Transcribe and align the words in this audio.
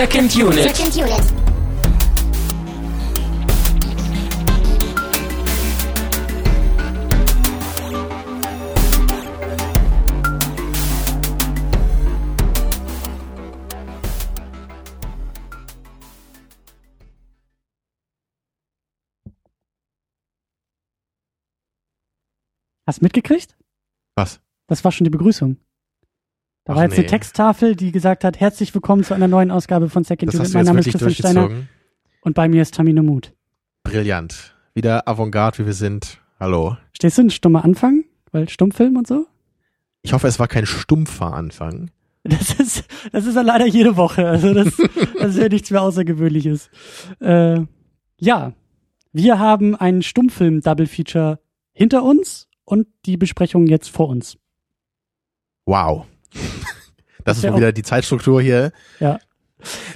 Second 0.00 0.34
Unit. 0.34 0.62
Second 0.62 0.96
Unit. 0.96 1.10
Hast 22.86 23.00
du 23.00 23.04
mitgekriegt? 23.04 23.54
Was? 24.16 24.40
Das 24.66 24.82
war 24.82 24.92
schon 24.92 25.04
die 25.04 25.10
Begrüßung. 25.10 25.58
Da 26.64 26.72
Ach, 26.72 26.76
war 26.76 26.84
jetzt 26.84 26.92
nee. 26.92 26.98
eine 26.98 27.06
Texttafel, 27.06 27.74
die 27.74 27.90
gesagt 27.90 28.22
hat, 28.22 28.38
herzlich 28.38 28.74
willkommen 28.74 29.02
zu 29.02 29.14
einer 29.14 29.28
neuen 29.28 29.50
Ausgabe 29.50 29.88
von 29.88 30.04
Second 30.04 30.34
Unit. 30.34 30.52
Mein 30.52 30.66
Name 30.66 30.80
ist 30.80 30.90
Christian 30.90 31.14
Steiner 31.14 31.50
und 32.20 32.34
bei 32.34 32.48
mir 32.48 32.60
ist 32.60 32.74
Tamino 32.74 33.02
Mut. 33.02 33.32
Brillant. 33.82 34.54
Wieder 34.74 35.08
Avantgarde, 35.08 35.58
wie 35.58 35.66
wir 35.66 35.72
sind. 35.72 36.18
Hallo. 36.38 36.76
Stehst 36.92 37.16
du 37.16 37.22
ein 37.22 37.30
stummer 37.30 37.64
Anfang? 37.64 38.04
Weil 38.30 38.48
Stummfilm 38.48 38.96
und 38.96 39.06
so? 39.06 39.26
Ich 40.02 40.12
hoffe, 40.12 40.28
es 40.28 40.38
war 40.38 40.48
kein 40.48 40.66
stumpfer 40.66 41.32
Anfang. 41.32 41.90
Das 42.22 42.52
ist, 42.60 42.84
das 43.12 43.24
ist 43.24 43.34
ja 43.34 43.40
leider 43.40 43.64
jede 43.64 43.96
Woche. 43.96 44.28
Also 44.28 44.52
das, 44.52 44.76
das 45.18 45.30
ist 45.30 45.38
ja 45.38 45.48
nichts 45.48 45.70
mehr 45.70 45.80
Außergewöhnliches. 45.80 46.68
Äh, 47.18 47.62
ja, 48.18 48.52
wir 49.14 49.38
haben 49.38 49.74
einen 49.74 50.02
Stummfilm-Double-Feature 50.02 51.40
hinter 51.72 52.02
uns 52.02 52.46
und 52.66 52.88
die 53.06 53.16
Besprechung 53.16 53.66
jetzt 53.66 53.88
vor 53.88 54.10
uns. 54.10 54.36
Wow. 55.64 56.04
Das 57.24 57.36
ist 57.36 57.44
wohl 57.44 57.56
wieder 57.56 57.72
die 57.72 57.82
Zeitstruktur 57.82 58.40
hier. 58.40 58.72
Ja. 58.98 59.18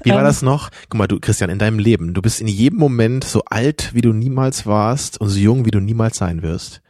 Wie 0.02 0.10
war 0.10 0.18
Ähm, 0.18 0.24
das 0.24 0.42
noch? 0.42 0.68
Guck 0.91 0.98
mal, 0.98 1.06
du, 1.08 1.18
Christian, 1.20 1.48
in 1.48 1.58
deinem 1.58 1.78
Leben, 1.78 2.12
du 2.12 2.20
bist 2.20 2.42
in 2.42 2.46
jedem 2.48 2.78
Moment 2.78 3.24
so 3.24 3.42
alt, 3.46 3.94
wie 3.94 4.02
du 4.02 4.12
niemals 4.12 4.66
warst 4.66 5.18
und 5.20 5.28
so 5.30 5.38
jung, 5.38 5.64
wie 5.64 5.70
du 5.70 5.80
niemals 5.80 6.18
sein 6.18 6.42
wirst. 6.42 6.82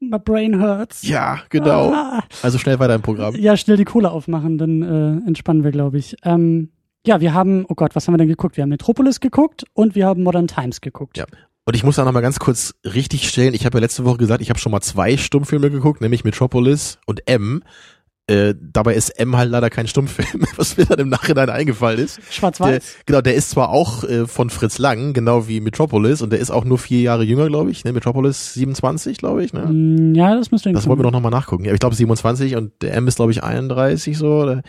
My 0.00 0.18
brain 0.18 0.60
hurts. 0.60 1.02
Ja, 1.06 1.40
genau. 1.48 1.92
Ah. 1.94 2.24
Also 2.42 2.58
schnell 2.58 2.78
weiter 2.78 2.94
im 2.94 3.02
Programm. 3.02 3.36
Ja, 3.36 3.56
schnell 3.56 3.76
die 3.76 3.84
Kohle 3.84 4.10
aufmachen, 4.10 4.58
dann 4.58 4.82
äh, 4.82 5.26
entspannen 5.26 5.64
wir, 5.64 5.70
glaube 5.70 5.98
ich. 5.98 6.16
Ähm, 6.24 6.70
ja, 7.06 7.20
wir 7.20 7.32
haben, 7.32 7.64
oh 7.68 7.74
Gott, 7.74 7.94
was 7.94 8.06
haben 8.06 8.14
wir 8.14 8.18
denn 8.18 8.28
geguckt? 8.28 8.56
Wir 8.56 8.62
haben 8.62 8.70
Metropolis 8.70 9.20
geguckt 9.20 9.64
und 9.72 9.94
wir 9.94 10.06
haben 10.06 10.22
Modern 10.22 10.46
Times 10.48 10.80
geguckt. 10.80 11.16
Ja. 11.16 11.26
Und 11.66 11.74
ich 11.74 11.82
muss 11.84 11.96
da 11.96 12.04
noch 12.04 12.12
mal 12.12 12.20
ganz 12.20 12.38
kurz 12.38 12.74
richtig 12.84 13.28
stellen. 13.28 13.54
Ich 13.54 13.64
habe 13.64 13.78
ja 13.78 13.82
letzte 13.82 14.04
Woche 14.04 14.18
gesagt, 14.18 14.42
ich 14.42 14.50
habe 14.50 14.58
schon 14.58 14.72
mal 14.72 14.82
zwei 14.82 15.16
Stummfilme 15.16 15.70
geguckt, 15.70 16.00
nämlich 16.00 16.24
Metropolis 16.24 16.98
und 17.06 17.26
M. 17.26 17.62
Äh, 18.26 18.54
dabei 18.58 18.94
ist 18.94 19.10
M 19.18 19.36
halt 19.36 19.50
leider 19.50 19.68
kein 19.68 19.86
Stummfilm, 19.86 20.44
was 20.56 20.78
mir 20.78 20.86
dann 20.86 20.98
im 20.98 21.08
Nachhinein 21.10 21.50
eingefallen 21.50 21.98
ist. 21.98 22.20
Schwarz-Weiß? 22.30 22.96
genau, 23.04 23.20
der 23.20 23.34
ist 23.34 23.50
zwar 23.50 23.68
auch 23.68 24.02
äh, 24.04 24.26
von 24.26 24.48
Fritz 24.48 24.78
Lang, 24.78 25.12
genau 25.12 25.46
wie 25.46 25.60
Metropolis, 25.60 26.22
und 26.22 26.30
der 26.32 26.38
ist 26.38 26.50
auch 26.50 26.64
nur 26.64 26.78
vier 26.78 27.00
Jahre 27.02 27.22
jünger, 27.24 27.48
glaube 27.48 27.70
ich. 27.70 27.84
Ne? 27.84 27.92
Metropolis 27.92 28.54
27, 28.54 29.18
glaube 29.18 29.44
ich. 29.44 29.52
Ne? 29.52 29.66
Mm, 29.66 30.14
Ja, 30.14 30.34
das 30.34 30.50
müsste 30.50 30.72
Das 30.72 30.86
wollen 30.86 30.98
wir 30.98 31.02
doch 31.02 31.10
nochmal 31.10 31.32
nachgucken. 31.32 31.66
Ja, 31.66 31.72
ich 31.74 31.80
glaube 31.80 31.94
27 31.94 32.56
und 32.56 32.72
der 32.80 32.94
M 32.94 33.08
ist, 33.08 33.16
glaube 33.16 33.32
ich, 33.32 33.42
31 33.42 34.16
so. 34.16 34.42
Oder? 34.42 34.62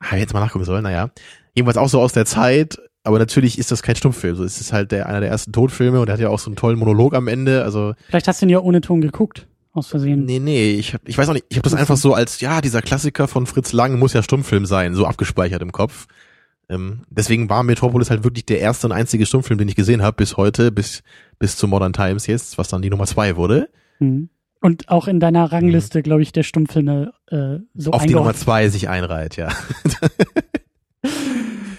Ah, 0.00 0.16
jetzt 0.16 0.34
mal 0.34 0.40
nachgucken 0.40 0.64
sollen, 0.64 0.82
naja. 0.82 1.10
Jedenfalls 1.54 1.76
auch 1.76 1.88
so 1.88 2.00
aus 2.00 2.12
der 2.12 2.26
Zeit, 2.26 2.78
aber 3.04 3.18
natürlich 3.18 3.58
ist 3.58 3.70
das 3.70 3.82
kein 3.82 3.96
Stummfilm. 3.96 4.36
So, 4.36 4.44
es 4.44 4.60
ist 4.60 4.72
halt 4.72 4.92
der, 4.92 5.06
einer 5.06 5.20
der 5.20 5.30
ersten 5.30 5.52
Todfilme 5.52 6.00
und 6.00 6.06
der 6.06 6.14
hat 6.14 6.20
ja 6.20 6.28
auch 6.28 6.38
so 6.38 6.48
einen 6.50 6.56
tollen 6.56 6.78
Monolog 6.78 7.14
am 7.14 7.28
Ende. 7.28 7.64
Also, 7.64 7.94
Vielleicht 8.08 8.28
hast 8.28 8.40
du 8.40 8.46
ihn 8.46 8.50
ja 8.50 8.60
ohne 8.60 8.80
Ton 8.80 9.00
geguckt, 9.00 9.46
aus 9.72 9.88
Versehen. 9.88 10.24
nee, 10.24 10.38
nee, 10.38 10.72
ich, 10.72 10.94
hab, 10.94 11.08
ich 11.08 11.16
weiß 11.18 11.28
auch 11.28 11.32
nicht, 11.34 11.46
ich 11.48 11.56
habe 11.56 11.68
das 11.68 11.74
einfach 11.74 11.96
so 11.96 12.14
als, 12.14 12.40
ja, 12.40 12.60
dieser 12.60 12.82
Klassiker 12.82 13.26
von 13.26 13.46
Fritz 13.46 13.72
Lang 13.72 13.98
muss 13.98 14.12
ja 14.12 14.22
Stummfilm 14.22 14.66
sein, 14.66 14.94
so 14.94 15.06
abgespeichert 15.06 15.62
im 15.62 15.72
Kopf. 15.72 16.06
Ähm, 16.68 17.00
deswegen 17.10 17.50
war 17.50 17.64
Metropolis 17.64 18.08
halt 18.08 18.24
wirklich 18.24 18.46
der 18.46 18.60
erste 18.60 18.86
und 18.86 18.92
einzige 18.92 19.26
Stummfilm, 19.26 19.58
den 19.58 19.68
ich 19.68 19.74
gesehen 19.76 20.02
habe 20.02 20.16
bis 20.16 20.36
heute, 20.36 20.70
bis, 20.70 21.02
bis 21.38 21.56
zu 21.56 21.66
Modern 21.66 21.92
Times 21.92 22.26
jetzt, 22.26 22.56
was 22.56 22.68
dann 22.68 22.82
die 22.82 22.90
Nummer 22.90 23.06
zwei 23.06 23.36
wurde. 23.36 23.68
Mhm. 23.98 24.28
Und 24.60 24.88
auch 24.88 25.08
in 25.08 25.18
deiner 25.18 25.50
Rangliste, 25.50 26.02
glaube 26.02 26.22
ich, 26.22 26.30
der 26.30 26.44
Stummfilme 26.44 27.12
äh, 27.26 27.58
so 27.74 27.90
Mhm. 27.90 27.94
Auf 27.94 28.06
die 28.06 28.14
Nummer 28.14 28.34
zwei 28.34 28.68
sich 28.68 28.88
einreiht, 28.88 29.36
ja. 29.36 29.48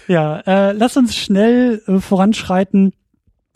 Ja, 0.08 0.40
äh, 0.40 0.72
lass 0.72 0.96
uns 0.96 1.16
schnell 1.16 1.82
äh, 1.86 1.98
voranschreiten. 1.98 2.92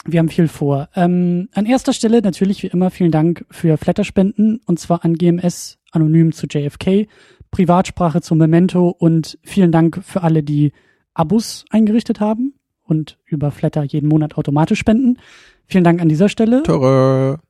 Wir 0.04 0.20
haben 0.20 0.28
viel 0.28 0.48
vor. 0.48 0.88
Ähm, 0.94 1.48
an 1.52 1.66
erster 1.66 1.92
Stelle 1.92 2.22
natürlich 2.22 2.62
wie 2.62 2.68
immer 2.68 2.90
vielen 2.90 3.10
Dank 3.10 3.44
für 3.50 3.76
Flatterspenden 3.76 4.60
und 4.64 4.78
zwar 4.78 5.04
an 5.04 5.14
GMS 5.14 5.78
anonym 5.90 6.32
zu 6.32 6.46
JFK, 6.46 7.08
Privatsprache 7.50 8.20
zu 8.20 8.34
Memento 8.34 8.88
und 8.88 9.38
vielen 9.42 9.72
Dank 9.72 10.02
für 10.04 10.22
alle, 10.22 10.42
die 10.42 10.72
Abos 11.14 11.64
eingerichtet 11.70 12.20
haben 12.20 12.54
und 12.82 13.18
über 13.26 13.50
Flatter 13.50 13.82
jeden 13.82 14.08
Monat 14.08 14.36
automatisch 14.36 14.78
spenden. 14.78 15.18
Vielen 15.66 15.84
Dank 15.84 16.00
an 16.00 16.08
dieser 16.08 16.28
Stelle. 16.28 16.62
Tore. 16.62 17.40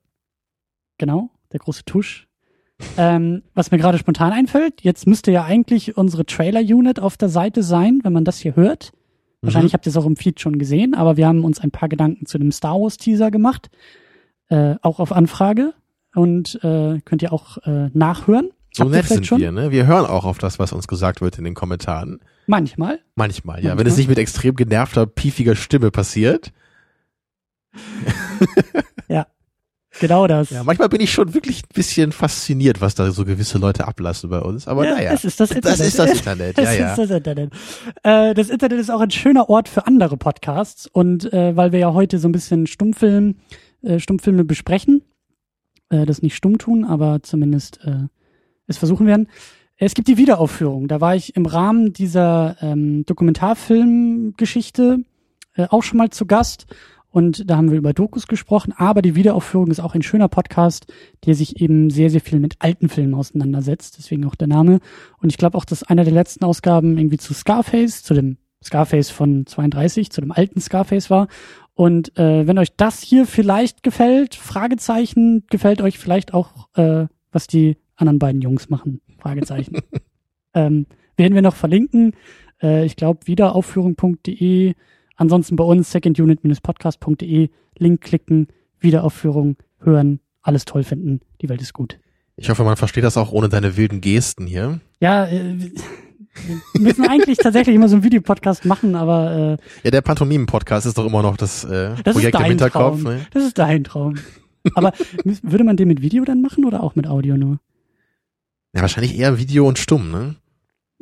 Genau, 0.98 1.30
der 1.52 1.60
große 1.60 1.84
Tusch. 1.84 2.27
Ähm, 2.96 3.42
was 3.54 3.70
mir 3.70 3.78
gerade 3.78 3.98
spontan 3.98 4.32
einfällt, 4.32 4.82
jetzt 4.82 5.06
müsste 5.06 5.32
ja 5.32 5.44
eigentlich 5.44 5.96
unsere 5.96 6.24
Trailer-Unit 6.26 7.00
auf 7.00 7.16
der 7.16 7.28
Seite 7.28 7.62
sein, 7.62 8.00
wenn 8.02 8.12
man 8.12 8.24
das 8.24 8.38
hier 8.38 8.56
hört. 8.56 8.92
Wahrscheinlich 9.40 9.72
habt 9.72 9.86
ihr 9.86 9.90
es 9.90 9.96
auch 9.96 10.06
im 10.06 10.16
Feed 10.16 10.40
schon 10.40 10.58
gesehen, 10.58 10.94
aber 10.94 11.16
wir 11.16 11.26
haben 11.26 11.44
uns 11.44 11.60
ein 11.60 11.70
paar 11.70 11.88
Gedanken 11.88 12.26
zu 12.26 12.38
dem 12.38 12.50
Star 12.50 12.80
Wars 12.80 12.96
Teaser 12.96 13.30
gemacht, 13.30 13.68
äh, 14.48 14.74
auch 14.82 14.98
auf 14.98 15.12
Anfrage 15.12 15.74
und 16.14 16.58
äh, 16.64 17.00
könnt 17.04 17.22
ihr 17.22 17.32
auch 17.32 17.58
äh, 17.58 17.88
nachhören. 17.92 18.50
So 18.72 18.84
Habt 18.84 18.92
nett 18.92 19.06
sind 19.06 19.26
schon? 19.26 19.40
wir, 19.40 19.52
ne? 19.52 19.70
Wir 19.70 19.86
hören 19.86 20.06
auch 20.06 20.24
auf 20.24 20.38
das, 20.38 20.58
was 20.58 20.72
uns 20.72 20.88
gesagt 20.88 21.20
wird 21.20 21.38
in 21.38 21.44
den 21.44 21.54
Kommentaren. 21.54 22.20
Manchmal. 22.46 23.00
Manchmal, 23.14 23.58
ja. 23.58 23.70
Manchmal. 23.70 23.78
Wenn 23.78 23.86
es 23.86 23.96
nicht 23.96 24.08
mit 24.08 24.18
extrem 24.18 24.56
genervter, 24.56 25.06
piefiger 25.06 25.54
Stimme 25.54 25.90
passiert. 25.90 26.52
Genau 30.00 30.26
das. 30.26 30.50
Ja, 30.50 30.64
manchmal 30.64 30.88
bin 30.88 31.00
ich 31.00 31.12
schon 31.12 31.34
wirklich 31.34 31.62
ein 31.62 31.74
bisschen 31.74 32.12
fasziniert, 32.12 32.80
was 32.80 32.94
da 32.94 33.10
so 33.10 33.24
gewisse 33.24 33.58
Leute 33.58 33.86
ablassen 33.86 34.30
bei 34.30 34.40
uns. 34.40 34.68
Aber 34.68 34.84
Ja, 34.84 34.94
naja. 34.94 35.12
Es 35.12 35.24
ist 35.24 35.40
das 35.40 35.50
Internet. 35.50 35.80
Das 35.80 35.86
ist 35.86 35.98
das 35.98 36.10
Internet, 36.18 36.58
ja, 36.58 36.64
Es 36.64 36.78
ja. 36.78 36.90
ist 36.90 36.98
das 36.98 37.10
Internet. 37.10 37.52
Äh, 38.02 38.34
das 38.34 38.48
Internet 38.48 38.78
ist 38.80 38.90
auch 38.90 39.00
ein 39.00 39.10
schöner 39.10 39.48
Ort 39.48 39.68
für 39.68 39.86
andere 39.86 40.16
Podcasts 40.16 40.86
und 40.86 41.32
äh, 41.32 41.56
weil 41.56 41.72
wir 41.72 41.78
ja 41.78 41.92
heute 41.92 42.18
so 42.18 42.28
ein 42.28 42.32
bisschen 42.32 42.66
Stummfilm, 42.66 43.36
äh, 43.82 43.98
Stummfilme 43.98 44.44
besprechen, 44.44 45.02
äh, 45.90 46.06
das 46.06 46.22
nicht 46.22 46.36
stumm 46.36 46.58
tun, 46.58 46.84
aber 46.84 47.22
zumindest 47.22 47.80
äh, 47.84 48.08
es 48.66 48.78
versuchen 48.78 49.06
werden. 49.06 49.28
Es 49.76 49.94
gibt 49.94 50.08
die 50.08 50.16
Wiederaufführung. 50.16 50.88
Da 50.88 51.00
war 51.00 51.14
ich 51.14 51.36
im 51.36 51.46
Rahmen 51.46 51.92
dieser 51.92 52.56
ähm, 52.60 53.04
Dokumentarfilmgeschichte 53.06 55.04
äh, 55.54 55.66
auch 55.70 55.82
schon 55.82 55.98
mal 55.98 56.10
zu 56.10 56.26
Gast 56.26 56.66
und 57.18 57.50
da 57.50 57.56
haben 57.56 57.72
wir 57.72 57.78
über 57.78 57.92
Dokus 57.92 58.28
gesprochen, 58.28 58.72
aber 58.76 59.02
die 59.02 59.16
Wiederaufführung 59.16 59.72
ist 59.72 59.80
auch 59.80 59.96
ein 59.96 60.02
schöner 60.02 60.28
Podcast, 60.28 60.86
der 61.26 61.34
sich 61.34 61.60
eben 61.60 61.90
sehr, 61.90 62.10
sehr 62.10 62.20
viel 62.20 62.38
mit 62.38 62.54
alten 62.60 62.88
Filmen 62.88 63.14
auseinandersetzt, 63.14 63.98
deswegen 63.98 64.24
auch 64.24 64.36
der 64.36 64.46
Name. 64.46 64.78
Und 65.20 65.30
ich 65.32 65.36
glaube 65.36 65.58
auch, 65.58 65.64
dass 65.64 65.82
einer 65.82 66.04
der 66.04 66.12
letzten 66.12 66.44
Ausgaben 66.44 66.96
irgendwie 66.96 67.16
zu 67.16 67.34
Scarface, 67.34 68.04
zu 68.04 68.14
dem 68.14 68.36
Scarface 68.62 69.10
von 69.10 69.46
32, 69.46 70.12
zu 70.12 70.20
dem 70.20 70.30
alten 70.30 70.60
Scarface 70.60 71.10
war. 71.10 71.26
Und 71.74 72.16
äh, 72.16 72.46
wenn 72.46 72.56
euch 72.56 72.76
das 72.76 73.02
hier 73.02 73.26
vielleicht 73.26 73.82
gefällt, 73.82 74.36
Fragezeichen, 74.36 75.42
gefällt 75.50 75.82
euch 75.82 75.98
vielleicht 75.98 76.34
auch, 76.34 76.68
äh, 76.76 77.06
was 77.32 77.48
die 77.48 77.78
anderen 77.96 78.20
beiden 78.20 78.42
Jungs 78.42 78.68
machen, 78.68 79.00
Fragezeichen. 79.18 79.78
ähm, 80.54 80.86
werden 81.16 81.34
wir 81.34 81.42
noch 81.42 81.56
verlinken. 81.56 82.12
Äh, 82.62 82.84
ich 82.84 82.94
glaube, 82.94 83.26
wiederaufführung.de 83.26 84.74
Ansonsten 85.18 85.56
bei 85.56 85.64
uns 85.64 85.90
secondunit-podcast.de, 85.90 87.50
Link 87.76 88.00
klicken, 88.00 88.48
Wiederaufführung 88.78 89.56
hören, 89.80 90.20
alles 90.42 90.64
toll 90.64 90.84
finden, 90.84 91.20
die 91.42 91.48
Welt 91.48 91.60
ist 91.60 91.72
gut. 91.72 91.98
Ich 92.36 92.48
hoffe, 92.48 92.62
man 92.62 92.76
versteht 92.76 93.02
das 93.02 93.16
auch 93.16 93.32
ohne 93.32 93.48
deine 93.48 93.76
wilden 93.76 94.00
Gesten 94.00 94.46
hier. 94.46 94.80
Ja, 95.00 95.26
äh, 95.26 95.58
wir 96.72 96.80
müssen 96.80 97.08
eigentlich 97.08 97.38
tatsächlich 97.38 97.74
immer 97.74 97.88
so 97.88 97.96
einen 97.96 98.04
Videopodcast 98.04 98.64
machen, 98.64 98.94
aber 98.94 99.58
äh, 99.60 99.84
Ja, 99.84 99.90
der 99.90 100.02
Pantomimen-Podcast 100.02 100.86
ist 100.86 100.96
doch 100.96 101.06
immer 101.06 101.22
noch 101.22 101.36
das, 101.36 101.64
äh, 101.64 101.96
das 102.04 102.14
Projekt 102.14 102.38
im 102.38 102.44
Hinterkopf. 102.44 103.02
Traum. 103.02 103.14
Ne? 103.14 103.26
Das 103.32 103.44
ist 103.44 103.58
dein 103.58 103.82
Traum. 103.82 104.14
Aber 104.74 104.92
würde 105.42 105.64
man 105.64 105.76
den 105.76 105.88
mit 105.88 106.00
Video 106.00 106.24
dann 106.24 106.40
machen 106.42 106.64
oder 106.64 106.82
auch 106.84 106.94
mit 106.94 107.08
Audio 107.08 107.36
nur? 107.36 107.58
Ja, 108.72 108.82
wahrscheinlich 108.82 109.18
eher 109.18 109.38
Video 109.38 109.66
und 109.66 109.78
stumm, 109.78 110.10
ne? 110.12 110.36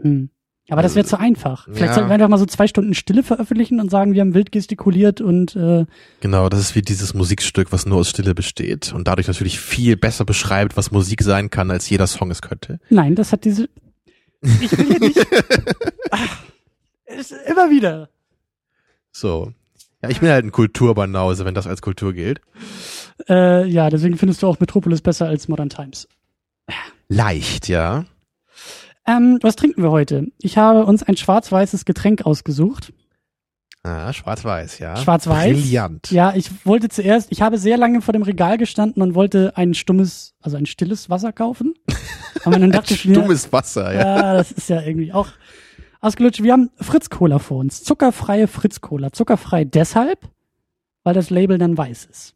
Hm. 0.01 0.31
Aber 0.69 0.83
das 0.83 0.97
wäre 0.97 1.07
zu 1.07 1.19
einfach. 1.19 1.65
Vielleicht 1.67 1.81
Ja. 1.91 1.95
sollten 1.95 2.09
wir 2.11 2.15
einfach 2.15 2.29
mal 2.29 2.39
so 2.39 2.47
zwei 2.47 2.67
Stunden 2.67 2.93
Stille 2.95 3.23
veröffentlichen 3.23 3.79
und 3.81 3.89
sagen, 3.91 4.15
wir 4.15 4.21
haben 4.21 4.35
wild 4.35 4.51
gestikuliert 4.51 5.21
und 5.21 5.55
äh, 5.55 5.87
Genau, 6.21 6.49
das 6.49 6.59
ist 6.61 6.75
wie 6.75 6.83
dieses 6.83 7.15
Musikstück, 7.15 7.71
was 7.71 7.87
nur 7.87 7.99
aus 7.99 8.11
Stille 8.11 8.35
besteht 8.35 8.93
und 8.93 9.07
dadurch 9.07 9.29
natürlich 9.29 9.61
viel 9.61 9.97
besser 9.97 10.25
beschreibt, 10.25 10.77
was 10.77 10.91
Musik 10.91 11.23
sein 11.23 11.51
kann, 11.51 11.71
als 11.71 11.89
jeder 11.89 12.07
Song 12.09 12.31
es 12.33 12.43
könnte. 12.43 12.81
nein, 12.91 13.15
das 13.15 13.33
hat 13.33 13.45
diese. 13.45 13.69
Ich 14.61 14.77
will 14.77 14.87
hier 14.87 15.01
nicht. 15.01 15.27
Ach, 16.11 16.39
es, 17.07 17.31
immer 17.31 17.71
wieder. 17.71 18.09
So. 19.13 19.53
Ja, 20.03 20.11
ich 20.11 20.21
bin 20.21 20.29
halt 20.29 20.45
ein 20.45 20.53
Kulturbanause, 20.53 21.45
wenn 21.45 21.55
das 21.55 21.67
als 21.67 21.81
Kultur 21.81 22.13
gilt. 22.13 22.41
Äh, 23.29 23.67
ja, 23.67 23.89
deswegen 23.89 24.19
findest 24.19 24.43
du 24.43 24.47
auch 24.47 24.61
Metropolis 24.61 25.01
besser 25.01 25.27
als 25.27 25.49
Modern 25.49 25.71
Times. 25.71 26.07
Leicht, 27.09 27.69
ja. 27.69 28.05
Ähm, 29.07 29.39
was 29.43 29.57
trinken 29.57 29.83
wir 29.83 29.91
heute? 29.91 30.27
Ich 30.39 30.59
habe 30.59 30.85
uns 30.85 31.03
ein 31.03 31.17
schwarz-weißes 31.17 31.85
Getränk 31.85 32.27
ausgesucht. 32.27 32.93
Ah, 33.85 34.13
schwarz-weiß, 34.13 34.81
ja. 34.81 34.97
Schwarz-weiß. 34.97 35.53
Brillant. 35.53 36.11
Ja, 36.11 36.35
ich 36.35 36.67
wollte 36.67 36.89
zuerst, 36.89 37.31
ich 37.31 37.41
habe 37.41 37.57
sehr 37.57 37.77
lange 37.77 38.03
vor 38.03 38.13
dem 38.13 38.23
Regal 38.23 38.59
gestanden 38.59 39.01
und 39.01 39.15
wollte 39.15 39.57
ein 39.57 39.75
stummes, 39.75 40.35
also 40.41 40.57
ein 40.57 40.67
stilles 40.67 41.09
Wasser 41.09 41.33
kaufen. 41.33 41.75
Aber 42.45 42.59
dann 42.59 42.71
dachte 42.73 42.95
ich 42.95 43.05
mir, 43.05 43.15
Dummes 43.15 43.53
Wasser, 43.53 43.95
ja. 43.95 44.01
ja, 44.01 44.35
das 44.35 44.51
ist 44.51 44.69
ja 44.69 44.81
irgendwie 44.83 45.13
auch 45.13 45.29
ausgelutscht. 46.01 46.43
Wir 46.43 46.53
haben 46.53 46.71
Fritz-Cola 46.81 47.39
vor 47.39 47.59
uns. 47.59 47.85
Zuckerfreie 47.85 48.49
Fritz-Cola. 48.49 49.13
Zuckerfrei 49.13 49.65
deshalb, 49.65 50.19
weil 51.05 51.15
das 51.15 51.31
Label 51.31 51.59
dann 51.59 51.79
weiß 51.79 52.07
ist. 52.07 52.35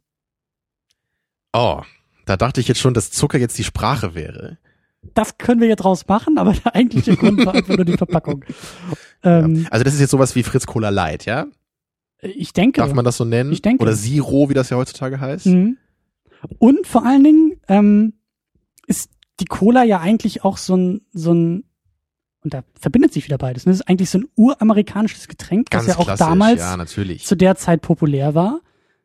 Oh, 1.53 1.83
da 2.27 2.37
dachte 2.37 2.61
ich 2.61 2.69
jetzt 2.69 2.79
schon, 2.79 2.95
dass 2.95 3.11
Zucker 3.11 3.39
jetzt 3.39 3.59
die 3.59 3.65
Sprache 3.65 4.15
wäre. 4.15 4.59
Das 5.15 5.39
können 5.39 5.61
wir 5.61 5.69
jetzt 5.69 5.83
draus 5.85 6.07
machen, 6.07 6.39
aber 6.39 6.53
der 6.53 6.75
eigentliche 6.75 7.17
Grund 7.17 7.45
war 7.45 7.55
einfach 7.55 7.77
nur 7.77 7.85
die 7.85 7.97
Verpackung. 7.97 8.45
Ähm, 9.23 9.67
Also 9.71 9.85
das 9.85 9.93
ist 9.93 10.01
jetzt 10.01 10.13
sowas 10.13 10.35
wie 10.35 10.43
Fritz 10.43 10.65
Cola 10.65 10.89
Light, 10.89 11.27
ja? 11.27 11.47
Ich 12.23 12.55
denke. 12.55 12.81
Darf 12.81 12.95
man 12.95 13.05
das 13.05 13.19
so 13.19 13.27
nennen? 13.27 13.53
Ich 13.53 13.61
denke. 13.61 13.83
Oder 13.83 13.95
Zero, 13.95 14.49
wie 14.49 14.55
das 14.55 14.71
ja 14.71 14.79
heutzutage 14.79 15.21
heißt? 15.21 15.45
Mhm. 15.45 15.77
Und 16.59 16.87
vor 16.87 17.05
allen 17.05 17.25
Dingen 17.25 17.61
ähm, 17.69 18.15
ist 18.87 19.11
die 19.41 19.45
Cola 19.45 19.85
ja 19.85 20.01
eigentlich 20.01 20.45
auch 20.45 20.57
so 20.57 20.75
ein, 20.77 21.03
so 21.13 21.35
ein, 21.35 21.65
und 22.43 22.55
da 22.55 22.65
verbindet 22.79 23.13
sich 23.13 23.25
wieder 23.27 23.37
beides. 23.37 23.67
Ne? 23.67 23.73
Das 23.73 23.81
ist 23.81 23.89
eigentlich 23.89 24.09
so 24.09 24.19
ein 24.19 24.29
uramerikanisches 24.37 25.29
Getränk, 25.29 25.71
Ganz 25.71 25.87
das 25.87 25.97
ja 25.97 26.01
auch 26.01 26.17
damals 26.17 26.61
ja, 26.61 26.77
natürlich. 26.77 27.27
zu 27.27 27.37
der 27.37 27.57
Zeit 27.57 27.83
populär 27.83 28.35
war. 28.35 28.61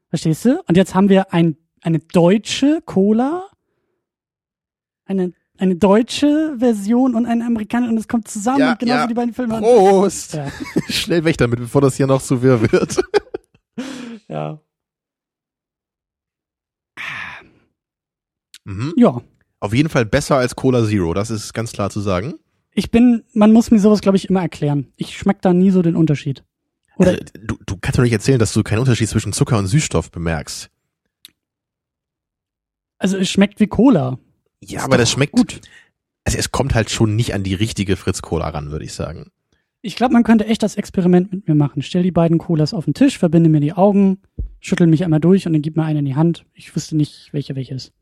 Verstehst 0.10 0.46
du? 0.46 0.62
Und 0.68 0.78
jetzt 0.78 0.96
haben 0.96 1.10
wir 1.10 1.34
ein, 1.34 1.58
eine 1.82 2.00
deutsche 2.00 2.82
Cola, 2.86 3.48
eine, 5.06 5.34
eine 5.58 5.76
deutsche 5.76 6.56
Version 6.58 7.16
und 7.16 7.26
eine 7.26 7.46
amerikanische 7.46 7.92
und 7.92 7.98
es 7.98 8.08
kommt 8.08 8.28
zusammen 8.28 8.60
Ja, 8.60 8.72
und 8.72 8.80
genauso 8.80 9.00
ja. 9.02 9.08
die 9.08 9.14
beiden 9.14 9.34
Filme. 9.34 9.60
Prost! 9.60 10.34
Ja, 10.34 10.52
Schnell 10.90 11.24
weg 11.24 11.38
damit, 11.38 11.60
bevor 11.60 11.82
das 11.82 11.96
hier 11.96 12.08
noch 12.08 12.22
zu 12.22 12.42
wirr 12.42 12.62
wird. 12.72 13.02
ja. 14.28 14.60
mhm. 18.66 18.94
ja. 18.98 19.22
Auf 19.60 19.74
jeden 19.74 19.90
Fall 19.90 20.06
besser 20.06 20.36
als 20.38 20.56
Cola 20.56 20.86
Zero, 20.86 21.14
das 21.14 21.30
ist 21.30 21.54
ganz 21.54 21.72
klar 21.72 21.90
zu 21.90 22.02
sagen. 22.02 22.36
Ich 22.74 22.92
bin, 22.92 23.24
man 23.34 23.54
muss 23.54 23.72
mir 23.72 23.80
sowas, 23.80 24.02
glaube 24.02 24.18
ich, 24.18 24.30
immer 24.30 24.42
erklären. 24.42 24.92
Ich 24.98 25.18
schmeck 25.18 25.42
da 25.42 25.54
nie 25.54 25.72
so 25.72 25.82
den 25.82 25.96
Unterschied. 25.96 26.44
Oder 26.98 27.12
Also, 27.12 27.24
du, 27.42 27.58
du 27.66 27.78
kannst 27.80 27.98
doch 27.98 28.04
nicht 28.04 28.12
erzählen, 28.12 28.40
dass 28.40 28.54
du 28.54 28.64
keinen 28.64 28.80
Unterschied 28.80 29.08
zwischen 29.08 29.34
Zucker 29.34 29.58
und 29.58 29.68
Süßstoff 29.68 30.12
bemerkst. 30.12 30.70
Also 32.98 33.18
es 33.18 33.30
schmeckt 33.30 33.60
wie 33.60 33.68
Cola. 33.68 34.18
Ja, 34.64 34.80
Ist 34.80 34.86
aber 34.86 34.98
das 34.98 35.12
schmeckt 35.12 35.34
gut. 35.34 35.62
Also 36.24 36.38
es 36.38 36.52
kommt 36.52 36.74
halt 36.74 36.90
schon 36.90 37.16
nicht 37.16 37.34
an 37.34 37.44
die 37.44 37.54
richtige 37.54 37.98
Fritz 37.98 38.22
Cola 38.22 38.50
ran, 38.50 38.72
würde 38.72 38.86
ich 38.86 38.94
sagen. 38.94 39.32
Ich 39.82 39.96
glaube, 39.96 40.14
man 40.14 40.24
könnte 40.24 40.48
echt 40.48 40.64
das 40.64 40.76
Experiment 40.76 41.32
mit 41.32 41.48
mir 41.48 41.54
machen. 41.54 41.84
Stell 41.84 42.02
die 42.02 42.12
beiden 42.12 42.40
Colas 42.40 42.74
auf 42.74 42.86
den 42.86 42.96
Tisch, 42.96 43.20
verbinde 43.20 43.50
mir 43.50 43.60
die 43.60 43.74
Augen, 43.74 44.20
schüttel 44.60 44.88
mich 44.88 45.04
einmal 45.04 45.20
durch 45.20 45.46
und 45.46 45.54
dann 45.54 45.62
gib 45.62 45.76
mir 45.76 45.84
eine 45.84 46.00
in 46.00 46.06
die 46.06 46.16
Hand. 46.16 46.46
Ich 46.54 46.76
wüsste 46.76 46.96
nicht, 46.96 47.30
welche 47.34 47.56
welche 47.56 47.76
ist. 47.76 47.94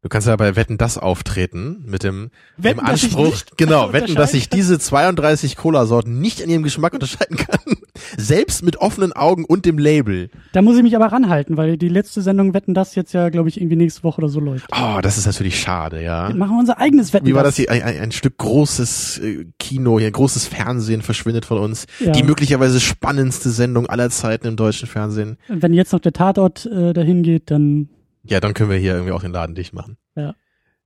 Du 0.00 0.08
kannst 0.08 0.28
ja 0.28 0.36
bei 0.36 0.54
Wetten 0.54 0.78
das 0.78 0.96
auftreten 0.96 1.84
mit 1.84 2.04
dem, 2.04 2.30
Wetten, 2.56 2.78
dem 2.78 2.86
Anspruch, 2.86 3.30
nicht 3.30 3.58
genau, 3.58 3.92
wetten, 3.92 4.14
dass 4.14 4.32
ich 4.32 4.48
diese 4.48 4.78
32 4.78 5.56
Cola-Sorten 5.56 6.20
nicht 6.20 6.38
in 6.40 6.48
ihrem 6.48 6.62
Geschmack 6.62 6.92
unterscheiden 6.92 7.36
kann. 7.36 7.58
Selbst 8.16 8.62
mit 8.62 8.76
offenen 8.76 9.12
Augen 9.12 9.44
und 9.44 9.64
dem 9.64 9.76
Label. 9.76 10.30
Da 10.52 10.62
muss 10.62 10.76
ich 10.76 10.84
mich 10.84 10.94
aber 10.94 11.06
ranhalten, 11.06 11.56
weil 11.56 11.76
die 11.76 11.88
letzte 11.88 12.22
Sendung 12.22 12.54
Wetten 12.54 12.74
das 12.74 12.94
jetzt 12.94 13.12
ja, 13.12 13.28
glaube 13.28 13.48
ich, 13.48 13.60
irgendwie 13.60 13.74
nächste 13.74 14.04
Woche 14.04 14.18
oder 14.18 14.28
so 14.28 14.38
läuft. 14.38 14.66
Oh, 14.72 15.00
das 15.02 15.18
ist 15.18 15.26
natürlich 15.26 15.58
schade, 15.58 16.00
ja. 16.00 16.32
Machen 16.32 16.52
wir 16.52 16.60
unser 16.60 16.78
eigenes 16.78 17.12
Wetten 17.12 17.26
Wie 17.26 17.34
war 17.34 17.42
das 17.42 17.56
hier? 17.56 17.68
Ein, 17.68 17.82
ein, 17.82 17.98
ein 17.98 18.12
Stück 18.12 18.38
großes 18.38 19.18
äh, 19.18 19.46
Kino, 19.58 19.98
hier 19.98 20.12
großes 20.12 20.46
Fernsehen 20.46 21.02
verschwindet 21.02 21.44
von 21.44 21.58
uns. 21.58 21.86
Ja. 21.98 22.12
Die 22.12 22.22
möglicherweise 22.22 22.78
spannendste 22.78 23.50
Sendung 23.50 23.86
aller 23.86 24.10
Zeiten 24.10 24.46
im 24.46 24.54
deutschen 24.54 24.86
Fernsehen. 24.86 25.38
Wenn 25.48 25.72
jetzt 25.72 25.92
noch 25.92 26.00
der 26.00 26.12
Tatort 26.12 26.66
äh, 26.66 26.92
dahin 26.92 27.24
geht, 27.24 27.50
dann 27.50 27.88
Ja, 28.28 28.40
dann 28.40 28.54
können 28.54 28.70
wir 28.70 28.76
hier 28.78 28.92
irgendwie 28.94 29.12
auch 29.12 29.22
den 29.22 29.32
Laden 29.32 29.54
dicht 29.54 29.72
machen. 29.72 29.96
Ja. 30.14 30.34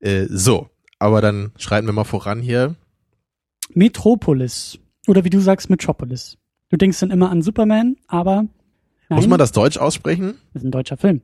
Äh, 0.01 0.27
so, 0.31 0.69
aber 0.99 1.21
dann 1.21 1.53
schreiten 1.59 1.87
wir 1.87 1.93
mal 1.93 2.05
voran 2.05 2.41
hier. 2.41 2.77
Metropolis. 3.75 4.79
Oder 5.07 5.25
wie 5.25 5.31
du 5.31 5.41
sagst, 5.41 5.71
Metropolis. 5.71 6.39
Du 6.71 6.77
denkst 6.77 7.01
dann 7.01 7.11
immer 7.11 7.31
an 7.31 7.43
Superman, 7.43 7.97
aber 8.07 8.37
nein, 9.09 9.17
Muss 9.17 9.27
man 9.27 9.39
das 9.39 9.53
Deutsch 9.53 9.77
aussprechen? 9.77 10.35
das 10.53 10.63
ist 10.63 10.69
ein 10.69 10.73
deutscher 10.73 10.97
Film. 10.97 11.23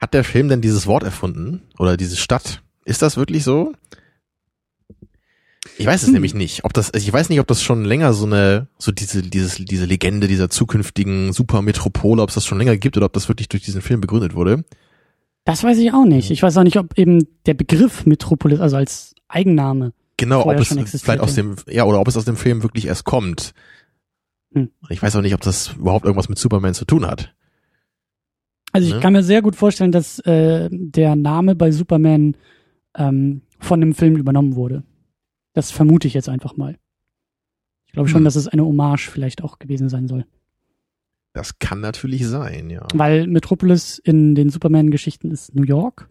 Hat 0.00 0.14
der 0.14 0.24
Film 0.24 0.48
denn 0.48 0.60
dieses 0.60 0.86
Wort 0.86 1.02
erfunden? 1.02 1.62
Oder 1.78 1.96
diese 1.96 2.16
Stadt? 2.16 2.62
Ist 2.84 3.02
das 3.02 3.16
wirklich 3.16 3.44
so? 3.44 3.72
Ich 5.78 5.86
weiß 5.86 6.02
es 6.02 6.08
Hm. 6.08 6.14
nämlich 6.14 6.34
nicht. 6.34 6.64
Ob 6.64 6.72
das, 6.72 6.90
also 6.90 7.06
ich 7.06 7.12
weiß 7.12 7.28
nicht, 7.28 7.38
ob 7.40 7.46
das 7.46 7.62
schon 7.62 7.84
länger 7.84 8.12
so 8.12 8.26
eine, 8.26 8.68
so 8.78 8.90
diese, 8.92 9.22
dieses, 9.22 9.56
diese 9.56 9.84
Legende 9.84 10.26
dieser 10.28 10.50
zukünftigen 10.50 11.32
Supermetropole, 11.32 12.20
ob 12.22 12.28
es 12.30 12.34
das 12.34 12.44
schon 12.46 12.58
länger 12.58 12.76
gibt 12.76 12.96
oder 12.96 13.06
ob 13.06 13.12
das 13.12 13.28
wirklich 13.28 13.48
durch 13.48 13.62
diesen 13.62 13.80
Film 13.80 14.00
begründet 14.00 14.34
wurde. 14.34 14.64
Das 15.44 15.64
weiß 15.64 15.78
ich 15.78 15.92
auch 15.92 16.04
nicht. 16.04 16.30
Ich 16.30 16.42
weiß 16.42 16.56
auch 16.56 16.62
nicht, 16.62 16.78
ob 16.78 16.96
eben 16.98 17.26
der 17.46 17.54
Begriff 17.54 18.06
Metropolis, 18.06 18.60
also 18.60 18.76
als 18.76 19.14
Eigenname, 19.28 19.92
Genau, 20.18 20.46
ob 20.46 20.54
es 20.60 20.68
vielleicht 21.02 21.20
aus 21.20 21.34
dem, 21.34 21.56
ja, 21.68 21.84
oder 21.84 21.98
ob 21.98 22.06
es 22.06 22.16
aus 22.16 22.26
dem 22.26 22.36
Film 22.36 22.62
wirklich 22.62 22.86
erst 22.86 23.04
kommt. 23.04 23.54
Hm. 24.52 24.70
Ich 24.88 25.02
weiß 25.02 25.16
auch 25.16 25.22
nicht, 25.22 25.34
ob 25.34 25.40
das 25.40 25.72
überhaupt 25.72 26.04
irgendwas 26.04 26.28
mit 26.28 26.38
Superman 26.38 26.74
zu 26.74 26.84
tun 26.84 27.06
hat. 27.06 27.34
Also 28.72 28.86
ich 28.88 28.94
Ne? 28.94 29.00
kann 29.00 29.14
mir 29.14 29.24
sehr 29.24 29.42
gut 29.42 29.56
vorstellen, 29.56 29.90
dass 29.90 30.18
äh, 30.20 30.68
der 30.70 31.16
Name 31.16 31.56
bei 31.56 31.72
Superman 31.72 32.36
ähm, 32.94 33.42
von 33.58 33.80
dem 33.80 33.94
Film 33.94 34.16
übernommen 34.16 34.54
wurde. 34.54 34.84
Das 35.54 35.70
vermute 35.72 36.06
ich 36.06 36.14
jetzt 36.14 36.28
einfach 36.28 36.56
mal. 36.56 36.78
Ich 37.86 37.92
glaube 37.92 38.08
schon, 38.08 38.18
Hm. 38.20 38.24
dass 38.26 38.36
es 38.36 38.46
eine 38.48 38.64
Hommage 38.64 39.08
vielleicht 39.10 39.42
auch 39.42 39.58
gewesen 39.58 39.88
sein 39.88 40.06
soll. 40.06 40.24
Das 41.32 41.58
kann 41.58 41.80
natürlich 41.80 42.26
sein, 42.26 42.68
ja. 42.68 42.86
Weil 42.94 43.26
Metropolis 43.26 43.98
in 43.98 44.34
den 44.34 44.50
Superman-Geschichten 44.50 45.30
ist 45.30 45.54
New 45.54 45.62
York. 45.62 46.08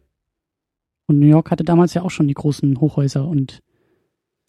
Und 1.07 1.19
New 1.19 1.27
York 1.27 1.51
hatte 1.51 1.63
damals 1.63 1.93
ja 1.93 2.01
auch 2.01 2.09
schon 2.09 2.27
die 2.27 2.33
großen 2.33 2.79
Hochhäuser 2.79 3.27
und 3.27 3.61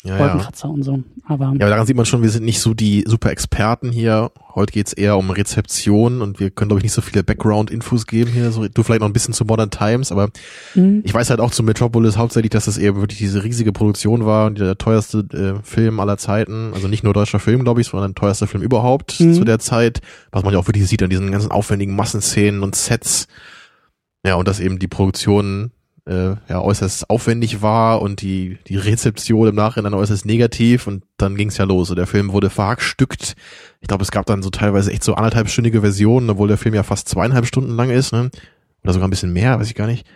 Ja, 0.04 0.16
ja. 0.16 0.20
Wolkenkratzer 0.20 0.69
und 0.69 0.82
so. 0.82 1.02
Aber 1.28 1.44
Ja, 1.44 1.50
aber 1.50 1.69
daran 1.69 1.87
sieht 1.87 1.96
man 1.96 2.06
schon, 2.06 2.22
wir 2.22 2.31
sind 2.31 2.44
nicht 2.44 2.58
so 2.60 2.75
die 2.75 3.04
super 3.06 3.31
Experten 3.31 3.93
hier. 3.93 4.32
Heute 4.54 4.72
geht's 4.72 4.93
eher 4.93 5.16
um 5.16 5.30
Rezeption 5.30 6.21
und 6.23 6.40
wir 6.40 6.50
können, 6.50 6.68
glaube 6.71 6.80
ich, 6.80 6.82
nicht 6.82 6.92
so 6.92 7.00
viele 7.02 7.23
Background-Infos 7.23 8.06
geben 8.06 8.32
hier. 8.32 8.50
So, 8.50 8.66
du 8.66 8.82
vielleicht 8.82 9.00
noch 9.00 9.09
ein 9.09 9.12
bisschen 9.12 9.32
zu 9.32 9.44
Modern 9.44 9.71
Times, 9.71 10.11
aber 10.11 10.30
mh, 10.75 11.02
ich 11.04 11.14
weiß 11.14 11.30
halt 11.30 11.38
auch 11.40 11.52
zu 11.52 11.62
Metropolis 11.62 12.16
hauptsächlich, 12.16 12.50
dass 12.50 12.64
das 12.64 12.78
eben 12.78 13.00
wirklich 13.00 13.18
diese 13.21 13.44
riesige 13.44 13.73
Produktion 13.73 14.26
war 14.26 14.47
und 14.47 14.59
der 14.59 14.76
teuerste 14.76 15.18
äh, 15.32 15.62
Film 15.64 16.00
aller 16.00 16.18
Zeiten. 16.18 16.73
Also 16.75 16.88
nicht 16.88 17.04
nur 17.04 17.14
deutscher 17.14 17.38
Film, 17.38 17.62
glaube 17.62 17.80
ich, 17.80 17.87
sondern 17.87 18.12
der 18.12 18.21
teuerste 18.21 18.47
Film 18.49 18.62
überhaupt 18.62 19.21
Mhm. 19.21 19.35
zu 19.35 19.44
der 19.44 19.61
Zeit. 19.61 20.00
Was 20.32 20.42
man 20.42 20.52
ja 20.52 20.59
auch 20.59 20.66
wirklich 20.66 20.87
sieht 20.88 21.02
an 21.02 21.11
diesen 21.11 21.30
ganzen 21.30 21.50
aufwendigen 21.52 21.94
Massenszenen 21.94 22.62
und 22.64 22.75
Sets. 22.75 23.28
Ja, 24.26 24.35
und 24.35 24.49
dass 24.49 24.59
eben 24.61 24.78
die 24.78 24.88
Produktion 24.88 25.71
äh, 26.06 26.35
ja 26.49 26.61
äußerst 26.61 27.09
aufwendig 27.11 27.62
war 27.62 28.02
und 28.02 28.23
die 28.23 28.59
die 28.66 28.76
Rezeption 28.76 29.49
im 29.49 29.54
Nachhinein 29.54 29.94
äußerst 29.94 30.26
negativ 30.26 30.87
und 30.87 31.04
dann 31.16 31.37
ging's 31.37 31.59
ja 31.59 31.64
los. 31.64 31.90
Und 31.90 31.97
der 31.97 32.06
Film 32.06 32.32
wurde 32.32 32.50
verhackstückt. 32.50 33.35
Ich 33.80 33.88
glaube, 33.88 34.02
es 34.02 34.11
gab 34.11 34.26
dann 34.26 34.42
so 34.42 34.50
teilweise 34.50 34.92
echt 34.92 35.04
so 35.04 35.14
anderthalbstündige 35.14 35.80
Versionen, 35.80 36.30
obwohl 36.30 36.49
der 36.49 36.59
Film 36.59 36.75
ja 36.75 36.82
fast 36.82 37.09
zweieinhalb 37.09 37.47
Stunden 37.47 37.76
lang 37.76 37.90
ist, 37.90 38.12
ne? 38.12 38.30
Oder 38.82 38.92
sogar 38.92 39.09
ein 39.09 39.11
bisschen 39.11 39.32
mehr, 39.32 39.59
weiß 39.59 39.68
ich 39.68 39.76
gar 39.76 39.87
nicht. 39.87 40.06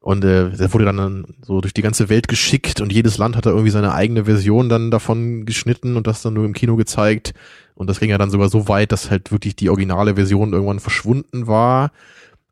Und 0.00 0.24
äh, 0.24 0.50
der 0.50 0.72
wurde 0.72 0.84
dann 0.84 1.26
so 1.42 1.60
durch 1.60 1.74
die 1.74 1.82
ganze 1.82 2.08
Welt 2.08 2.28
geschickt 2.28 2.80
und 2.80 2.92
jedes 2.92 3.18
Land 3.18 3.36
hat 3.36 3.46
da 3.46 3.50
irgendwie 3.50 3.70
seine 3.70 3.92
eigene 3.92 4.26
Version 4.26 4.68
dann 4.68 4.90
davon 4.92 5.44
geschnitten 5.44 5.96
und 5.96 6.06
das 6.06 6.22
dann 6.22 6.34
nur 6.34 6.44
im 6.44 6.52
Kino 6.52 6.76
gezeigt. 6.76 7.34
Und 7.74 7.90
das 7.90 7.98
ging 8.00 8.10
ja 8.10 8.18
dann 8.18 8.30
sogar 8.30 8.48
so 8.48 8.68
weit, 8.68 8.92
dass 8.92 9.10
halt 9.10 9.32
wirklich 9.32 9.56
die 9.56 9.68
originale 9.68 10.14
Version 10.14 10.52
irgendwann 10.52 10.80
verschwunden 10.80 11.46
war. 11.46 11.90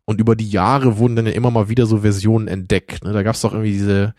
Und 0.06 0.20
über 0.20 0.36
die 0.36 0.48
Jahre 0.48 0.96
wurden 0.98 1.16
dann 1.16 1.26
ja 1.26 1.32
immer 1.32 1.50
mal 1.50 1.68
wieder 1.68 1.84
so 1.86 1.98
Versionen 1.98 2.48
entdeckt. 2.48 3.04
Ne? 3.04 3.12
Da 3.12 3.22
gab 3.22 3.34
es 3.34 3.40
doch 3.42 3.52
irgendwie 3.52 3.72
diese 3.72 4.14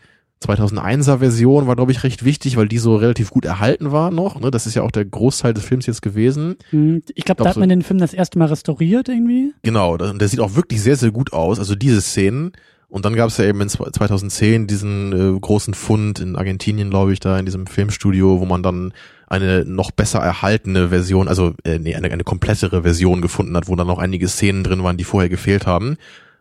2001er 0.46 1.18
Version, 1.18 1.66
war 1.66 1.76
glaube 1.76 1.92
ich 1.92 2.04
recht 2.04 2.24
wichtig, 2.24 2.58
weil 2.58 2.68
die 2.68 2.78
so 2.78 2.96
relativ 2.96 3.32
gut 3.32 3.46
erhalten 3.46 3.92
war 3.92 4.12
noch. 4.12 4.40
Ne? 4.40 4.52
Das 4.52 4.68
ist 4.68 4.76
ja 4.76 4.84
auch 4.84 4.92
der 4.92 5.06
Großteil 5.06 5.54
des 5.54 5.64
Films 5.66 5.86
jetzt 5.88 6.02
gewesen. 6.02 6.58
mh, 6.72 7.00
ich 7.16 7.26
glaube, 7.26 7.38
da 7.40 7.44
Glaub 7.44 7.48
hat 7.48 7.54
so- 7.56 7.60
man 7.62 7.70
den 7.70 7.82
Film 7.82 8.00
das 8.00 8.14
erste 8.14 8.38
Mal 8.38 8.46
restauriert 8.46 9.10
irgendwie. 9.10 9.54
Genau, 9.64 9.98
da- 9.98 10.12
und 10.12 10.20
der 10.22 10.28
sieht 10.28 10.40
auch 10.40 10.56
wirklich 10.56 10.82
sehr, 10.82 10.96
sehr 10.96 11.12
gut 11.12 11.34
aus. 11.34 11.58
Also 11.60 11.74
diese 11.76 12.02
Szenen. 12.02 12.52
Und 12.90 13.04
dann 13.04 13.16
gab 13.16 13.28
es 13.30 13.38
ja 13.38 13.46
eben 13.46 13.60
in 13.62 13.68
2010 13.68 14.68
diesen 14.68 15.12
äh, 15.36 15.40
großen 15.40 15.74
Fund 15.74 16.20
in 16.20 16.36
Argentinien, 16.38 16.90
glaube 16.90 17.12
ich, 17.14 17.20
da 17.20 17.38
in 17.38 17.46
diesem 17.46 17.68
Filmstudio, 17.68 18.40
wo 18.40 18.46
man 18.46 18.64
dann 18.64 18.94
eine 19.28 19.66
noch 19.66 19.92
besser 19.92 20.20
erhaltene 20.20 20.90
Version, 20.90 21.28
also 21.28 21.54
äh, 21.64 21.80
nee, 21.80 21.96
eine, 21.96 22.12
eine 22.12 22.24
komplettere 22.24 22.84
Version 22.84 23.22
gefunden 23.22 23.56
hat, 23.56 23.68
wo 23.68 23.76
dann 23.76 23.88
noch 23.88 24.00
einige 24.00 24.28
Szenen 24.28 24.64
drin 24.64 24.84
waren, 24.84 24.98
die 24.98 25.04
vorher 25.04 25.30
gefehlt 25.30 25.68
haben. 25.68 25.98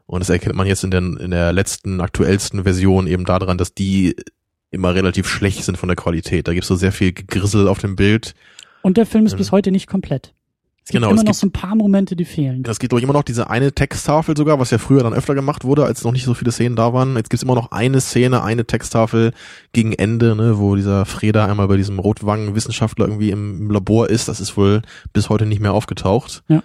Und 0.06 0.20
das 0.20 0.30
erkennt 0.30 0.54
man 0.54 0.68
jetzt 0.68 0.84
in 0.84 0.92
der, 0.92 1.00
in 1.00 1.30
der 1.32 1.52
letzten, 1.52 2.00
aktuellsten 2.00 2.62
Version 2.62 3.08
eben 3.08 3.24
daran, 3.24 3.58
dass 3.58 3.74
die 3.74 4.14
immer 4.70 4.94
relativ 4.94 5.28
schlecht 5.28 5.64
sind 5.64 5.78
von 5.78 5.88
der 5.88 5.96
Qualität. 5.96 6.46
Da 6.46 6.54
gibt's 6.54 6.68
so 6.68 6.76
sehr 6.76 6.92
viel 6.92 7.12
Gegrissel 7.12 7.66
auf 7.66 7.78
dem 7.78 7.96
Bild. 7.96 8.34
Und 8.82 8.96
der 8.96 9.06
Film 9.06 9.26
ist 9.26 9.32
Ähm. 9.32 9.38
bis 9.38 9.50
heute 9.50 9.72
nicht 9.72 9.88
komplett. 9.88 10.32
Es 10.88 10.92
gibt 10.92 11.00
Genau, 11.02 11.08
immer 11.08 11.16
es 11.16 11.24
noch 11.24 11.32
gibt- 11.32 11.36
so 11.40 11.46
ein 11.48 11.50
paar 11.50 11.74
Momente, 11.74 12.14
die 12.14 12.24
fehlen. 12.24 12.62
Es 12.64 12.78
geht 12.78 12.92
doch 12.92 12.98
immer 13.00 13.12
noch 13.12 13.24
diese 13.24 13.50
eine 13.50 13.72
Texttafel 13.72 14.36
sogar, 14.36 14.60
was 14.60 14.70
ja 14.70 14.78
früher 14.78 15.02
dann 15.02 15.14
öfter 15.14 15.34
gemacht 15.34 15.64
wurde, 15.64 15.84
als 15.84 16.04
noch 16.04 16.12
nicht 16.12 16.22
so 16.24 16.32
viele 16.32 16.52
Szenen 16.52 16.76
da 16.76 16.92
waren. 16.92 17.16
Jetzt 17.16 17.28
gibt's 17.28 17.42
immer 17.42 17.56
noch 17.56 17.72
eine 17.72 18.00
Szene, 18.00 18.44
eine 18.44 18.66
Texttafel 18.66 19.32
gegen 19.72 19.92
Ende, 19.94 20.36
ne, 20.36 20.58
wo 20.58 20.76
dieser 20.76 21.04
Freda 21.04 21.44
einmal 21.46 21.66
bei 21.66 21.76
diesem 21.76 21.98
Rotwangen-Wissenschaftler 21.98 23.06
irgendwie 23.08 23.30
im, 23.32 23.62
im 23.62 23.70
Labor 23.72 24.08
ist. 24.08 24.28
Das 24.28 24.38
ist 24.38 24.56
wohl 24.56 24.82
bis 25.12 25.28
heute 25.28 25.44
nicht 25.44 25.60
mehr 25.60 25.72
aufgetaucht. 25.72 26.44
Ja. 26.46 26.62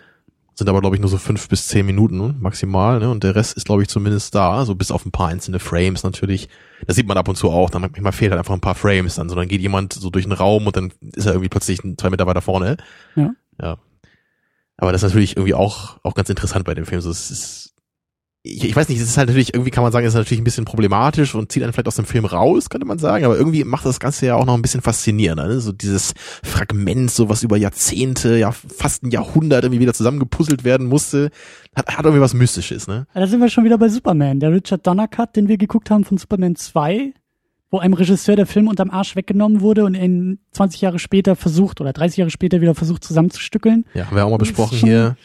Sind 0.53 0.69
aber, 0.69 0.81
glaube 0.81 0.95
ich, 0.97 0.99
nur 1.01 1.09
so 1.09 1.17
fünf 1.17 1.49
bis 1.49 1.67
zehn 1.69 1.87
Minuten 1.87 2.35
maximal, 2.41 2.99
ne? 2.99 3.09
Und 3.09 3.23
der 3.23 3.33
Rest 3.35 3.57
ist, 3.57 3.65
glaube 3.65 3.81
ich, 3.81 3.87
zumindest 3.87 4.35
da, 4.35 4.65
so 4.65 4.75
bis 4.75 4.91
auf 4.91 5.03
ein 5.03 5.11
paar 5.11 5.29
einzelne 5.29 5.57
Frames 5.57 6.03
natürlich. 6.03 6.47
Das 6.85 6.95
sieht 6.95 7.07
man 7.07 7.17
ab 7.17 7.27
und 7.27 7.37
zu 7.37 7.49
auch. 7.49 7.71
Dann 7.71 7.81
manchmal 7.81 8.11
fehlt 8.11 8.29
halt 8.31 8.37
einfach 8.39 8.53
ein 8.53 8.61
paar 8.61 8.75
Frames 8.75 9.15
dann. 9.15 9.29
So, 9.29 9.35
dann 9.35 9.47
geht 9.47 9.61
jemand 9.61 9.93
so 9.93 10.11
durch 10.11 10.25
den 10.25 10.33
Raum 10.33 10.67
und 10.67 10.75
dann 10.75 10.91
ist 11.15 11.25
er 11.25 11.31
irgendwie 11.31 11.49
plötzlich 11.49 11.79
zwei 11.97 12.11
Meter 12.11 12.27
weiter 12.27 12.41
vorne. 12.41 12.77
Ja. 13.15 13.31
Ja. 13.59 13.77
Aber 14.81 14.91
das 14.91 15.03
ist 15.03 15.09
natürlich 15.09 15.37
irgendwie 15.37 15.53
auch, 15.53 15.97
auch 16.01 16.15
ganz 16.15 16.27
interessant 16.29 16.65
bei 16.65 16.73
dem 16.73 16.87
Film. 16.87 17.01
So, 17.01 17.11
es 17.11 17.29
ist, 17.29 17.75
ich, 18.41 18.63
ich 18.63 18.75
weiß 18.75 18.89
nicht, 18.89 18.99
es 18.99 19.07
ist 19.07 19.17
halt 19.17 19.27
natürlich, 19.27 19.53
irgendwie 19.53 19.69
kann 19.69 19.83
man 19.83 19.91
sagen, 19.91 20.07
es 20.07 20.13
ist 20.13 20.17
natürlich 20.17 20.41
ein 20.41 20.43
bisschen 20.43 20.65
problematisch 20.65 21.35
und 21.35 21.51
zieht 21.51 21.61
einen 21.61 21.71
vielleicht 21.71 21.87
aus 21.87 21.97
dem 21.97 22.05
Film 22.05 22.25
raus, 22.25 22.71
könnte 22.71 22.87
man 22.87 22.97
sagen, 22.97 23.23
aber 23.23 23.37
irgendwie 23.37 23.63
macht 23.63 23.85
das 23.85 23.99
Ganze 23.99 24.25
ja 24.25 24.33
auch 24.33 24.45
noch 24.45 24.55
ein 24.55 24.63
bisschen 24.63 24.81
faszinierender. 24.81 25.47
Ne? 25.47 25.59
So 25.59 25.71
dieses 25.71 26.15
Fragment, 26.43 27.11
so 27.11 27.29
was 27.29 27.43
über 27.43 27.57
Jahrzehnte, 27.57 28.37
ja 28.37 28.51
fast 28.51 29.03
ein 29.03 29.11
Jahrhundert 29.11 29.65
irgendwie 29.65 29.81
wieder 29.81 29.93
zusammengepuzzelt 29.93 30.63
werden 30.63 30.87
musste, 30.87 31.29
hat, 31.75 31.95
hat 31.95 32.03
irgendwie 32.03 32.21
was 32.21 32.33
Mystisches, 32.33 32.87
ne? 32.87 33.05
Da 33.13 33.27
sind 33.27 33.39
wir 33.39 33.49
schon 33.49 33.65
wieder 33.65 33.77
bei 33.77 33.87
Superman. 33.87 34.39
Der 34.39 34.51
Richard 34.51 34.87
Donner 34.87 35.07
Cut, 35.07 35.35
den 35.35 35.47
wir 35.47 35.59
geguckt 35.59 35.91
haben 35.91 36.05
von 36.05 36.17
Superman 36.17 36.55
2, 36.55 37.13
wo 37.71 37.79
einem 37.79 37.93
Regisseur 37.93 38.35
der 38.35 38.45
Film 38.45 38.67
unterm 38.67 38.91
Arsch 38.91 39.15
weggenommen 39.15 39.61
wurde 39.61 39.85
und 39.85 39.95
ihn 39.95 40.39
20 40.51 40.81
Jahre 40.81 40.99
später 40.99 41.37
versucht 41.37 41.79
oder 41.81 41.93
30 41.93 42.17
Jahre 42.17 42.29
später 42.29 42.61
wieder 42.61 42.75
versucht 42.75 43.03
zusammenzustückeln. 43.03 43.85
Ja, 43.93 44.07
haben 44.07 44.15
wir 44.15 44.25
auch 44.25 44.29
mal 44.29 44.37
besprochen 44.37 44.77
hier. 44.77 45.15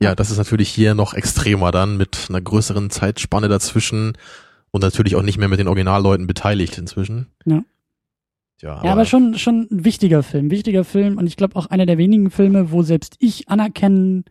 Ja, 0.00 0.14
das 0.14 0.30
ist 0.30 0.36
natürlich 0.36 0.68
hier 0.68 0.94
noch 0.94 1.14
extremer 1.14 1.72
dann 1.72 1.96
mit 1.96 2.26
einer 2.28 2.40
größeren 2.40 2.90
Zeitspanne 2.90 3.48
dazwischen 3.48 4.12
und 4.70 4.82
natürlich 4.82 5.16
auch 5.16 5.22
nicht 5.22 5.38
mehr 5.38 5.48
mit 5.48 5.58
den 5.58 5.66
Originalleuten 5.66 6.26
beteiligt 6.26 6.78
inzwischen. 6.78 7.26
Ja. 7.46 7.64
Ja, 8.60 8.84
Ja, 8.84 8.92
aber 8.92 9.04
schon, 9.04 9.38
schon 9.38 9.68
ein 9.70 9.84
wichtiger 9.84 10.22
Film, 10.22 10.50
wichtiger 10.50 10.84
Film 10.84 11.16
und 11.16 11.26
ich 11.26 11.36
glaube 11.36 11.56
auch 11.56 11.66
einer 11.66 11.86
der 11.86 11.96
wenigen 11.96 12.30
Filme, 12.30 12.70
wo 12.70 12.82
selbst 12.82 13.16
ich 13.18 13.48
anerkennen 13.48 14.24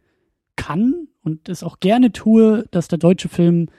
kann 0.58 1.08
und 1.24 1.50
es 1.50 1.64
auch 1.64 1.80
gerne 1.80 2.12
tue, 2.12 2.66
dass 2.72 2.88
der 2.88 2.98
deutsche 2.98 3.30
Film 3.30 3.70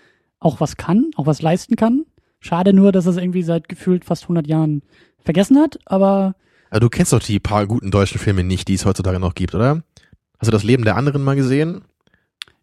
auch 0.41 0.61
was 0.61 0.77
kann, 0.77 1.11
auch 1.17 1.27
was 1.27 1.43
leisten 1.43 1.77
kann. 1.77 2.05
Schade 2.41 2.73
nur, 2.73 2.93
dass 2.93 3.07
er 3.07 3.11
es 3.13 3.17
irgendwie 3.17 3.43
seit 3.43 3.69
gefühlt 3.69 4.05
fast 4.05 4.25
100 4.25 4.47
Jahren 4.47 4.83
vergessen 5.19 5.59
hat, 5.59 5.79
aber 5.87 6.35
Also 6.71 6.81
du 6.81 6.89
kennst 6.89 7.13
doch 7.13 7.21
die 7.21 7.41
paar 7.41 7.67
guten 7.67 7.91
deutschen 7.91 8.19
Filme 8.21 8.45
nicht, 8.45 8.69
die 8.69 8.75
es 8.75 8.85
heutzutage 8.87 9.19
noch 9.21 9.35
gibt, 9.35 9.55
oder? 9.55 9.83
Hast 10.39 10.47
du 10.47 10.53
das 10.53 10.63
Leben 10.65 10.85
der 10.85 10.97
anderen 10.97 11.25
mal 11.25 11.35
gesehen? 11.37 11.83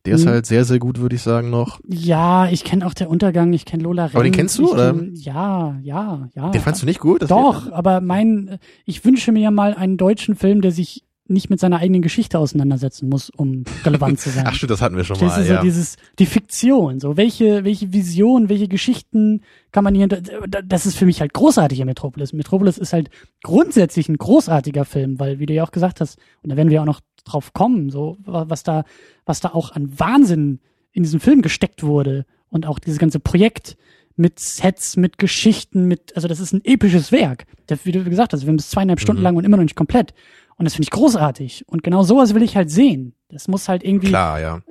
Der 0.05 0.15
ist 0.15 0.25
Hm. 0.25 0.29
halt 0.33 0.45
sehr, 0.45 0.65
sehr 0.65 0.77
gut, 0.77 0.99
würde 0.99 1.15
ich 1.15 1.23
sagen, 1.23 1.49
noch. 1.49 1.79
ja, 1.87 2.47
ich 2.47 2.63
kenne 2.63 2.85
auch 2.85 2.93
der 2.93 3.09
Untergang, 3.09 3.51
ich 3.53 3.65
kenne 3.65 3.81
Lola 3.83 4.05
Renn. 4.05 4.15
Aber 4.15 4.23
den 4.23 4.33
kennst 4.33 4.57
du, 4.59 4.65
ich 4.65 4.71
oder? 4.71 4.93
Kenn, 4.93 5.15
ja, 5.15 5.79
ja, 5.81 6.29
ja. 6.35 6.51
Den 6.51 6.61
fandst 6.61 6.83
du 6.83 6.85
nicht 6.85 6.99
gut? 6.99 7.23
Doch, 7.29 7.71
aber 7.71 8.01
mein, 8.01 8.59
ich 8.85 9.03
wünsche 9.03 9.31
mir 9.31 9.39
ja 9.41 9.49
mal 9.51 9.73
einen 9.73 9.97
deutschen 9.97 10.35
Film, 10.35 10.61
der 10.61 10.71
sich 10.71 11.04
nicht 11.27 11.49
mit 11.49 11.59
seiner 11.59 11.77
eigenen 11.79 12.01
Geschichte 12.01 12.37
auseinandersetzen 12.37 13.09
muss, 13.09 13.29
um 13.31 13.63
relevant 13.83 14.19
zu 14.19 14.29
sein. 14.29 14.45
Ach 14.47 14.53
stimmt, 14.53 14.71
das 14.71 14.81
hatten 14.81 14.95
wir 14.95 15.03
schon 15.03 15.17
Das 15.19 15.35
mal, 15.35 15.41
ist 15.41 15.49
ja. 15.49 15.57
so 15.57 15.63
dieses, 15.63 15.95
die 16.19 16.25
Fiktion, 16.27 16.99
so 16.99 17.17
welche, 17.17 17.63
welche 17.63 17.91
Vision, 17.93 18.47
welche 18.49 18.67
Geschichten 18.67 19.41
kann 19.71 19.83
man 19.83 19.95
hier, 19.95 20.07
das 20.07 20.85
ist 20.85 20.97
für 20.97 21.05
mich 21.05 21.21
halt 21.21 21.33
großartig 21.33 21.79
in 21.79 21.87
Metropolis. 21.87 22.31
Metropolis 22.33 22.77
ist 22.77 22.93
halt 22.93 23.09
grundsätzlich 23.43 24.07
ein 24.09 24.17
großartiger 24.17 24.85
Film, 24.85 25.19
weil, 25.19 25.39
wie 25.39 25.45
du 25.47 25.53
ja 25.53 25.63
auch 25.63 25.71
gesagt 25.71 25.99
hast, 26.01 26.17
und 26.43 26.49
da 26.51 26.57
werden 26.57 26.69
wir 26.69 26.81
auch 26.81 26.85
noch 26.85 27.01
drauf 27.23 27.53
kommen, 27.53 27.89
so, 27.89 28.17
was 28.25 28.61
da, 28.63 28.83
was 29.25 29.39
da 29.39 29.49
auch 29.49 29.71
an 29.71 29.97
Wahnsinn 29.99 30.59
in 30.91 31.03
diesen 31.03 31.19
Film 31.19 31.41
gesteckt 31.41 31.83
wurde 31.83 32.25
und 32.49 32.65
auch 32.67 32.77
dieses 32.79 32.99
ganze 32.99 33.19
Projekt 33.19 33.77
mit 34.17 34.39
Sets, 34.39 34.95
mit 34.95 35.17
Geschichten, 35.17 35.87
mit, 35.87 36.15
also 36.15 36.27
das 36.29 36.39
ist 36.39 36.53
ein 36.53 36.61
episches 36.63 37.11
Werk. 37.11 37.45
Der, 37.67 37.77
wie 37.83 37.91
du 37.91 38.03
gesagt 38.05 38.31
hast, 38.31 38.43
wir 38.43 38.47
haben 38.47 38.55
es 38.59 38.69
zweieinhalb 38.69 39.01
Stunden 39.01 39.19
Mhm. 39.21 39.23
lang 39.25 39.35
und 39.35 39.43
immer 39.43 39.57
noch 39.57 39.63
nicht 39.63 39.75
komplett. 39.75 40.13
Und 40.57 40.65
das 40.65 40.73
finde 40.75 40.85
ich 40.85 40.91
großartig. 40.91 41.65
Und 41.67 41.83
genau 41.83 42.03
sowas 42.03 42.33
will 42.33 42.43
ich 42.43 42.55
halt 42.55 42.69
sehen. 42.69 43.13
Das 43.29 43.47
muss 43.47 43.67
halt 43.67 43.83
irgendwie, 43.83 44.07
Klar, 44.07 44.39
ja. 44.39 44.61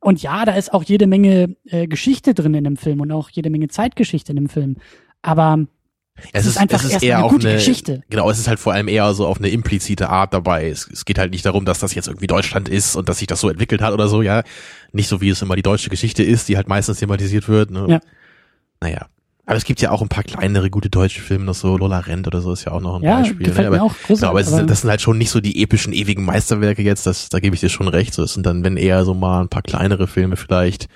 und 0.00 0.22
ja, 0.22 0.44
da 0.44 0.52
ist 0.54 0.72
auch 0.72 0.82
jede 0.82 1.06
Menge 1.06 1.56
äh, 1.66 1.86
Geschichte 1.86 2.34
drin 2.34 2.54
in 2.54 2.64
dem 2.64 2.76
Film 2.76 3.00
und 3.00 3.12
auch 3.12 3.30
jede 3.30 3.50
Menge 3.50 3.68
Zeitgeschichte 3.68 4.32
in 4.32 4.36
dem 4.36 4.48
Film. 4.48 4.76
Aber 5.22 5.66
Es 6.32 6.46
ist 6.46 6.58
einfach 6.58 6.82
erst 6.90 7.04
eher 7.04 7.18
eine 7.18 7.28
gute 7.28 7.48
eine, 7.48 7.56
Geschichte. 7.58 8.02
Genau, 8.10 8.28
es 8.28 8.38
ist 8.38 8.48
halt 8.48 8.58
vor 8.58 8.72
allem 8.72 8.88
eher 8.88 9.14
so 9.14 9.26
auf 9.26 9.38
eine 9.38 9.50
implizite 9.50 10.08
Art 10.08 10.34
dabei. 10.34 10.68
Es, 10.68 10.88
es 10.90 11.04
geht 11.04 11.18
halt 11.18 11.30
nicht 11.30 11.46
darum, 11.46 11.64
dass 11.64 11.78
das 11.78 11.94
jetzt 11.94 12.08
irgendwie 12.08 12.26
Deutschland 12.26 12.68
ist 12.68 12.96
und 12.96 13.08
dass 13.08 13.18
sich 13.18 13.28
das 13.28 13.40
so 13.40 13.48
entwickelt 13.48 13.80
hat 13.80 13.92
oder 13.92 14.08
so, 14.08 14.22
ja. 14.22 14.42
Nicht 14.90 15.08
so 15.08 15.20
wie 15.20 15.28
es 15.28 15.40
immer 15.40 15.54
die 15.54 15.62
deutsche 15.62 15.90
Geschichte 15.90 16.24
ist, 16.24 16.48
die 16.48 16.56
halt 16.56 16.68
meistens 16.68 16.98
thematisiert 16.98 17.48
wird. 17.48 17.70
Ne? 17.70 17.86
Ja. 17.88 18.00
Naja. 18.80 19.06
Aber 19.52 19.58
es 19.58 19.64
gibt 19.66 19.82
ja 19.82 19.90
auch 19.90 20.00
ein 20.00 20.08
paar 20.08 20.24
kleinere 20.24 20.70
gute 20.70 20.88
deutsche 20.88 21.20
Filme, 21.20 21.44
noch 21.44 21.54
so 21.54 21.76
Lola 21.76 21.98
Rent 21.98 22.26
oder 22.26 22.40
so 22.40 22.54
ist 22.54 22.64
ja 22.64 22.72
auch 22.72 22.80
noch 22.80 22.96
ein 22.96 23.02
ja, 23.02 23.18
Beispiel. 23.18 23.48
gefällt 23.48 23.66
ne? 23.66 23.70
mir 23.72 23.82
aber, 23.82 23.92
auch 23.92 23.94
großartig. 23.94 24.20
Genau, 24.20 24.30
aber, 24.30 24.40
es 24.40 24.48
aber 24.50 24.62
ist, 24.62 24.70
das 24.70 24.80
sind 24.80 24.88
halt 24.88 25.02
schon 25.02 25.18
nicht 25.18 25.28
so 25.28 25.42
die 25.42 25.62
epischen, 25.62 25.92
ewigen 25.92 26.24
Meisterwerke 26.24 26.80
jetzt, 26.80 27.06
das, 27.06 27.28
da 27.28 27.38
gebe 27.38 27.54
ich 27.54 27.60
dir 27.60 27.68
schon 27.68 27.86
recht. 27.86 28.14
So, 28.14 28.22
es 28.22 28.32
sind 28.32 28.46
dann, 28.46 28.64
wenn 28.64 28.78
eher 28.78 29.04
so 29.04 29.12
mal 29.12 29.42
ein 29.42 29.50
paar 29.50 29.60
kleinere 29.60 30.06
Filme 30.06 30.36
vielleicht 30.36 30.88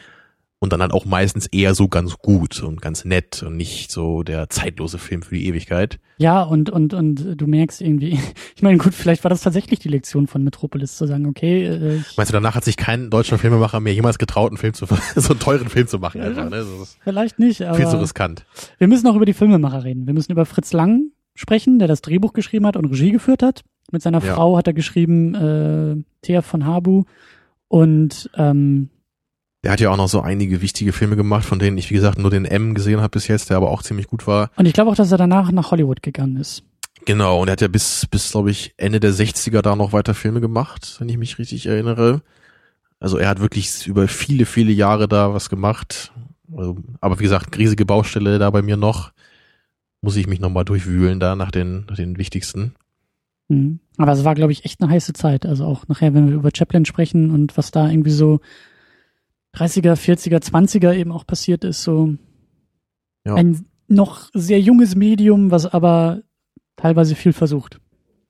und 0.58 0.72
dann 0.72 0.80
halt 0.80 0.92
auch 0.92 1.04
meistens 1.04 1.46
eher 1.46 1.74
so 1.74 1.86
ganz 1.86 2.16
gut 2.18 2.62
und 2.62 2.80
ganz 2.80 3.04
nett 3.04 3.42
und 3.42 3.56
nicht 3.56 3.90
so 3.90 4.22
der 4.22 4.48
zeitlose 4.48 4.98
Film 4.98 5.22
für 5.22 5.34
die 5.34 5.46
Ewigkeit. 5.46 5.98
ja, 6.18 6.42
und, 6.42 6.70
und, 6.70 6.94
und 6.94 7.34
du 7.40 7.46
merkst 7.46 7.82
irgendwie, 7.82 8.18
ich 8.56 8.62
meine, 8.62 8.78
gut, 8.78 8.94
vielleicht 8.94 9.22
war 9.24 9.28
das 9.28 9.42
tatsächlich 9.42 9.80
die 9.80 9.88
Lektion 9.88 10.26
von 10.26 10.42
Metropolis, 10.42 10.96
zu 10.96 11.06
sagen, 11.06 11.26
okay, 11.26 11.64
äh, 11.66 12.00
Meinst 12.16 12.32
du, 12.32 12.34
danach 12.34 12.54
hat 12.54 12.64
sich 12.64 12.76
kein 12.78 13.10
deutscher 13.10 13.36
Filmemacher 13.38 13.80
mehr 13.80 13.92
jemals 13.92 14.18
getraut, 14.18 14.50
einen 14.50 14.56
Film 14.56 14.72
zu, 14.72 14.86
so 15.16 15.30
einen 15.32 15.40
teuren 15.40 15.68
Film 15.68 15.86
zu 15.88 15.98
machen 15.98 16.20
einfach, 16.22 16.48
ne? 16.48 16.64
Vielleicht 17.00 17.38
nicht, 17.38 17.62
aber 17.62 17.76
viel 17.76 17.88
zu 17.88 18.00
riskant. 18.00 18.46
wir 18.78 18.88
müssen 18.88 19.06
auch 19.08 19.16
über 19.16 19.26
die 19.26 19.34
Filmemacher 19.34 19.84
reden. 19.84 20.06
Wir 20.06 20.14
müssen 20.14 20.32
über 20.32 20.46
Fritz 20.46 20.72
Lang 20.72 21.10
sprechen, 21.34 21.78
der 21.78 21.86
das 21.88 22.00
Drehbuch 22.00 22.32
geschrieben 22.32 22.66
hat 22.66 22.76
und 22.78 22.86
Regie 22.86 23.12
geführt 23.12 23.42
hat. 23.42 23.62
Mit 23.92 24.00
seiner 24.00 24.24
Ja. 24.24 24.34
Frau 24.34 24.56
hat 24.56 24.66
er 24.66 24.72
geschrieben, 24.72 25.34
äh, 25.34 25.96
Thea 26.22 26.40
von 26.40 26.64
Habu. 26.64 27.04
Und 27.68 28.30
ähm, 28.36 28.88
Der 29.66 29.72
hat 29.72 29.80
ja 29.80 29.90
auch 29.90 29.96
noch 29.96 30.06
so 30.06 30.20
einige 30.20 30.62
wichtige 30.62 30.92
Filme 30.92 31.16
gemacht, 31.16 31.44
von 31.44 31.58
denen 31.58 31.76
ich, 31.76 31.90
wie 31.90 31.94
gesagt, 31.94 32.20
nur 32.20 32.30
den 32.30 32.44
M 32.44 32.72
gesehen 32.72 33.00
habe 33.00 33.10
bis 33.10 33.26
jetzt, 33.26 33.50
der 33.50 33.56
aber 33.56 33.68
auch 33.68 33.82
ziemlich 33.82 34.06
gut 34.06 34.28
war. 34.28 34.48
Und 34.54 34.66
ich 34.66 34.72
glaube 34.72 34.92
auch, 34.92 34.94
dass 34.94 35.10
er 35.10 35.18
danach 35.18 35.50
nach 35.50 35.72
Hollywood 35.72 36.04
gegangen 36.04 36.36
ist. 36.36 36.62
Genau, 37.04 37.42
und 37.42 37.48
er 37.48 37.52
hat 37.54 37.62
ja 37.62 37.66
bis, 37.66 38.06
bis 38.08 38.30
glaube 38.30 38.52
ich, 38.52 38.74
Ende 38.76 39.00
der 39.00 39.10
60er 39.10 39.62
da 39.62 39.74
noch 39.74 39.92
weiter 39.92 40.14
Filme 40.14 40.40
gemacht, 40.40 40.94
wenn 41.00 41.08
ich 41.08 41.18
mich 41.18 41.40
richtig 41.40 41.66
erinnere. 41.66 42.22
Also 43.00 43.18
er 43.18 43.28
hat 43.28 43.40
wirklich 43.40 43.88
über 43.88 44.06
viele, 44.06 44.46
viele 44.46 44.70
Jahre 44.70 45.08
da 45.08 45.34
was 45.34 45.50
gemacht. 45.50 46.12
Also, 46.56 46.76
aber 47.00 47.18
wie 47.18 47.24
gesagt, 47.24 47.58
riesige 47.58 47.84
Baustelle 47.84 48.38
da 48.38 48.48
bei 48.50 48.62
mir 48.62 48.76
noch. 48.76 49.10
Muss 50.00 50.14
ich 50.14 50.28
mich 50.28 50.38
nochmal 50.38 50.64
durchwühlen 50.64 51.18
da 51.18 51.34
nach 51.34 51.50
den, 51.50 51.86
nach 51.88 51.96
den 51.96 52.18
wichtigsten. 52.18 52.76
Mhm. 53.48 53.80
Aber 53.96 54.12
es 54.12 54.22
war, 54.22 54.36
glaube 54.36 54.52
ich, 54.52 54.64
echt 54.64 54.80
eine 54.80 54.92
heiße 54.92 55.12
Zeit. 55.14 55.44
Also 55.44 55.64
auch 55.64 55.88
nachher, 55.88 56.14
wenn 56.14 56.28
wir 56.28 56.36
über 56.36 56.50
Chaplin 56.56 56.84
sprechen 56.84 57.32
und 57.32 57.56
was 57.56 57.72
da 57.72 57.90
irgendwie 57.90 58.12
so 58.12 58.38
30er, 59.56 59.94
40er, 59.96 60.40
20er 60.42 60.94
eben 60.94 61.12
auch 61.12 61.26
passiert 61.26 61.64
ist, 61.64 61.82
so 61.82 62.14
Ja. 63.24 63.34
ein 63.34 63.64
noch 63.88 64.28
sehr 64.34 64.60
junges 64.60 64.94
Medium, 64.96 65.50
was 65.50 65.66
aber 65.66 66.20
teilweise 66.76 67.14
viel 67.14 67.32
versucht. 67.32 67.78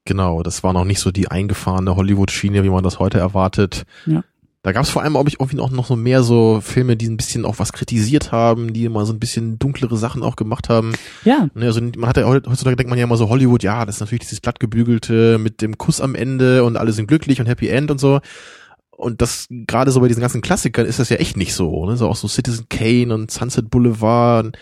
Genau, 0.04 0.42
das 0.42 0.62
war 0.62 0.72
noch 0.72 0.84
nicht 0.84 1.00
so 1.00 1.10
die 1.10 1.28
eingefahrene 1.30 1.96
Hollywood-Schiene, 1.96 2.62
wie 2.62 2.68
man 2.70 2.84
das 2.84 2.98
heute 3.00 3.18
erwartet. 3.18 3.84
Ja. 4.06 4.22
Da 4.62 4.72
gab 4.72 4.82
es 4.82 4.90
vor 4.90 5.02
allem, 5.02 5.12
glaube 5.12 5.28
ich, 5.28 5.38
irgendwie 5.40 5.60
auch 5.60 5.70
noch 5.70 5.86
so 5.86 5.94
mehr 5.96 6.22
so 6.24 6.60
Filme, 6.60 6.96
die 6.96 7.08
ein 7.08 7.16
bisschen 7.16 7.44
auch 7.44 7.58
was 7.60 7.72
kritisiert 7.72 8.32
haben, 8.32 8.72
die 8.72 8.88
mal 8.88 9.06
so 9.06 9.12
ein 9.12 9.20
bisschen 9.20 9.58
dunklere 9.60 9.96
Sachen 9.96 10.22
auch 10.24 10.34
gemacht 10.36 10.68
haben. 10.68 10.92
Ja, 11.24 11.48
Ne, 11.54 11.66
Also 11.66 11.80
man 11.80 12.08
hat 12.08 12.16
ja 12.16 12.24
heut- 12.24 12.46
heutzutage 12.48 12.74
denkt 12.76 12.90
man 12.90 12.98
ja 12.98 13.04
immer 13.04 13.16
so 13.16 13.28
Hollywood, 13.28 13.62
ja, 13.62 13.84
das 13.86 13.96
ist 13.96 14.00
natürlich 14.00 14.22
dieses 14.22 14.42
glattgebügelte 14.42 15.38
mit 15.38 15.62
dem 15.62 15.78
Kuss 15.78 16.00
am 16.00 16.14
Ende 16.16 16.64
und 16.64 16.76
alle 16.76 16.92
sind 16.92 17.06
glücklich 17.06 17.40
und 17.40 17.46
Happy 17.46 17.68
End 17.68 17.90
und 17.92 17.98
so. 18.00 18.20
Und 18.96 19.20
das 19.20 19.46
gerade 19.50 19.90
so 19.90 20.00
bei 20.00 20.08
diesen 20.08 20.22
ganzen 20.22 20.40
Klassikern 20.40 20.86
ist 20.86 20.98
das 20.98 21.10
ja 21.10 21.16
echt 21.16 21.36
nicht 21.36 21.54
so. 21.54 21.86
Ne? 21.86 21.96
So 21.96 22.08
auch 22.08 22.16
so 22.16 22.28
Citizen 22.28 22.66
Kane 22.68 23.12
und 23.12 23.30
Sunset 23.30 23.70
Boulevard, 23.70 24.46
und 24.46 24.56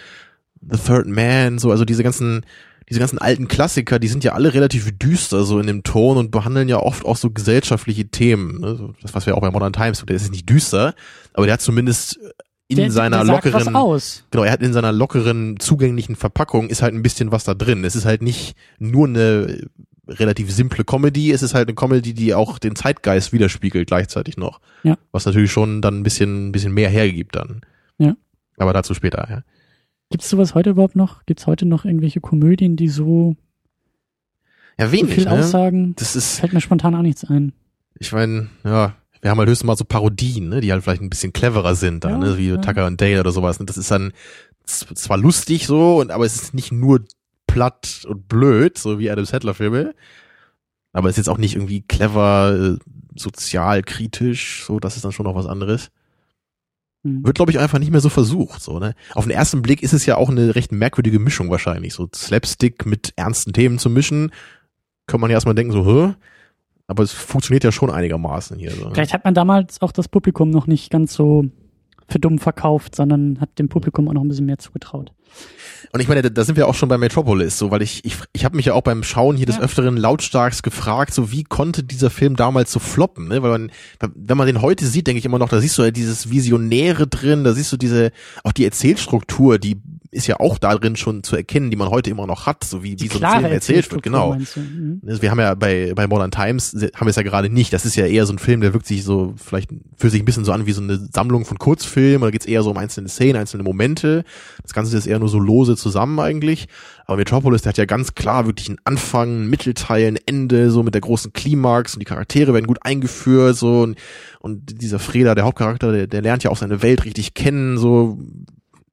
The 0.60 0.78
Third 0.78 1.06
Man, 1.06 1.58
so 1.58 1.70
also 1.70 1.84
diese 1.84 2.02
ganzen 2.02 2.44
diese 2.88 3.00
ganzen 3.00 3.18
alten 3.18 3.48
Klassiker, 3.48 3.98
die 3.98 4.08
sind 4.08 4.24
ja 4.24 4.32
alle 4.32 4.52
relativ 4.52 4.90
düster 4.98 5.44
so 5.44 5.58
in 5.58 5.66
dem 5.66 5.84
Ton 5.84 6.18
und 6.18 6.30
behandeln 6.30 6.68
ja 6.68 6.78
oft 6.78 7.04
auch 7.06 7.16
so 7.16 7.30
gesellschaftliche 7.30 8.08
Themen. 8.08 8.60
Ne? 8.60 8.94
Das, 9.00 9.14
was 9.14 9.24
wir 9.24 9.36
auch 9.36 9.40
bei 9.40 9.50
Modern 9.50 9.72
Times, 9.72 10.04
der 10.06 10.16
ist 10.16 10.30
nicht 10.30 10.48
düster, 10.50 10.94
aber 11.32 11.46
der 11.46 11.54
hat 11.54 11.62
zumindest 11.62 12.18
in 12.68 12.76
der, 12.76 12.90
seiner 12.90 13.24
der 13.24 13.34
lockeren. 13.34 13.72
Genau, 14.30 14.44
er 14.44 14.52
hat 14.52 14.62
in 14.62 14.72
seiner 14.72 14.92
lockeren, 14.92 15.58
zugänglichen 15.60 16.16
Verpackung 16.16 16.68
ist 16.68 16.82
halt 16.82 16.94
ein 16.94 17.02
bisschen 17.02 17.32
was 17.32 17.44
da 17.44 17.54
drin. 17.54 17.84
Es 17.84 17.96
ist 17.96 18.04
halt 18.04 18.22
nicht 18.22 18.54
nur 18.78 19.06
eine 19.06 19.66
relativ 20.08 20.50
simple 20.52 20.84
Comedy, 20.84 21.30
es 21.32 21.42
ist 21.42 21.54
halt 21.54 21.68
eine 21.68 21.74
Comedy, 21.74 22.14
die 22.14 22.34
auch 22.34 22.58
den 22.58 22.76
Zeitgeist 22.76 23.32
widerspiegelt 23.32 23.86
gleichzeitig 23.88 24.36
noch. 24.36 24.60
Ja. 24.82 24.96
Was 25.12 25.24
natürlich 25.26 25.52
schon 25.52 25.80
dann 25.82 26.00
ein 26.00 26.02
bisschen, 26.02 26.48
ein 26.48 26.52
bisschen 26.52 26.74
mehr 26.74 26.90
hergibt 26.90 27.36
dann. 27.36 27.62
Ja. 27.98 28.16
Aber 28.56 28.72
dazu 28.72 28.94
später, 28.94 29.26
ja. 29.30 29.42
Gibt's 30.10 30.28
sowas 30.30 30.54
heute 30.54 30.70
überhaupt 30.70 30.96
noch? 30.96 31.24
Gibt's 31.26 31.46
heute 31.46 31.66
noch 31.66 31.84
irgendwelche 31.84 32.20
Komödien, 32.20 32.76
die 32.76 32.88
so, 32.88 33.36
Ja, 34.78 34.86
so 34.86 34.92
wenig, 34.92 35.14
viel 35.14 35.24
ne? 35.24 35.32
aussagen? 35.32 35.94
Das 35.96 36.14
ist, 36.16 36.40
Fällt 36.40 36.52
mir 36.52 36.60
spontan 36.60 36.94
auch 36.94 37.02
nichts 37.02 37.24
ein. 37.24 37.52
ich 37.98 38.12
meine, 38.12 38.48
ja, 38.64 38.94
wir 39.22 39.30
haben 39.30 39.38
halt 39.38 39.48
höchstens 39.48 39.66
mal 39.66 39.76
so 39.76 39.84
Parodien, 39.84 40.50
ne, 40.50 40.60
die 40.60 40.70
halt 40.70 40.82
vielleicht 40.84 41.00
ein 41.02 41.08
bisschen 41.10 41.32
cleverer 41.32 41.74
sind, 41.74 42.04
da, 42.04 42.10
Ja, 42.10 42.18
ne, 42.18 42.36
wie 42.38 42.48
ja. 42.50 42.56
Tucker 42.58 42.86
und 42.86 43.00
Dale 43.00 43.20
oder 43.20 43.32
sowas. 43.32 43.58
Und 43.58 43.70
das 43.70 43.78
ist 43.78 43.90
dann 43.90 44.12
zwar 44.66 45.16
lustig 45.16 45.66
so, 45.66 45.96
und 46.00 46.10
aber 46.10 46.26
es 46.26 46.34
ist 46.36 46.54
nicht 46.54 46.72
nur 46.72 47.00
platt 47.54 48.04
und 48.08 48.26
blöd, 48.26 48.76
so 48.76 48.98
wie 48.98 49.08
Adam 49.08 49.24
Sandler 49.24 49.54
Filme, 49.54 49.94
aber 50.92 51.08
ist 51.08 51.18
jetzt 51.18 51.28
auch 51.28 51.38
nicht 51.38 51.54
irgendwie 51.54 51.82
clever, 51.82 52.78
äh, 52.80 52.84
sozial 53.14 53.82
kritisch, 53.82 54.64
so, 54.66 54.80
das 54.80 54.96
ist 54.96 55.04
dann 55.04 55.12
schon 55.12 55.24
noch 55.24 55.36
was 55.36 55.46
anderes. 55.46 55.92
Hm. 57.04 57.24
Wird, 57.24 57.36
glaube 57.36 57.52
ich, 57.52 57.60
einfach 57.60 57.78
nicht 57.78 57.92
mehr 57.92 58.00
so 58.00 58.08
versucht, 58.08 58.60
so, 58.60 58.80
ne. 58.80 58.96
Auf 59.14 59.24
den 59.24 59.30
ersten 59.30 59.62
Blick 59.62 59.84
ist 59.84 59.92
es 59.92 60.04
ja 60.04 60.16
auch 60.16 60.30
eine 60.30 60.56
recht 60.56 60.72
merkwürdige 60.72 61.20
Mischung 61.20 61.48
wahrscheinlich, 61.48 61.94
so 61.94 62.08
Slapstick 62.12 62.86
mit 62.86 63.12
ernsten 63.14 63.52
Themen 63.52 63.78
zu 63.78 63.88
mischen. 63.88 64.32
Kann 65.06 65.20
man 65.20 65.30
ja 65.30 65.36
erstmal 65.36 65.54
denken, 65.54 65.72
so, 65.72 65.86
hä? 65.86 66.14
Aber 66.88 67.04
es 67.04 67.12
funktioniert 67.12 67.62
ja 67.62 67.70
schon 67.70 67.90
einigermaßen 67.90 68.58
hier, 68.58 68.72
so. 68.72 68.88
ne? 68.88 68.94
Vielleicht 68.94 69.14
hat 69.14 69.24
man 69.24 69.34
damals 69.34 69.80
auch 69.80 69.92
das 69.92 70.08
Publikum 70.08 70.50
noch 70.50 70.66
nicht 70.66 70.90
ganz 70.90 71.14
so 71.14 71.44
für 72.08 72.18
dumm 72.18 72.40
verkauft, 72.40 72.96
sondern 72.96 73.40
hat 73.40 73.60
dem 73.60 73.68
Publikum 73.68 74.08
auch 74.08 74.12
noch 74.12 74.22
ein 74.22 74.28
bisschen 74.28 74.46
mehr 74.46 74.58
zugetraut. 74.58 75.12
Und 75.92 76.00
ich 76.00 76.08
meine, 76.08 76.22
da, 76.22 76.28
da 76.28 76.42
sind 76.42 76.56
wir 76.56 76.66
auch 76.66 76.74
schon 76.74 76.88
bei 76.88 76.98
Metropolis, 76.98 77.56
so, 77.56 77.70
weil 77.70 77.80
ich, 77.80 78.04
ich, 78.04 78.16
ich 78.32 78.44
habe 78.44 78.56
mich 78.56 78.66
ja 78.66 78.72
auch 78.74 78.82
beim 78.82 79.04
Schauen 79.04 79.36
hier 79.36 79.46
des 79.46 79.56
Ja. 79.56 79.62
Öfteren 79.62 79.96
lautstark 79.96 80.60
gefragt, 80.62 81.14
so 81.14 81.30
wie 81.30 81.44
konnte 81.44 81.84
dieser 81.84 82.10
Film 82.10 82.34
damals 82.34 82.72
so 82.72 82.80
floppen, 82.80 83.28
ne? 83.28 83.42
Weil 83.42 83.50
man, 83.50 83.72
wenn 84.00 84.36
man 84.36 84.48
den 84.48 84.60
heute 84.60 84.86
sieht, 84.86 85.06
denke 85.06 85.20
ich 85.20 85.24
immer 85.24 85.38
noch, 85.38 85.48
da 85.48 85.60
siehst 85.60 85.78
du 85.78 85.82
ja 85.82 85.92
dieses 85.92 86.30
Visionäre 86.30 87.06
drin, 87.06 87.44
da 87.44 87.52
siehst 87.52 87.70
du 87.72 87.76
diese, 87.76 88.10
auch 88.42 88.52
die 88.52 88.64
Erzählstruktur, 88.64 89.58
die 89.58 89.80
ist 90.14 90.26
ja 90.26 90.40
auch 90.40 90.58
darin 90.58 90.96
schon 90.96 91.22
zu 91.22 91.36
erkennen, 91.36 91.70
die 91.70 91.76
man 91.76 91.90
heute 91.90 92.10
immer 92.10 92.26
noch 92.26 92.46
hat, 92.46 92.64
so 92.64 92.82
wie, 92.82 92.98
wie 93.00 93.08
so 93.08 93.20
ein 93.20 93.40
Film 93.40 93.52
erzählt 93.52 93.90
wird, 93.90 94.02
genau. 94.02 94.34
Mhm. 94.34 95.00
Also 95.06 95.20
Wir 95.22 95.30
haben 95.30 95.40
ja 95.40 95.54
bei, 95.54 95.92
bei 95.94 96.06
Modern 96.06 96.30
Times, 96.30 96.72
haben 96.72 97.06
wir 97.06 97.10
es 97.10 97.16
ja 97.16 97.22
gerade 97.22 97.50
nicht. 97.50 97.72
Das 97.72 97.84
ist 97.84 97.96
ja 97.96 98.06
eher 98.06 98.24
so 98.26 98.32
ein 98.32 98.38
Film, 98.38 98.60
der 98.60 98.72
wirkt 98.72 98.86
sich 98.86 99.04
so 99.04 99.34
vielleicht 99.36 99.70
für 99.96 100.10
sich 100.10 100.22
ein 100.22 100.24
bisschen 100.24 100.44
so 100.44 100.52
an 100.52 100.66
wie 100.66 100.72
so 100.72 100.82
eine 100.82 101.08
Sammlung 101.12 101.44
von 101.44 101.58
Kurzfilmen. 101.58 102.22
Da 102.22 102.30
geht's 102.30 102.46
eher 102.46 102.62
so 102.62 102.70
um 102.70 102.76
einzelne 102.76 103.08
Szenen, 103.08 103.36
einzelne 103.36 103.64
Momente. 103.64 104.24
Das 104.62 104.72
Ganze 104.72 104.96
ist 104.96 105.06
eher 105.06 105.18
nur 105.18 105.28
so 105.28 105.38
lose 105.38 105.76
zusammen 105.76 106.18
eigentlich. 106.20 106.68
Aber 107.06 107.18
Metropolis, 107.18 107.62
der 107.62 107.70
hat 107.70 107.78
ja 107.78 107.84
ganz 107.84 108.14
klar 108.14 108.46
wirklich 108.46 108.68
einen 108.68 108.78
Anfang, 108.84 109.42
ein 109.42 109.50
Mittelteil, 109.50 110.08
ein 110.08 110.18
Ende, 110.24 110.70
so 110.70 110.82
mit 110.82 110.94
der 110.94 111.02
großen 111.02 111.32
Klimax 111.32 111.94
und 111.94 112.00
die 112.00 112.06
Charaktere 112.06 112.54
werden 112.54 112.66
gut 112.66 112.78
eingeführt, 112.82 113.56
so 113.56 113.82
und, 113.82 113.98
und 114.40 114.80
dieser 114.80 114.98
Freda, 114.98 115.34
der 115.34 115.44
Hauptcharakter, 115.44 115.92
der, 115.92 116.06
der 116.06 116.22
lernt 116.22 116.44
ja 116.44 116.50
auch 116.50 116.56
seine 116.56 116.82
Welt 116.82 117.04
richtig 117.04 117.34
kennen, 117.34 117.76
so. 117.78 118.18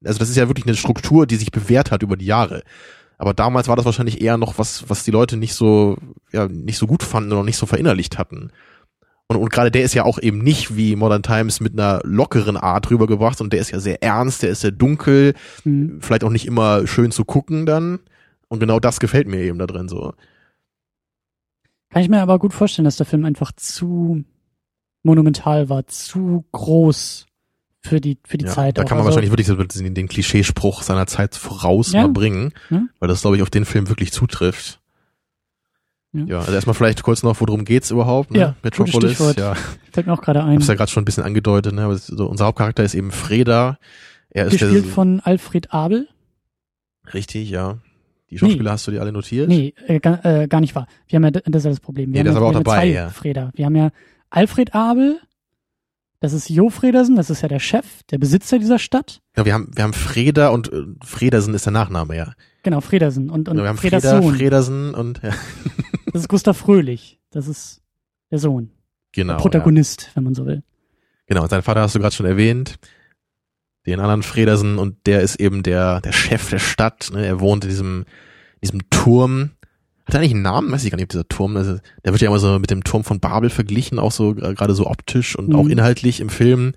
Also 0.03 0.20
das 0.20 0.29
ist 0.29 0.38
ja 0.38 0.48
wirklich 0.48 0.65
eine 0.65 0.75
Struktur, 0.75 1.27
die 1.27 1.36
sich 1.36 1.51
bewährt 1.51 1.91
hat 1.91 2.03
über 2.03 2.17
die 2.17 2.25
Jahre. 2.25 2.63
Aber 3.17 3.34
damals 3.34 3.67
war 3.67 3.75
das 3.75 3.86
wahrscheinlich 3.86 4.22
eher 4.22 4.38
noch 4.38 4.58
was, 4.58 4.89
was 4.89 5.03
die 5.03 5.12
Leute 5.12 5.38
nicht 5.38 5.53
so, 5.53 5.98
ja, 6.31 6.48
nicht 6.48 6.77
so 6.77 6.88
gut 6.88 7.03
fanden 7.03 7.31
oder 7.31 7.43
nicht 7.43 7.58
so 7.58 7.67
verinnerlicht 7.67 8.17
hatten. 8.17 8.51
Und, 9.27 9.38
und 9.38 9.51
gerade 9.51 9.70
der 9.72 9.84
ist 9.84 9.93
ja 9.93 10.03
auch 10.03 10.17
eben 10.20 10.39
nicht 10.39 10.75
wie 10.75 10.96
Modern 10.96 11.22
Times 11.22 11.60
mit 11.60 11.74
einer 11.74 12.01
lockeren 12.03 12.58
Art 12.58 12.89
rübergebracht, 12.89 13.38
sondern 13.38 13.51
der 13.51 13.62
ist 13.62 13.72
ja 13.72 13.79
sehr 13.79 14.01
ernst, 14.01 14.41
der 14.43 14.50
ist 14.50 14.62
sehr 14.62 14.72
dunkel, 14.72 15.36
Mhm. 15.63 16.00
vielleicht 16.01 16.24
auch 16.24 16.31
nicht 16.31 16.48
immer 16.48 16.88
schön 16.88 17.12
zu 17.12 17.24
gucken 17.24 17.65
dann. 17.65 18.00
Und 18.48 18.60
genau 18.60 18.79
das 18.79 19.00
gefällt 19.00 19.27
mir 19.27 19.39
eben 19.39 19.60
da 19.60 19.67
drin 19.67 19.88
so. 19.88 20.13
Kann 21.91 22.01
ich 22.01 22.10
mir 22.10 22.22
aber 22.22 22.39
gut 22.39 22.53
vorstellen, 22.53 22.86
dass 22.86 22.98
der 22.98 23.05
Film 23.05 23.24
einfach 23.24 23.51
zu 23.51 24.24
monumental 25.03 25.70
war, 25.70 25.88
zu 25.88 26.46
groß 26.51 27.27
für 27.83 28.00
die, 28.00 28.17
für 28.25 28.38
die 28.38 28.45
Ja, 28.45 28.51
Zeit. 28.51 28.77
da 28.77 28.83
auch. 28.83 28.88
kann 28.88 28.97
man 28.97 29.05
Also, 29.07 29.15
wahrscheinlich 29.17 29.31
wirklich 29.31 29.47
so 29.47 29.81
den, 29.83 29.93
den 29.95 30.07
Klischeespruch 30.07 30.83
seiner 30.83 31.07
Zeit 31.07 31.35
voraus 31.35 31.91
Ja. 31.93 32.03
mal 32.03 32.09
bringen, 32.09 32.53
Ja. 32.69 32.83
weil 33.00 33.07
das, 33.09 33.21
glaube 33.21 33.35
ich, 33.38 33.41
auf 33.41 33.50
den 33.50 33.65
Film 33.65 33.89
wirklich 33.89 34.11
zutrifft. 34.11 34.79
Ja. 36.13 36.25
Ja, 36.25 36.39
also 36.39 36.51
erstmal 36.51 36.73
vielleicht 36.73 37.03
kurz 37.03 37.23
noch, 37.23 37.39
worum 37.39 37.63
geht's 37.65 37.89
überhaupt? 37.89 38.31
Ne? 38.31 38.39
Ja, 38.39 38.55
Metropolis, 38.63 39.17
ja. 39.38 39.55
Fällt 39.93 40.07
mir 40.07 40.13
auch 40.13 40.21
gerade 40.21 40.43
ein. 40.43 40.55
hab's 40.55 40.67
ja 40.67 40.75
gerade 40.75 40.91
schon 40.91 41.01
ein 41.03 41.05
bisschen 41.05 41.23
angedeutet, 41.23 41.73
ne? 41.73 41.83
aber 41.83 41.98
so, 41.98 42.27
unser 42.27 42.46
Hauptcharakter 42.46 42.83
ist 42.83 42.96
eben 42.96 43.11
Freda. 43.11 43.77
Er 44.29 44.46
ist 44.48 44.51
Gespielt 44.59 44.85
der, 44.85 44.91
von 44.91 45.20
Alfred 45.22 45.74
Abel. 45.74 46.07
richtig, 47.13 47.50
ja. 47.50 47.77
Die 48.29 48.37
Schauspieler 48.37 48.72
hast 48.72 48.87
du 48.87 48.91
dir 48.91 49.01
alle 49.01 49.11
notiert? 49.11 49.50
Nee, 49.50 49.74
äh, 49.87 50.00
gar, 50.00 50.24
äh, 50.25 50.48
gar 50.48 50.61
nicht 50.61 50.74
wahr. 50.75 50.87
Wir 51.07 51.17
haben 51.17 51.24
ja, 51.25 51.31
das 51.31 51.44
ist 51.46 51.63
ja 51.65 51.70
das 51.72 51.79
Problem. 51.81 52.13
Wir 52.13 52.13
Nee, 52.13 52.20
haben 52.20 52.27
ist 52.27 52.33
ja, 52.33 52.37
aber 52.39 52.48
auch 52.48 52.53
dabei, 52.63 52.85
ja 52.85 52.94
ja. 52.94 53.07
zwei 53.07 53.13
Freda. 53.13 53.51
Wir 53.55 53.65
haben 53.65 53.75
ja 53.75 53.89
Alfred 54.29 54.74
Abel, 54.74 55.20
das 56.22 56.31
ist 56.34 56.50
Jo 56.50 56.70
Fredersen, 56.70 57.18
das 57.18 57.29
ist 57.29 57.42
ja 57.42 57.50
der 57.50 57.60
Chef, 57.60 58.03
der 58.10 58.18
Besitzer 58.18 58.57
dieser 58.60 58.79
Stadt. 58.79 59.22
Ja, 59.36 59.44
wir 59.44 59.53
haben, 59.53 59.70
wir 59.75 59.84
haben 59.84 59.94
Freda 59.94 60.48
und 60.50 60.72
äh, 60.72 60.84
Fredersen 61.03 61.53
ist 61.53 61.66
der 61.66 61.74
Nachname, 61.74 62.16
ja. 62.16 62.34
Genau, 62.64 62.79
Fredersen. 62.79 63.29
Und, 63.29 63.50
und 63.50 63.57
ja 63.57 63.64
wir 63.64 63.70
haben 63.70 63.77
Freders 63.77 64.03
Freda, 64.03 64.22
Sohn. 64.22 64.36
Fredersen 64.36 64.94
und 64.94 65.22
ja, 65.24 65.31
Das 66.14 66.22
ist 66.22 66.29
Gustav 66.29 66.55
Fröhlich. 66.57 67.20
Das 67.31 67.48
ist 67.48 67.81
der 68.31 68.40
Sohn. 68.40 68.72
genau. 69.12 69.34
der 69.34 69.38
Ja. 69.38 69.42
Protagonist, 69.42 70.12
wenn 70.14 70.24
man 70.24 70.34
so 70.36 70.46
will. 70.46 70.64
Genau, 71.27 71.44
und 71.44 71.50
seinen 71.50 71.64
Vater 71.64 71.81
hast 71.81 71.96
du 71.96 72.00
gerade 72.00 72.16
schon 72.16 72.25
erwähnt. 72.25 72.75
Den 73.88 74.00
anderen 74.00 74.22
Fredersen 74.22 74.77
und 74.77 75.07
der 75.07 75.22
ist 75.22 75.38
eben 75.40 75.64
der, 75.64 76.01
der 76.01 76.12
Chef 76.12 76.50
der 76.51 76.60
Stadt. 76.60 77.10
Ne? 77.14 77.25
Er 77.25 77.40
wohnt 77.40 77.64
in 77.64 77.70
diesem, 77.72 78.05
diesem 78.62 78.88
Turm. 78.92 79.51
Hat 80.07 80.16
er 80.16 80.20
eigentlich 80.20 80.33
einen 80.33 80.42
Namen? 80.42 80.72
Weiß 80.72 80.83
ich 80.83 80.92
gar 80.92 80.96
nicht, 80.98 81.05
ob 81.05 81.09
dieser 81.09 81.27
Turm, 81.27 81.55
also, 81.57 81.77
der 82.03 82.11
wird 82.14 82.22
ja 82.22 82.27
immer 82.29 82.40
so 82.40 82.57
mit 82.59 82.70
dem 82.72 82.83
Turm 82.83 83.03
von 83.03 83.20
Babel 83.20 83.50
verglichen, 83.50 84.00
auch 84.00 84.11
so 84.11 84.31
äh, 84.31 84.53
gerade 84.53 84.74
so 84.75 84.87
optisch 84.87 85.35
und 85.37 85.50
Mhm. 85.50 85.55
auch 85.55 85.68
inhaltlich 85.68 86.20
im 86.20 86.29
Film. 86.29 86.74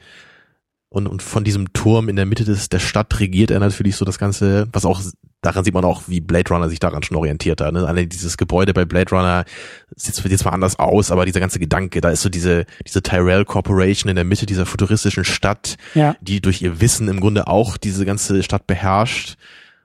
Und, 0.88 1.08
und 1.08 1.22
von 1.22 1.42
diesem 1.42 1.72
Turm 1.72 2.08
in 2.08 2.14
der 2.14 2.24
Mitte 2.26 2.44
des, 2.44 2.68
der 2.68 2.78
Stadt 2.78 3.18
regiert 3.18 3.50
er 3.50 3.58
natürlich 3.58 3.96
so 3.96 4.04
das 4.04 4.16
Ganze, 4.18 4.68
was 4.72 4.84
auch, 4.84 5.00
daran 5.40 5.64
sieht 5.64 5.74
man 5.74 5.84
auch, 5.84 6.02
wie 6.06 6.20
Blade 6.20 6.48
Runner 6.54 6.68
sich 6.68 6.78
daran 6.78 7.02
schon 7.02 7.16
orientiert 7.16 7.60
hat. 7.60 7.72
Ne? 7.72 8.06
Dieses 8.06 8.36
Gebäude 8.36 8.72
bei 8.72 8.84
Blade 8.84 9.10
Runner 9.10 9.44
sieht 9.96 10.14
sieht 10.14 10.38
zwar 10.38 10.52
anders 10.52 10.78
aus, 10.78 11.10
aber 11.10 11.24
dieser 11.26 11.40
ganze 11.40 11.58
Gedanke, 11.58 12.00
da 12.00 12.10
ist 12.10 12.22
so 12.22 12.28
diese, 12.28 12.64
diese 12.86 13.02
Tyrell 13.02 13.44
Corporation 13.44 14.08
in 14.08 14.14
der 14.14 14.24
Mitte 14.24 14.46
dieser 14.46 14.66
futuristischen 14.66 15.24
Stadt, 15.24 15.74
Ja. 15.94 16.14
die 16.20 16.40
durch 16.40 16.62
ihr 16.62 16.80
Wissen 16.80 17.08
im 17.08 17.18
Grunde 17.18 17.48
auch 17.48 17.76
diese 17.76 18.04
ganze 18.04 18.44
Stadt 18.44 18.68
beherrscht. 18.68 19.34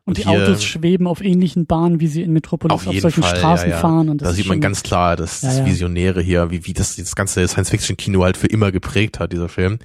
Und, 0.09 0.17
die 0.17 0.23
hier- 0.23 0.43
Autos 0.43 0.63
schweben 0.63 1.07
auf 1.07 1.21
ähnlichen 1.23 1.65
Bahnen, 1.65 1.99
wie 1.99 2.07
sie 2.07 2.21
in 2.21 2.31
Metropolis 2.33 2.73
auf, 2.73 2.87
Auf 2.87 2.99
solchen 2.99 3.23
Fall, 3.23 3.35
Straßen 3.37 3.69
ja, 3.69 3.75
ja. 3.75 3.81
fahren. 3.81 4.09
Und 4.09 4.21
das 4.21 4.29
da 4.29 4.33
sieht 4.33 4.47
man 4.47 4.59
ganz 4.61 4.83
klar, 4.83 5.15
dass 5.15 5.41
das 5.41 5.55
Ja, 5.57 5.63
ja. 5.63 5.65
Visionäre 5.67 6.21
hier, 6.21 6.51
wie, 6.51 6.65
wie 6.65 6.73
das, 6.73 6.95
das 6.95 7.15
ganze 7.15 7.47
Science-Fiction-Kino 7.47 8.23
halt 8.23 8.37
für 8.37 8.47
immer 8.47 8.71
geprägt 8.71 9.19
hat, 9.19 9.31
dieser 9.33 9.49
Film. 9.49 9.79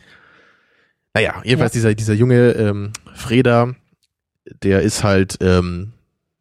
Naja, 1.14 1.34
jedenfalls 1.44 1.72
dieser, 1.72 1.94
dieser 1.94 2.14
junge 2.14 2.50
ähm, 2.52 2.92
Freda, 3.14 3.74
der 4.62 4.82
ist 4.82 5.04
halt, 5.04 5.38
ähm, 5.40 5.92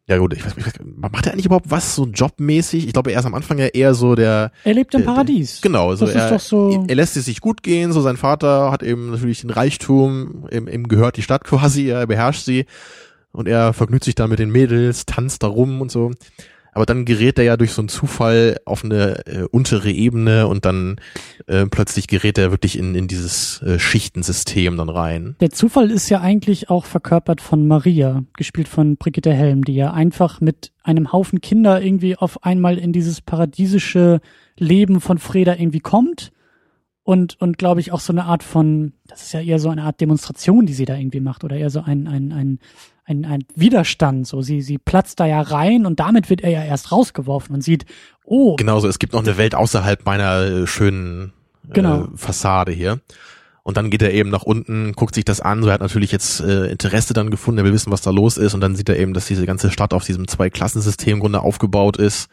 ja 0.06 0.18
gut, 0.18 0.34
ich 0.34 0.44
weiß, 0.44 0.52
ich 0.56 0.66
weiß, 0.66 0.72
macht 0.84 1.26
er 1.26 1.32
eigentlich 1.32 1.46
überhaupt 1.46 1.70
was 1.70 1.94
so 1.94 2.06
jobmäßig? 2.06 2.86
Ich 2.86 2.92
glaube, 2.92 3.12
er 3.12 3.20
ist 3.20 3.24
am 3.24 3.34
Anfang 3.34 3.56
ja 3.58 3.66
eher 3.68 3.94
so 3.94 4.14
der, 4.16 4.50
Er 4.64 4.74
lebt 4.74 4.92
im 4.94 4.98
Der- 5.00 5.06
der- 5.06 5.14
Paradies. 5.14 5.60
genau, 5.62 5.94
so 5.94 6.04
Das 6.06 6.14
er, 6.14 6.24
ist 6.26 6.32
doch 6.32 6.40
so. 6.40 6.84
er 6.88 6.94
lässt 6.96 7.16
es 7.16 7.24
sich 7.26 7.40
gut 7.40 7.62
gehen, 7.62 7.92
so 7.92 8.00
sein 8.02 8.16
Vater 8.16 8.70
hat 8.70 8.82
eben 8.82 9.12
natürlich 9.12 9.40
den 9.42 9.50
Reichtum, 9.50 10.46
ihm, 10.52 10.66
ihm 10.68 10.88
gehört 10.88 11.16
die 11.16 11.22
Stadt 11.22 11.44
quasi, 11.44 11.86
er 11.88 12.06
beherrscht 12.06 12.44
sie 12.44 12.66
und 13.34 13.48
er 13.48 13.72
vergnügt 13.72 14.04
sich 14.04 14.14
da 14.14 14.26
mit 14.26 14.38
den 14.38 14.50
Mädels, 14.50 15.06
tanzt 15.06 15.42
da 15.42 15.48
rum 15.48 15.80
und 15.80 15.90
so. 15.90 16.12
Aber 16.74 16.86
dann 16.86 17.04
gerät 17.04 17.38
er 17.38 17.44
ja 17.44 17.56
durch 17.56 17.72
so 17.72 17.82
einen 17.82 17.88
Zufall 17.88 18.58
auf 18.64 18.84
eine 18.84 19.26
äh, 19.26 19.46
untere 19.50 19.90
Ebene 19.90 20.48
und 20.48 20.64
dann 20.64 20.96
äh, 21.46 21.66
plötzlich 21.66 22.08
gerät 22.08 22.36
er 22.36 22.50
wirklich 22.50 22.76
in, 22.76 22.96
in 22.96 23.06
dieses 23.06 23.62
äh, 23.62 23.78
Schichtensystem 23.78 24.76
dann 24.76 24.88
rein. 24.88 25.36
Der 25.40 25.50
Zufall 25.50 25.92
ist 25.92 26.08
ja 26.08 26.20
eigentlich 26.20 26.70
auch 26.70 26.84
verkörpert 26.84 27.40
von 27.40 27.68
Maria, 27.68 28.24
gespielt 28.36 28.66
von 28.66 28.96
Brigitte 28.96 29.32
Helm, 29.32 29.64
die 29.64 29.74
ja 29.76 29.92
einfach 29.92 30.40
mit 30.40 30.72
einem 30.82 31.12
Haufen 31.12 31.40
Kinder 31.40 31.80
irgendwie 31.80 32.16
auf 32.16 32.42
einmal 32.42 32.76
in 32.76 32.92
dieses 32.92 33.20
paradiesische 33.20 34.20
Leben 34.58 35.00
von 35.00 35.18
Freda 35.18 35.54
irgendwie 35.54 35.80
kommt 35.80 36.32
und 37.04 37.40
und 37.40 37.58
glaube 37.58 37.80
ich 37.80 37.92
auch 37.92 38.00
so 38.00 38.12
eine 38.12 38.24
Art 38.24 38.42
von, 38.42 38.94
das 39.06 39.22
ist 39.22 39.32
ja 39.32 39.40
eher 39.40 39.60
so 39.60 39.68
eine 39.68 39.84
Art 39.84 40.00
Demonstration, 40.00 40.66
die 40.66 40.74
sie 40.74 40.86
da 40.86 40.96
irgendwie 40.96 41.20
macht 41.20 41.44
oder 41.44 41.56
eher 41.56 41.70
so 41.70 41.82
ein 41.82 42.08
ein 42.08 42.32
ein 42.32 42.58
ein, 43.04 43.24
ein 43.24 43.44
Widerstand. 43.54 44.26
So 44.26 44.42
sie 44.42 44.62
sie 44.62 44.78
platzt 44.78 45.20
da 45.20 45.26
ja 45.26 45.40
rein 45.40 45.86
und 45.86 46.00
damit 46.00 46.30
wird 46.30 46.42
er 46.42 46.50
ja 46.50 46.64
erst 46.64 46.92
rausgeworfen 46.92 47.54
und 47.54 47.62
sieht, 47.62 47.84
oh, 48.24 48.56
Genauso, 48.56 48.88
es 48.88 48.98
gibt 48.98 49.12
noch 49.12 49.22
eine 49.22 49.36
Welt 49.36 49.54
außerhalb 49.54 50.04
meiner 50.04 50.42
äh, 50.42 50.66
schönen 50.66 51.32
äh, 51.68 51.74
Genau. 51.74 52.08
Fassade 52.16 52.72
hier. 52.72 53.00
Und 53.62 53.78
dann 53.78 53.88
geht 53.88 54.02
er 54.02 54.12
eben 54.12 54.28
nach 54.28 54.42
unten, 54.42 54.92
guckt 54.92 55.14
sich 55.14 55.24
das 55.24 55.40
an, 55.40 55.62
so 55.62 55.68
er 55.68 55.74
hat 55.74 55.80
natürlich 55.80 56.12
jetzt 56.12 56.40
äh, 56.40 56.66
Interesse 56.66 57.14
dann 57.14 57.30
gefunden, 57.30 57.58
er 57.58 57.64
will 57.64 57.72
wissen, 57.72 57.90
was 57.90 58.02
da 58.02 58.10
los 58.10 58.36
ist 58.36 58.52
und 58.52 58.60
dann 58.60 58.76
sieht 58.76 58.90
er 58.90 58.98
eben, 58.98 59.14
dass 59.14 59.26
diese 59.26 59.46
ganze 59.46 59.70
Stadt 59.70 59.94
auf 59.94 60.04
diesem 60.04 60.28
Zwei-Klassensystem 60.28 61.14
im 61.14 61.20
Grunde 61.20 61.40
aufgebaut 61.40 61.96
ist, 61.96 62.28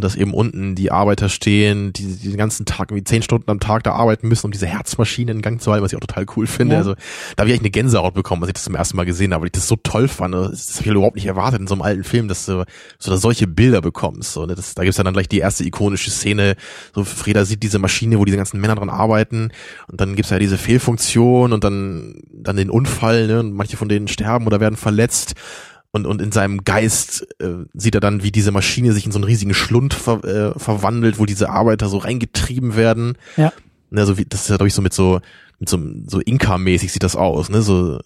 dass 0.00 0.16
eben 0.16 0.34
unten 0.34 0.74
die 0.74 0.90
Arbeiter 0.90 1.28
stehen, 1.28 1.92
die, 1.92 2.16
die 2.16 2.28
den 2.28 2.36
ganzen 2.36 2.66
Tag, 2.66 2.92
wie 2.94 3.04
zehn 3.04 3.22
Stunden 3.22 3.50
am 3.50 3.60
Tag 3.60 3.84
da 3.84 3.92
arbeiten 3.92 4.28
müssen, 4.28 4.46
um 4.46 4.52
diese 4.52 4.66
Herzmaschine 4.66 5.32
in 5.32 5.42
Gang 5.42 5.60
zu 5.60 5.70
halten, 5.70 5.84
was 5.84 5.92
ich 5.92 5.96
auch 5.96 6.00
total 6.00 6.26
cool 6.36 6.46
finde. 6.46 6.74
Ja. 6.74 6.78
Also 6.80 6.94
da 7.36 7.42
habe 7.42 7.48
ich 7.48 7.54
echt 7.54 7.62
eine 7.62 7.70
Gänsehaut 7.70 8.14
bekommen, 8.14 8.42
als 8.42 8.48
ich 8.48 8.54
das 8.54 8.64
zum 8.64 8.74
ersten 8.74 8.96
Mal 8.96 9.04
gesehen 9.04 9.32
habe, 9.32 9.42
weil 9.42 9.48
ich 9.48 9.52
das 9.52 9.68
so 9.68 9.76
toll 9.76 10.08
fand. 10.08 10.34
Das, 10.34 10.66
das 10.66 10.76
habe 10.76 10.88
ich 10.88 10.94
überhaupt 10.94 11.16
nicht 11.16 11.26
erwartet 11.26 11.60
in 11.60 11.66
so 11.66 11.74
einem 11.74 11.82
alten 11.82 12.04
Film, 12.04 12.28
dass 12.28 12.46
du 12.46 12.64
so 12.98 13.10
da 13.10 13.16
solche 13.16 13.46
Bilder 13.46 13.80
bekommst. 13.80 14.32
So, 14.32 14.46
ne? 14.46 14.54
das, 14.54 14.74
da 14.74 14.82
gibt's 14.82 14.96
dann, 14.96 15.04
dann 15.04 15.14
gleich 15.14 15.28
die 15.28 15.38
erste 15.38 15.64
ikonische 15.64 16.10
Szene, 16.10 16.56
so 16.94 17.04
Freda 17.04 17.44
sieht 17.44 17.62
diese 17.62 17.78
Maschine, 17.78 18.18
wo 18.18 18.24
diese 18.24 18.36
ganzen 18.36 18.60
Männer 18.60 18.74
dran 18.74 18.90
arbeiten 18.90 19.50
und 19.88 20.00
dann 20.00 20.16
gibt's 20.16 20.30
ja 20.30 20.38
diese 20.38 20.58
Fehlfunktion 20.58 21.52
und 21.52 21.64
dann, 21.64 22.22
dann 22.32 22.56
den 22.56 22.70
Unfall, 22.70 23.26
ne? 23.26 23.40
und 23.40 23.52
manche 23.52 23.76
von 23.76 23.88
denen 23.88 24.08
sterben 24.08 24.46
oder 24.46 24.60
werden 24.60 24.76
verletzt. 24.76 25.34
Und, 25.94 26.06
und 26.06 26.20
in 26.20 26.32
seinem 26.32 26.64
Geist 26.64 27.24
äh, 27.38 27.66
sieht 27.72 27.94
er 27.94 28.00
dann, 28.00 28.24
wie 28.24 28.32
diese 28.32 28.50
Maschine 28.50 28.92
sich 28.92 29.06
in 29.06 29.12
so 29.12 29.18
einen 29.18 29.24
riesigen 29.24 29.54
Schlund 29.54 29.94
ver, 29.94 30.24
äh, 30.24 30.58
verwandelt, 30.58 31.20
wo 31.20 31.24
diese 31.24 31.50
Arbeiter 31.50 31.88
so 31.88 31.98
reingetrieben 31.98 32.74
werden. 32.74 33.16
Ja. 33.36 33.52
Ne, 33.90 34.04
so 34.04 34.18
wie, 34.18 34.24
das 34.24 34.42
ist 34.42 34.48
ja, 34.48 34.56
glaube 34.56 34.66
ich, 34.66 34.74
so 34.74 34.82
mit 34.82 34.92
so, 34.92 35.20
mit 35.60 35.68
so, 35.68 35.78
so 36.08 36.18
Inka-mäßig 36.18 36.90
sieht 36.90 37.04
das 37.04 37.14
aus, 37.14 37.48
ne? 37.48 37.62
So, 37.62 37.98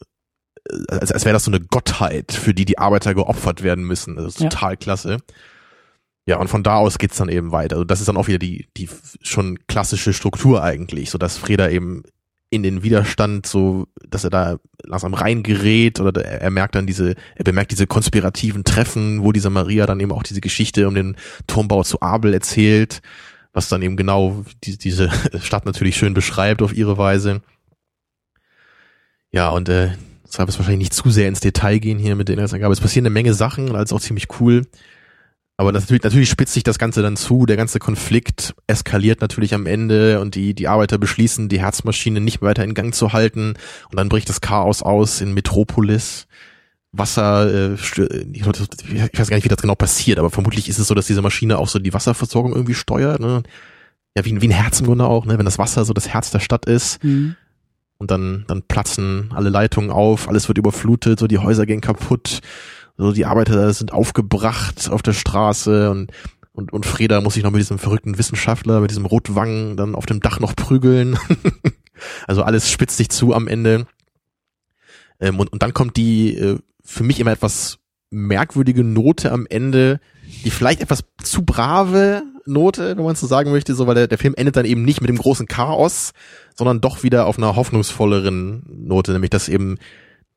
äh, 0.68 0.76
als, 0.88 1.12
als 1.12 1.24
wäre 1.24 1.32
das 1.32 1.44
so 1.44 1.50
eine 1.50 1.60
Gottheit, 1.60 2.32
für 2.32 2.52
die 2.52 2.66
die 2.66 2.76
Arbeiter 2.78 3.14
geopfert 3.14 3.62
werden 3.62 3.84
müssen. 3.84 4.16
Das 4.16 4.26
ist 4.26 4.40
Ja. 4.40 4.50
total 4.50 4.76
klasse. 4.76 5.16
Ja, 6.26 6.36
und 6.36 6.48
von 6.48 6.62
da 6.62 6.76
aus 6.76 6.98
geht's 6.98 7.16
dann 7.16 7.30
eben 7.30 7.52
weiter. 7.52 7.76
Also 7.76 7.84
das 7.86 8.00
ist 8.00 8.06
dann 8.06 8.18
auch 8.18 8.28
wieder 8.28 8.38
die, 8.38 8.68
die 8.76 8.90
schon 9.22 9.58
klassische 9.66 10.12
Struktur 10.12 10.62
eigentlich, 10.62 11.08
so 11.08 11.16
dass 11.16 11.38
Freda 11.38 11.70
eben 11.70 12.02
in 12.50 12.62
den 12.62 12.82
Widerstand 12.82 13.46
so, 13.46 13.88
dass 14.08 14.24
er 14.24 14.30
da 14.30 14.58
langsam 14.82 15.14
reingerät 15.14 16.00
oder 16.00 16.24
er 16.24 16.40
er 16.40 16.50
merkt 16.50 16.74
dann 16.74 16.86
diese, 16.86 17.14
er 17.36 17.44
bemerkt 17.44 17.72
diese 17.72 17.86
konspirativen 17.86 18.64
Treffen, 18.64 19.22
wo 19.22 19.32
diese 19.32 19.50
Maria 19.50 19.86
dann 19.86 20.00
eben 20.00 20.12
auch 20.12 20.22
diese 20.22 20.40
Geschichte 20.40 20.88
um 20.88 20.94
den 20.94 21.16
Turmbau 21.46 21.82
zu 21.82 22.00
Abel 22.00 22.32
erzählt, 22.32 23.02
was 23.52 23.68
dann 23.68 23.82
eben 23.82 23.96
genau 23.96 24.44
die, 24.64 24.78
diese 24.78 25.10
Stadt 25.40 25.66
natürlich 25.66 25.96
schön 25.96 26.14
beschreibt 26.14 26.62
auf 26.62 26.74
ihre 26.74 26.96
Weise. 26.96 27.42
Ja, 29.30 29.50
und 29.50 29.68
äh, 29.68 29.90
deshalb 30.26 30.48
ist 30.48 30.58
wahrscheinlich 30.58 30.88
nicht 30.88 30.94
zu 30.94 31.10
sehr 31.10 31.28
ins 31.28 31.40
Detail 31.40 31.78
gehen 31.78 31.98
hier 31.98 32.16
mit 32.16 32.28
der 32.28 32.34
Inhaltsangabe. 32.34 32.72
Es 32.72 32.80
passieren 32.80 33.04
eine 33.04 33.12
Menge 33.12 33.34
Sachen, 33.34 33.74
alles 33.74 33.92
auch 33.92 34.00
ziemlich 34.00 34.28
cool. 34.40 34.66
Aber 35.60 35.72
das, 35.72 35.82
natürlich, 35.82 36.04
natürlich 36.04 36.30
spitzt 36.30 36.54
sich 36.54 36.62
das 36.62 36.78
Ganze 36.78 37.02
dann 37.02 37.16
zu, 37.16 37.44
der 37.44 37.56
ganze 37.56 37.80
Konflikt 37.80 38.54
eskaliert 38.68 39.20
natürlich 39.20 39.54
am 39.54 39.66
Ende 39.66 40.20
und 40.20 40.36
die, 40.36 40.54
die 40.54 40.68
Arbeiter 40.68 40.98
beschließen, 40.98 41.48
die 41.48 41.60
Herzmaschine 41.60 42.20
nicht 42.20 42.40
weiter 42.42 42.62
in 42.62 42.74
Gang 42.74 42.94
zu 42.94 43.12
halten 43.12 43.54
und 43.90 43.96
dann 43.96 44.08
bricht 44.08 44.28
das 44.28 44.40
Chaos 44.40 44.82
aus 44.82 45.20
in 45.20 45.34
Metropolis. 45.34 46.26
Wasser, 46.92 47.52
äh, 47.52 47.74
ich 47.74 48.46
weiß 48.46 49.28
gar 49.28 49.36
nicht, 49.36 49.44
wie 49.44 49.48
das 49.48 49.60
genau 49.60 49.74
passiert, 49.74 50.18
aber 50.18 50.30
vermutlich 50.30 50.68
ist 50.70 50.78
es 50.78 50.86
so, 50.86 50.94
dass 50.94 51.06
diese 51.06 51.20
Maschine 51.22 51.58
auch 51.58 51.68
so 51.68 51.78
die 51.78 51.92
Wasserversorgung 51.92 52.52
irgendwie 52.54 52.74
steuert. 52.74 53.20
Ne? 53.20 53.42
Ja, 54.16 54.24
wie, 54.24 54.32
ein- 54.32 54.40
wie 54.40 54.48
ein 54.48 54.52
Herz 54.52 54.80
im 54.80 54.86
Grunde 54.86 55.04
auch, 55.06 55.26
ne? 55.26 55.36
wenn 55.38 55.44
das 55.44 55.58
Wasser 55.58 55.84
so 55.84 55.92
das 55.92 56.08
Herz 56.08 56.30
der 56.30 56.40
Stadt 56.40 56.64
ist 56.66 57.02
Mhm. 57.04 57.34
und 57.98 58.10
dann, 58.10 58.44
dann 58.46 58.62
platzen 58.62 59.32
alle 59.34 59.50
Leitungen 59.50 59.90
auf, 59.90 60.28
alles 60.28 60.48
wird 60.48 60.56
überflutet, 60.56 61.18
so 61.18 61.26
die 61.26 61.38
Häuser 61.38 61.66
gehen 61.66 61.80
kaputt, 61.82 62.40
so 62.98 63.12
die 63.12 63.24
Arbeiter 63.24 63.72
sind 63.72 63.92
aufgebracht 63.92 64.90
auf 64.90 65.02
der 65.02 65.14
Straße 65.14 65.90
und 65.90 66.12
und, 66.52 66.72
und 66.72 66.86
Freda 66.86 67.20
muss 67.20 67.34
sich 67.34 67.44
noch 67.44 67.52
mit 67.52 67.60
diesem 67.60 67.78
verrückten 67.78 68.18
Wissenschaftler, 68.18 68.80
mit 68.80 68.90
diesem 68.90 69.06
Rotwangen 69.06 69.76
dann 69.76 69.94
auf 69.94 70.06
dem 70.06 70.18
Dach 70.18 70.40
noch 70.40 70.56
prügeln. 70.56 71.16
also 72.26 72.42
alles 72.42 72.68
spitzt 72.68 72.96
sich 72.96 73.10
zu 73.10 73.32
am 73.32 73.46
Ende. 73.46 73.86
Ähm, 75.20 75.38
und, 75.38 75.52
und 75.52 75.62
dann 75.62 75.72
kommt 75.72 75.96
die 75.96 76.36
äh, 76.36 76.58
für 76.84 77.04
mich 77.04 77.20
immer 77.20 77.30
etwas 77.30 77.78
merkwürdige 78.10 78.82
Note 78.82 79.30
am 79.30 79.46
Ende, 79.48 80.00
die 80.44 80.50
vielleicht 80.50 80.80
etwas 80.80 81.04
zu 81.22 81.44
brave 81.44 82.24
Note, 82.44 82.96
wenn 82.96 83.04
man 83.04 83.14
so 83.14 83.28
sagen 83.28 83.52
möchte, 83.52 83.76
so 83.76 83.86
weil 83.86 83.94
der, 83.94 84.08
der 84.08 84.18
Film 84.18 84.34
endet 84.36 84.56
dann 84.56 84.64
eben 84.64 84.84
nicht 84.84 85.00
mit 85.00 85.10
dem 85.10 85.18
großen 85.18 85.46
Chaos, 85.46 86.12
sondern 86.56 86.80
doch 86.80 87.04
wieder 87.04 87.26
auf 87.26 87.38
einer 87.38 87.54
hoffnungsvolleren 87.54 88.64
Note, 88.66 89.12
nämlich 89.12 89.30
dass 89.30 89.48
eben, 89.48 89.78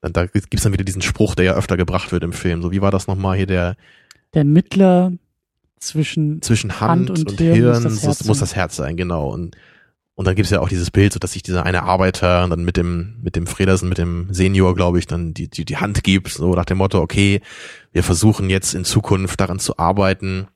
da 0.01 0.25
gibt's 0.25 0.63
dann 0.63 0.73
wieder 0.73 0.83
diesen 0.83 1.01
Spruch, 1.01 1.35
der 1.35 1.45
ja 1.45 1.53
öfter 1.53 1.77
gebracht 1.77 2.11
wird 2.11 2.23
im 2.23 2.33
Film. 2.33 2.61
So, 2.61 2.71
wie 2.71 2.81
war 2.81 2.91
das 2.91 3.07
nochmal 3.07 3.37
hier, 3.37 3.45
der 3.47 3.75
Der 4.33 4.43
Mittler 4.43 5.11
zwischen 5.79 6.41
zwischen 6.41 6.79
Hand, 6.79 7.09
Hand 7.09 7.09
und 7.11 7.29
und, 7.31 7.39
Hirn 7.39 7.55
Hirn, 7.55 7.83
muss 7.83 8.01
das 8.01 8.23
muss 8.25 8.37
sein. 8.37 8.43
das 8.43 8.55
Herz 8.55 8.75
sein, 8.75 8.97
genau. 8.97 9.29
Und, 9.31 9.55
und 10.15 10.25
dann 10.25 10.35
gibt's 10.35 10.51
ja 10.51 10.59
auch 10.59 10.69
dieses 10.69 10.91
Bild, 10.91 11.13
so 11.13 11.19
dass 11.19 11.33
sich 11.33 11.41
dieser 11.43 11.65
eine 11.65 11.83
Arbeiter 11.83 12.47
dann 12.47 12.63
mit 12.63 12.77
dem, 12.77 13.15
mit 13.21 13.35
dem 13.35 13.47
Fredersen, 13.47 13.89
mit 13.89 13.97
dem 13.97 14.33
Senior, 14.33 14.75
glaube 14.75 14.99
ich, 14.99 15.07
dann 15.07 15.33
die, 15.33 15.47
die, 15.49 15.65
die 15.65 15.77
Hand 15.77 16.03
gibt, 16.03 16.29
so 16.29 16.53
nach 16.53 16.65
dem 16.65 16.77
Motto, 16.77 16.99
okay, 17.01 17.41
wir 17.91 18.03
versuchen 18.03 18.49
jetzt 18.49 18.73
in 18.75 18.85
Zukunft 18.85 19.39
daran 19.39 19.57
zu 19.59 19.77
arbeiten. 19.79 20.47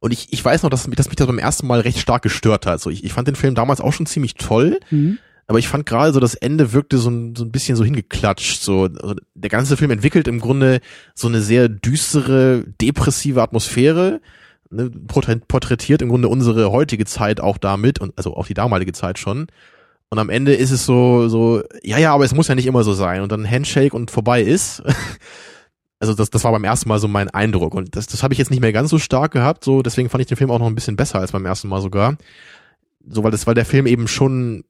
Und 0.00 0.12
ich, 0.12 0.32
ich 0.32 0.44
weiß 0.44 0.62
noch, 0.62 0.70
dass, 0.70 0.86
mich- 0.86 0.96
dass 0.96 1.06
mich 1.08 1.16
das 1.16 1.26
beim 1.26 1.38
ersten 1.38 1.66
Mal 1.66 1.80
recht 1.80 1.98
stark 1.98 2.22
gestört 2.22 2.66
hat. 2.66 2.80
So, 2.80 2.90
ich, 2.90 3.04
ich 3.04 3.12
fand 3.12 3.26
den 3.26 3.34
Film 3.36 3.54
damals 3.54 3.80
auch 3.80 3.92
schon 3.92 4.06
ziemlich 4.06 4.34
toll, 4.34 4.78
Mhm. 4.90 5.18
Aber 5.48 5.58
ich 5.58 5.66
fand 5.66 5.86
gerade 5.86 6.12
so 6.12 6.20
das 6.20 6.34
Ende 6.34 6.74
wirkte 6.74 6.98
so 6.98 7.08
ein, 7.10 7.34
so 7.34 7.42
ein 7.42 7.50
bisschen 7.50 7.74
so 7.74 7.82
hingeklatscht. 7.82 8.62
So 8.62 8.82
also 8.84 9.14
der 9.34 9.48
ganze 9.50 9.78
Film 9.78 9.90
entwickelt 9.90 10.28
im 10.28 10.40
Grunde 10.40 10.80
so 11.14 11.26
eine 11.26 11.40
sehr 11.40 11.70
düstere, 11.70 12.64
depressive 12.80 13.42
Atmosphäre, 13.42 14.20
ne, 14.70 14.90
porträt- 15.08 15.40
porträtiert 15.48 16.02
im 16.02 16.10
Grunde 16.10 16.28
unsere 16.28 16.70
heutige 16.70 17.06
Zeit 17.06 17.40
auch 17.40 17.56
damit 17.56 17.98
und 17.98 18.12
also 18.18 18.36
auch 18.36 18.46
die 18.46 18.54
damalige 18.54 18.92
Zeit 18.92 19.18
schon. 19.18 19.46
Und 20.10 20.18
am 20.18 20.28
Ende 20.28 20.54
ist 20.54 20.70
es 20.70 20.84
so 20.84 21.28
so 21.28 21.62
ja 21.82 21.96
ja, 21.98 22.12
aber 22.14 22.26
es 22.26 22.34
muss 22.34 22.48
ja 22.48 22.54
nicht 22.54 22.66
immer 22.66 22.84
so 22.84 22.92
sein 22.92 23.22
und 23.22 23.32
dann 23.32 23.50
Handshake 23.50 23.96
und 23.96 24.10
vorbei 24.10 24.42
ist. 24.42 24.82
Also 26.00 26.14
das, 26.14 26.30
das 26.30 26.44
war 26.44 26.52
beim 26.52 26.62
ersten 26.62 26.88
Mal 26.88 27.00
so 27.00 27.08
mein 27.08 27.28
Eindruck 27.28 27.74
und 27.74 27.96
das, 27.96 28.06
das 28.06 28.22
habe 28.22 28.32
ich 28.32 28.38
jetzt 28.38 28.52
nicht 28.52 28.60
mehr 28.60 28.72
ganz 28.72 28.88
so 28.88 29.00
stark 29.00 29.32
gehabt, 29.32 29.64
so 29.64 29.82
deswegen 29.82 30.08
fand 30.08 30.20
ich 30.20 30.28
den 30.28 30.36
Film 30.36 30.52
auch 30.52 30.60
noch 30.60 30.68
ein 30.68 30.76
bisschen 30.76 30.94
besser 30.94 31.18
als 31.18 31.32
beim 31.32 31.44
ersten 31.44 31.66
Mal 31.66 31.82
sogar, 31.82 32.16
so 33.10 33.24
weil 33.24 33.32
das, 33.32 33.48
weil 33.48 33.56
der 33.56 33.64
Film 33.64 33.88
eben 33.88 34.06
schon 34.06 34.62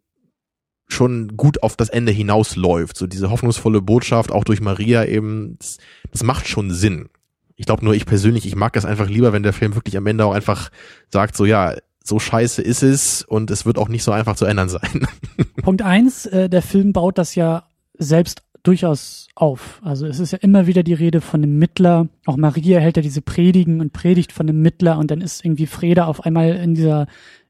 schon 0.89 1.37
gut 1.37 1.63
auf 1.63 1.77
das 1.77 1.91
Ende 1.91 2.13
hinausläuft. 2.13 2.97
So 2.97 3.07
diese 3.07 3.31
hoffnungsvolle 3.31 3.83
Botschaft, 3.83 4.33
auch 4.33 4.45
durch 4.45 4.61
Maria 4.61 5.05
eben, 5.05 5.57
das, 5.59 5.79
das 6.11 6.23
macht 6.23 6.49
schon 6.49 6.71
Sinn. 6.71 7.09
Ich 7.57 7.67
glaube 7.67 7.85
nur, 7.85 7.95
ich 7.95 8.07
persönlich, 8.07 8.47
ich 8.47 8.57
mag 8.57 8.73
das 8.73 8.85
einfach 8.85 9.09
lieber, 9.09 9.33
wenn 9.33 9.43
der 9.43 9.53
Film 9.53 9.75
wirklich 9.75 9.97
am 9.97 10.07
Ende 10.07 10.25
auch 10.25 10.33
einfach 10.33 10.71
sagt, 11.11 11.37
so 11.37 11.45
ja, 11.45 11.75
so 12.03 12.19
scheiße 12.19 12.63
ist 12.63 12.83
es 12.83 13.23
und 13.23 13.51
es 13.51 13.67
wird 13.67 13.79
auch 13.79 13.89
nicht 13.89 14.03
so 14.03 14.13
einfach 14.13 14.37
zu 14.37 14.47
ändern 14.47 14.69
sein. 14.69 15.07
Punkt 15.63 15.83
eins, 15.83 16.25
äh, 16.27 16.49
der 16.49 16.63
Film 16.63 16.93
baut 16.93 17.19
das 17.19 17.35
ja 17.35 17.65
selbst 17.99 18.43
durchaus 18.63 19.29
auf. 19.35 19.81
Also 19.85 20.07
es 20.07 20.19
ist 20.19 20.33
ja 20.33 20.39
immer 20.39 20.67
wieder 20.67 20.83
die 20.83 20.95
Rede 20.95 21.21
von 21.21 21.43
einem 21.43 21.59
Mittler. 21.59 22.09
Auch 22.27 22.37
Maria 22.37 22.81
hält 22.81 22.97
ja 22.97 23.03
diese 23.03 23.23
Predigen 23.23 23.81
und 23.81 23.93
predigt 23.93 24.33
von 24.33 24.49
einem 24.49 24.61
Mittler 24.61 24.99
und 24.99 25.11
dann 25.11 25.21
ist 25.21 25.45
irgendwie 25.45 25.67
Freda 25.67 26.07
auf 26.07 26.25
einmal 26.25 26.57
in 26.57 26.75
dieser 26.75 27.07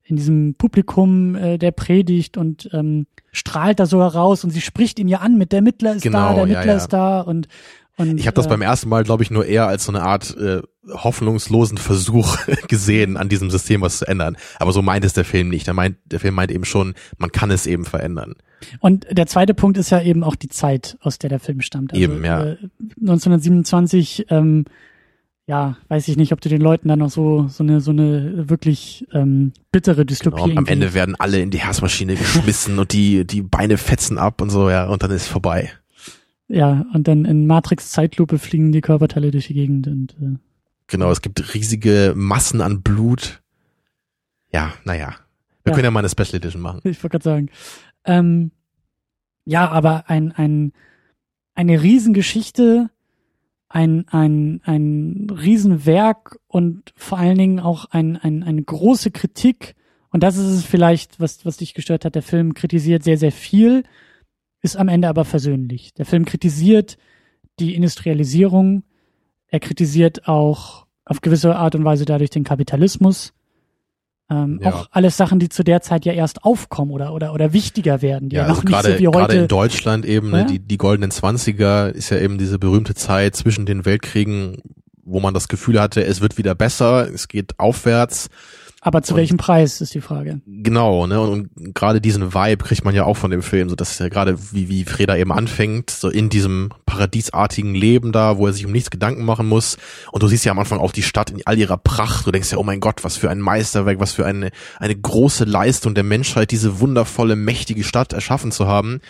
in 0.09 0.17
diesem 0.17 0.55
Publikum 0.55 1.35
äh, 1.35 1.59
der 1.59 1.71
Predigt 1.71 2.37
und 2.37 2.69
ähm, 2.73 3.07
strahlt 3.31 3.79
da 3.79 3.87
so 3.87 4.01
heraus 4.01 4.43
und 4.43 4.51
sie 4.51 4.63
spricht 4.63 4.99
ihn 4.99 5.09
ja 5.09 5.19
an 5.19 5.37
mit 5.37 5.53
der 5.53 5.61
Mittler 5.61 5.95
ist 5.95 6.03
Genau, 6.03 6.31
da, 6.31 6.35
der 6.35 6.47
ja, 6.47 6.59
Mittler 6.59 6.73
ja. 6.73 6.79
ist 6.79 6.89
da 6.89 7.21
und 7.21 7.49
und 7.99 8.17
Ich 8.17 8.29
habe 8.29 8.37
das 8.37 8.47
äh, 8.47 8.49
beim 8.49 8.63
ersten 8.63 8.89
Mal, 8.89 9.03
glaube 9.03 9.25
ich, 9.25 9.31
nur 9.33 9.45
eher 9.45 9.67
als 9.67 9.85
so 9.85 9.93
eine 9.93 10.03
Art 10.03 10.37
äh, 10.37 10.63
hoffnungslosen 10.89 11.79
Versuch 11.79 12.39
gesehen, 12.69 13.17
an 13.17 13.29
diesem 13.29 13.51
System 13.51 13.81
was 13.81 13.99
zu 13.99 14.07
ändern. 14.07 14.37
Aber 14.61 14.71
so 14.71 14.83
meint 14.83 15.05
es 15.05 15.15
der 15.15 15.25
Film 15.25 15.49
nicht. 15.49 15.67
Der, 15.67 15.75
meint, 15.75 15.97
der 16.05 16.21
Film 16.21 16.37
meint 16.37 16.53
eben 16.53 16.65
schon, 16.65 16.95
man 17.19 17.33
kann 17.33 17.51
es 17.51 17.67
eben 17.67 17.85
verändern. 17.85 18.37
Und 18.79 19.07
der 19.11 19.27
zweite 19.27 19.53
Punkt 19.53 19.79
ist 19.79 19.91
ja 19.91 20.01
eben 20.01 20.23
auch 20.23 20.37
die 20.37 20.49
Zeit, 20.49 20.97
aus 21.01 21.19
der 21.19 21.29
der 21.29 21.41
Film 21.41 21.61
stammt. 21.61 21.93
Also, 21.93 22.03
Eben, 22.03 22.25
ja. 22.25 22.45
Äh, 22.45 22.57
1927, 23.01 24.27
ähm, 24.31 24.65
ja, 25.49 25.79
weiß 25.89 26.07
ich 26.09 26.17
nicht, 26.19 26.33
ob 26.35 26.43
du 26.43 26.51
den 26.51 26.61
Leuten 26.61 26.89
dann 26.89 26.99
noch 26.99 27.09
so 27.11 27.49
so 27.49 27.65
eine 27.65 27.81
so 27.81 27.91
eine 27.91 28.49
wirklich 28.51 29.07
ähm, 29.13 29.53
bittere 29.73 30.05
Dystopie. 30.05 30.43
Genau, 30.43 30.59
am 30.59 30.67
Ende 30.67 30.93
werden 30.93 31.17
alle 31.19 31.41
in 31.41 31.51
die 31.51 31.59
Herzmaschine 31.61 32.15
geschmissen 32.17 32.79
und 32.79 32.93
die, 32.93 33.27
die 33.27 33.41
Beine 33.43 33.79
fetzen 33.79 34.19
ab 34.19 34.43
und 34.43 34.51
so, 34.51 34.69
ja, 34.69 34.87
und 34.89 35.03
dann 35.03 35.11
ist 35.11 35.27
vorbei. 35.27 35.73
Ja, 36.49 36.85
und 36.93 37.09
dann 37.09 37.25
in 37.25 37.47
Matrix 37.47 37.91
Zeitlupe 37.91 38.39
fliegen 38.39 38.73
die 38.73 38.83
Körperteile 38.83 39.31
durch 39.31 39.47
die 39.49 39.55
Gegend 39.55 39.87
und 39.89 40.13
äh, 40.21 40.37
Genau, 40.87 41.11
es 41.11 41.21
gibt 41.23 41.55
riesige 41.55 42.13
Massen 42.15 42.61
an 42.61 42.83
Blut. 42.83 43.43
Ja, 44.53 44.73
naja. 44.85 45.17
Wir 45.65 45.71
Ja. 45.71 45.75
können 45.75 45.85
ja 45.85 45.91
mal 45.91 46.01
eine 46.01 46.09
Special 46.09 46.37
Edition 46.37 46.63
machen. 46.63 46.81
ich 46.85 47.03
wollte 47.03 47.19
gerade 47.19 47.25
sagen. 47.25 47.51
Ähm, 48.05 48.53
ja, 49.45 49.69
aber 49.69 50.09
ein, 50.09 50.33
ein, 50.33 50.73
eine 51.55 51.83
Riesengeschichte, 51.83 52.89
ein, 53.69 54.09
ein, 54.09 54.61
ein 54.65 55.29
Riesenwerk 55.31 56.39
und 56.47 56.93
vor 56.97 57.19
allen 57.19 57.37
Dingen 57.37 57.61
auch 57.61 57.87
ein, 57.87 58.17
ein, 58.17 58.43
eine 58.43 58.63
große 58.63 59.11
Kritik. 59.11 59.75
Und 60.11 60.23
das 60.23 60.37
ist 60.37 60.47
es 60.47 60.65
vielleicht, 60.65 61.21
was, 61.21 61.45
was 61.45 61.59
dich 61.59 61.75
gestört 61.75 62.05
hat. 62.05 62.15
Der 62.15 62.23
Film 62.23 62.55
kritisiert 62.55 63.03
sehr, 63.03 63.19
sehr 63.19 63.33
viel, 63.33 63.85
ist 64.63 64.77
am 64.77 64.89
Ende 64.89 65.09
aber 65.09 65.25
versöhnlich. 65.25 65.93
Der 65.95 66.07
Film 66.07 66.25
kritisiert 66.25 66.97
die 67.59 67.75
Industrialisierung. 67.75 68.85
Er 69.49 69.61
kritisiert 69.61 70.27
auch 70.29 70.87
auf 71.05 71.21
gewisse 71.21 71.57
Art 71.57 71.75
und 71.75 71.85
Weise 71.85 72.05
dadurch 72.05 72.31
den 72.31 72.45
Kapitalismus. 72.45 73.35
Ähm, 74.31 74.61
Ja. 74.63 74.75
Auch 74.75 74.89
alles 74.91 75.17
Sachen, 75.17 75.39
die 75.39 75.49
zu 75.49 75.65
der 75.65 75.81
Zeit 75.81 76.05
ja 76.05 76.13
erst 76.13 76.45
aufkommen 76.45 76.91
oder, 76.91 77.15
oder, 77.15 77.33
oder 77.33 77.53
wichtiger 77.53 78.03
werden, 78.03 78.29
die 78.29 78.37
ja, 78.37 78.43
Ja, 78.43 78.49
also 78.49 78.63
gerade 78.63 78.99
so 78.99 79.11
gerade 79.11 79.35
in 79.35 79.49
Deutschland 79.49 80.05
eben, 80.05 80.31
ne, 80.31 80.47
die, 80.47 80.59
die 80.59 80.77
goldenen 80.77 81.11
Zwanziger 81.11 81.95
ist 81.95 82.11
ja 82.11 82.19
eben 82.19 82.37
diese 82.39 82.59
berühmte 82.59 82.95
Zeit 82.95 83.37
zwischen 83.37 83.65
den 83.65 83.85
Weltkriegen, 83.87 84.59
wo 85.03 85.21
man 85.21 85.33
das 85.33 85.49
Gefühl 85.49 85.81
hatte, 85.81 86.05
es 86.05 86.21
wird 86.21 86.37
wieder 86.37 86.55
besser, 86.55 87.09
es 87.13 87.29
geht 87.29 87.59
aufwärts. 87.59 88.29
Aber 88.81 89.03
zu 89.03 89.15
und- 89.15 89.19
welchem 89.21 89.37
Preis 89.39 89.81
ist 89.81 89.95
die 89.95 90.01
Frage? 90.01 90.41
Genau, 90.47 91.07
ne? 91.07 91.21
Und, 91.21 91.51
und 91.57 91.75
gerade 91.75 92.01
diesen 92.01 92.33
Vibe 92.35 92.65
kriegt 92.65 92.85
man 92.85 92.95
ja 92.95 93.05
auch 93.05 93.17
von 93.17 93.31
dem 93.31 93.43
Film, 93.43 93.69
so 93.69 93.75
dass 93.77 93.99
ja 93.99 94.09
gerade 94.09 94.39
wie 94.53 94.69
wie 94.69 94.85
Freda 94.85 95.17
eben 95.17 95.33
anfängt, 95.33 95.91
so 95.91 96.09
in 96.09 96.29
diesem 96.29 96.71
paradiesartigen 96.87 97.75
Leben 97.75 98.13
da, 98.13 98.39
wo 98.39 98.47
er 98.47 98.53
sich 98.53 98.67
um 98.67 98.73
nichts 98.73 98.91
Gedanken 98.91 99.25
machen 99.25 99.49
muss. 99.49 99.79
Und 100.13 100.23
du 100.23 100.29
siehst 100.29 100.45
ja 100.45 100.53
am 100.53 100.59
Anfang 100.59 100.79
auch 100.79 100.93
die 100.93 101.03
Stadt 101.03 101.31
in 101.31 101.43
all 101.47 101.59
ihrer 101.59 101.77
Pracht. 101.79 102.27
Du 102.27 102.31
denkst 102.31 102.53
ja, 102.53 102.59
oh 102.59 102.63
mein 102.65 102.81
Gott, 102.81 103.05
was 103.05 103.17
für 103.17 103.31
ein 103.31 103.41
Meisterwerk, 103.41 104.01
was 104.01 104.13
für 104.13 104.27
eine 104.27 104.51
eine 104.79 104.95
große 104.97 105.45
Leistung 105.45 105.95
der 105.95 106.05
Menschheit, 106.05 106.51
diese 106.51 106.81
wundervolle, 106.81 107.37
mächtige 107.37 107.85
Stadt 107.85 108.13
erschaffen 108.13 108.53
zu 108.53 108.67
haben. 108.67 109.01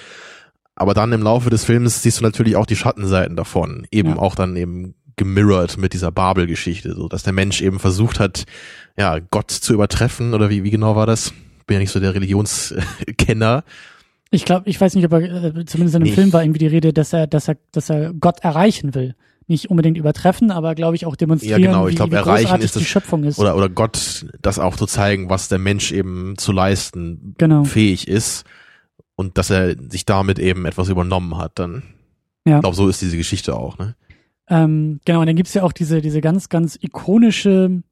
Aber 0.77 0.95
dann 0.95 1.13
im 1.13 1.23
Laufe 1.23 1.51
des 1.51 1.65
Films 1.65 2.03
siehst 2.03 2.21
du 2.21 2.23
natürlich 2.23 2.55
auch 2.57 2.67
die 2.67 2.77
Schattenseiten 2.77 3.35
davon. 3.37 3.87
Eben 3.91 4.11
Ja. 4.11 4.17
auch 4.19 4.35
dann 4.37 4.57
eben 4.57 4.95
gemirrored 5.19 5.77
mit 5.77 5.93
dieser 5.93 6.11
Babel-Geschichte, 6.11 6.95
so 6.95 7.09
dass 7.09 7.23
der 7.23 7.35
Mensch 7.35 7.61
eben 7.61 7.79
versucht 7.79 8.19
hat, 8.19 8.45
ja, 8.97 9.19
Gott 9.19 9.51
zu 9.51 9.75
übertreffen 9.75 10.33
oder 10.33 10.49
wie, 10.49 10.65
wie 10.65 10.71
genau 10.71 10.97
war 10.97 11.07
das? 11.07 11.33
Bin 11.67 11.75
ja 11.75 11.81
nicht 11.81 11.91
so 11.91 12.01
der 12.01 12.15
Religionskenner. 12.15 13.65
Ich 14.31 14.45
glaube, 14.45 14.69
ich 14.69 14.81
weiß 14.81 14.95
nicht, 14.95 15.05
ob 15.07 15.13
er, 15.13 15.21
äh, 15.23 15.65
zumindest 15.67 15.97
in 15.97 16.03
dem 16.03 16.03
Nee. 16.03 16.13
Film 16.13 16.33
war 16.33 16.43
irgendwie 16.43 16.59
die 16.59 16.67
Rede, 16.67 16.93
dass 16.93 17.13
er, 17.13 17.27
dass 17.27 17.49
er, 17.49 17.57
dass 17.73 17.91
er 17.91 18.13
Gott 18.15 18.41
erreichen 18.41 18.95
will. 18.95 19.15
Nicht 19.47 19.71
unbedingt 19.71 19.97
übertreffen, 19.97 20.51
aber 20.51 20.75
glaube 20.75 20.97
ich 20.97 21.07
auch 21.07 21.17
demonstrieren, 21.17 21.63
Ja, 21.63 21.67
genau. 21.69 21.87
Ich 21.87 21.93
wie, 21.93 21.97
glaub, 21.97 22.11
wie 22.11 22.15
erreichen 22.17 22.43
großartig 22.45 22.65
ist 22.67 22.75
die 22.75 22.79
das- 22.81 22.89
Schöpfung 22.89 23.25
ist. 23.25 23.39
Oder, 23.39 23.57
oder 23.57 23.71
Gott, 23.71 24.27
das 24.43 24.59
auch 24.59 24.77
zu 24.77 24.85
zeigen, 24.87 25.31
was 25.31 25.49
der 25.49 25.59
Mensch 25.59 25.93
eben 25.93 26.37
zu 26.37 26.53
leisten 26.53 27.35
genau. 27.39 27.65
fähig 27.65 28.07
ist 28.09 28.45
und 29.15 29.39
dass 29.39 29.49
er 29.49 29.75
sich 29.91 30.05
damit 30.05 30.39
eben 30.39 30.67
etwas 30.67 30.91
übernommen 30.91 31.39
hat 31.39 31.53
dann. 31.59 31.83
Ja. 32.47 32.57
Ich 32.57 32.61
glaube, 32.61 32.77
so 32.77 32.89
ist 32.89 33.01
diese 33.01 33.17
Geschichte 33.17 33.57
auch, 33.57 33.79
ne? 33.79 33.95
Ähm, 34.51 35.01
genau, 35.05 35.21
und 35.21 35.27
dann 35.27 35.37
gibt's 35.37 35.55
ja 35.55 35.63
auch 35.63 35.73
diese, 35.73 36.01
diese 36.01 36.21
ganz, 36.21 36.49
ganz 36.49 36.79
ikonische 36.81 37.83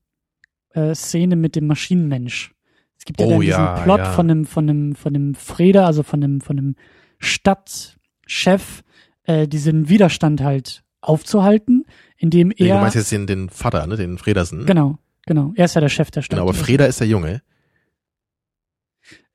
äh, 0.70 0.94
Szene 0.94 1.36
mit 1.36 1.56
dem 1.56 1.66
Maschinenmensch. 1.66 2.52
Es 2.98 3.04
gibt 3.04 3.20
ja 3.20 3.26
Oh 3.26 3.30
dann 3.30 3.40
diesen 3.40 3.50
ja, 3.60 3.82
Plot 3.82 3.98
ja. 3.98 4.12
von 4.12 4.30
einem, 4.30 4.44
von 4.46 4.68
einem, 4.68 4.94
von 4.94 5.14
einem 5.14 5.34
Freder, 5.34 5.86
also 5.86 6.02
von 6.02 6.22
einem, 6.24 6.40
von 6.40 6.58
einem 6.58 6.76
Stadtchef, 7.18 8.82
äh, 9.24 9.46
diesen 9.46 9.88
Widerstand 9.88 10.40
halt 10.42 10.82
aufzuhalten, 11.00 11.84
indem 12.16 12.48
Nee, 12.48 12.54
du 12.58 12.64
er. 12.66 12.80
meinst 12.80 12.96
jetzt 12.96 13.12
den, 13.12 13.26
den 13.26 13.48
Vater, 13.50 13.86
ne? 13.86 13.96
Den 13.96 14.18
Fredersen. 14.18 14.66
genau, 14.66 14.98
genau. 15.26 15.52
Er 15.56 15.66
ist 15.66 15.74
ja 15.74 15.80
der 15.80 15.88
Chef 15.88 16.10
der 16.10 16.22
Stadt. 16.22 16.36
Genau, 16.38 16.48
aber 16.48 16.54
Freda 16.54 16.86
ist 16.86 17.00
der 17.00 17.06
Junge. 17.06 17.42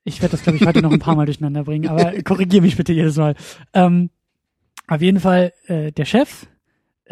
Ich 0.04 0.20
werde 0.20 0.32
das, 0.32 0.42
glaube 0.42 0.56
ich, 0.56 0.66
heute 0.66 0.82
noch 0.82 0.90
ein 0.90 0.98
paar 0.98 1.14
Mal 1.14 1.26
durcheinander 1.26 1.62
bringen, 1.64 1.88
aber 1.88 2.20
korrigier 2.22 2.62
mich 2.62 2.76
bitte 2.76 2.92
jedes 2.92 3.16
Mal. 3.16 3.36
Ähm, 3.72 4.10
auf 4.88 5.00
jeden 5.00 5.20
Fall, 5.20 5.52
äh, 5.66 5.92
der 5.92 6.04
Chef 6.04 6.46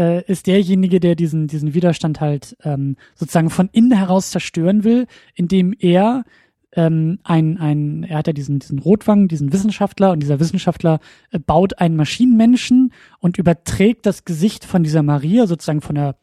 äh, 0.01 0.25
ist 0.27 0.47
derjenige, 0.47 0.99
der 0.99 1.15
diesen, 1.15 1.47
diesen 1.47 1.75
Widerstand 1.75 2.21
halt 2.21 2.57
ähm, 2.65 2.97
sozusagen 3.15 3.51
von 3.51 3.69
innen 3.71 3.93
heraus 3.93 4.31
zerstören 4.31 4.83
will, 4.83 5.07
indem 5.35 5.75
er 5.79 6.25
ähm, 6.73 7.19
ein, 7.23 7.59
ein, 7.59 8.05
er 8.05 8.19
hat 8.19 8.27
ja 8.29 8.33
diesen, 8.33 8.61
diesen 8.61 8.79
Rotwang, 8.79 9.29
diesen 9.29 9.53
Wissenschaftler 9.53 10.13
und 10.13 10.21
dieser 10.21 10.41
Wissenschaftler 10.41 11.01
äh, 11.31 11.39
baut 11.39 11.79
einen 11.79 11.97
Maschinenmenschen 11.97 12.93
und 13.19 13.37
überträgt 13.37 14.07
das 14.07 14.25
Gesicht 14.25 14.65
von 14.65 14.83
dieser 14.83 15.03
Maria, 15.03 15.47
sozusagen 15.47 15.83
von 15.83 15.97
der 15.97 16.17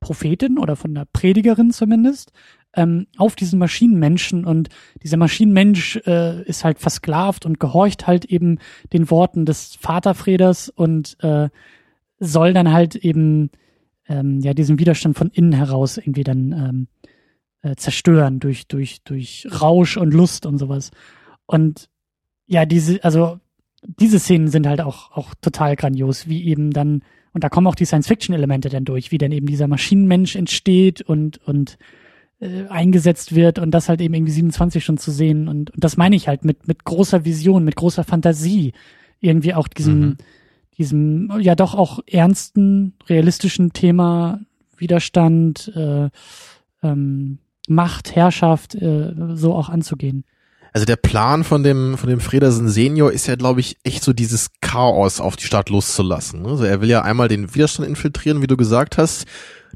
Prophetin 0.00 0.58
oder 0.58 0.76
von 0.76 0.94
der 0.94 1.06
Predigerin 1.12 1.72
zumindest, 1.72 2.32
ähm, 2.74 3.08
auf 3.18 3.34
diesen 3.34 3.58
Maschinenmenschen. 3.58 4.46
Und 4.46 4.68
dieser 5.02 5.16
Maschinenmensch 5.16 5.96
äh, 6.06 6.42
ist 6.44 6.64
halt 6.64 6.78
versklavt 6.78 7.44
und 7.44 7.60
gehorcht 7.60 8.06
halt 8.06 8.24
eben 8.24 8.58
den 8.92 9.10
Worten 9.10 9.44
des 9.44 9.74
Vaterfreders 9.74 10.68
und 10.70 11.16
äh, 11.20 11.48
soll 12.18 12.52
dann 12.52 12.72
halt 12.72 12.96
eben 12.96 13.50
ähm, 14.08 14.40
ja 14.40 14.54
diesen 14.54 14.78
Widerstand 14.78 15.16
von 15.16 15.30
innen 15.30 15.52
heraus 15.52 15.98
irgendwie 15.98 16.24
dann 16.24 16.52
ähm, 16.52 16.88
äh, 17.62 17.76
zerstören 17.76 18.40
durch 18.40 18.66
durch 18.66 19.02
durch 19.04 19.46
Rausch 19.60 19.96
und 19.96 20.14
Lust 20.14 20.46
und 20.46 20.58
sowas 20.58 20.90
und 21.46 21.88
ja 22.46 22.66
diese 22.66 23.02
also 23.04 23.38
diese 23.82 24.18
Szenen 24.18 24.48
sind 24.48 24.66
halt 24.66 24.80
auch 24.80 25.12
auch 25.12 25.34
total 25.40 25.76
grandios 25.76 26.28
wie 26.28 26.44
eben 26.44 26.72
dann 26.72 27.02
und 27.32 27.44
da 27.44 27.48
kommen 27.48 27.66
auch 27.66 27.74
die 27.74 27.84
Science-Fiction-Elemente 27.84 28.68
dann 28.68 28.84
durch 28.84 29.12
wie 29.12 29.18
dann 29.18 29.32
eben 29.32 29.46
dieser 29.46 29.68
Maschinenmensch 29.68 30.34
entsteht 30.34 31.02
und 31.02 31.38
und 31.46 31.78
äh, 32.40 32.66
eingesetzt 32.68 33.34
wird 33.34 33.58
und 33.58 33.72
das 33.72 33.88
halt 33.88 34.00
eben 34.00 34.14
irgendwie 34.14 34.32
27 34.32 34.84
schon 34.84 34.98
zu 34.98 35.10
sehen 35.10 35.48
und, 35.48 35.70
und 35.70 35.84
das 35.84 35.96
meine 35.96 36.16
ich 36.16 36.26
halt 36.26 36.44
mit 36.44 36.66
mit 36.66 36.84
großer 36.84 37.24
Vision, 37.24 37.64
mit 37.64 37.76
großer 37.76 38.04
Fantasie 38.04 38.72
irgendwie 39.20 39.54
auch 39.54 39.68
diesem 39.68 40.00
Mhm. 40.00 40.16
Diesem 40.78 41.32
ja 41.40 41.54
doch 41.54 41.74
auch 41.74 42.00
ernsten 42.06 42.94
realistischen 43.08 43.72
Thema 43.72 44.40
Widerstand, 44.76 45.72
äh, 45.74 46.08
ähm, 46.82 47.38
Macht, 47.68 48.16
Herrschaft 48.16 48.74
äh, 48.76 49.12
so 49.34 49.54
auch 49.54 49.68
anzugehen. 49.68 50.24
Also 50.72 50.86
der 50.86 50.96
Plan 50.96 51.44
von 51.44 51.62
dem, 51.62 51.98
von 51.98 52.08
dem 52.08 52.20
Fredersen 52.20 52.68
Senior 52.68 53.12
ist 53.12 53.26
ja, 53.26 53.36
glaube 53.36 53.60
ich, 53.60 53.78
echt 53.84 54.04
so 54.04 54.12
dieses 54.12 54.48
Chaos 54.60 55.20
auf 55.20 55.36
die 55.36 55.44
Stadt 55.44 55.70
loszulassen. 55.70 56.46
Also 56.46 56.64
er 56.64 56.80
will 56.80 56.88
ja 56.88 57.02
einmal 57.02 57.28
den 57.28 57.54
Widerstand 57.54 57.88
infiltrieren, 57.88 58.42
wie 58.42 58.46
du 58.46 58.56
gesagt 58.56 58.98
hast. 58.98 59.26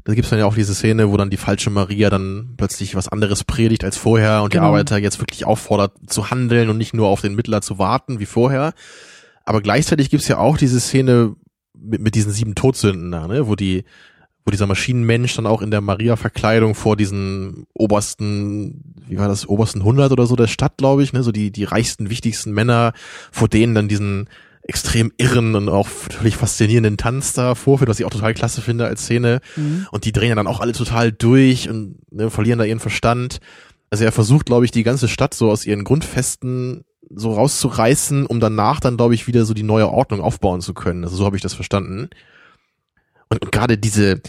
Da 0.05 0.13
gibt's 0.13 0.29
dann 0.29 0.39
ja 0.39 0.45
auch 0.45 0.55
diese 0.55 0.75
Szene, 0.75 1.09
wo 1.11 1.17
dann 1.17 1.29
die 1.29 1.37
falsche 1.37 1.69
Maria 1.69 2.09
dann 2.09 2.53
plötzlich 2.57 2.95
was 2.95 3.07
anderes 3.07 3.43
predigt 3.43 3.83
als 3.83 3.97
vorher 3.97 4.43
und 4.43 4.51
Genau. 4.51 4.63
die 4.63 4.67
Arbeiter 4.67 4.97
jetzt 4.97 5.19
wirklich 5.19 5.45
auffordert 5.45 5.93
zu 6.07 6.29
handeln 6.29 6.69
und 6.69 6.77
nicht 6.77 6.93
nur 6.93 7.07
auf 7.07 7.21
den 7.21 7.35
Mittler 7.35 7.61
zu 7.61 7.79
warten 7.79 8.19
wie 8.19 8.25
vorher. 8.25 8.73
Aber 9.43 9.61
gleichzeitig 9.61 10.09
gibt's 10.09 10.27
ja 10.27 10.37
auch 10.37 10.57
diese 10.57 10.79
Szene 10.79 11.35
mit, 11.77 12.01
mit 12.01 12.15
diesen 12.15 12.31
sieben 12.31 12.55
Todsünden 12.55 13.11
da, 13.11 13.27
ne, 13.27 13.47
wo 13.47 13.55
die, 13.55 13.83
wo 14.45 14.51
dieser 14.51 14.67
Maschinenmensch 14.67 15.35
dann 15.35 15.45
auch 15.45 15.61
in 15.61 15.71
der 15.71 15.81
Maria-Verkleidung 15.81 16.75
vor 16.75 16.95
diesen 16.95 17.65
obersten, 17.73 18.95
wie 19.07 19.17
war 19.17 19.27
das, 19.27 19.47
obersten 19.47 19.79
100 19.79 20.11
oder 20.11 20.25
so 20.25 20.35
der 20.35 20.47
Stadt, 20.47 20.77
glaube 20.77 21.03
ich, 21.03 21.13
ne, 21.13 21.23
so 21.23 21.31
die, 21.31 21.51
die 21.51 21.63
reichsten, 21.63 22.09
wichtigsten 22.09 22.51
Männer, 22.51 22.93
vor 23.31 23.47
denen 23.47 23.75
dann 23.75 23.87
diesen 23.87 24.29
extrem 24.65 25.11
irren 25.17 25.55
und 25.55 25.67
auch 25.67 25.87
völlig 25.87 26.37
faszinierenden 26.37 26.95
Tanz 26.95 27.33
da 27.33 27.53
vorführt, 27.53 27.89
was 27.89 27.99
ich 27.99 28.05
auch 28.05 28.11
total 28.11 28.33
klasse 28.33 28.61
finde 28.61 28.85
als 28.85 29.03
Szene. 29.03 29.41
Mhm. 29.57 29.87
Und 29.91 30.05
die 30.05 30.13
drehen 30.13 30.29
ja 30.29 30.35
dann 30.35 30.47
auch 30.47 30.61
alle 30.61 30.71
total 30.71 31.11
durch 31.11 31.69
und 31.69 31.97
ne, 32.11 32.29
verlieren 32.29 32.59
da 32.59 32.65
ihren 32.65 32.79
Verstand. 32.79 33.39
Also 33.89 34.05
er 34.05 34.13
versucht, 34.13 34.45
glaube 34.45 34.63
ich, 34.63 34.71
die 34.71 34.83
ganze 34.83 35.09
Stadt 35.09 35.33
so 35.33 35.51
aus 35.51 35.65
ihren 35.65 35.83
Grundfesten 35.83 36.85
so 37.15 37.33
rauszureißen, 37.33 38.25
um 38.25 38.39
danach 38.39 38.79
dann, 38.79 38.97
glaube 38.97 39.15
ich, 39.15 39.27
wieder 39.27 39.45
so 39.45 39.53
die 39.53 39.63
neue 39.63 39.89
Ordnung 39.89 40.21
aufbauen 40.21 40.61
zu 40.61 40.73
können. 40.73 41.03
Also 41.03 41.15
so 41.15 41.25
habe 41.25 41.35
ich 41.35 41.41
das 41.41 41.53
verstanden. 41.53 42.09
Und, 43.29 43.41
und 43.41 43.51
gerade 43.51 43.77
diese, 43.77 44.21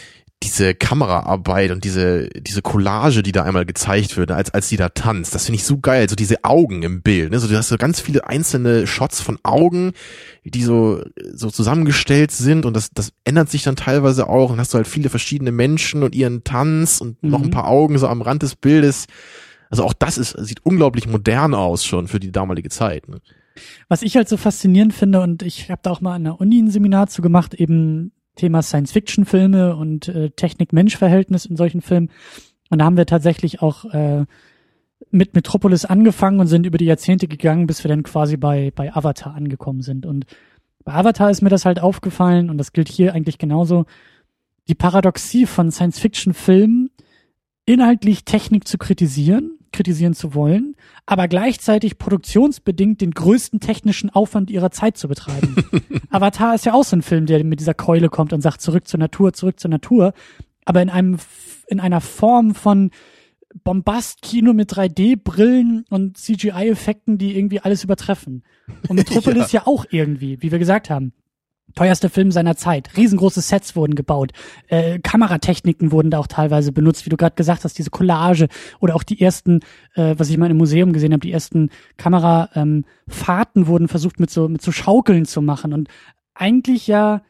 diese 0.42 0.74
Kameraarbeit 0.74 1.70
und 1.70 1.84
diese, 1.84 2.28
diese 2.28 2.60
Collage, 2.60 3.22
die 3.22 3.32
da 3.32 3.44
einmal 3.44 3.64
gezeigt 3.64 4.16
wird, 4.18 4.30
als, 4.30 4.52
als 4.52 4.68
die 4.68 4.76
da 4.76 4.90
tanzt, 4.90 5.34
das 5.34 5.46
finde 5.46 5.56
ich 5.56 5.64
so 5.64 5.78
geil. 5.78 6.08
So 6.08 6.16
diese 6.16 6.44
Augen 6.44 6.82
im 6.82 7.00
Bild, 7.02 7.30
ne? 7.30 7.38
So, 7.38 7.48
du 7.48 7.56
hast 7.56 7.68
so 7.68 7.78
ganz 7.78 8.00
viele 8.00 8.26
einzelne 8.28 8.86
Shots 8.86 9.22
von 9.22 9.38
Augen, 9.42 9.92
die 10.44 10.62
so, 10.62 11.02
so 11.32 11.50
zusammengestellt 11.50 12.30
sind 12.30 12.66
und 12.66 12.74
das, 12.76 12.90
das 12.92 13.12
ändert 13.24 13.48
sich 13.48 13.62
dann 13.62 13.76
teilweise 13.76 14.28
auch 14.28 14.50
und 14.50 14.60
hast 14.60 14.74
du 14.74 14.76
halt 14.76 14.88
viele 14.88 15.08
verschiedene 15.08 15.52
Menschen 15.52 16.02
und 16.02 16.14
ihren 16.14 16.44
Tanz 16.44 17.00
und 17.00 17.22
noch 17.22 17.38
Mhm. 17.38 17.46
ein 17.46 17.50
paar 17.50 17.68
Augen 17.68 17.96
so 17.98 18.06
am 18.08 18.20
Rand 18.20 18.42
des 18.42 18.54
Bildes. 18.54 19.06
Also 19.70 19.84
auch 19.84 19.92
das 19.92 20.18
ist, 20.18 20.30
sieht 20.38 20.64
unglaublich 20.64 21.08
modern 21.08 21.54
aus 21.54 21.84
schon 21.84 22.08
für 22.08 22.20
die 22.20 22.32
damalige 22.32 22.68
Zeit. 22.68 23.08
Ne? 23.08 23.20
Was 23.88 24.02
ich 24.02 24.16
halt 24.16 24.28
so 24.28 24.36
faszinierend 24.36 24.94
finde, 24.94 25.20
und 25.20 25.42
ich 25.42 25.70
habe 25.70 25.80
da 25.82 25.90
auch 25.90 26.00
mal 26.00 26.14
an 26.14 26.24
der 26.24 26.40
Uni 26.40 26.60
ein 26.60 26.70
Seminar 26.70 27.08
zu 27.08 27.22
gemacht, 27.22 27.54
eben 27.54 28.12
Thema 28.36 28.62
Science-Fiction-Filme 28.62 29.76
und 29.76 30.08
äh, 30.08 30.30
Technik-Mensch-Verhältnis 30.30 31.46
in 31.46 31.56
solchen 31.56 31.80
Filmen. 31.80 32.10
Und 32.70 32.78
da 32.78 32.84
haben 32.84 32.96
wir 32.96 33.06
tatsächlich 33.06 33.62
auch 33.62 33.84
äh, 33.86 34.24
mit 35.10 35.34
Metropolis 35.34 35.84
angefangen 35.84 36.40
und 36.40 36.48
sind 36.48 36.66
über 36.66 36.78
die 36.78 36.86
Jahrzehnte 36.86 37.28
gegangen, 37.28 37.66
bis 37.66 37.84
wir 37.84 37.88
dann 37.88 38.02
quasi 38.02 38.36
bei, 38.36 38.72
bei 38.74 38.94
Avatar 38.94 39.34
angekommen 39.34 39.82
sind. 39.82 40.06
Und 40.06 40.26
bei 40.84 40.92
Avatar 40.92 41.30
ist 41.30 41.42
mir 41.42 41.50
das 41.50 41.64
halt 41.64 41.80
aufgefallen, 41.80 42.50
und 42.50 42.58
das 42.58 42.72
gilt 42.72 42.88
hier 42.88 43.14
eigentlich 43.14 43.38
genauso, 43.38 43.86
die 44.66 44.74
Paradoxie 44.74 45.46
von 45.46 45.70
Science-Fiction-Filmen, 45.70 46.90
inhaltlich 47.66 48.24
Technik 48.24 48.68
zu 48.68 48.78
kritisieren, 48.78 49.58
kritisieren 49.72 50.14
zu 50.14 50.34
wollen, 50.34 50.76
aber 51.06 51.28
gleichzeitig 51.28 51.98
produktionsbedingt 51.98 53.00
den 53.00 53.10
größten 53.12 53.60
technischen 53.60 54.10
Aufwand 54.10 54.50
ihrer 54.50 54.70
Zeit 54.70 54.96
zu 54.96 55.08
betreiben. 55.08 55.56
Avatar 56.10 56.54
ist 56.54 56.66
ja 56.66 56.74
auch 56.74 56.84
so 56.84 56.96
ein 56.96 57.02
Film, 57.02 57.26
der 57.26 57.42
mit 57.44 57.60
dieser 57.60 57.74
Keule 57.74 58.08
kommt 58.08 58.32
und 58.32 58.40
sagt, 58.40 58.60
zurück 58.60 58.86
zur 58.86 59.00
Natur, 59.00 59.32
zurück 59.32 59.58
zur 59.58 59.70
Natur, 59.70 60.12
aber 60.64 60.82
in 60.82 60.90
einem, 60.90 61.18
in 61.66 61.80
einer 61.80 62.00
Form 62.00 62.54
von 62.54 62.90
Bombast-Kino 63.62 64.52
mit 64.52 64.72
3D-Brillen 64.72 65.84
und 65.88 66.18
CGI-Effekten, 66.18 67.18
die 67.18 67.36
irgendwie 67.36 67.60
alles 67.60 67.84
übertreffen. 67.84 68.42
Und 68.88 68.96
Metropolis 68.96 69.52
ja. 69.52 69.66
auch 69.66 69.84
irgendwie, 69.90 70.42
wie 70.42 70.50
wir 70.50 70.58
gesagt 70.58 70.90
haben. 70.90 71.12
Teuerster 71.74 72.08
Film 72.08 72.30
seiner 72.30 72.56
Zeit. 72.56 72.96
Riesengroße 72.96 73.40
Sets 73.40 73.74
wurden 73.74 73.94
gebaut. 73.94 74.32
Äh, 74.68 75.00
Kameratechniken 75.00 75.90
wurden 75.90 76.10
da 76.10 76.18
auch 76.18 76.28
teilweise 76.28 76.70
benutzt, 76.70 77.04
wie 77.04 77.10
du 77.10 77.16
gerade 77.16 77.34
gesagt 77.34 77.64
hast, 77.64 77.78
diese 77.78 77.90
Collage 77.90 78.48
oder 78.80 78.94
auch 78.94 79.02
die 79.02 79.20
ersten, 79.20 79.60
äh, 79.94 80.14
was 80.16 80.30
ich 80.30 80.38
mal 80.38 80.50
im 80.50 80.56
Museum 80.56 80.92
gesehen 80.92 81.12
habe, 81.12 81.26
die 81.26 81.32
ersten 81.32 81.70
Kamerafahrten 81.96 82.84
ähm, 83.62 83.66
wurden 83.66 83.88
versucht 83.88 84.20
mit 84.20 84.30
so 84.30 84.48
mit 84.48 84.62
so 84.62 84.70
Schaukeln 84.70 85.24
zu 85.24 85.42
machen 85.42 85.72
und 85.72 85.88
eigentlich 86.34 86.86
ja, 86.86 87.22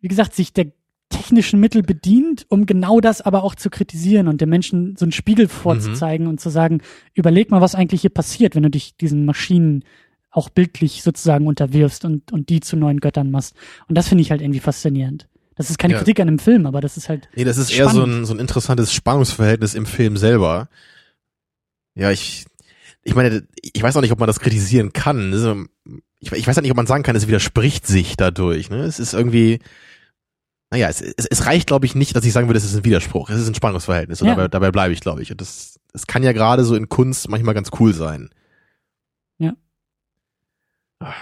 wie 0.00 0.08
gesagt, 0.08 0.34
sich 0.34 0.52
der 0.52 0.72
technischen 1.08 1.60
Mittel 1.60 1.82
bedient, 1.82 2.46
um 2.48 2.66
genau 2.66 3.00
das 3.00 3.20
aber 3.20 3.44
auch 3.44 3.54
zu 3.54 3.70
kritisieren 3.70 4.28
und 4.28 4.40
den 4.40 4.48
Menschen 4.48 4.96
so 4.96 5.04
einen 5.04 5.12
Spiegel 5.12 5.46
vorzuzeigen 5.46 6.26
mhm. 6.26 6.30
und 6.30 6.40
zu 6.40 6.50
sagen, 6.50 6.80
überleg 7.14 7.50
mal, 7.50 7.60
was 7.60 7.74
eigentlich 7.74 8.00
hier 8.00 8.10
passiert, 8.10 8.54
wenn 8.54 8.62
du 8.62 8.70
dich 8.70 8.96
diesen 8.96 9.24
Maschinen 9.24 9.84
auch 10.32 10.48
bildlich 10.48 11.02
sozusagen 11.02 11.46
unterwirfst 11.46 12.04
und, 12.04 12.32
und 12.32 12.48
die 12.48 12.60
zu 12.60 12.76
neuen 12.76 13.00
Göttern 13.00 13.30
machst. 13.30 13.54
Und 13.88 13.96
das 13.96 14.08
finde 14.08 14.22
ich 14.22 14.30
halt 14.30 14.40
irgendwie 14.40 14.60
faszinierend. 14.60 15.28
Das 15.54 15.68
ist 15.70 15.78
keine 15.78 15.92
ja. 15.92 15.98
Kritik 15.98 16.18
an 16.18 16.26
dem 16.26 16.38
Film, 16.38 16.66
aber 16.66 16.80
das 16.80 16.96
ist 16.96 17.08
halt. 17.08 17.28
Nee, 17.36 17.44
das 17.44 17.58
ist 17.58 17.70
spannend. 17.72 17.94
eher 17.94 17.94
so 17.94 18.04
ein, 18.04 18.24
so 18.24 18.32
ein 18.34 18.40
interessantes 18.40 18.92
Spannungsverhältnis 18.92 19.74
im 19.74 19.84
Film 19.86 20.16
selber. 20.16 20.68
Ja, 21.94 22.10
ich, 22.10 22.46
ich 23.04 23.14
meine, 23.14 23.46
ich 23.60 23.82
weiß 23.82 23.96
auch 23.96 24.00
nicht, 24.00 24.12
ob 24.12 24.18
man 24.18 24.26
das 24.26 24.40
kritisieren 24.40 24.94
kann. 24.94 25.68
ich, 26.20 26.32
ich 26.32 26.46
weiß 26.46 26.56
halt 26.56 26.62
nicht, 26.62 26.70
ob 26.70 26.76
man 26.78 26.86
sagen 26.86 27.02
kann, 27.02 27.14
es 27.14 27.28
widerspricht 27.28 27.86
sich 27.86 28.16
dadurch. 28.16 28.70
Ne? 28.70 28.78
Es 28.78 28.98
ist 28.98 29.12
irgendwie, 29.12 29.58
naja, 30.70 30.88
es, 30.88 31.02
es, 31.02 31.26
es 31.26 31.44
reicht, 31.44 31.66
glaube 31.66 31.84
ich, 31.84 31.94
nicht, 31.94 32.16
dass 32.16 32.24
ich 32.24 32.32
sagen 32.32 32.48
würde, 32.48 32.58
es 32.58 32.64
ist 32.64 32.74
ein 32.74 32.84
Widerspruch. 32.86 33.28
Es 33.28 33.38
ist 33.38 33.48
ein 33.48 33.54
Spannungsverhältnis. 33.54 34.22
Und 34.22 34.28
Ja. 34.28 34.34
dabei, 34.36 34.48
dabei 34.48 34.70
bleibe 34.70 34.94
ich, 34.94 35.00
glaube 35.00 35.20
ich. 35.20 35.30
Und 35.30 35.42
das, 35.42 35.78
das 35.92 36.06
kann 36.06 36.22
ja 36.22 36.32
gerade 36.32 36.64
so 36.64 36.74
in 36.74 36.88
Kunst 36.88 37.28
manchmal 37.28 37.52
ganz 37.54 37.68
cool 37.78 37.92
sein. 37.92 38.30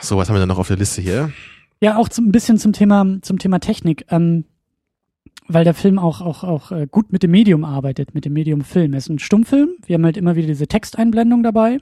So, 0.01 0.17
was 0.17 0.29
haben 0.29 0.37
wir 0.37 0.41
denn 0.41 0.49
noch 0.49 0.59
auf 0.59 0.69
der 0.69 0.77
Liste 0.77 1.01
hier? 1.03 1.33
Ja, 1.81 1.97
auch 1.97 2.09
zum, 2.09 2.29
ein 2.29 2.33
bisschen 2.33 2.59
zum 2.59 2.73
Thema, 2.73 3.07
zum 3.23 3.39
Thema 3.39 3.59
Technik, 3.59 4.05
ähm, 4.11 4.45
weil 5.49 5.65
der 5.65 5.75
Film 5.75 5.99
auch, 5.99 6.21
auch, 6.21 6.45
auch 6.45 6.71
äh, 6.73 6.87
gut 6.91 7.13
mit 7.13 7.23
dem 7.23 7.31
Medium 7.31 7.65
arbeitet, 7.65 8.15
mit 8.15 8.25
dem 8.25 8.33
Medium 8.35 8.63
Film. 8.63 8.95
Es 8.95 9.05
ist 9.05 9.09
ein 9.11 9.19
Stummfilm. 9.19 9.71
Wir 9.87 9.95
haben 9.95 10.05
halt 10.05 10.17
immer 10.17 10.37
wieder 10.37 10.47
diese 10.49 10.67
Texteinblendung 10.69 11.43
dabei. 11.43 11.79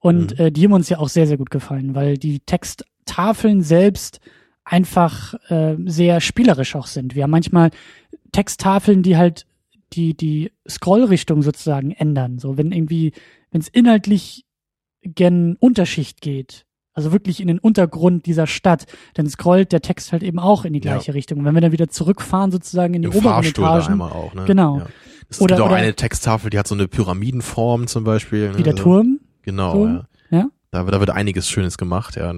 Und 0.00 0.38
Mhm. 0.38 0.44
äh, 0.46 0.52
die 0.52 0.64
haben 0.64 0.72
uns 0.72 0.88
ja 0.88 0.98
auch 0.98 1.08
sehr, 1.08 1.26
sehr 1.26 1.36
gut 1.38 1.50
gefallen, 1.50 1.94
weil 1.94 2.18
die 2.18 2.40
Texttafeln 2.40 3.62
selbst 3.62 4.20
einfach 4.64 5.34
äh, 5.50 5.76
sehr 5.86 6.20
spielerisch 6.20 6.76
auch 6.76 6.86
sind. 6.86 7.14
Wir 7.14 7.22
haben 7.22 7.30
manchmal 7.30 7.70
Texttafeln, 8.32 9.02
die 9.02 9.16
halt 9.16 9.46
die, 9.94 10.14
die 10.14 10.52
Scrollrichtung 10.68 11.42
sozusagen 11.42 11.92
ändern. 11.92 12.38
So, 12.38 12.58
wenn 12.58 12.72
irgendwie, 12.72 13.12
wenn 13.50 13.60
es 13.62 13.68
inhaltlich 13.68 14.44
gen 15.02 15.56
Unterschicht 15.58 16.20
geht, 16.20 16.66
also 16.98 17.12
wirklich 17.12 17.40
in 17.40 17.46
den 17.46 17.58
Untergrund 17.60 18.26
dieser 18.26 18.46
Stadt, 18.48 18.86
dann 19.14 19.28
scrollt 19.30 19.70
der 19.72 19.80
Text 19.82 20.10
halt 20.12 20.22
eben 20.24 20.38
auch 20.40 20.64
in 20.64 20.72
die 20.72 20.80
Ja. 20.80 20.94
gleiche 20.94 21.14
Richtung. 21.14 21.38
Und 21.38 21.44
wenn 21.44 21.54
wir 21.54 21.60
dann 21.60 21.72
wieder 21.72 21.88
zurückfahren 21.88 22.50
sozusagen 22.50 22.92
in 22.94 23.02
die 23.02 23.06
Im 23.08 23.14
oberen 23.14 23.34
Fahrstuhl 23.44 23.64
da 23.64 23.78
Etagen, 23.78 24.00
auch, 24.02 24.34
ne? 24.34 24.44
Genau. 24.46 24.78
Ja. 24.78 24.86
Es 25.30 25.40
Oder- 25.40 25.54
gibt 25.56 25.62
auch 25.64 25.70
oder- 25.70 25.76
eine 25.76 25.94
Texttafel, 25.94 26.50
die 26.50 26.58
hat 26.58 26.66
so 26.66 26.74
eine 26.74 26.88
Pyramidenform 26.88 27.86
zum 27.86 28.04
Beispiel. 28.04 28.50
Ne? 28.50 28.58
wie 28.58 28.62
der 28.64 28.72
Also- 28.72 28.82
Turm, 28.82 29.20
Genau, 29.42 29.72
So, 29.72 29.86
ja. 29.86 30.06
ja. 30.30 30.46
Da, 30.72 30.82
da 30.84 31.00
wird 31.00 31.10
einiges 31.10 31.48
Schönes 31.48 31.78
gemacht, 31.78 32.16
ja. 32.16 32.34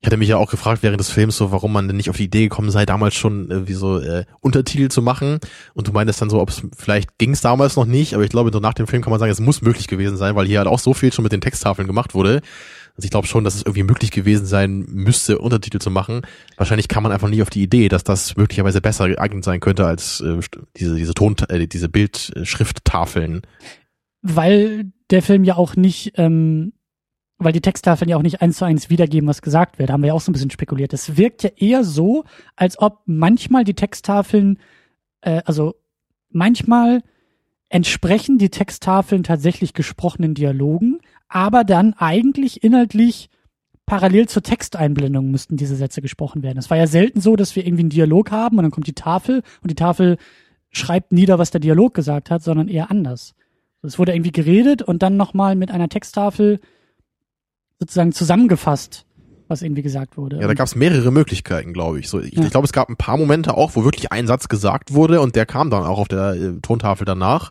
Ich 0.00 0.06
hatte 0.06 0.16
mich 0.16 0.28
ja 0.28 0.36
auch 0.36 0.50
gefragt 0.50 0.82
während 0.82 0.98
des 0.98 1.10
Films 1.10 1.36
so, 1.36 1.52
warum 1.52 1.72
man 1.72 1.86
denn 1.86 1.96
nicht 1.96 2.10
auf 2.10 2.16
die 2.16 2.24
Idee 2.24 2.42
gekommen 2.48 2.72
sei, 2.72 2.84
damals 2.84 3.14
schon 3.14 3.48
äh, 3.52 3.68
wie 3.68 3.72
so 3.74 4.00
äh, 4.00 4.24
Untertitel 4.40 4.88
zu 4.88 5.00
machen. 5.00 5.38
Und 5.74 5.86
du 5.86 5.92
meintest 5.92 6.20
dann 6.20 6.28
so, 6.28 6.40
ob 6.40 6.48
es 6.48 6.60
vielleicht 6.76 7.18
ging 7.18 7.30
es 7.30 7.40
damals 7.40 7.76
noch 7.76 7.84
nicht, 7.86 8.12
aber 8.14 8.24
ich 8.24 8.30
glaube, 8.30 8.50
so 8.52 8.58
nach 8.58 8.74
dem 8.74 8.88
Film 8.88 9.00
kann 9.02 9.12
man 9.12 9.20
sagen, 9.20 9.30
es 9.30 9.38
muss 9.38 9.62
möglich 9.62 9.86
gewesen 9.86 10.16
sein, 10.16 10.34
weil 10.34 10.46
hier 10.46 10.58
halt 10.58 10.66
auch 10.66 10.80
so 10.80 10.92
viel 10.92 11.12
schon 11.12 11.22
mit 11.22 11.30
den 11.30 11.40
Texttafeln 11.40 11.86
gemacht 11.86 12.14
wurde. 12.14 12.40
Also 13.02 13.06
ich 13.06 13.10
glaube 13.10 13.26
schon, 13.26 13.42
dass 13.42 13.56
es 13.56 13.62
irgendwie 13.62 13.82
möglich 13.82 14.12
gewesen 14.12 14.46
sein 14.46 14.86
müsste, 14.88 15.38
Untertitel 15.38 15.80
zu 15.80 15.90
machen. 15.90 16.22
Wahrscheinlich 16.56 16.86
kam 16.86 17.02
man 17.02 17.10
einfach 17.10 17.28
nicht 17.28 17.42
auf 17.42 17.50
die 17.50 17.62
Idee, 17.64 17.88
dass 17.88 18.04
das 18.04 18.36
möglicherweise 18.36 18.80
besser 18.80 19.08
geeignet 19.08 19.42
sein 19.42 19.58
könnte 19.58 19.84
als 19.86 20.20
äh, 20.20 20.38
diese 20.76 20.94
diese 20.94 21.12
Ton 21.12 21.34
äh, 21.48 21.66
diese 21.66 21.88
Bildschrifttafeln. 21.88 23.42
weil 24.22 24.92
der 25.10 25.20
Film 25.20 25.42
ja 25.42 25.56
auch 25.56 25.74
nicht, 25.74 26.12
ähm, 26.16 26.74
weil 27.38 27.52
die 27.52 27.60
Texttafeln 27.60 28.08
ja 28.08 28.16
auch 28.16 28.22
nicht 28.22 28.40
eins 28.40 28.58
zu 28.58 28.64
eins 28.64 28.88
wiedergeben, 28.88 29.28
was 29.28 29.42
gesagt 29.42 29.80
wird, 29.80 29.90
haben 29.90 30.02
wir 30.02 30.08
ja 30.08 30.14
auch 30.14 30.20
so 30.20 30.30
ein 30.30 30.32
bisschen 30.32 30.50
spekuliert. 30.50 30.92
Es 30.92 31.16
wirkt 31.16 31.42
ja 31.42 31.50
eher 31.56 31.82
so, 31.82 32.22
als 32.54 32.78
ob 32.78 33.00
manchmal 33.06 33.64
die 33.64 33.74
Texttafeln, 33.74 34.60
äh, 35.22 35.42
also 35.44 35.74
manchmal 36.30 37.02
entsprechen 37.68 38.38
die 38.38 38.50
Texttafeln 38.50 39.24
tatsächlich 39.24 39.74
gesprochenen 39.74 40.34
Dialogen, 40.34 41.00
aber 41.32 41.64
dann 41.64 41.94
eigentlich 41.94 42.62
inhaltlich 42.62 43.30
parallel 43.86 44.28
zur 44.28 44.42
Texteinblendung 44.42 45.30
müssten 45.30 45.56
diese 45.56 45.76
Sätze 45.76 46.02
gesprochen 46.02 46.42
werden. 46.42 46.58
Es 46.58 46.70
war 46.70 46.76
ja 46.76 46.86
selten 46.86 47.20
so, 47.20 47.36
dass 47.36 47.56
wir 47.56 47.66
irgendwie 47.66 47.82
einen 47.82 47.90
Dialog 47.90 48.30
haben 48.30 48.58
und 48.58 48.62
dann 48.62 48.70
kommt 48.70 48.86
die 48.86 48.94
Tafel 48.94 49.42
und 49.62 49.70
die 49.70 49.74
Tafel 49.74 50.18
schreibt 50.70 51.12
nieder, 51.12 51.38
was 51.38 51.50
der 51.50 51.60
Dialog 51.60 51.94
gesagt 51.94 52.30
hat, 52.30 52.42
sondern 52.42 52.68
eher 52.68 52.90
anders. 52.90 53.34
Es 53.82 53.98
wurde 53.98 54.12
irgendwie 54.14 54.32
geredet 54.32 54.82
und 54.82 55.02
dann 55.02 55.16
nochmal 55.16 55.56
mit 55.56 55.70
einer 55.70 55.88
Texttafel 55.88 56.60
sozusagen 57.80 58.12
zusammengefasst, 58.12 59.06
was 59.48 59.62
irgendwie 59.62 59.82
gesagt 59.82 60.16
wurde. 60.16 60.38
Ja, 60.40 60.46
da 60.46 60.54
gab 60.54 60.66
es 60.66 60.76
mehrere 60.76 61.10
Möglichkeiten, 61.10 61.72
glaube 61.72 61.98
ich. 61.98 62.08
So, 62.08 62.20
ich, 62.20 62.34
Ja. 62.34 62.44
ich 62.44 62.50
glaube, 62.50 62.66
es 62.66 62.72
gab 62.72 62.88
ein 62.88 62.96
paar 62.96 63.16
Momente 63.16 63.56
auch, 63.56 63.74
wo 63.74 63.84
wirklich 63.84 64.12
ein 64.12 64.26
Satz 64.26 64.48
gesagt 64.48 64.94
wurde 64.94 65.20
und 65.20 65.34
der 65.34 65.46
kam 65.46 65.68
dann 65.70 65.82
auch 65.82 65.98
auf 65.98 66.08
der 66.08 66.34
äh, 66.34 66.52
Tontafel 66.62 67.04
danach. 67.04 67.50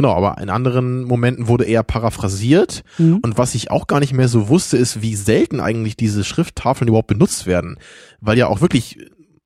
Genau, 0.00 0.14
aber 0.14 0.40
in 0.40 0.48
anderen 0.48 1.04
Momenten 1.04 1.46
wurde 1.46 1.64
eher 1.64 1.82
paraphrasiert. 1.82 2.84
Mhm. 2.96 3.18
Und 3.18 3.36
was 3.36 3.54
ich 3.54 3.70
auch 3.70 3.86
gar 3.86 4.00
nicht 4.00 4.14
mehr 4.14 4.28
so 4.28 4.48
wusste, 4.48 4.78
ist, 4.78 5.02
wie 5.02 5.14
selten 5.14 5.60
eigentlich 5.60 5.94
diese 5.94 6.24
Schrifttafeln 6.24 6.88
überhaupt 6.88 7.08
benutzt 7.08 7.46
werden. 7.46 7.76
Weil 8.22 8.38
ja 8.38 8.46
auch 8.46 8.62
wirklich, 8.62 8.96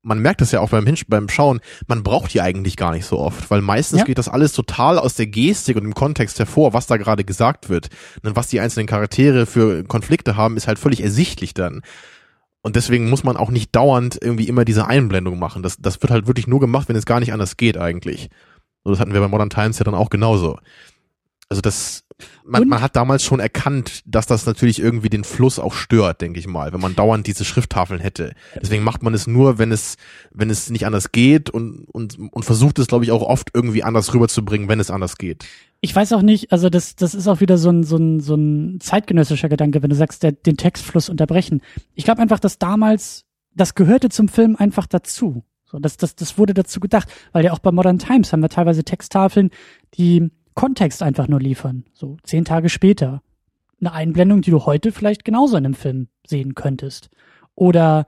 man 0.01 0.19
merkt 0.19 0.39
das 0.39 0.53
ja 0.53 0.61
auch 0.61 0.69
beim, 0.69 0.85
Hinsch 0.85 1.03
beim 1.09 1.27
Schauen, 1.27 1.59
man 1.87 2.03
braucht 2.03 2.33
die 2.33 2.39
eigentlich 2.39 2.77
gar 2.77 2.93
nicht 2.93 3.05
so 3.05 3.19
oft, 3.19 3.51
weil 3.51 3.59
meistens 3.59 3.99
Ja. 3.99 4.05
geht 4.05 4.17
das 4.17 4.29
alles 4.29 4.53
total 4.53 4.97
aus 4.97 5.15
der 5.15 5.27
Gestik 5.27 5.75
und 5.75 5.83
dem 5.83 5.93
Kontext 5.93 6.39
hervor, 6.39 6.71
was 6.71 6.87
da 6.87 6.95
gerade 6.95 7.25
gesagt 7.25 7.67
wird. 7.67 7.89
Und 8.23 8.37
was 8.37 8.47
die 8.47 8.61
einzelnen 8.61 8.87
Charaktere 8.87 9.45
für 9.45 9.83
Konflikte 9.83 10.37
haben, 10.37 10.55
ist 10.55 10.69
halt 10.69 10.79
völlig 10.79 11.03
ersichtlich 11.03 11.53
dann. 11.53 11.81
Und 12.61 12.77
deswegen 12.77 13.09
muss 13.09 13.25
man 13.25 13.35
auch 13.35 13.51
nicht 13.51 13.75
dauernd 13.75 14.17
irgendwie 14.21 14.47
immer 14.47 14.63
diese 14.63 14.87
Einblendung 14.87 15.37
machen. 15.37 15.63
Das, 15.63 15.75
das 15.79 16.01
wird 16.01 16.11
halt 16.11 16.27
wirklich 16.27 16.47
nur 16.47 16.61
gemacht, 16.61 16.87
wenn 16.87 16.95
es 16.95 17.05
gar 17.05 17.19
nicht 17.19 17.33
anders 17.33 17.57
geht 17.57 17.77
eigentlich. 17.77 18.29
So, 18.85 18.91
das 18.91 18.99
hatten 19.01 19.11
wir 19.13 19.19
bei 19.19 19.27
Modern 19.27 19.49
Times 19.49 19.77
ja 19.79 19.83
dann 19.83 19.95
auch 19.95 20.09
genauso. 20.09 20.57
Also 21.49 21.61
das, 21.61 22.03
man, 22.43 22.63
Und- 22.63 22.69
man 22.69 22.81
hat 22.81 22.95
damals 22.95 23.23
schon 23.23 23.39
erkannt, 23.39 24.01
dass 24.05 24.25
das 24.25 24.45
natürlich 24.45 24.79
irgendwie 24.79 25.09
den 25.09 25.23
Fluss 25.23 25.59
auch 25.59 25.73
stört, 25.73 26.21
denke 26.21 26.39
ich 26.39 26.47
mal, 26.47 26.73
wenn 26.73 26.79
man 26.79 26.95
dauernd 26.95 27.27
diese 27.27 27.45
Schrifttafeln 27.45 27.99
hätte. 27.99 28.33
Deswegen 28.59 28.83
macht 28.83 29.03
man 29.03 29.13
es 29.13 29.27
nur, 29.27 29.59
wenn 29.59 29.71
es, 29.71 29.97
wenn 30.31 30.49
es 30.49 30.69
nicht 30.71 30.85
anders 30.87 31.11
geht 31.11 31.49
und, 31.51 31.85
und, 31.91 32.17
und 32.17 32.45
versucht 32.45 32.79
es, 32.79 32.87
glaube 32.87 33.03
ich, 33.05 33.11
auch 33.11 33.21
oft 33.21 33.49
irgendwie 33.53 33.83
anders 33.83 34.13
rüberzubringen, 34.13 34.69
wenn 34.69 34.79
es 34.79 34.89
anders 34.89 35.17
geht. 35.17 35.45
Ich 35.81 35.95
weiß 35.95 36.13
auch 36.13 36.23
nicht, 36.23 36.51
also 36.51 36.69
das, 36.69 36.95
das 36.95 37.13
ist 37.13 37.27
auch 37.27 37.41
wieder 37.41 37.57
so 37.59 37.69
ein, 37.69 37.83
so 37.83 37.97
ein, 37.97 38.19
so 38.21 38.33
ein 38.35 38.79
zeitgenössischer 38.79 39.49
Gedanke, 39.49 39.83
wenn 39.83 39.89
du 39.91 39.95
sagst, 39.95 40.23
der, 40.23 40.31
den 40.31 40.57
Textfluss 40.57 41.09
unterbrechen. 41.09 41.61
Ich 41.93 42.05
glaube 42.05 42.21
einfach, 42.23 42.39
dass 42.39 42.57
damals, 42.57 43.25
das 43.53 43.75
gehörte 43.75 44.09
zum 44.09 44.29
Film 44.29 44.55
einfach 44.55 44.87
dazu. 44.87 45.43
So, 45.75 45.79
das, 45.79 45.97
das, 45.97 46.15
das 46.15 46.37
wurde 46.37 46.53
dazu 46.53 46.79
gedacht, 46.79 47.09
weil 47.33 47.43
ja 47.43 47.51
auch 47.51 47.59
bei 47.59 47.69
Modern 47.69 47.99
Times 47.99 48.31
haben 48.31 48.41
wir 48.41 48.47
teilweise 48.47 48.85
Texttafeln, 48.85 49.49
die 49.95 50.31
Kontext 50.53 51.03
einfach 51.03 51.27
nur 51.27 51.41
liefern. 51.41 51.83
So 51.91 52.15
zehn 52.23 52.45
Tage 52.45 52.69
später. 52.69 53.21
Eine 53.81 53.91
Einblendung, 53.91 54.41
die 54.41 54.51
du 54.51 54.65
heute 54.65 54.93
vielleicht 54.93 55.25
genauso 55.25 55.57
in 55.57 55.65
einem 55.65 55.73
Film 55.73 56.07
sehen 56.25 56.55
könntest. 56.55 57.09
Oder 57.55 58.07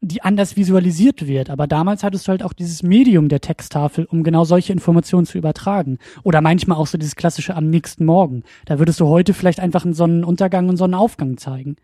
die 0.00 0.22
anders 0.22 0.56
visualisiert 0.56 1.26
wird. 1.26 1.50
Aber 1.50 1.66
damals 1.66 2.04
hattest 2.04 2.28
du 2.28 2.30
halt 2.30 2.44
auch 2.44 2.52
dieses 2.52 2.84
Medium 2.84 3.28
der 3.28 3.40
Texttafel, 3.40 4.04
um 4.04 4.22
genau 4.22 4.44
solche 4.44 4.72
Informationen 4.72 5.26
zu 5.26 5.38
übertragen. 5.38 5.98
Oder 6.22 6.40
manchmal 6.40 6.78
auch 6.78 6.86
so 6.86 6.98
dieses 6.98 7.16
klassische 7.16 7.56
am 7.56 7.68
nächsten 7.68 8.04
Morgen. 8.04 8.44
Da 8.66 8.78
würdest 8.78 9.00
du 9.00 9.08
heute 9.08 9.34
vielleicht 9.34 9.58
einfach 9.58 9.84
einen 9.84 9.94
Sonnenuntergang 9.94 10.68
und 10.68 10.76
Sonnenaufgang 10.76 11.36
zeigen, 11.36 11.74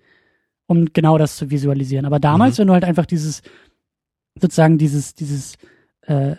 um 0.69 0.93
genau 0.93 1.19
das 1.19 1.35
zu 1.35 1.51
visualisieren. 1.51 2.07
Aber 2.07 2.21
damals, 2.21 2.57
Mhm. 2.57 2.61
wenn 2.61 2.67
du 2.69 2.73
halt 2.75 2.85
einfach 2.85 3.07
dieses, 3.07 3.43
sozusagen 4.41 4.79
dieses, 4.79 5.15
dieses, 5.15 5.57
äh, 6.03 6.37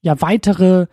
ja, 0.00 0.20
weitere, 0.20 0.86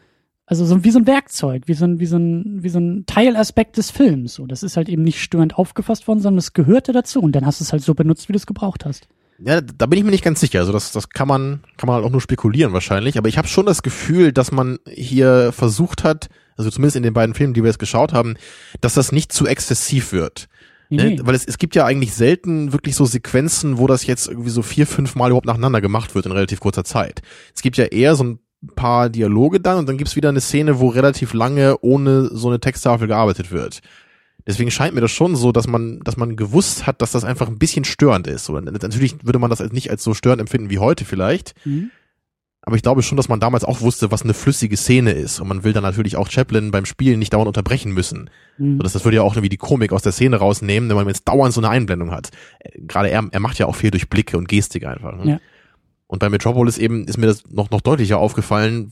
also 0.45 0.65
so 0.65 0.83
wie 0.83 0.91
so 0.91 0.99
ein 0.99 1.07
Werkzeug, 1.07 1.63
wie 1.67 1.73
so 1.73 1.85
ein, 1.85 1.99
wie 1.99 2.05
so 2.05 2.17
ein, 2.17 2.63
wie 2.63 2.69
so 2.69 2.79
ein 2.79 3.05
Teilaspekt 3.05 3.77
des 3.77 3.91
Films. 3.91 4.35
So, 4.35 4.45
das 4.45 4.63
ist 4.63 4.77
halt 4.77 4.89
eben 4.89 5.03
nicht 5.03 5.21
störend 5.21 5.57
aufgefasst 5.57 6.07
worden, 6.07 6.21
sondern 6.21 6.39
es 6.39 6.53
gehörte 6.53 6.91
dazu 6.91 7.21
und 7.21 7.33
dann 7.33 7.45
hast 7.45 7.59
du 7.59 7.63
es 7.63 7.71
halt 7.71 7.83
so 7.83 7.93
benutzt, 7.93 8.29
wie 8.29 8.33
du 8.33 8.37
es 8.37 8.47
gebraucht 8.47 8.85
hast. 8.85 9.07
Ja, 9.41 9.61
da 9.61 9.85
bin 9.85 9.97
ich 9.97 10.03
mir 10.03 10.11
nicht 10.11 10.23
ganz 10.23 10.41
sicher. 10.41 10.59
Also 10.59 10.73
das, 10.73 10.91
das 10.91 11.09
kann 11.09 11.27
man, 11.27 11.61
kann 11.77 11.87
man 11.87 11.95
halt 11.95 12.05
auch 12.05 12.11
nur 12.11 12.21
spekulieren 12.21 12.73
wahrscheinlich. 12.73 13.17
Aber 13.17 13.29
ich 13.29 13.37
habe 13.37 13.47
schon 13.47 13.65
das 13.65 13.83
Gefühl, 13.83 14.33
dass 14.33 14.51
man 14.51 14.79
hier 14.85 15.51
versucht 15.53 16.03
hat, 16.03 16.29
also 16.57 16.69
zumindest 16.69 16.97
in 16.97 17.03
den 17.03 17.13
beiden 17.13 17.35
Filmen, 17.35 17.53
die 17.53 17.63
wir 17.63 17.69
jetzt 17.69 17.79
geschaut 17.79 18.11
haben, 18.11 18.35
dass 18.81 18.95
das 18.95 19.13
nicht 19.13 19.31
zu 19.31 19.47
exzessiv 19.47 20.11
wird. 20.11 20.49
Ne? 20.89 21.11
Nee. 21.11 21.19
Weil 21.21 21.35
es, 21.35 21.45
es 21.45 21.57
gibt 21.57 21.75
ja 21.75 21.85
eigentlich 21.85 22.13
selten 22.13 22.73
wirklich 22.73 22.95
so 22.95 23.05
Sequenzen, 23.05 23.77
wo 23.77 23.87
das 23.87 24.07
jetzt 24.07 24.27
irgendwie 24.27 24.49
so 24.49 24.63
vier, 24.63 24.87
fünf 24.87 25.15
Mal 25.15 25.29
überhaupt 25.29 25.45
nacheinander 25.45 25.81
gemacht 25.81 26.15
wird 26.15 26.25
in 26.25 26.31
relativ 26.31 26.59
kurzer 26.59 26.83
Zeit. 26.83 27.21
Es 27.55 27.61
gibt 27.61 27.77
ja 27.77 27.85
eher 27.85 28.15
so 28.15 28.23
ein 28.23 28.39
paar 28.75 29.09
Dialoge 29.09 29.59
dann 29.59 29.77
und 29.77 29.87
dann 29.87 29.97
gibt's 29.97 30.15
wieder 30.15 30.29
eine 30.29 30.41
Szene, 30.41 30.79
wo 30.79 30.89
relativ 30.89 31.33
lange 31.33 31.77
ohne 31.81 32.29
so 32.33 32.49
eine 32.49 32.59
Texttafel 32.59 33.07
gearbeitet 33.07 33.51
wird. 33.51 33.81
Deswegen 34.47 34.71
scheint 34.71 34.95
mir 34.95 35.01
das 35.01 35.11
schon 35.11 35.35
so, 35.35 35.51
dass 35.51 35.67
man, 35.67 35.99
dass 35.99 36.17
man 36.17 36.35
gewusst 36.35 36.87
hat, 36.87 37.03
dass 37.03 37.11
das 37.11 37.23
einfach 37.23 37.47
ein 37.47 37.59
bisschen 37.59 37.85
störend 37.85 38.25
ist. 38.25 38.49
Oder 38.49 38.61
natürlich 38.61 39.17
würde 39.23 39.37
man 39.37 39.51
das 39.51 39.61
als 39.61 39.73
nicht 39.73 39.91
als 39.91 40.03
so 40.03 40.15
störend 40.15 40.41
empfinden 40.41 40.71
wie 40.71 40.79
heute 40.79 41.05
vielleicht. 41.05 41.53
Mhm. 41.65 41.91
Aber 42.61 42.75
ich 42.75 42.81
glaube 42.81 43.01
schon, 43.03 43.15
dass 43.15 43.29
man 43.29 43.39
damals 43.39 43.63
auch 43.63 43.81
wusste, 43.81 44.11
was 44.11 44.23
eine 44.23 44.33
flüssige 44.33 44.75
Szene 44.75 45.11
ist. 45.11 45.39
Und 45.39 45.47
man 45.47 45.63
will 45.63 45.73
dann 45.73 45.83
natürlich 45.83 46.17
auch 46.17 46.29
Chaplin 46.29 46.71
beim 46.71 46.85
Spielen 46.85 47.17
nicht 47.17 47.33
dauernd 47.33 47.47
unterbrechen 47.47 47.93
müssen. 47.93 48.29
Mhm. 48.57 48.77
So, 48.77 48.83
Das, 48.83 48.93
das 48.93 49.05
würde 49.05 49.17
ja 49.17 49.23
auch 49.23 49.33
irgendwie 49.33 49.49
die 49.49 49.57
Komik 49.57 49.93
aus 49.93 50.01
der 50.01 50.11
Szene 50.11 50.37
rausnehmen, 50.37 50.89
wenn 50.89 50.97
man 50.97 51.07
jetzt 51.07 51.27
dauernd 51.27 51.53
so 51.53 51.61
eine 51.61 51.69
Einblendung 51.69 52.11
hat. 52.11 52.29
Äh, 52.59 52.81
Gerade 52.81 53.09
er, 53.09 53.23
er 53.31 53.39
macht 53.39 53.57
ja 53.59 53.65
auch 53.65 53.75
viel 53.75 53.91
durch 53.91 54.09
Blicke 54.09 54.37
und 54.37 54.49
Gestik 54.49 54.85
einfach. 54.85 55.15
Ne? 55.15 55.31
Ja. 55.31 55.39
Und 56.07 56.19
bei 56.19 56.29
Metropolis 56.29 56.77
eben 56.77 57.05
ist 57.05 57.17
mir 57.17 57.27
das 57.27 57.43
noch, 57.49 57.69
noch 57.69 57.81
deutlicher 57.81 58.17
aufgefallen, 58.17 58.91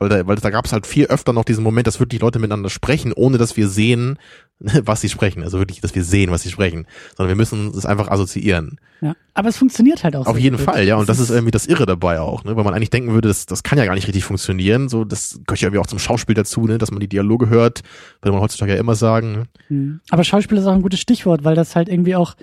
weil 0.00 0.08
da, 0.08 0.26
weil 0.26 0.36
da 0.36 0.48
gab 0.48 0.64
es 0.64 0.72
halt 0.72 0.86
viel 0.86 1.06
öfter 1.06 1.34
noch 1.34 1.44
diesen 1.44 1.62
Moment, 1.62 1.86
dass 1.86 2.00
wirklich 2.00 2.22
Leute 2.22 2.38
miteinander 2.38 2.70
sprechen, 2.70 3.12
ohne 3.12 3.36
dass 3.36 3.58
wir 3.58 3.68
sehen, 3.68 4.18
was 4.58 5.02
sie 5.02 5.10
sprechen. 5.10 5.42
Also 5.42 5.58
wirklich, 5.58 5.82
dass 5.82 5.94
wir 5.94 6.02
sehen, 6.02 6.30
was 6.30 6.42
sie 6.42 6.50
sprechen. 6.50 6.86
Sondern 7.14 7.28
wir 7.28 7.36
müssen 7.36 7.68
es 7.68 7.84
einfach 7.84 8.08
assoziieren. 8.08 8.80
Ja. 9.02 9.14
Aber 9.34 9.50
es 9.50 9.58
funktioniert 9.58 10.02
halt 10.02 10.16
auch. 10.16 10.26
Auf 10.26 10.38
jeden 10.38 10.56
gut. 10.56 10.64
Fall, 10.64 10.86
ja. 10.86 10.96
Und 10.96 11.08
das 11.10 11.18
ist 11.18 11.28
irgendwie 11.28 11.50
das 11.50 11.66
Irre 11.66 11.84
dabei 11.84 12.18
auch, 12.18 12.44
ne? 12.44 12.56
Weil 12.56 12.64
man 12.64 12.72
eigentlich 12.72 12.88
denken 12.88 13.12
würde, 13.12 13.28
das, 13.28 13.44
das 13.44 13.62
kann 13.62 13.78
ja 13.78 13.84
gar 13.84 13.94
nicht 13.94 14.08
richtig 14.08 14.24
funktionieren. 14.24 14.88
So, 14.88 15.04
das 15.04 15.40
gehört 15.46 15.60
ja 15.60 15.68
irgendwie 15.68 15.80
auch 15.80 15.86
zum 15.86 15.98
Schauspiel 15.98 16.34
dazu, 16.34 16.66
ne? 16.66 16.78
Dass 16.78 16.90
man 16.90 17.00
die 17.00 17.08
Dialoge 17.08 17.50
hört, 17.50 17.82
würde 18.22 18.32
man 18.32 18.40
heutzutage 18.40 18.72
ja 18.72 18.80
immer 18.80 18.94
sagen. 18.94 19.32
Ne? 19.32 19.44
Mhm. 19.68 20.00
Aber 20.08 20.24
Schauspiel 20.24 20.56
ist 20.56 20.64
auch 20.64 20.72
ein 20.72 20.82
gutes 20.82 21.00
Stichwort, 21.00 21.44
weil 21.44 21.54
das 21.54 21.76
halt 21.76 21.90
irgendwie 21.90 22.16
auch, 22.16 22.36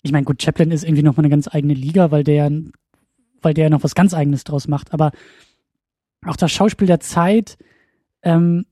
ich 0.00 0.12
meine, 0.12 0.24
gut, 0.24 0.42
Chaplin 0.42 0.70
ist 0.70 0.82
irgendwie 0.82 1.02
noch 1.02 1.16
mal 1.18 1.22
eine 1.22 1.30
ganz 1.30 1.46
eigene 1.46 1.74
Liga, 1.74 2.10
weil 2.10 2.24
der, 2.24 2.50
weil 3.42 3.52
der 3.52 3.68
noch 3.68 3.84
was 3.84 3.94
ganz 3.94 4.14
Eigenes 4.14 4.44
draus 4.44 4.66
macht. 4.66 4.94
Aber 4.94 5.12
auch 6.28 6.36
das 6.36 6.52
Schauspiel 6.52 6.86
der 6.86 7.00
Zeit, 7.00 7.56
ähm, 8.22 8.66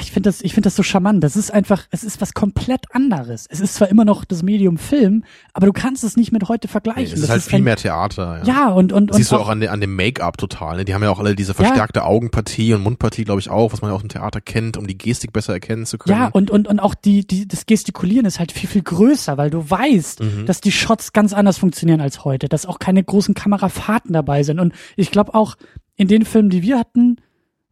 ich 0.00 0.10
finde 0.10 0.30
das, 0.30 0.40
ich 0.40 0.54
finde 0.54 0.68
das 0.68 0.76
so 0.76 0.82
charmant. 0.82 1.22
Das 1.22 1.36
ist 1.36 1.50
einfach, 1.52 1.86
es 1.90 2.02
ist 2.02 2.22
was 2.22 2.32
komplett 2.32 2.86
anderes. 2.94 3.46
Es 3.50 3.60
ist 3.60 3.74
zwar 3.74 3.88
immer 3.90 4.06
noch 4.06 4.24
das 4.24 4.42
Medium 4.42 4.78
Film, 4.78 5.22
aber 5.52 5.66
du 5.66 5.74
kannst 5.74 6.02
es 6.02 6.16
nicht 6.16 6.32
mit 6.32 6.48
heute 6.48 6.66
vergleichen. 6.66 7.02
Nee, 7.02 7.08
es 7.08 7.12
ist 7.12 7.22
das 7.24 7.30
halt 7.30 7.40
ist 7.42 7.50
viel 7.50 7.58
ein, 7.58 7.64
mehr 7.64 7.76
Theater. 7.76 8.38
Ja, 8.38 8.54
Ja, 8.54 8.68
und, 8.70 8.90
und, 8.94 9.10
und 9.10 9.16
Siehst 9.18 9.32
du 9.32 9.36
auch 9.36 9.50
an, 9.50 9.60
de, 9.60 9.68
an 9.68 9.82
dem 9.82 9.94
Make-up 9.94 10.38
total. 10.38 10.78
Ne? 10.78 10.86
Die 10.86 10.94
haben 10.94 11.02
ja 11.02 11.10
auch 11.10 11.18
alle 11.18 11.34
diese 11.34 11.52
verstärkte 11.52 12.04
Augenpartie 12.06 12.72
und 12.72 12.82
Mundpartie, 12.82 13.24
glaube 13.24 13.40
ich, 13.42 13.50
auch, 13.50 13.74
was 13.74 13.82
man 13.82 13.90
ja 13.90 13.94
aus 13.94 14.00
dem 14.00 14.08
Theater 14.08 14.40
kennt, 14.40 14.78
um 14.78 14.86
die 14.86 14.96
Gestik 14.96 15.30
besser 15.34 15.52
erkennen 15.52 15.84
zu 15.84 15.98
können. 15.98 16.18
Ja, 16.18 16.28
und, 16.28 16.50
und, 16.50 16.68
und 16.68 16.80
auch 16.80 16.94
die, 16.94 17.26
die, 17.26 17.46
das 17.46 17.66
Gestikulieren 17.66 18.24
ist 18.24 18.38
halt 18.38 18.50
viel, 18.52 18.70
viel 18.70 18.82
größer, 18.82 19.36
weil 19.36 19.50
du 19.50 19.68
weißt, 19.68 20.20
Mhm. 20.22 20.46
dass 20.46 20.62
die 20.62 20.72
Shots 20.72 21.12
ganz 21.12 21.34
anders 21.34 21.58
funktionieren 21.58 22.00
als 22.00 22.24
heute, 22.24 22.48
dass 22.48 22.64
auch 22.64 22.78
keine 22.78 23.04
großen 23.04 23.34
Kamerafahrten 23.34 24.14
dabei 24.14 24.42
sind. 24.42 24.58
Und 24.58 24.72
ich 24.96 25.10
glaube 25.10 25.34
auch 25.34 25.56
in 26.02 26.08
den 26.08 26.24
Filmen, 26.24 26.50
die 26.50 26.62
wir 26.62 26.78
hatten, 26.78 27.16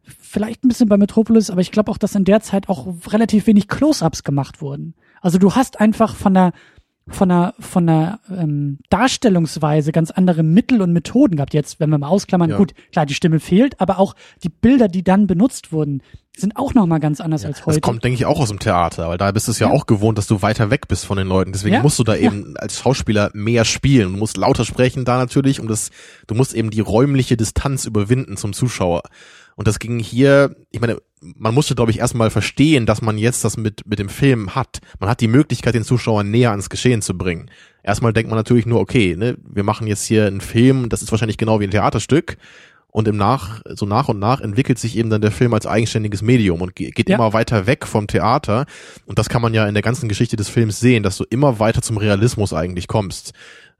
vielleicht 0.03 0.63
ein 0.63 0.69
bisschen 0.69 0.87
bei 0.89 0.97
Metropolis, 0.97 1.49
aber 1.49 1.61
ich 1.61 1.71
glaube 1.71 1.91
auch, 1.91 1.97
dass 1.97 2.15
in 2.15 2.23
der 2.23 2.41
Zeit 2.41 2.69
auch 2.69 2.87
relativ 3.07 3.45
wenig 3.45 3.67
Close-ups 3.67 4.23
gemacht 4.23 4.61
wurden. 4.61 4.95
Also 5.21 5.37
du 5.37 5.53
hast 5.53 5.79
einfach 5.79 6.15
von 6.15 6.33
der 6.33 6.53
von 7.07 7.29
der 7.29 7.53
von 7.59 7.87
der 7.87 8.19
ähm, 8.29 8.77
Darstellungsweise 8.89 9.91
ganz 9.91 10.11
andere 10.11 10.43
Mittel 10.43 10.81
und 10.81 10.93
Methoden 10.93 11.35
gehabt. 11.35 11.53
Jetzt, 11.53 11.79
wenn 11.79 11.89
wir 11.89 11.97
mal 11.97 12.07
ausklammern, 12.07 12.51
Ja. 12.51 12.57
gut, 12.57 12.73
klar, 12.91 13.05
die 13.05 13.13
Stimme 13.13 13.39
fehlt, 13.39 13.79
aber 13.81 13.99
auch 13.99 14.15
die 14.43 14.49
Bilder, 14.49 14.87
die 14.87 15.03
dann 15.03 15.27
benutzt 15.27 15.71
wurden, 15.71 16.01
sind 16.37 16.55
auch 16.55 16.73
noch 16.73 16.85
mal 16.85 16.99
ganz 16.99 17.19
anders 17.19 17.43
als 17.43 17.65
heute. 17.65 17.79
Das 17.79 17.81
kommt, 17.81 18.03
denke 18.05 18.15
ich, 18.15 18.25
auch 18.25 18.39
aus 18.39 18.47
dem 18.49 18.59
Theater, 18.59 19.09
weil 19.09 19.17
da 19.17 19.31
bist 19.31 19.47
du 19.47 19.51
es 19.51 19.59
ja, 19.59 19.67
Ja. 19.67 19.73
auch 19.73 19.85
gewohnt, 19.85 20.17
dass 20.17 20.27
du 20.27 20.41
weiter 20.41 20.69
weg 20.69 20.87
bist 20.87 21.05
von 21.05 21.17
den 21.17 21.27
Leuten. 21.27 21.51
Deswegen 21.51 21.75
Ja, 21.75 21.81
musst 21.81 21.99
du 21.99 22.03
da 22.03 22.15
ja. 22.15 22.21
eben 22.31 22.55
als 22.57 22.79
Schauspieler 22.79 23.31
mehr 23.33 23.65
spielen. 23.65 24.13
Du 24.13 24.19
musst 24.19 24.37
lauter 24.37 24.63
sprechen 24.63 25.03
da 25.03 25.17
natürlich, 25.17 25.59
um 25.59 25.67
das, 25.67 25.89
du 26.27 26.35
musst 26.35 26.53
eben 26.53 26.69
die 26.69 26.79
räumliche 26.79 27.35
Distanz 27.35 27.85
überwinden 27.85 28.37
zum 28.37 28.53
Zuschauer. 28.53 29.01
Und 29.55 29.67
das 29.67 29.79
ging 29.79 29.99
hier, 29.99 30.55
ich 30.71 30.79
meine, 30.81 30.97
man 31.19 31.53
musste, 31.53 31.75
glaube 31.75 31.91
ich, 31.91 31.99
erstmal 31.99 32.29
verstehen, 32.31 32.85
dass 32.85 33.01
man 33.01 33.17
jetzt 33.17 33.43
das 33.45 33.55
mit, 33.57 33.85
mit 33.85 33.99
dem 33.99 34.09
Film 34.09 34.55
hat. 34.55 34.79
Man 34.99 35.09
hat 35.09 35.21
die 35.21 35.27
Möglichkeit, 35.27 35.75
den 35.75 35.83
Zuschauer 35.83 36.23
näher 36.23 36.49
ans 36.51 36.69
Geschehen 36.69 37.01
zu 37.01 37.17
bringen. 37.17 37.51
Erstmal 37.83 38.13
denkt 38.13 38.29
man 38.29 38.37
natürlich 38.39 38.65
nur, 38.65 38.79
okay, 38.79 39.15
ne, 39.15 39.37
wir 39.43 39.63
machen 39.63 39.85
jetzt 39.87 40.05
hier 40.05 40.25
einen 40.25 40.41
Film, 40.41 40.89
das 40.89 41.01
ist 41.01 41.11
wahrscheinlich 41.11 41.37
genau 41.37 41.59
wie 41.59 41.65
ein 41.65 41.71
Theaterstück. 41.71 42.37
Und 42.93 43.07
im 43.07 43.15
Nach, 43.15 43.61
so 43.69 43.85
nach 43.85 44.09
und 44.09 44.19
nach 44.19 44.41
entwickelt 44.41 44.77
sich 44.77 44.97
eben 44.97 45.09
dann 45.09 45.21
der 45.21 45.31
Film 45.31 45.53
als 45.53 45.65
eigenständiges 45.65 46.21
Medium 46.21 46.59
und 46.61 46.75
ge- 46.75 46.91
geht 46.91 47.07
Ja. 47.07 47.15
immer 47.15 47.31
weiter 47.31 47.65
weg 47.65 47.87
vom 47.87 48.05
Theater. 48.07 48.65
Und 49.05 49.17
das 49.17 49.29
kann 49.29 49.41
man 49.41 49.53
ja 49.53 49.65
in 49.65 49.73
der 49.75 49.81
ganzen 49.81 50.09
Geschichte 50.09 50.35
des 50.35 50.49
Films 50.49 50.81
sehen, 50.81 51.01
dass 51.01 51.15
du 51.15 51.23
immer 51.29 51.59
weiter 51.59 51.81
zum 51.81 51.95
Realismus 51.95 52.51
eigentlich 52.51 52.89
kommst. 52.89 53.31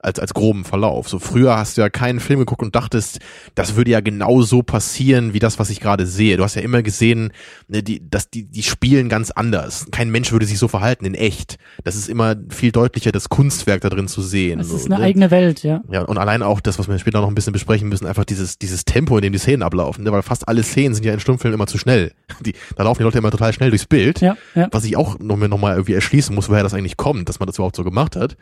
Als, 0.04 0.20
als 0.20 0.34
groben 0.34 0.66
Verlauf. 0.66 1.08
So 1.10 1.20
früher 1.20 1.58
hast 1.58 1.78
du 1.78 1.82
ja 1.82 1.90
keinen 1.90 2.20
Film 2.20 2.40
geguckt 2.40 2.62
und 2.64 2.76
dachtest, 2.76 3.20
das 3.56 3.76
würde 3.76 3.92
ja 3.92 4.02
genau 4.02 4.42
so 4.42 4.64
passieren, 4.64 5.34
wie 5.34 5.40
das, 5.40 5.60
was 5.60 5.70
ich 5.70 5.80
gerade 5.80 6.06
sehe. 6.06 6.38
Du 6.38 6.44
hast 6.44 6.56
ja 6.56 6.62
immer 6.62 6.82
gesehen, 6.82 7.32
ne, 7.68 7.84
die, 7.84 8.02
dass 8.10 8.30
die, 8.30 8.46
die 8.46 8.64
spielen 8.64 9.10
ganz 9.10 9.32
anders. 9.32 9.88
Kein 9.92 10.10
Mensch 10.10 10.32
würde 10.32 10.46
sich 10.46 10.58
so 10.58 10.68
verhalten 10.68 11.06
in 11.06 11.14
echt. 11.14 11.58
Das 11.84 11.96
ist 11.96 12.10
immer 12.10 12.36
viel 12.50 12.72
deutlicher, 12.72 13.12
das 13.12 13.30
Kunstwerk 13.30 13.82
da 13.82 13.90
drin 13.90 14.08
zu 14.08 14.22
sehen. 14.22 14.60
es 14.60 14.70
so, 14.70 14.76
ist 14.76 14.86
eine 14.86 14.98
ne? 14.98 15.04
eigene 15.06 15.32
Welt, 15.32 15.64
ja. 15.64 15.82
Ja, 15.92 16.02
und 16.02 16.18
allein 16.18 16.42
auch 16.42 16.62
das, 16.62 16.80
was 16.80 16.88
wir 16.88 16.98
später 16.98 17.22
noch 17.22 17.28
ein 17.28 17.36
bisschen 17.36 17.54
besprechen 17.54 17.88
müssen, 17.90 18.08
einfach 18.08 18.26
dieses, 18.26 18.58
dieses 18.58 18.86
Tempo, 18.86 19.18
in 19.18 19.22
dem 19.22 19.34
die 19.34 19.40
Szenen 19.40 19.62
ablaufen, 19.62 20.04
ne? 20.04 20.12
weil 20.12 20.22
fast 20.22 20.48
alle 20.48 20.64
Szenen 20.64 20.96
sind 20.96 21.06
ja 21.06 21.14
in 21.14 21.20
Stummfilmen 21.20 21.56
immer 21.56 21.68
zu 21.68 21.78
schnell. 21.78 22.12
Die, 22.42 22.54
da 22.76 22.84
laufen 22.84 23.00
die 23.00 23.04
Leute 23.04 23.20
immer 23.20 23.30
total 23.30 23.54
schnell 23.54 23.70
durchs 23.70 23.86
Bild, 23.86 24.20
Ja, 24.22 24.36
ja. 24.56 24.68
was 24.72 24.84
ich 24.84 24.98
auch 24.98 25.20
noch, 25.20 25.36
mir 25.38 25.48
noch 25.48 25.60
mal 25.60 25.74
irgendwie 25.74 25.94
erschließen 25.94 26.34
muss, 26.34 26.50
woher 26.50 26.64
das 26.64 26.74
eigentlich 26.74 26.98
kommt, 26.98 27.30
dass 27.30 27.40
man 27.40 27.46
das 27.48 27.58
überhaupt 27.58 27.76
so 27.76 27.84
gemacht 27.84 28.16
hat. 28.16 28.36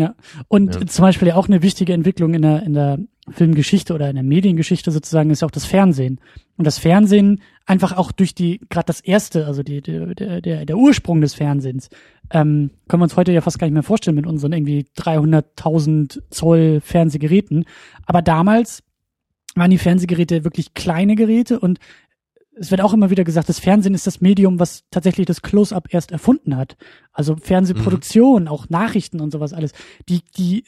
Ja. 0.00 0.14
Und 0.48 0.74
Ja. 0.74 0.86
zum 0.86 1.02
Beispiel 1.02 1.28
ja 1.28 1.36
auch 1.36 1.46
eine 1.48 1.62
wichtige 1.62 1.92
Entwicklung 1.92 2.34
in 2.34 2.42
der, 2.42 2.62
in 2.62 2.74
der 2.74 2.98
Filmgeschichte 3.30 3.94
oder 3.94 4.08
in 4.08 4.16
der 4.16 4.24
Mediengeschichte 4.24 4.90
sozusagen 4.90 5.30
ist 5.30 5.42
ja 5.42 5.46
auch 5.46 5.52
das 5.52 5.64
Fernsehen. 5.64 6.20
Und 6.56 6.66
das 6.66 6.78
Fernsehen 6.78 7.40
einfach 7.66 7.96
auch 7.96 8.10
durch 8.12 8.34
die, 8.34 8.60
gerade 8.70 8.86
das 8.86 9.00
erste, 9.00 9.46
also 9.46 9.62
die, 9.62 9.80
die, 9.82 10.14
der, 10.14 10.40
der, 10.40 10.64
der 10.66 10.76
Ursprung 10.76 11.20
des 11.20 11.34
Fernsehens, 11.34 11.88
ähm, 12.32 12.70
können 12.88 13.00
wir 13.00 13.04
uns 13.04 13.16
heute 13.16 13.32
ja 13.32 13.40
fast 13.40 13.58
gar 13.58 13.66
nicht 13.66 13.74
mehr 13.74 13.82
vorstellen 13.84 14.16
mit 14.16 14.26
unseren 14.26 14.52
irgendwie 14.52 14.86
300.000 14.98 16.20
Zoll 16.30 16.80
Fernsehgeräten. 16.82 17.64
Aber 18.06 18.22
damals 18.22 18.82
waren 19.54 19.70
die 19.70 19.78
Fernsehgeräte 19.78 20.44
wirklich 20.44 20.74
kleine 20.74 21.14
Geräte 21.14 21.60
und 21.60 21.78
es 22.60 22.70
wird 22.70 22.82
auch 22.82 22.92
immer 22.92 23.08
wieder 23.08 23.24
gesagt, 23.24 23.48
das 23.48 23.58
Fernsehen 23.58 23.94
ist 23.94 24.06
das 24.06 24.20
Medium, 24.20 24.60
was 24.60 24.84
tatsächlich 24.90 25.26
das 25.26 25.40
Close-up 25.40 25.94
erst 25.94 26.12
erfunden 26.12 26.56
hat. 26.56 26.76
Also 27.10 27.36
Fernsehproduktion, 27.36 28.48
auch 28.48 28.68
Nachrichten 28.68 29.20
und 29.20 29.30
sowas 29.30 29.54
alles. 29.54 29.72
Die, 30.10 30.20
die, 30.36 30.64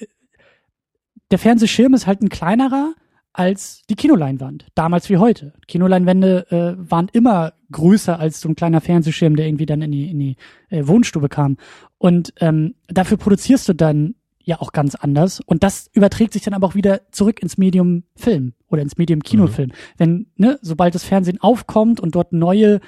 der 1.31 1.39
Fernsehschirm 1.39 1.93
ist 1.93 2.07
halt 2.07 2.23
ein 2.23 2.31
kleinerer 2.31 2.95
als 3.35 3.83
die 3.91 3.95
Kinoleinwand. 3.95 4.69
Damals 4.75 5.11
wie 5.11 5.19
heute. 5.19 5.53
Kinoleinwände 5.69 6.47
äh, 6.51 6.91
waren 6.91 7.09
immer 7.13 7.53
größer 7.71 8.19
als 8.19 8.41
so 8.41 8.49
ein 8.49 8.57
kleiner 8.57 8.81
Fernsehschirm, 8.81 9.37
der 9.37 9.47
irgendwie 9.47 9.67
dann 9.67 9.83
in 9.83 9.93
die, 9.93 10.11
in 10.11 10.19
die 10.19 10.37
äh, 10.71 10.87
Wohnstube 10.87 11.29
kam. 11.29 11.59
Und 11.99 12.33
ähm, 12.41 12.75
dafür 12.89 13.19
produzierst 13.19 13.69
du 13.69 13.75
dann 13.75 14.15
ja 14.45 14.61
auch 14.61 14.73
ganz 14.73 14.95
anders. 14.95 15.41
Und 15.41 15.63
das 15.63 15.89
überträgt 15.93 16.33
sich 16.33 16.43
dann 16.43 16.55
aber 16.55 16.67
auch 16.67 16.75
wieder 16.75 17.01
zurück 17.13 17.41
ins 17.43 17.59
Medium 17.59 18.05
Film 18.17 18.55
oder 18.69 18.83
ins 18.83 18.97
Medium 18.99 19.23
Kinofilm. 19.23 19.71
Wenn, 19.99 20.27
ne, 20.37 20.59
sobald 20.63 20.95
das 20.95 21.05
Fernsehen 21.05 21.41
aufkommt 21.41 22.01
und 22.01 22.15
dort 22.15 22.33
neue 22.33 22.81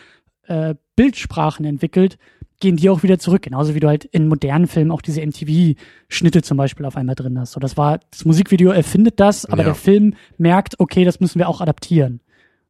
äh, 0.46 0.74
Bildsprachen 0.96 1.64
entwickelt, 1.64 2.18
gehen 2.60 2.76
die 2.76 2.88
auch 2.90 3.02
wieder 3.02 3.18
zurück. 3.18 3.42
Genauso 3.42 3.74
wie 3.74 3.80
du 3.80 3.88
halt 3.88 4.04
in 4.04 4.28
modernen 4.28 4.66
Filmen 4.66 4.90
auch 4.90 5.02
diese 5.02 5.20
MTV-Schnitte 5.24 6.42
zum 6.42 6.56
Beispiel 6.56 6.86
auf 6.86 6.96
einmal 6.96 7.14
drin 7.14 7.38
hast. 7.38 7.52
So, 7.52 7.60
das 7.60 7.76
war, 7.76 8.00
das 8.10 8.24
Musikvideo 8.24 8.70
erfindet 8.70 9.20
das, 9.20 9.44
aber 9.46 9.58
Ja. 9.58 9.64
der 9.64 9.74
Film 9.74 10.14
merkt, 10.38 10.78
okay, 10.80 11.04
das 11.04 11.20
müssen 11.20 11.38
wir 11.38 11.48
auch 11.48 11.60
adaptieren. 11.60 12.20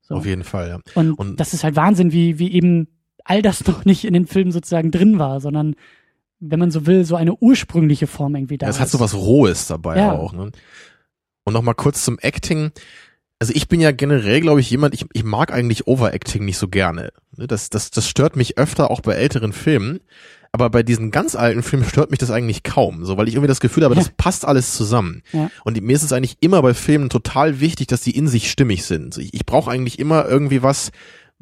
So. 0.02 0.16
Auf 0.16 0.26
jeden 0.26 0.44
Fall, 0.44 0.68
ja. 0.68 0.78
Und, 0.94 1.12
Und- 1.12 1.40
das 1.40 1.54
ist 1.54 1.64
halt 1.64 1.76
Wahnsinn, 1.76 2.12
wie, 2.12 2.38
wie 2.38 2.52
eben 2.52 2.88
all 3.24 3.40
das 3.42 3.64
noch 3.66 3.84
nicht 3.84 4.04
in 4.04 4.14
den 4.14 4.26
Filmen 4.26 4.52
sozusagen 4.52 4.90
drin 4.90 5.18
war, 5.18 5.40
sondern 5.40 5.74
wenn 6.46 6.58
man 6.58 6.70
so 6.70 6.86
will, 6.86 7.04
so 7.04 7.16
eine 7.16 7.34
ursprüngliche 7.34 8.06
Form 8.06 8.34
irgendwie 8.36 8.58
da 8.58 8.66
Das 8.66 8.76
ist. 8.76 8.80
hat 8.82 8.88
so 8.90 9.00
was 9.00 9.14
Rohes 9.14 9.66
dabei 9.66 9.98
Ja. 9.98 10.12
auch. 10.12 10.32
Ne? 10.32 10.50
Und 11.44 11.52
noch 11.52 11.62
mal 11.62 11.74
kurz 11.74 12.04
zum 12.04 12.18
Acting. 12.20 12.70
Also 13.38 13.52
ich 13.54 13.68
bin 13.68 13.80
ja 13.80 13.90
generell, 13.92 14.40
glaube 14.40 14.60
ich, 14.60 14.70
jemand, 14.70 14.94
ich, 14.94 15.04
ich 15.12 15.24
mag 15.24 15.52
eigentlich 15.52 15.86
Overacting 15.86 16.44
nicht 16.44 16.56
so 16.58 16.68
gerne. 16.68 17.12
Ne, 17.36 17.46
Das, 17.46 17.68
das, 17.70 17.90
das 17.90 18.08
stört 18.08 18.36
mich 18.36 18.56
öfter 18.58 18.90
auch 18.90 19.00
bei 19.00 19.14
älteren 19.14 19.52
Filmen. 19.52 20.00
Aber 20.52 20.70
bei 20.70 20.84
diesen 20.84 21.10
ganz 21.10 21.34
alten 21.34 21.64
Filmen 21.64 21.84
stört 21.84 22.10
mich 22.12 22.20
das 22.20 22.30
eigentlich 22.30 22.62
kaum, 22.62 23.04
so 23.04 23.16
weil 23.16 23.26
ich 23.26 23.34
irgendwie 23.34 23.48
das 23.48 23.58
Gefühl 23.58 23.82
habe, 23.82 23.96
das 23.96 24.10
passt 24.10 24.44
alles 24.44 24.72
zusammen. 24.74 25.22
Ja. 25.32 25.50
Und 25.64 25.80
mir 25.82 25.96
ist 25.96 26.04
es 26.04 26.12
eigentlich 26.12 26.36
immer 26.40 26.62
bei 26.62 26.74
Filmen 26.74 27.10
total 27.10 27.58
wichtig, 27.58 27.88
dass 27.88 28.02
die 28.02 28.16
in 28.16 28.28
sich 28.28 28.48
stimmig 28.48 28.84
sind. 28.84 29.18
Ich, 29.18 29.34
ich 29.34 29.44
brauche 29.46 29.68
eigentlich 29.68 29.98
immer 29.98 30.26
irgendwie 30.28 30.62
was, 30.62 30.92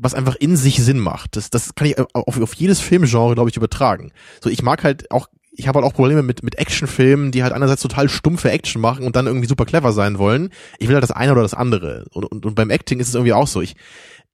was 0.03 0.15
einfach 0.15 0.35
in 0.35 0.57
sich 0.57 0.83
Sinn 0.83 0.99
macht. 0.99 1.37
Das, 1.37 1.49
das 1.51 1.75
kann 1.75 1.87
ich 1.87 1.99
auf, 1.99 2.41
auf 2.41 2.55
jedes 2.55 2.81
Filmgenre, 2.81 3.35
glaube 3.35 3.51
ich, 3.51 3.57
übertragen. 3.57 4.13
So, 4.43 4.51
ich 4.51 4.63
mag 4.63 4.83
halt 4.83 5.11
auch, 5.13 5.29
ich 5.53 5.69
habe 5.69 5.79
halt 5.79 5.87
auch 5.87 5.95
Probleme 5.95 6.23
mit, 6.23 6.43
mit 6.43 6.59
Actionfilmen, 6.59 7.31
die 7.31 7.43
halt 7.43 7.53
einerseits 7.53 7.83
total 7.83 8.09
stumpfe 8.09 8.51
Action 8.51 8.81
machen 8.81 9.07
und 9.07 9.15
dann 9.15 9.27
irgendwie 9.27 9.47
super 9.47 9.65
clever 9.65 9.93
sein 9.93 10.19
wollen. 10.19 10.51
Ich 10.79 10.89
will 10.89 10.95
halt 10.95 11.05
das 11.05 11.13
eine 11.13 11.33
oder 11.33 11.43
das 11.43 11.55
andere. 11.55 12.07
Und, 12.11 12.25
und, 12.25 12.45
und 12.45 12.55
beim 12.55 12.71
Acting 12.71 12.99
ist 12.99 13.09
es 13.09 13.15
irgendwie 13.15 13.33
auch 13.33 13.47
so. 13.47 13.63
Ich, 13.63 13.77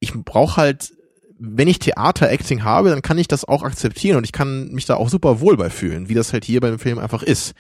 ich 0.01 0.15
brauche 0.15 0.57
halt, 0.57 0.93
wenn 1.39 1.69
ich 1.69 1.81
Theater-Acting 1.81 2.65
habe, 2.65 2.89
dann 2.89 3.03
kann 3.03 3.19
ich 3.19 3.29
das 3.29 3.45
auch 3.45 3.63
akzeptieren 3.63 4.17
und 4.17 4.25
ich 4.25 4.33
kann 4.33 4.73
mich 4.73 4.87
da 4.87 4.97
auch 4.97 5.11
super 5.11 5.41
wohl 5.41 5.57
bei 5.57 5.69
fühlen, 5.69 6.09
wie 6.09 6.15
das 6.15 6.33
halt 6.33 6.45
hier 6.45 6.61
beim 6.61 6.79
Film 6.79 6.99
einfach 6.99 7.23
ist. 7.23 7.53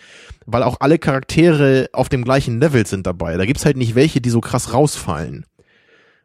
Weil 0.46 0.62
auch 0.62 0.78
alle 0.80 0.98
Charaktere 0.98 1.90
auf 1.92 2.08
dem 2.08 2.24
gleichen 2.24 2.58
Level 2.58 2.86
sind 2.86 3.06
dabei. 3.06 3.36
Da 3.36 3.44
gibt's 3.44 3.66
halt 3.66 3.76
nicht 3.76 3.94
welche, 3.94 4.22
die 4.22 4.30
so 4.30 4.40
krass 4.40 4.72
rausfallen. 4.72 5.44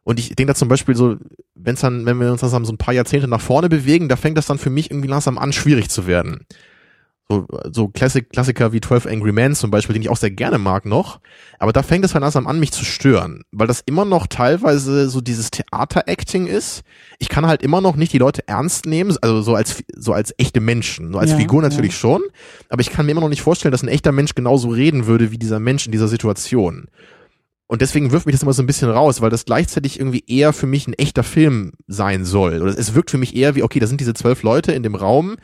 Und 0.04 0.20
ich 0.20 0.36
denke 0.36 0.51
da 0.51 0.56
zum 0.56 0.68
Beispiel 0.68 0.95
so, 0.95 1.18
wenn's 1.56 1.82
dann, 1.82 2.06
wenn 2.06 2.20
wir 2.20 2.32
uns 2.32 2.41
dann 2.41 2.66
so 2.66 2.74
ein 2.74 2.78
paar 2.78 2.93
Jahrzehnte 2.93 3.28
nach 3.28 3.41
vorne 3.41 3.70
bewegen, 3.70 4.10
da 4.10 4.16
fängt 4.16 4.38
das 4.38 4.47
dann 4.47 4.58
für 4.58 4.70
mich 4.70 4.91
irgendwie 4.91 5.08
langsam 5.08 5.38
an, 5.38 5.54
schwierig 5.54 5.89
zu 5.89 6.08
werden. 6.08 6.45
So, 7.30 7.47
so 7.72 7.88
Klassik, 7.88 8.30
Klassiker 8.32 8.74
wie 8.74 8.82
12 8.82 9.06
Angry 9.06 9.32
Men 9.32 9.56
zum 9.56 9.72
Beispiel, 9.72 9.93
den 9.93 10.01
ich 10.01 10.10
auch 10.10 10.18
sehr 10.18 10.30
gerne 10.30 10.58
mag 10.58 10.86
noch. 10.86 11.22
Aber 11.58 11.72
da 11.72 11.82
fängt 11.82 12.04
es 12.04 12.14
halt 12.14 12.22
langsam 12.22 12.47
an, 12.47 12.60
mich 12.60 12.74
zu 12.74 12.84
stören. 12.84 13.43
Weil 13.51 13.66
das 13.66 13.82
immer 13.86 14.04
noch 14.04 14.28
teilweise 14.28 15.10
so 15.10 15.22
dieses 15.22 15.49
Theater-Acting 15.49 16.47
ist. 16.47 16.84
Ich 17.20 17.30
kann 17.30 17.47
halt 17.47 17.64
immer 17.64 17.80
noch 17.80 17.95
nicht 17.95 18.12
die 18.12 18.18
Leute 18.18 18.45
ernst 18.47 18.86
nehmen, 18.86 19.16
also 19.22 19.41
so 19.41 19.56
als, 19.56 19.84
so 19.95 20.12
als 20.12 20.34
echte 20.38 20.60
Menschen. 20.60 21.14
So 21.14 21.20
als 21.20 21.32
Ja, 21.32 21.38
Figur 21.38 21.64
ja. 21.64 21.70
natürlich 21.70 21.95
schon. 21.95 22.22
Aber 22.68 22.82
ich 22.82 22.89
kann 22.91 23.06
mir 23.06 23.14
immer 23.14 23.22
noch 23.22 23.30
nicht 23.30 23.41
vorstellen, 23.41 23.72
dass 23.72 23.84
ein 23.84 23.88
echter 23.88 24.12
Mensch 24.12 24.36
genauso 24.36 24.68
reden 24.68 25.08
würde 25.08 25.32
wie 25.32 25.38
dieser 25.38 25.62
Mensch 25.62 25.86
in 25.86 25.93
dieser 25.93 26.10
Situation. 26.10 26.88
Und 27.74 27.82
deswegen 27.82 28.12
wirft 28.12 28.28
mich 28.28 28.36
das 28.36 28.44
immer 28.44 28.54
so 28.54 28.62
ein 28.62 28.68
bisschen 28.68 28.92
raus, 28.92 29.20
weil 29.20 29.32
das 29.32 29.46
gleichzeitig 29.46 30.00
irgendwie 30.00 30.24
eher 30.28 30.54
für 30.54 30.68
mich 30.68 30.88
ein 30.88 30.94
echter 30.94 31.24
Film 31.24 31.72
sein 31.88 32.24
soll. 32.24 32.62
Oder 32.62 32.78
es 32.78 32.94
wirkt 32.94 33.10
für 33.10 33.18
mich 33.18 33.36
eher 33.36 33.56
wie, 33.56 33.64
okay, 33.64 33.80
da 33.80 33.88
sind 33.88 34.00
diese 34.00 34.14
zwölf 34.14 34.44
Leute 34.44 34.74
in 34.74 34.84
dem 34.84 34.94
Raum 34.94 35.38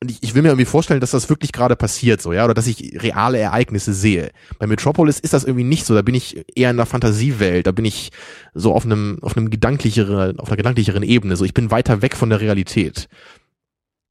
und 0.00 0.10
ich, 0.10 0.22
ich 0.22 0.34
will 0.34 0.40
mir 0.40 0.48
irgendwie 0.48 0.64
vorstellen, 0.64 1.00
dass 1.00 1.10
das 1.10 1.28
wirklich 1.28 1.52
gerade 1.52 1.76
passiert, 1.76 2.22
so, 2.22 2.32
ja, 2.32 2.46
oder 2.46 2.54
dass 2.54 2.66
ich 2.66 3.02
reale 3.02 3.36
Ereignisse 3.38 3.92
sehe. 3.92 4.30
Bei 4.58 4.66
Metropolis 4.66 5.20
ist 5.20 5.34
das 5.34 5.44
irgendwie 5.44 5.64
nicht 5.64 5.84
so, 5.84 5.94
da 5.94 6.00
bin 6.00 6.14
ich 6.14 6.46
eher 6.56 6.70
in 6.70 6.76
einer 6.76 6.86
Fantasiewelt, 6.86 7.66
da 7.66 7.72
bin 7.72 7.84
ich 7.84 8.12
so 8.54 8.72
auf 8.72 8.86
einem, 8.86 9.18
auf 9.20 9.36
einem 9.36 9.50
gedanklicheren, 9.50 10.40
auf 10.40 10.48
einer 10.48 10.56
gedanklicheren 10.56 11.02
Ebene, 11.02 11.36
so, 11.36 11.44
ich 11.44 11.52
bin 11.52 11.70
weiter 11.70 12.00
weg 12.00 12.16
von 12.16 12.30
der 12.30 12.40
Realität. 12.40 13.08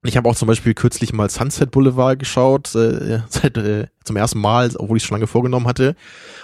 Ich 0.06 0.18
habe 0.18 0.30
auch 0.30 0.36
zum 0.36 0.48
Beispiel 0.48 0.74
kürzlich 0.74 1.14
mal 1.14 1.30
Sunset 1.30 1.72
Boulevard 1.72 2.20
geschaut, 2.20 2.76
äh, 2.76 3.22
seit, 3.30 3.58
äh, 3.58 3.88
zum 4.04 4.18
ersten 4.18 4.40
Mal, 4.40 4.70
obwohl 4.76 4.98
ich 4.98 5.04
es 5.04 5.08
schon 5.08 5.16
lange 5.16 5.28
vorgenommen 5.28 5.66
hatte. 5.68 5.96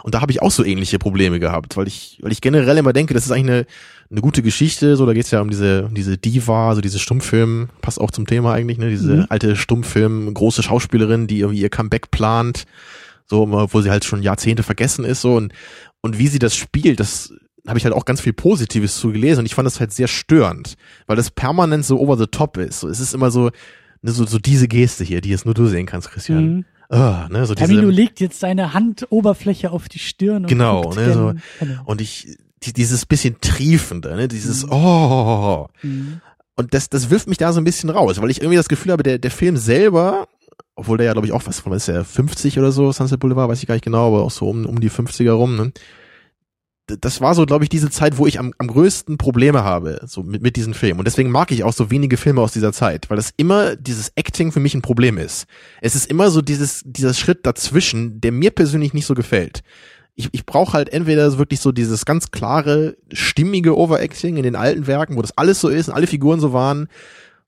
Und 0.04 0.16
da 0.16 0.22
habe 0.22 0.32
ich 0.32 0.42
auch 0.42 0.52
so 0.52 0.64
ähnliche 0.64 0.98
Probleme 1.00 1.40
gehabt, 1.40 1.76
weil 1.76 1.88
ich, 1.88 2.20
weil 2.22 2.32
ich 2.32 2.42
generell 2.42 2.78
immer 2.78 2.94
denke, 2.94 3.14
das 3.14 3.26
ist 3.26 3.32
eigentlich 3.32 3.52
eine, 3.52 3.66
eine 4.12 4.22
gute 4.22 4.42
Geschichte. 4.42 4.96
So, 4.96 5.06
da 5.06 5.14
geht's 5.14 5.32
ja 5.32 5.42
um 5.42 5.50
diese, 5.50 5.86
um 5.86 5.94
diese 5.94 6.18
Diva, 6.18 6.70
also 6.70 6.82
diese 6.82 7.00
Stummfilm, 7.00 7.70
passt 7.82 8.00
auch 8.00 8.12
zum 8.12 8.26
Thema 8.28 8.54
eigentlich, 8.54 8.78
ne? 8.78 8.90
Diese 8.90 9.14
Mhm. 9.18 9.26
alte 9.30 9.56
Stummfilm, 9.56 10.34
große 10.34 10.64
Schauspielerin, 10.64 11.28
die 11.28 11.40
irgendwie 11.40 11.62
ihr 11.62 11.70
Comeback 11.70 12.12
plant, 12.12 12.66
so, 13.26 13.42
obwohl 13.44 13.84
sie 13.84 13.92
halt 13.92 14.06
schon 14.06 14.24
Jahrzehnte 14.24 14.64
vergessen 14.64 15.06
ist, 15.06 15.22
so 15.22 15.36
und 15.36 15.54
und 16.02 16.18
wie 16.18 16.28
sie 16.28 16.40
das 16.40 16.56
spielt, 16.56 17.00
das 17.02 17.34
habe 17.70 17.78
ich 17.80 17.86
halt 17.86 17.94
auch 17.96 18.06
ganz 18.06 18.22
viel 18.22 18.34
Positives 18.34 18.98
zu 18.98 19.12
gelesen 19.12 19.40
und 19.40 19.46
ich 19.46 19.56
fand 19.56 19.66
das 19.66 19.80
halt 19.80 19.94
sehr 19.94 20.08
störend, 20.08 20.76
weil 21.08 21.16
das 21.16 21.32
permanent 21.32 21.86
so 21.86 22.00
over 22.00 22.18
the 22.18 22.28
top 22.28 22.58
ist. 22.58 22.82
So, 22.82 22.88
es 22.90 23.00
ist 23.00 23.14
immer 23.14 23.32
so, 23.32 23.52
ne, 24.02 24.12
so, 24.12 24.26
so 24.26 24.38
diese 24.40 24.68
Geste 24.68 25.04
hier, 25.04 25.22
die 25.22 25.30
jetzt 25.30 25.46
nur 25.46 25.54
du 25.54 25.68
sehen 25.68 25.86
kannst, 25.86 26.12
Christian. 26.12 26.44
Mhm. 26.56 26.66
Ah, 26.90 27.28
ne, 27.30 27.46
so 27.46 27.54
diese, 27.54 27.68
Camilo 27.68 27.90
legt 27.90 28.20
jetzt 28.20 28.40
seine 28.40 28.74
Handoberfläche 28.74 29.72
auf 29.72 29.88
die 29.90 30.00
Stirn 30.00 30.44
und 30.44 30.48
Genau, 30.48 30.92
ne, 30.94 31.14
so- 31.14 31.28
gen- 31.28 31.42
genau. 31.60 31.82
und 31.86 32.02
ich, 32.02 32.38
die, 32.64 32.74
dieses 32.74 33.06
bisschen 33.06 33.40
triefende, 33.42 34.16
ne, 34.16 34.28
dieses, 34.28 34.66
Mhm. 34.66 34.72
oh, 34.74 35.68
Mhm. 35.84 36.22
und 36.56 36.74
das, 36.74 36.90
das 36.90 37.10
wirft 37.12 37.28
mich 37.30 37.38
da 37.38 37.54
so 37.54 37.62
ein 37.62 37.64
bisschen 37.64 37.90
raus, 37.92 38.20
weil 38.22 38.32
ich 38.32 38.42
irgendwie 38.42 38.58
das 38.58 38.70
Gefühl 38.70 38.92
habe, 38.92 39.04
der, 39.04 39.20
der 39.20 39.32
Film 39.32 39.56
selber, 39.56 40.28
obwohl 40.76 40.98
der 40.98 41.06
ja, 41.08 41.12
glaube 41.14 41.28
ich, 41.28 41.34
auch 41.34 41.46
was 41.46 41.60
von, 41.60 41.74
ist 41.74 41.88
der, 41.88 42.04
50 42.04 42.58
oder 42.58 42.72
so, 42.72 42.92
Sunset 42.92 43.20
Boulevard, 43.20 43.50
weiß 43.50 43.60
ich 43.62 43.68
gar 43.68 43.76
nicht 43.76 43.84
genau, 43.86 44.08
aber 44.08 44.24
auch 44.24 44.32
so 44.32 44.50
um, 44.50 44.66
um 44.66 44.80
die 44.80 44.90
50er 44.90 45.32
rum, 45.32 45.56
ne? 45.58 45.72
Das 47.00 47.22
war 47.22 47.36
so, 47.36 47.46
glaube 47.46 47.64
ich, 47.64 47.70
diese 47.70 47.90
Zeit, 47.90 48.18
wo 48.18 48.28
ich 48.28 48.40
am, 48.40 48.54
am 48.58 48.68
größten 48.68 49.18
Probleme 49.18 49.64
habe, 49.64 50.02
so 50.06 50.24
mit, 50.24 50.42
mit 50.42 50.56
diesem 50.56 50.74
Film. 50.74 51.00
Und 51.00 51.06
deswegen 51.06 51.32
mag 51.32 51.52
ich 51.52 51.64
auch 51.64 51.74
so 51.74 51.92
wenige 51.92 52.18
Filme 52.18 52.42
aus 52.42 52.52
dieser 52.52 52.74
Zeit, 52.74 53.10
weil 53.10 53.18
das 53.18 53.32
immer 53.38 53.76
dieses 53.76 54.12
Acting 54.16 54.52
für 54.52 54.60
mich 54.60 54.74
ein 54.74 54.82
Problem 54.82 55.18
ist. 55.18 55.46
Es 55.82 55.96
ist 55.96 56.10
immer 56.10 56.32
so 56.32 56.42
dieses, 56.42 56.82
dieser 56.86 57.14
Schritt 57.14 57.46
dazwischen, 57.46 58.22
der 58.22 58.32
mir 58.32 58.52
persönlich 58.52 58.94
nicht 58.94 59.06
so 59.06 59.14
gefällt. 59.14 59.62
Ich, 60.16 60.30
ich 60.32 60.46
brauche 60.46 60.74
halt 60.74 60.92
entweder 60.92 61.38
wirklich 61.38 61.62
so 61.62 61.72
dieses 61.72 62.06
ganz 62.06 62.32
klare, 62.32 62.98
stimmige 63.14 63.78
Overacting 63.78 64.38
in 64.38 64.44
den 64.44 64.56
alten 64.56 64.88
Werken, 64.88 65.16
wo 65.16 65.22
das 65.22 65.38
alles 65.38 65.62
so 65.62 65.70
ist 65.70 65.88
und 65.88 65.96
alle 65.96 66.08
Figuren 66.08 66.40
so 66.40 66.52
waren, 66.54 66.90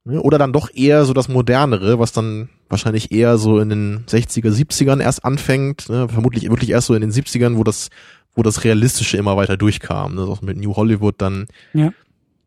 Ne? 0.03 0.19
Oder 0.21 0.37
dann 0.37 0.53
doch 0.53 0.69
eher 0.73 1.05
so 1.05 1.13
das 1.13 1.27
Modernere, 1.27 1.99
was 1.99 2.11
dann 2.11 2.49
wahrscheinlich 2.69 3.11
eher 3.11 3.37
so 3.37 3.59
in 3.59 3.69
den 3.69 4.05
60er, 4.07 4.49
70ern 4.49 5.01
erst 5.01 5.23
anfängt, 5.23 5.89
ne? 5.89 6.09
vermutlich 6.09 6.49
wirklich 6.49 6.71
erst 6.71 6.87
so 6.87 6.95
in 6.95 7.01
den 7.01 7.11
70ern, 7.11 7.57
wo 7.57 7.63
das, 7.63 7.89
wo 8.35 8.43
das 8.43 8.63
Realistische 8.63 9.17
immer 9.17 9.37
weiter 9.37 9.57
durchkam, 9.57 10.15
ne? 10.15 10.21
auch 10.23 10.41
mit 10.41 10.57
New 10.57 10.75
Hollywood 10.75 11.15
dann. 11.17 11.47
Ja. 11.73 11.91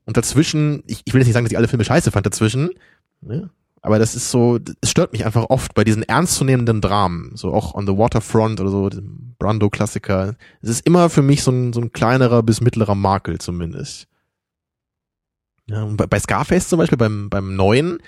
Und 0.06 0.16
dazwischen, 0.16 0.82
ich, 0.86 1.02
ich 1.04 1.14
will 1.14 1.20
jetzt 1.20 1.28
nicht 1.28 1.34
sagen, 1.34 1.44
dass 1.44 1.52
ich 1.52 1.58
alle 1.58 1.68
Filme 1.68 1.84
scheiße 1.84 2.10
fand 2.10 2.26
dazwischen, 2.26 2.70
ne? 3.20 3.50
aber 3.84 3.98
das 3.98 4.14
ist 4.14 4.30
so, 4.30 4.58
es 4.80 4.90
stört 4.90 5.12
mich 5.12 5.26
einfach 5.26 5.50
oft 5.50 5.74
bei 5.74 5.84
diesen 5.84 6.02
ernstzunehmenden 6.02 6.80
Dramen, 6.80 7.32
so 7.34 7.52
auch 7.52 7.74
on 7.74 7.86
the 7.86 7.98
Waterfront 7.98 8.58
oder 8.60 8.70
so, 8.70 8.88
Brando-Klassiker. 9.38 10.36
Es 10.62 10.70
ist 10.70 10.86
immer 10.86 11.10
für 11.10 11.20
mich 11.20 11.42
so 11.42 11.50
ein, 11.50 11.74
so 11.74 11.82
ein 11.82 11.92
kleinerer 11.92 12.42
bis 12.42 12.62
mittlerer 12.62 12.94
Makel 12.94 13.38
zumindest. 13.38 14.08
Ja, 15.66 15.82
und 15.82 15.98
bei, 15.98 16.06
bei 16.06 16.18
Scarface 16.18 16.68
zum 16.68 16.78
Beispiel, 16.78 16.96
beim, 16.96 17.28
beim 17.28 17.56
neuen, 17.56 17.98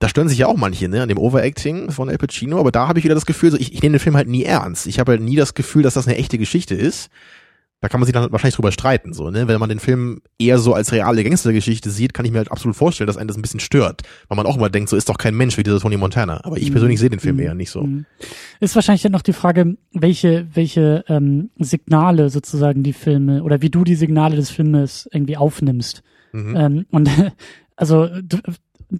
da 0.00 0.08
stören 0.08 0.28
sich 0.28 0.38
ja 0.38 0.46
auch 0.46 0.56
manche, 0.56 0.88
ne, 0.88 1.02
an 1.02 1.08
dem 1.08 1.18
Overacting 1.18 1.90
von 1.92 2.08
Al 2.08 2.18
Pacino, 2.18 2.58
aber 2.58 2.72
da 2.72 2.88
habe 2.88 2.98
ich 2.98 3.04
wieder 3.04 3.14
das 3.14 3.26
Gefühl, 3.26 3.50
so 3.52 3.56
ich, 3.58 3.72
ich 3.74 3.82
nehme 3.82 3.96
den 3.96 4.00
Film 4.00 4.16
halt 4.16 4.28
nie 4.28 4.42
ernst. 4.44 4.86
Ich 4.86 4.98
habe 4.98 5.12
halt 5.12 5.20
nie 5.22 5.36
das 5.36 5.54
Gefühl, 5.54 5.82
dass 5.82 5.94
das 5.94 6.08
eine 6.08 6.16
echte 6.16 6.38
Geschichte 6.38 6.74
ist. 6.74 7.10
Da 7.82 7.88
kann 7.88 7.98
man 7.98 8.06
sich 8.06 8.12
dann 8.12 8.30
wahrscheinlich 8.30 8.56
drüber 8.56 8.72
streiten, 8.72 9.14
so, 9.14 9.30
ne? 9.30 9.48
Wenn 9.48 9.58
man 9.58 9.70
den 9.70 9.78
Film 9.78 10.20
eher 10.38 10.58
so 10.58 10.74
als 10.74 10.92
reale 10.92 11.24
Gangstergeschichte 11.24 11.88
sieht, 11.90 12.12
kann 12.12 12.26
ich 12.26 12.30
mir 12.32 12.36
halt 12.36 12.52
absolut 12.52 12.76
vorstellen, 12.76 13.06
dass 13.06 13.16
einen 13.16 13.28
das 13.28 13.38
ein 13.38 13.42
bisschen 13.42 13.60
stört. 13.60 14.02
Weil 14.28 14.36
man 14.36 14.44
auch 14.44 14.56
immer 14.56 14.68
denkt, 14.68 14.90
so 14.90 14.96
ist 14.96 15.08
doch 15.08 15.16
kein 15.16 15.34
Mensch 15.34 15.56
wie 15.56 15.62
dieser 15.62 15.80
Tony 15.80 15.96
Montana. 15.96 16.40
Aber 16.44 16.58
ich 16.58 16.70
persönlich 16.72 17.00
sehe 17.00 17.08
den 17.08 17.20
Film 17.20 17.36
Mhm. 17.36 17.42
eher 17.42 17.54
nicht 17.54 17.70
so. 17.70 17.82
Mhm. 17.82 18.04
Ist 18.60 18.74
wahrscheinlich 18.74 19.00
dann 19.00 19.12
noch 19.12 19.22
die 19.22 19.32
Frage, 19.32 19.78
welche, 19.94 20.46
welche 20.52 21.04
ähm, 21.08 21.48
Signale 21.58 22.28
sozusagen 22.28 22.82
die 22.82 22.92
Filme 22.92 23.42
oder 23.42 23.62
wie 23.62 23.70
du 23.70 23.82
die 23.84 23.94
Signale 23.96 24.36
des 24.36 24.50
Filmes 24.50 25.08
irgendwie 25.10 25.38
aufnimmst. 25.38 26.02
Mhm. 26.32 26.56
Ähm, 26.56 26.86
und 26.90 27.08
also 27.76 28.08
du, 28.22 28.38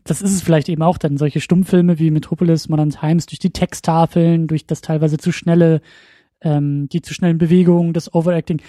das 0.05 0.22
ist 0.22 0.32
es 0.32 0.43
vielleicht 0.43 0.68
eben 0.68 0.82
auch 0.82 0.99
dann, 0.99 1.16
solche 1.16 1.41
Stummfilme 1.41 1.99
wie 1.99 2.11
Metropolis, 2.11 2.68
Modern 2.68 2.91
Times, 2.91 3.26
durch 3.26 3.38
die 3.38 3.51
Texttafeln, 3.51 4.47
durch 4.47 4.66
das 4.66 4.80
teilweise 4.80 5.18
zu 5.18 5.32
schnelle, 5.32 5.80
ähm, 6.41 6.88
die 6.88 7.03
zu 7.03 7.14
schnellen 7.14 7.38
Bewegungen, 7.38 7.93
das 7.93 8.14
Overacting, 8.14 8.62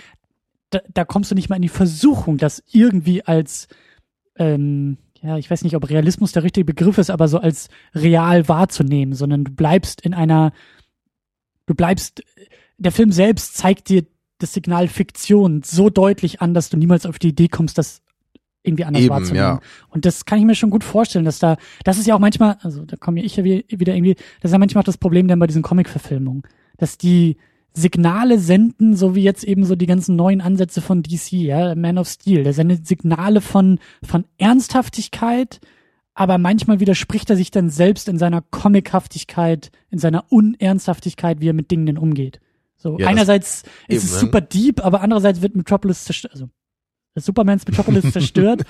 da, 0.72 0.80
da 0.94 1.06
kommst 1.06 1.32
du 1.32 1.36
nicht 1.36 1.50
mal 1.50 1.58
in 1.58 1.62
die 1.62 1.70
Versuchung, 1.70 2.38
das 2.38 2.64
irgendwie 2.72 3.24
als 3.24 3.68
ähm, 4.38 4.98
ja, 5.22 5.38
ich 5.38 5.50
weiß 5.50 5.64
nicht, 5.64 5.76
ob 5.76 5.90
Realismus 5.90 6.32
der 6.32 6.44
richtige 6.44 6.66
Begriff 6.66 6.98
ist, 6.98 7.12
aber 7.12 7.28
so 7.28 7.38
als 7.38 7.70
real 7.94 8.48
wahrzunehmen, 8.48 9.14
sondern 9.14 9.44
du 9.44 9.52
bleibst 9.52 10.02
in 10.02 10.14
einer, 10.14 10.52
du 11.68 11.76
bleibst, 11.76 12.24
der 12.78 12.92
Film 12.92 13.12
selbst 13.12 13.56
zeigt 13.56 13.90
dir 13.90 14.06
das 14.40 14.54
Signal 14.54 14.88
Fiktion 14.88 15.62
so 15.64 15.92
deutlich 15.92 16.42
an, 16.42 16.56
dass 16.56 16.70
du 16.70 16.78
niemals 16.78 17.06
auf 17.06 17.20
die 17.20 17.30
Idee 17.30 17.48
kommst, 17.48 17.78
das 17.78 18.02
irgendwie 18.64 18.86
anders 18.86 19.02
Eben, 19.04 19.10
wahrzunehmen. 19.12 19.38
ja. 19.38 19.60
Und 19.90 20.06
das 20.06 20.26
kann 20.26 20.38
ich 20.40 20.46
mir 20.46 20.56
schon 20.56 20.70
gut 20.70 20.84
vorstellen, 20.84 21.26
dass 21.26 21.40
da, 21.40 21.58
das 21.84 21.98
ist 21.98 22.06
ja 22.08 22.16
auch 22.16 22.20
manchmal, 22.20 22.58
also 22.62 22.86
da 22.86 22.96
komme 22.96 23.22
ich 23.24 23.36
ja 23.36 23.44
wie- 23.44 23.66
wieder 23.70 23.96
irgendwie, 23.96 24.14
das 24.42 24.50
ist 24.50 24.54
ja 24.54 24.60
manchmal 24.60 24.82
auch 24.82 24.86
das 24.86 24.98
Problem 24.98 25.28
dann 25.28 25.40
bei 25.40 25.48
diesen 25.48 25.64
Comic-Verfilmungen, 25.64 26.44
dass 26.78 26.98
die 26.98 27.38
Signale 27.74 28.38
senden, 28.38 28.96
so 28.98 29.16
wie 29.16 29.24
jetzt 29.24 29.44
eben 29.46 29.64
so 29.64 29.76
die 29.76 29.86
ganzen 29.86 30.16
neuen 30.18 30.42
Ansätze 30.42 30.82
von 30.82 31.04
DC, 31.04 31.32
ja, 31.32 31.74
Man 31.76 31.98
of 31.98 32.08
Steel, 32.10 32.44
der 32.44 32.54
sendet 32.54 32.86
Signale 32.86 33.40
von, 33.42 33.80
von 34.04 34.26
Ernsthaftigkeit, 34.38 35.60
aber 36.14 36.38
manchmal 36.38 36.80
widerspricht 36.80 37.30
er 37.30 37.38
sich 37.38 37.52
dann 37.52 37.70
selbst 37.70 38.08
in 38.10 38.18
seiner 38.18 38.42
Comichaftigkeit, 38.42 39.72
in 39.90 40.00
seiner 40.00 40.26
Unernsthaftigkeit, 40.32 41.40
wie 41.42 41.50
er 41.50 41.54
mit 41.54 41.72
Dingen 41.72 41.86
denn 41.86 41.98
umgeht. 41.98 42.40
So, 42.78 42.98
Ja, 43.00 43.08
einerseits 43.08 43.64
ist 43.88 43.90
eben, 43.90 43.98
es 44.06 44.14
ne? 44.14 44.20
super 44.20 44.42
deep, 44.42 44.84
aber 44.86 45.02
andererseits 45.02 45.42
wird 45.42 45.56
Metropolis 45.56 46.04
zerstört, 46.04 46.34
also 46.34 46.50
Supermans 47.16 47.68
Metropolis 47.68 48.12
zerstört, 48.14 48.64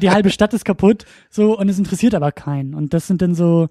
die 0.00 0.10
halbe 0.10 0.30
Stadt 0.30 0.54
ist 0.54 0.64
kaputt, 0.64 1.04
so, 1.30 1.58
und 1.58 1.68
es 1.68 1.78
interessiert 1.78 2.14
aber 2.14 2.32
keinen. 2.32 2.74
Und 2.74 2.94
das 2.94 3.06
sind 3.06 3.22
dann 3.22 3.34
so, 3.34 3.68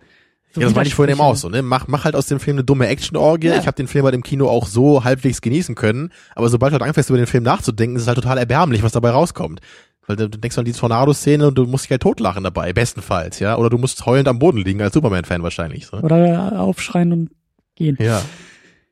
so 0.54 0.62
Ja, 0.62 0.68
das 0.68 0.76
meine 0.76 0.88
ich 0.88 0.96
vorhin 0.96 1.14
eben 1.14 1.22
auch 1.22 1.36
so, 1.36 1.50
ne? 1.50 1.62
Mach, 1.62 1.88
mach 1.88 2.06
halt 2.06 2.16
aus 2.16 2.28
dem 2.28 2.40
Film 2.40 2.58
eine 2.58 2.64
dumme 2.64 2.88
Action-Orgie. 2.88 3.48
Ja. 3.48 3.58
Ich 3.58 3.68
habe 3.68 3.76
den 3.76 3.88
Film 3.88 4.04
bei 4.04 4.12
dem 4.12 4.24
Kino 4.24 4.48
auch 4.48 4.68
so 4.68 5.04
halbwegs 5.04 5.42
genießen 5.42 5.76
können, 5.76 6.12
aber 6.36 6.50
sobald 6.50 6.72
du 6.72 6.76
halt 6.76 6.84
anfängst, 6.84 7.10
über 7.10 7.18
den 7.18 7.28
Film 7.28 7.44
nachzudenken, 7.44 7.96
ist 7.96 8.04
es 8.04 8.08
halt 8.08 8.18
total 8.18 8.38
erbärmlich, 8.38 8.84
was 8.84 8.92
dabei 8.92 9.10
rauskommt. 9.10 9.62
Weil 10.08 10.18
du, 10.18 10.30
du 10.30 10.38
denkst 10.38 10.58
an 10.58 10.66
die 10.66 10.72
Tornado-Szene 10.72 11.48
und 11.48 11.58
du 11.58 11.66
musst 11.66 11.86
dich 11.86 11.92
halt 11.92 12.04
totlachen 12.04 12.44
dabei, 12.44 12.74
bestenfalls, 12.74 13.40
ja? 13.40 13.58
Oder 13.58 13.72
du 13.72 13.80
musst 13.80 14.06
heulend 14.06 14.28
am 14.28 14.38
Boden 14.38 14.60
liegen 14.60 14.82
als 14.82 14.94
Superman-Fan 14.94 15.42
wahrscheinlich. 15.42 15.88
So. 15.88 15.98
Oder 15.98 16.62
aufschreien 16.62 17.12
und 17.12 17.32
gehen. 17.76 17.98
Ja. 18.00 18.22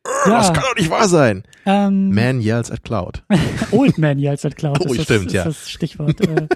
Ja, 0.05 0.37
Das 0.39 0.53
kann 0.53 0.63
doch 0.63 0.75
nicht 0.75 0.89
wahr 0.89 1.07
sein. 1.07 1.43
ähm, 1.65 2.13
Man 2.13 2.41
yells 2.41 2.69
at 2.71 2.83
Cloud. 2.83 3.23
Old 3.71 3.97
Man 3.97 4.19
Yells 4.19 4.45
at 4.45 4.55
Cloud. 4.55 4.79
Oh, 4.81 4.91
ist 4.91 4.97
das, 4.97 5.03
stimmt, 5.05 5.27
ist 5.27 5.33
ja. 5.33 5.43
das 5.45 5.69
Stichwort. 5.69 6.19
äh, 6.21 6.47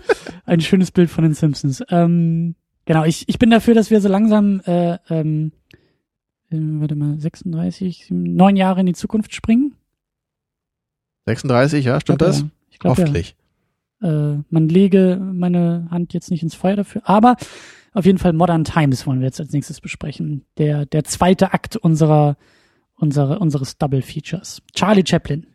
ein 0.45 0.62
schönes 0.62 0.91
Bild 0.91 1.10
von 1.10 1.24
den 1.24 1.34
Simpsons. 1.34 1.82
Ähm, 1.89 2.56
genau, 2.86 3.06
ich, 3.06 3.28
ich 3.30 3.39
bin 3.39 3.50
dafür, 3.50 3.74
dass 3.74 3.89
wir 3.89 4.02
so 4.02 4.10
langsam, 4.10 4.60
äh, 4.66 4.98
ähm, 5.10 5.54
äh, 6.50 6.58
warte 6.60 6.95
mal, 6.95 7.20
36, 7.20 8.08
neun 8.10 8.56
Jahre 8.58 8.82
in 8.82 8.86
die 8.86 8.93
Zukunft 8.93 9.34
springen. 9.34 9.76
36, 11.26 11.86
ja, 11.86 12.00
stimmt 12.00 12.20
Glaub, 12.20 12.30
das? 12.30 12.39
Ja. 12.41 12.48
Ich 12.72 12.80
glaube, 12.80 13.02
ja. 13.02 13.08
Hoffentlich. 13.08 13.36
äh, 14.02 14.43
man 14.50 14.70
lege 14.70 15.20
meine 15.22 15.88
Hand 15.89 16.14
jetzt 16.14 16.32
nicht 16.32 16.43
ins 16.43 16.56
Feuer 16.56 16.76
dafür, 16.76 17.02
aber 17.06 17.36
auf 17.93 18.06
jeden 18.06 18.18
Fall 18.18 18.34
Modern 18.34 18.64
Times 18.64 19.08
wollen 19.08 19.20
wir 19.20 19.26
jetzt 19.28 19.39
als 19.39 19.52
nächstes 19.52 19.82
besprechen. 19.82 20.45
Der, 20.58 20.86
der 20.86 21.04
zweite 21.04 21.54
Akt 21.54 21.76
unserer, 21.76 22.38
unserer, 22.98 23.39
unseres 23.41 23.78
Double 23.78 24.02
Features. 24.02 24.62
Charlie 24.74 25.04
Chaplin. 25.06 25.48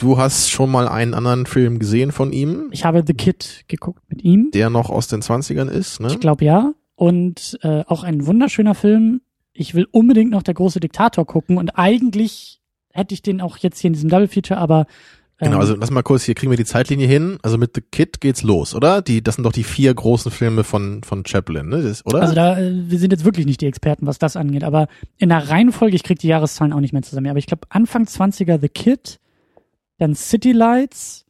Du 0.00 0.16
hast 0.16 0.48
schon 0.48 0.70
mal 0.70 0.86
einen 0.86 1.12
anderen 1.12 1.44
Film 1.44 1.80
gesehen 1.80 2.12
von 2.12 2.32
ihm, 2.32 2.68
Ich 2.70 2.84
habe 2.84 3.02
The 3.04 3.14
Kid 3.14 3.64
geguckt 3.66 4.00
mit 4.08 4.22
ihm. 4.22 4.52
der 4.54 4.70
noch 4.70 4.90
aus 4.90 5.08
den 5.08 5.22
20ern 5.22 5.68
ist, 5.68 5.98
ne? 5.98 6.06
Ich 6.06 6.20
glaube 6.20 6.44
ja. 6.44 6.72
Und 6.94 7.58
äh, 7.62 7.82
auch 7.84 8.04
ein 8.04 8.24
wunderschöner 8.26 8.76
Film. 8.76 9.22
Ich 9.52 9.74
will 9.74 9.88
unbedingt 9.90 10.30
noch 10.30 10.44
der 10.44 10.54
große 10.54 10.78
Diktator 10.78 11.26
gucken 11.26 11.58
und 11.58 11.70
eigentlich 11.70 12.60
hätte 12.92 13.12
ich 13.12 13.22
den 13.22 13.40
auch 13.40 13.56
jetzt 13.56 13.80
hier 13.80 13.88
in 13.88 13.94
diesem 13.94 14.08
Double 14.08 14.28
Feature, 14.28 14.60
aber 14.60 14.86
Genau, 15.40 15.58
also 15.58 15.76
lass 15.76 15.90
mal 15.92 16.02
kurz, 16.02 16.24
hier 16.24 16.34
kriegen 16.34 16.50
wir 16.50 16.56
die 16.56 16.64
Zeitlinie 16.64 17.06
hin. 17.06 17.38
Also 17.42 17.58
mit 17.58 17.72
The 17.74 17.80
Kid 17.80 18.20
geht's 18.20 18.42
los, 18.42 18.74
oder? 18.74 19.02
Die, 19.02 19.22
das 19.22 19.36
sind 19.36 19.44
doch 19.44 19.52
die 19.52 19.62
vier 19.62 19.94
großen 19.94 20.32
Filme 20.32 20.64
von, 20.64 21.02
von 21.04 21.24
Chaplin, 21.24 21.68
ne? 21.68 21.82
Das, 21.82 22.04
oder? 22.04 22.22
Also 22.22 22.34
da, 22.34 22.58
äh, 22.58 22.72
wir 22.90 22.98
sind 22.98 23.12
jetzt 23.12 23.24
wirklich 23.24 23.46
nicht 23.46 23.60
die 23.60 23.66
Experten, 23.66 24.06
was 24.06 24.18
das 24.18 24.36
angeht, 24.36 24.64
aber 24.64 24.88
in 25.16 25.28
der 25.28 25.48
Reihenfolge, 25.48 25.94
ich 25.94 26.02
krieg 26.02 26.18
die 26.18 26.26
Jahreszahlen 26.26 26.72
auch 26.72 26.80
nicht 26.80 26.92
mehr 26.92 27.02
zusammen, 27.02 27.28
aber 27.28 27.38
ich 27.38 27.46
glaube 27.46 27.66
Anfang 27.68 28.04
20er 28.04 28.60
The 28.60 28.68
Kid, 28.68 29.20
dann 29.98 30.16
City 30.16 30.50
Lights, 30.50 31.24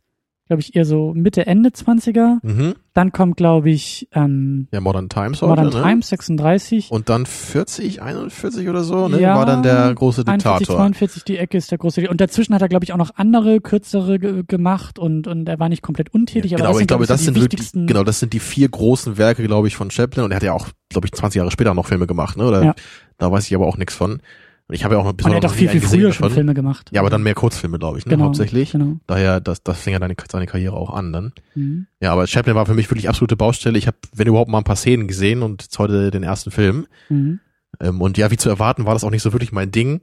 glaube 0.49 0.61
ich, 0.63 0.75
eher 0.75 0.85
so 0.85 1.13
Mitte, 1.15 1.47
Ende 1.47 1.69
20er. 1.71 2.39
Mhm. 2.43 2.75
Dann 2.95 3.13
kommt, 3.13 3.37
glaube 3.37 3.71
ich, 3.71 4.09
ähm, 4.13 4.67
Ja, 4.73 4.81
Modern 4.81 5.09
Times 5.09 5.41
Modern 5.43 5.67
heute, 5.67 5.77
ne? 5.77 5.83
Times 5.85 6.09
36. 6.09 6.91
Und 6.91 7.09
dann 7.09 7.27
40, 7.27 8.03
41 8.03 8.69
oder 8.69 8.83
so, 8.83 9.07
ne? 9.09 9.21
Ja, 9.21 9.37
war 9.37 9.47
dann 9.47 9.63
der 9.63 9.95
große 9.95 10.23
41, 10.27 10.59
Diktator. 10.59 10.77
42, 10.79 11.25
die 11.25 11.37
Ecke 11.37 11.57
ist 11.59 11.71
der 11.71 11.79
große. 11.79 12.09
Und 12.09 12.21
dazwischen 12.21 12.55
hat 12.55 12.63
er, 12.63 12.69
glaube 12.69 12.85
ich, 12.85 12.93
auch 12.93 12.97
noch 12.99 13.11
andere, 13.17 13.61
kürzere 13.61 14.19
ge 14.19 14.43
gemacht 14.49 14.99
und, 14.99 15.27
und 15.29 15.49
er 15.49 15.61
war 15.61 15.69
nicht 15.69 15.83
komplett 15.83 16.13
untätig. 16.13 16.51
genau, 16.53 16.65
aber 16.65 16.73
das 16.73 16.81
ich 16.81 16.87
glaube, 16.89 17.05
sind, 17.07 17.15
das 17.15 17.25
sind 17.25 17.37
die, 17.37 17.43
wichtigsten. 17.43 17.87
genau, 17.87 18.03
das 18.03 18.19
sind 18.19 18.33
die 18.33 18.41
vier 18.41 18.69
großen 18.69 19.19
Werke, 19.19 19.45
glaube 19.45 19.69
ich, 19.69 19.77
von 19.77 19.91
Chaplin. 19.91 20.25
Und 20.25 20.33
er 20.33 20.37
hat 20.37 20.43
ja 20.43 20.53
auch, 20.55 20.69
glaube 20.89 21.07
ich, 21.07 21.13
20 21.13 21.39
Jahre 21.39 21.51
später 21.51 21.75
noch 21.75 21.87
Filme 21.87 22.07
gemacht, 22.07 22.37
ne? 22.37 22.47
Oder 22.47 22.65
Ja. 22.65 22.75
da 23.19 23.31
weiß 23.31 23.47
ich 23.47 23.55
aber 23.55 23.67
auch 23.67 23.77
nichts 23.77 23.95
von. 23.95 24.21
Und 24.69 24.75
ich 24.75 24.85
habe 24.85 24.95
ja 24.97 25.01
auch 25.01 25.05
noch 25.05 25.15
bis 25.15 25.25
und 25.25 25.33
er 25.33 25.37
hat 25.37 25.43
noch 25.45 25.55
viel, 25.55 25.71
viel 25.71 25.81
früher 25.81 26.13
schon 26.13 26.25
davon. 26.25 26.35
Filme 26.35 26.53
gemacht. 26.53 26.91
Ja, 26.93 27.01
aber 27.01 27.09
dann 27.09 27.23
mehr 27.23 27.35
Kurzfilme, 27.35 27.79
glaube 27.79 27.97
ich, 27.99 28.05
ne? 28.05 28.11
genau, 28.11 28.27
Hauptsächlich. 28.27 28.73
Genau. 28.73 28.99
Daher, 29.07 29.41
das, 29.41 29.63
das 29.63 29.81
fing 29.81 29.95
ja 29.95 29.99
deine, 29.99 30.15
seine 30.31 30.45
Karriere 30.47 30.77
auch 30.77 30.91
an 30.93 31.11
dann. 31.11 31.33
Mhm. 31.55 31.87
Ja, 32.01 32.13
aber 32.13 32.27
Chaplin 32.27 32.55
war 32.55 32.67
für 32.67 32.75
mich 32.75 32.91
wirklich 32.91 33.09
absolute 33.09 33.35
Baustelle. 33.35 33.79
Ich 33.79 33.87
habe, 33.87 33.97
wenn 34.15 34.27
überhaupt, 34.27 34.51
mal 34.51 34.59
ein 34.59 34.65
paar 34.65 34.77
Szenen 34.77 35.09
gesehen 35.09 35.43
und 35.43 35.63
jetzt 35.63 35.79
heute 35.79 36.11
den 36.11 36.23
ersten 36.23 36.51
Film. 36.51 36.87
Mhm. 37.09 37.41
Ähm, 37.81 38.01
und 38.03 38.19
ja, 38.19 38.31
wie 38.31 38.37
zu 38.37 38.51
erwarten, 38.51 38.85
war 38.85 38.93
das 38.93 39.05
auch 39.05 39.11
nicht 39.11 39.23
so 39.23 39.33
wirklich 39.33 39.53
mein 39.53 39.71
Ding. 39.71 40.03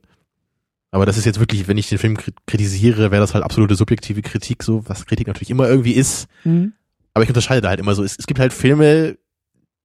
Aber 0.89 1.05
das 1.05 1.18
ist 1.18 1.26
jetzt 1.26 1.39
wirklich, 1.39 1.68
wenn 1.68 1.78
ich 1.78 1.89
den 1.89 1.99
Film 1.99 2.16
kri- 2.18 2.34
kritisiere, 2.47 3.11
wäre 3.11 3.22
das 3.22 3.36
halt 3.36 3.43
absolute 3.43 3.76
subjektive 3.76 4.24
Kritik, 4.24 4.63
so 4.63 4.82
was 4.88 5.05
Kritik 5.05 5.28
natürlich 5.28 5.51
immer 5.51 5.68
irgendwie 5.70 5.93
ist. 5.93 6.28
Mhm. 6.43 6.74
Aber 7.13 7.22
ich 7.24 7.30
unterscheide 7.30 7.61
da 7.61 7.70
halt 7.70 7.80
immer 7.80 7.93
so. 7.93 8.03
Es, 8.03 8.18
es 8.18 8.26
gibt 8.26 8.39
halt 8.39 8.51
Filme, 8.51 9.18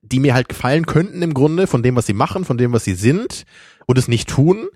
die 0.02 0.20
mir 0.20 0.32
halt 0.32 0.48
gefallen 0.48 0.86
könnten 0.86 1.20
im 1.20 1.34
Grunde, 1.34 1.66
von 1.66 1.82
dem, 1.82 1.96
was 1.96 2.06
sie 2.06 2.14
machen, 2.14 2.46
von 2.46 2.56
dem, 2.56 2.72
was 2.72 2.84
sie 2.84 2.94
sind 2.94 3.44
und 3.90 3.98
es 3.98 4.08
nicht 4.08 4.28
tun. 4.28 4.68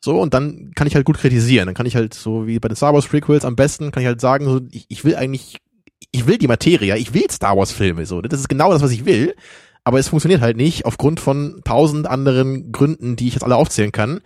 So, 0.00 0.20
und 0.20 0.34
dann 0.34 0.72
kann 0.74 0.86
ich 0.86 0.94
halt 0.94 1.04
gut 1.04 1.18
kritisieren. 1.18 1.66
Dann 1.66 1.74
kann 1.74 1.86
ich 1.86 1.96
halt, 1.96 2.14
so 2.14 2.46
wie 2.46 2.58
bei 2.58 2.68
den 2.68 2.76
Star 2.76 2.94
Wars 2.94 3.06
Prequels 3.06 3.44
am 3.44 3.56
besten, 3.56 3.90
kann 3.90 4.02
ich 4.02 4.06
halt 4.06 4.20
sagen, 4.20 4.44
so, 4.44 4.60
ich, 4.70 4.86
ich 4.88 5.04
will 5.04 5.16
eigentlich, 5.16 5.58
ich 6.12 6.26
will 6.26 6.38
die 6.38 6.46
Materie, 6.46 6.96
ich 6.96 7.12
will 7.12 7.30
Star 7.30 7.56
Wars 7.56 7.72
Filme, 7.72 8.06
so. 8.06 8.20
Das 8.20 8.38
ist 8.38 8.48
genau 8.48 8.70
das, 8.70 8.82
was 8.82 8.92
ich 8.92 9.04
will. 9.04 9.34
Aber 9.84 9.98
es 9.98 10.08
funktioniert 10.08 10.40
halt 10.40 10.56
nicht 10.56 10.84
aufgrund 10.84 11.20
von 11.20 11.60
tausend 11.64 12.08
anderen 12.08 12.72
Gründen, 12.72 13.16
die 13.16 13.28
ich 13.28 13.34
jetzt 13.34 13.44
alle 13.44 13.56
aufzählen 13.56 13.92
kann. 13.92 14.20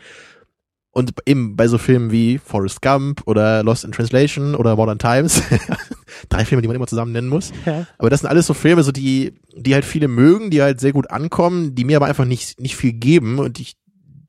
Und 0.92 1.12
eben 1.24 1.54
bei 1.54 1.68
so 1.68 1.78
Filmen 1.78 2.10
wie 2.10 2.38
Forrest 2.38 2.82
Gump 2.82 3.22
oder 3.26 3.62
Lost 3.62 3.84
in 3.84 3.92
Translation 3.92 4.56
oder 4.56 4.74
Modern 4.74 4.98
Times, 4.98 5.40
drei 6.28 6.44
Filme, 6.44 6.62
die 6.62 6.68
man 6.68 6.76
immer 6.76 6.88
zusammen 6.88 7.12
nennen 7.12 7.28
muss. 7.28 7.52
Ja. 7.64 7.86
Aber 7.98 8.10
das 8.10 8.20
sind 8.20 8.28
alles 8.28 8.46
so 8.46 8.54
Filme, 8.54 8.82
so 8.82 8.90
die, 8.90 9.34
die 9.54 9.74
halt 9.74 9.84
viele 9.84 10.08
mögen, 10.08 10.50
die 10.50 10.62
halt 10.62 10.80
sehr 10.80 10.92
gut 10.92 11.10
ankommen, 11.10 11.74
die 11.74 11.84
mir 11.84 11.96
aber 11.96 12.06
einfach 12.06 12.24
nicht, 12.24 12.58
nicht 12.58 12.74
viel 12.74 12.92
geben 12.92 13.38
und 13.38 13.60
ich, 13.60 13.76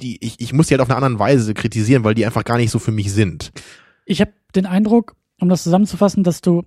die, 0.01 0.23
ich, 0.23 0.39
ich 0.39 0.53
muss 0.53 0.67
die 0.67 0.73
halt 0.73 0.81
auf 0.81 0.89
eine 0.89 0.97
andere 0.97 1.19
Weise 1.19 1.53
kritisieren, 1.53 2.03
weil 2.03 2.15
die 2.15 2.25
einfach 2.25 2.43
gar 2.43 2.57
nicht 2.57 2.71
so 2.71 2.79
für 2.79 2.91
mich 2.91 3.11
sind. 3.13 3.51
Ich 4.05 4.19
habe 4.21 4.31
den 4.55 4.65
Eindruck, 4.65 5.15
um 5.39 5.49
das 5.49 5.63
zusammenzufassen, 5.63 6.23
dass 6.23 6.41
du 6.41 6.63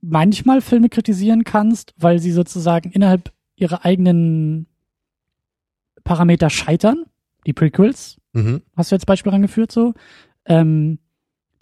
manchmal 0.00 0.60
Filme 0.60 0.88
kritisieren 0.88 1.44
kannst, 1.44 1.94
weil 1.96 2.18
sie 2.18 2.32
sozusagen 2.32 2.90
innerhalb 2.90 3.32
ihrer 3.56 3.84
eigenen 3.84 4.66
Parameter 6.04 6.50
scheitern. 6.50 7.04
Die 7.46 7.52
Prequels, 7.52 8.18
Mhm. 8.32 8.62
hast 8.76 8.90
du 8.90 8.94
jetzt 8.96 9.06
Beispiel 9.06 9.30
rangeführt 9.32 9.70
so. 9.72 9.94
Ähm, 10.46 10.98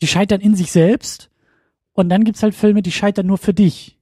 die 0.01 0.07
scheitern 0.07 0.40
in 0.40 0.55
sich 0.55 0.70
selbst 0.72 1.30
und 1.92 2.09
dann 2.09 2.24
gibt's 2.24 2.42
halt 2.42 2.55
Filme, 2.55 2.80
die 2.82 2.92
scheitern 2.92 3.26
nur 3.26 3.38
für 3.38 3.53
dich. 3.53 3.98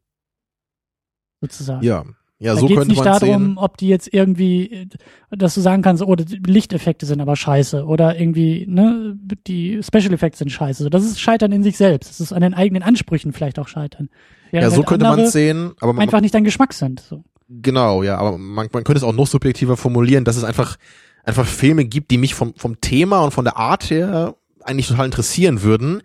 Sozusagen. 1.40 1.82
Ja. 1.84 2.05
Ja, 2.41 2.55
da 2.55 2.61
so 2.61 2.66
geht's 2.66 2.78
könnte 2.78 2.95
nicht 2.95 3.05
man 3.05 3.18
darum, 3.20 3.47
sehen. 3.47 3.59
ob 3.59 3.76
die 3.78 3.89
jetzt 3.89 4.12
irgendwie, 4.12 4.89
dass 5.30 5.55
du 5.55 5.61
sagen 5.61 5.82
kannst, 5.82 6.05
oh, 6.05 6.14
die 6.14 6.36
Lichteffekte 6.36 7.05
sind 7.05 7.20
aber 7.20 7.34
scheiße 7.34 7.84
oder 7.84 8.18
irgendwie, 8.18 8.64
ne, 8.68 9.18
die 9.49 9.80
Special 9.82 10.12
Effects 10.12 10.39
sind 10.39 10.51
scheiße. 10.51 10.84
So, 10.84 10.89
Das 10.89 11.05
ist 11.05 11.20
Scheitern 11.20 11.51
in 11.51 11.64
sich 11.64 11.76
selbst. 11.76 12.11
Das 12.11 12.20
ist 12.20 12.32
an 12.32 12.43
den 12.43 12.55
eigenen 12.55 12.84
Ansprüchen 12.84 13.32
vielleicht 13.32 13.59
auch 13.59 13.66
Scheitern. 13.66 14.09
Ja, 14.53 14.61
Während 14.61 14.70
so 14.70 14.78
halt 14.78 14.89
könnte 14.89 15.07
man 15.07 15.20
es 15.20 15.32
sehen, 15.32 15.72
aber 15.80 15.93
man, 15.93 16.03
einfach 16.03 16.20
nicht 16.20 16.32
dein 16.32 16.45
Geschmack 16.45 16.74
sind. 16.74 17.01
So. 17.01 17.24
Genau, 17.49 18.05
ja, 18.05 18.18
aber 18.18 18.39
man, 18.39 18.68
man 18.72 18.84
könnte 18.84 18.99
es 18.99 19.03
auch 19.03 19.12
noch 19.12 19.26
subjektiver 19.26 19.76
formulieren, 19.76 20.24
dass 20.24 20.36
es 20.36 20.45
einfach 20.45 20.76
einfach 21.24 21.45
Filme 21.45 21.84
gibt, 21.84 22.11
die 22.12 22.18
mich 22.18 22.34
vom 22.34 22.55
vom 22.57 22.80
Thema 22.80 23.20
und 23.24 23.32
von 23.32 23.45
der 23.45 23.57
Art 23.57 23.91
her 23.91 24.36
eigentlich 24.62 24.86
total 24.86 25.07
interessieren 25.07 25.62
würden, 25.62 26.03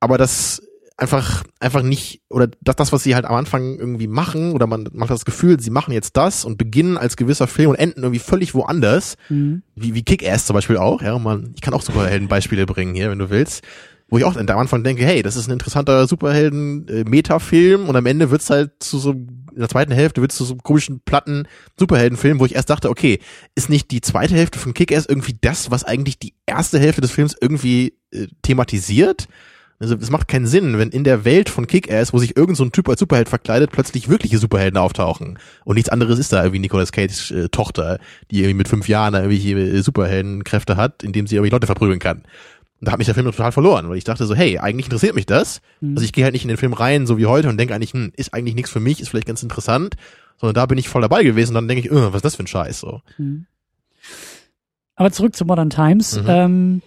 aber 0.00 0.16
das 0.16 0.62
einfach 0.96 1.42
einfach 1.58 1.82
nicht 1.82 2.22
oder 2.30 2.48
das 2.60 2.76
das 2.76 2.92
was 2.92 3.02
sie 3.02 3.14
halt 3.16 3.24
am 3.24 3.34
Anfang 3.34 3.78
irgendwie 3.78 4.06
machen 4.06 4.52
oder 4.52 4.66
man 4.68 4.88
hat 5.00 5.10
das 5.10 5.24
Gefühl, 5.24 5.58
sie 5.60 5.70
machen 5.70 5.92
jetzt 5.92 6.16
das 6.16 6.44
und 6.44 6.56
beginnen 6.56 6.96
als 6.96 7.16
gewisser 7.16 7.46
Film 7.48 7.70
und 7.70 7.76
enden 7.76 8.02
irgendwie 8.02 8.20
völlig 8.20 8.54
woanders, 8.54 9.16
Mhm. 9.28 9.62
wie 9.74 9.94
wie 9.94 10.02
Kick-Ass 10.04 10.46
zum 10.46 10.54
Beispiel 10.54 10.76
auch, 10.76 11.02
ja, 11.02 11.18
man 11.18 11.52
ich 11.54 11.60
kann 11.62 11.74
auch 11.74 11.82
Superheldenbeispiele 11.82 12.66
bringen 12.66 12.94
hier, 12.94 13.10
wenn 13.10 13.18
du 13.18 13.30
willst. 13.30 13.64
Wo 14.10 14.18
ich 14.18 14.24
auch 14.24 14.36
am 14.36 14.58
Anfang 14.58 14.84
denke, 14.84 15.02
hey, 15.04 15.22
das 15.22 15.34
ist 15.34 15.48
ein 15.48 15.52
interessanter 15.52 16.06
Superhelden-Metafilm 16.06 17.88
und 17.88 17.96
am 17.96 18.06
Ende 18.06 18.30
wird's 18.30 18.50
halt 18.50 18.72
zu 18.80 18.98
so, 18.98 19.12
in 19.12 19.58
der 19.58 19.68
zweiten 19.68 19.92
Hälfte 19.92 20.20
wird's 20.20 20.36
zu 20.36 20.44
so 20.44 20.52
einem 20.54 20.62
komischen, 20.62 21.00
platten 21.00 21.48
Superheldenfilm, 21.78 22.38
wo 22.38 22.44
ich 22.46 22.54
erst 22.54 22.70
dachte, 22.70 22.90
okay, 22.90 23.18
ist 23.54 23.70
nicht 23.70 23.90
die 23.90 24.00
zweite 24.02 24.34
Hälfte 24.34 24.58
von 24.58 24.74
Kick-Ass 24.74 25.06
irgendwie 25.06 25.36
das, 25.40 25.70
was 25.70 25.84
eigentlich 25.84 26.18
die 26.18 26.34
erste 26.46 26.78
Hälfte 26.78 27.00
des 27.00 27.10
Films 27.12 27.34
irgendwie 27.40 27.94
äh, 28.12 28.26
thematisiert? 28.42 29.26
Also 29.78 29.96
es 29.96 30.10
macht 30.10 30.28
keinen 30.28 30.46
Sinn, 30.46 30.78
wenn 30.78 30.90
in 30.90 31.04
der 31.04 31.24
Welt 31.24 31.48
von 31.48 31.66
Kick-Ass, 31.66 32.12
wo 32.12 32.18
sich 32.18 32.36
irgend 32.36 32.56
so 32.56 32.64
ein 32.64 32.72
Typ 32.72 32.88
als 32.88 33.00
Superheld 33.00 33.28
verkleidet, 33.28 33.72
plötzlich 33.72 34.08
wirkliche 34.08 34.38
Superhelden 34.38 34.78
auftauchen. 34.78 35.38
Und 35.64 35.74
nichts 35.74 35.90
anderes 35.90 36.18
ist 36.18 36.32
da 36.32 36.42
irgendwie 36.42 36.60
Nicolas 36.60 36.92
Cage 36.92 37.30
äh, 37.32 37.48
Tochter, 37.48 37.98
die 38.30 38.38
irgendwie 38.38 38.54
mit 38.54 38.68
fünf 38.68 38.88
Jahren 38.88 39.12
da 39.12 39.22
irgendwie 39.22 39.52
äh, 39.52 39.82
Superheldenkräfte 39.82 40.76
hat, 40.76 41.02
indem 41.02 41.26
sie 41.26 41.36
irgendwie 41.36 41.50
Leute 41.50 41.66
verprügeln 41.66 41.98
kann. 41.98 42.18
Und 42.80 42.88
da 42.88 42.92
hat 42.92 42.98
mich 42.98 43.06
der 43.06 43.14
Film 43.14 43.26
total 43.26 43.52
verloren, 43.52 43.88
weil 43.88 43.96
ich 43.96 44.04
dachte 44.04 44.26
so, 44.26 44.34
hey, 44.34 44.58
eigentlich 44.58 44.86
interessiert 44.86 45.14
mich 45.14 45.26
das. 45.26 45.60
Mhm. 45.80 45.96
Also 45.96 46.04
ich 46.04 46.12
gehe 46.12 46.24
halt 46.24 46.34
nicht 46.34 46.44
in 46.44 46.48
den 46.48 46.56
Film 46.56 46.72
rein, 46.72 47.06
so 47.06 47.18
wie 47.18 47.26
heute, 47.26 47.48
und 47.48 47.56
denke 47.56 47.74
eigentlich, 47.74 47.92
hm, 47.92 48.12
ist 48.16 48.34
eigentlich 48.34 48.54
nichts 48.54 48.70
für 48.70 48.80
mich, 48.80 49.00
ist 49.00 49.08
vielleicht 49.08 49.26
ganz 49.26 49.42
interessant. 49.42 49.94
Sondern 50.38 50.54
da 50.54 50.66
bin 50.66 50.78
ich 50.78 50.88
voll 50.88 51.02
dabei 51.02 51.22
gewesen 51.22 51.50
und 51.50 51.54
dann 51.54 51.68
denke 51.68 51.86
ich, 51.86 51.92
äh, 51.92 52.12
was 52.12 52.16
ist 52.16 52.24
das 52.24 52.36
für 52.36 52.42
ein 52.42 52.48
Scheiß 52.48 52.80
so. 52.80 53.00
Mhm. 53.18 53.46
Aber 54.96 55.10
zurück 55.10 55.34
zu 55.34 55.44
Modern 55.44 55.70
Times. 55.70 56.20
Mhm. 56.20 56.26
Ähm, 56.28 56.82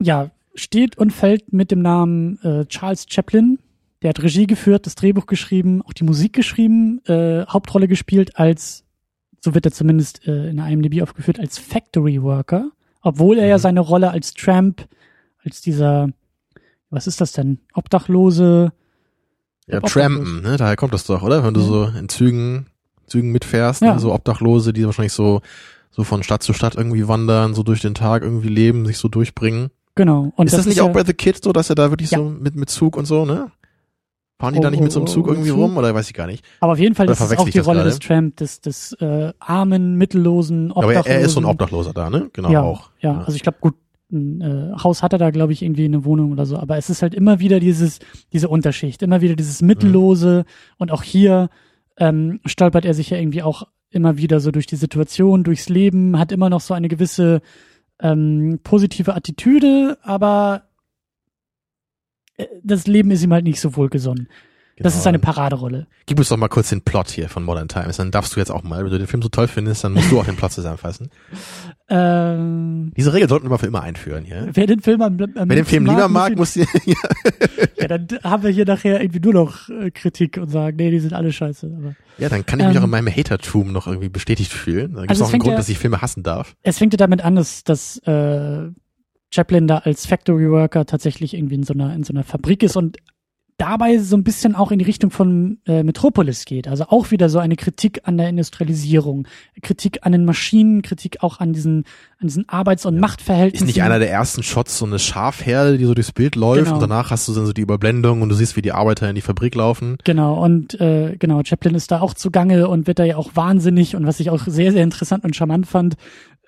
ja, 0.00 0.30
steht 0.54 0.96
und 0.98 1.12
fällt 1.12 1.52
mit 1.52 1.70
dem 1.70 1.80
Namen 1.82 2.38
äh, 2.42 2.64
Charles 2.66 3.06
Chaplin. 3.08 3.58
Der 4.02 4.10
hat 4.10 4.22
Regie 4.22 4.46
geführt, 4.46 4.86
das 4.86 4.94
Drehbuch 4.94 5.26
geschrieben, 5.26 5.82
auch 5.82 5.92
die 5.92 6.04
Musik 6.04 6.32
geschrieben, 6.32 7.00
äh, 7.06 7.44
Hauptrolle 7.46 7.88
gespielt 7.88 8.38
als, 8.38 8.84
so 9.40 9.54
wird 9.54 9.64
er 9.66 9.72
zumindest 9.72 10.26
äh, 10.26 10.50
in 10.50 10.56
der 10.56 10.66
IMDb 10.68 11.02
aufgeführt, 11.02 11.40
als 11.40 11.58
Factory 11.58 12.22
Worker. 12.22 12.70
Obwohl 13.02 13.38
er 13.38 13.46
ja 13.46 13.56
Mhm. 13.56 13.60
seine 13.62 13.80
Rolle 13.80 14.10
als 14.10 14.34
Tramp, 14.34 14.86
als 15.44 15.60
dieser, 15.60 16.08
was 16.90 17.06
ist 17.06 17.20
das 17.20 17.32
denn? 17.32 17.58
Obdachlose, 17.74 18.72
Ja. 19.66 19.80
Trampen, 19.80 20.42
ne? 20.42 20.56
Daher 20.58 20.76
kommt 20.76 20.92
das 20.94 21.04
doch, 21.06 21.22
oder? 21.22 21.42
Wenn 21.44 21.54
du 21.54 21.60
Ja. 21.60 21.66
so 21.66 21.84
in 21.98 22.08
Zügen, 22.08 22.66
Zügen 23.06 23.32
mitfährst, 23.32 23.80
Ja. 23.82 23.94
ne? 23.94 24.00
so 24.00 24.12
Obdachlose, 24.12 24.72
die 24.74 24.84
wahrscheinlich 24.84 25.12
so, 25.14 25.40
so 25.90 26.04
von 26.04 26.22
Stadt 26.22 26.42
zu 26.42 26.52
Stadt 26.52 26.74
irgendwie 26.74 27.08
wandern, 27.08 27.54
so 27.54 27.62
durch 27.62 27.80
den 27.80 27.94
Tag 27.94 28.22
irgendwie 28.22 28.48
leben, 28.48 28.84
sich 28.86 28.98
so 28.98 29.08
durchbringen. 29.08 29.70
Genau. 29.94 30.32
Und 30.36 30.46
ist 30.46 30.56
das, 30.56 30.66
nicht 30.66 30.76
ja, 30.78 30.84
auch 30.84 30.92
bei 30.92 31.04
The 31.04 31.14
Kid 31.14 31.42
so, 31.42 31.52
dass 31.52 31.70
er 31.70 31.76
da 31.76 31.90
wirklich 31.90 32.10
Ja. 32.10 32.18
so 32.18 32.24
mit, 32.24 32.54
mit 32.56 32.70
Zug 32.70 32.96
und 32.96 33.04
so, 33.06 33.24
ne? 33.24 33.50
Fahren 34.38 34.54
die 34.54 34.58
Oh, 34.58 34.62
da 34.62 34.70
nicht 34.70 34.82
mit 34.82 34.90
so 34.90 34.98
einem 35.00 35.08
oh, 35.08 35.12
Zug 35.12 35.28
oh, 35.28 35.30
irgendwie 35.30 35.50
Zug? 35.50 35.58
rum 35.58 35.76
oder 35.76 35.94
weiß 35.94 36.08
ich 36.08 36.14
gar 36.14 36.26
nicht. 36.26 36.44
Aber 36.60 36.72
auf 36.72 36.78
jeden 36.78 36.94
Fall 36.94 37.06
Oder 37.06 37.12
ist 37.12 37.20
es 37.20 37.38
auch 37.38 37.44
die 37.48 37.58
das 37.58 37.66
Rolle 37.66 37.78
gerade? 37.80 37.90
des 37.90 37.98
Tramp, 38.00 38.36
des, 38.36 38.60
des 38.60 38.92
äh, 38.94 39.32
armen, 39.38 39.94
mittellosen, 39.96 40.72
Aber 40.72 40.86
Obdachlosen. 40.88 41.10
er, 41.12 41.18
er 41.20 41.24
ist 41.24 41.32
so 41.32 41.40
ein 41.40 41.44
Obdachloser 41.44 41.92
da, 41.92 42.10
ne? 42.10 42.30
Genau 42.32 42.50
ja, 42.50 42.62
auch. 42.62 42.90
Ja, 43.00 43.18
also 43.20 43.36
ich 43.36 43.42
glaube, 43.42 43.58
gut, 43.60 43.74
ein 44.12 44.40
äh, 44.40 44.72
Haus 44.82 45.02
hat 45.02 45.12
er 45.12 45.18
da, 45.18 45.30
glaube 45.30 45.52
ich, 45.52 45.62
irgendwie 45.62 45.84
eine 45.84 46.04
Wohnung 46.04 46.32
oder 46.32 46.46
so. 46.46 46.58
Aber 46.58 46.76
es 46.76 46.90
ist 46.90 47.00
halt 47.02 47.14
immer 47.14 47.38
wieder 47.38 47.60
dieses, 47.60 48.00
diese 48.32 48.48
Unterschicht, 48.48 49.02
immer 49.02 49.20
wieder 49.20 49.36
dieses 49.36 49.62
Mittellose. 49.62 50.44
Und 50.78 50.90
auch 50.90 51.02
hier 51.04 51.48
ähm, 51.96 52.40
stolpert 52.44 52.84
er 52.84 52.94
sich 52.94 53.10
ja 53.10 53.18
irgendwie 53.18 53.42
auch 53.42 53.64
immer 53.90 54.16
wieder 54.16 54.40
so 54.40 54.50
durch 54.50 54.66
die 54.66 54.76
Situation, 54.76 55.44
durchs 55.44 55.68
Leben, 55.68 56.18
hat 56.18 56.32
immer 56.32 56.50
noch 56.50 56.60
so 56.60 56.74
eine 56.74 56.88
gewisse 56.88 57.40
ähm, 58.04 58.60
positive 58.62 59.14
Attitüde, 59.14 59.98
aber 60.02 60.68
äh, 62.36 62.46
das 62.62 62.86
Leben 62.86 63.10
ist 63.10 63.24
ihm 63.24 63.32
halt 63.32 63.44
nicht 63.44 63.60
so 63.60 63.76
wohlgesonnen. 63.76 64.28
Das 64.76 64.92
Genau. 64.92 64.98
ist 64.98 65.04
seine 65.04 65.18
Paraderolle. 65.20 65.86
Gib 66.06 66.18
uns 66.18 66.28
doch 66.30 66.36
mal 66.36 66.48
kurz 66.48 66.70
den 66.70 66.80
Plot 66.82 67.08
hier 67.10 67.28
von 67.28 67.44
Modern 67.44 67.68
Times. 67.68 67.96
Dann 67.98 68.10
darfst 68.10 68.34
du 68.34 68.40
jetzt 68.40 68.50
auch 68.50 68.62
mal, 68.64 68.82
wenn 68.84 68.90
du 68.90 68.98
den 68.98 69.06
Film 69.06 69.22
so 69.22 69.28
toll 69.28 69.46
findest, 69.46 69.84
dann 69.84 69.92
musst 69.92 70.10
du 70.10 70.18
auch 70.18 70.24
den 70.24 70.34
Plot 70.36 70.50
zusammenfassen. 70.52 71.10
Ähm, 71.88 72.92
Diese 72.96 73.12
Regel 73.12 73.28
sollten 73.28 73.50
wir 73.50 73.58
für 73.58 73.66
immer 73.66 73.82
einführen 73.82 74.24
hier. 74.24 74.48
wer 74.52 74.66
den 74.66 74.80
Film 74.80 75.02
am, 75.02 75.20
am 75.20 75.48
Wer 75.48 75.56
den 75.56 75.64
Film 75.64 75.86
lieber 75.86 76.08
mag, 76.08 76.34
muss 76.36 76.54
die, 76.54 76.60
ja, 76.86 76.94
Ja, 77.78 77.88
dann 77.88 78.08
haben 78.24 78.42
wir 78.42 78.50
hier 78.50 78.64
nachher 78.64 79.00
irgendwie 79.00 79.20
nur 79.20 79.34
noch 79.34 79.68
äh, 79.68 79.90
Kritik 79.90 80.38
und 80.38 80.48
sagen, 80.48 80.76
nee, 80.76 80.90
die 80.90 80.98
sind 81.00 81.12
alle 81.12 81.32
scheiße. 81.32 81.70
Aber 81.78 81.94
ja, 82.18 82.28
dann 82.28 82.46
kann 82.46 82.58
ich 82.60 82.66
mich 82.66 82.74
Ähm, 82.76 82.80
auch 82.82 82.84
in 82.86 82.90
meinem 82.90 83.08
Hatertum 83.14 83.70
noch 83.72 83.86
irgendwie 83.86 84.08
bestätigt 84.08 84.52
fühlen. 84.52 84.94
Dann 84.94 85.02
gibt 85.02 85.10
es 85.12 85.20
Also 85.20 85.22
es 85.22 85.22
auch 85.22 85.26
einen 85.26 85.30
fängt 85.32 85.42
Grund, 85.44 85.52
ja- 85.52 85.58
dass 85.58 85.68
ich 85.68 85.78
Filme 85.78 86.00
hassen 86.02 86.22
darf. 86.22 86.56
es 86.62 86.78
fängt 86.78 86.92
ja 86.94 86.96
damit 86.96 87.22
an, 87.22 87.36
dass, 87.36 87.64
dass 87.64 87.98
äh, 87.98 88.70
Chaplin 89.32 89.66
da 89.66 89.78
als 89.78 90.06
Factory 90.06 90.50
Worker 90.50 90.86
tatsächlich 90.86 91.34
irgendwie 91.34 91.56
in 91.56 91.64
so 91.64 91.74
einer 91.74 91.92
in 91.94 92.02
so 92.04 92.12
einer 92.12 92.24
Fabrik 92.24 92.62
ist 92.62 92.76
und 92.76 92.96
dabei 93.56 93.98
so 93.98 94.16
ein 94.16 94.24
bisschen 94.24 94.56
auch 94.56 94.72
in 94.72 94.80
die 94.80 94.84
Richtung 94.84 95.10
von 95.10 95.58
äh, 95.66 95.84
Metropolis 95.84 96.44
geht. 96.44 96.66
Also 96.66 96.86
auch 96.88 97.12
wieder 97.12 97.28
so 97.28 97.38
eine 97.38 97.54
Kritik 97.54 98.00
an 98.02 98.18
der 98.18 98.28
Industrialisierung, 98.28 99.28
Kritik 99.62 100.00
an 100.02 100.10
den 100.12 100.24
Maschinen, 100.24 100.82
Kritik 100.82 101.22
auch 101.22 101.38
an 101.38 101.52
diesen, 101.52 101.84
an 102.18 102.26
diesen 102.26 102.48
Arbeits- 102.48 102.84
und 102.84 102.98
Machtverhältnissen. 102.98 103.68
Ist 103.68 103.76
nicht 103.76 103.82
einer 103.84 104.00
der 104.00 104.10
ersten 104.10 104.42
Shots 104.42 104.78
so 104.78 104.86
eine 104.86 104.98
Schafherde, 104.98 105.78
die 105.78 105.84
so 105.84 105.94
durchs 105.94 106.10
Bild 106.12 106.34
läuft 106.34 106.64
Genau. 106.64 106.74
und 106.74 106.80
danach 106.80 107.10
hast 107.12 107.28
du 107.28 107.32
dann 107.32 107.46
so 107.46 107.52
die 107.52 107.62
Überblendung 107.62 108.22
und 108.22 108.28
du 108.28 108.34
siehst, 108.34 108.56
wie 108.56 108.62
die 108.62 108.72
Arbeiter 108.72 109.08
in 109.08 109.14
die 109.14 109.20
Fabrik 109.20 109.54
laufen. 109.54 109.98
Genau, 110.02 110.42
und 110.42 110.80
äh, 110.80 111.16
genau, 111.18 111.40
Chaplin 111.44 111.76
ist 111.76 111.90
da 111.92 112.00
auch 112.00 112.14
zugange 112.14 112.66
und 112.68 112.88
wird 112.88 112.98
da 112.98 113.04
ja 113.04 113.16
auch 113.16 113.30
wahnsinnig 113.34 113.94
und 113.94 114.04
was 114.06 114.18
ich 114.18 114.30
auch 114.30 114.44
sehr, 114.46 114.72
sehr 114.72 114.82
interessant 114.82 115.24
und 115.24 115.36
charmant 115.36 115.66
fand, 115.66 115.94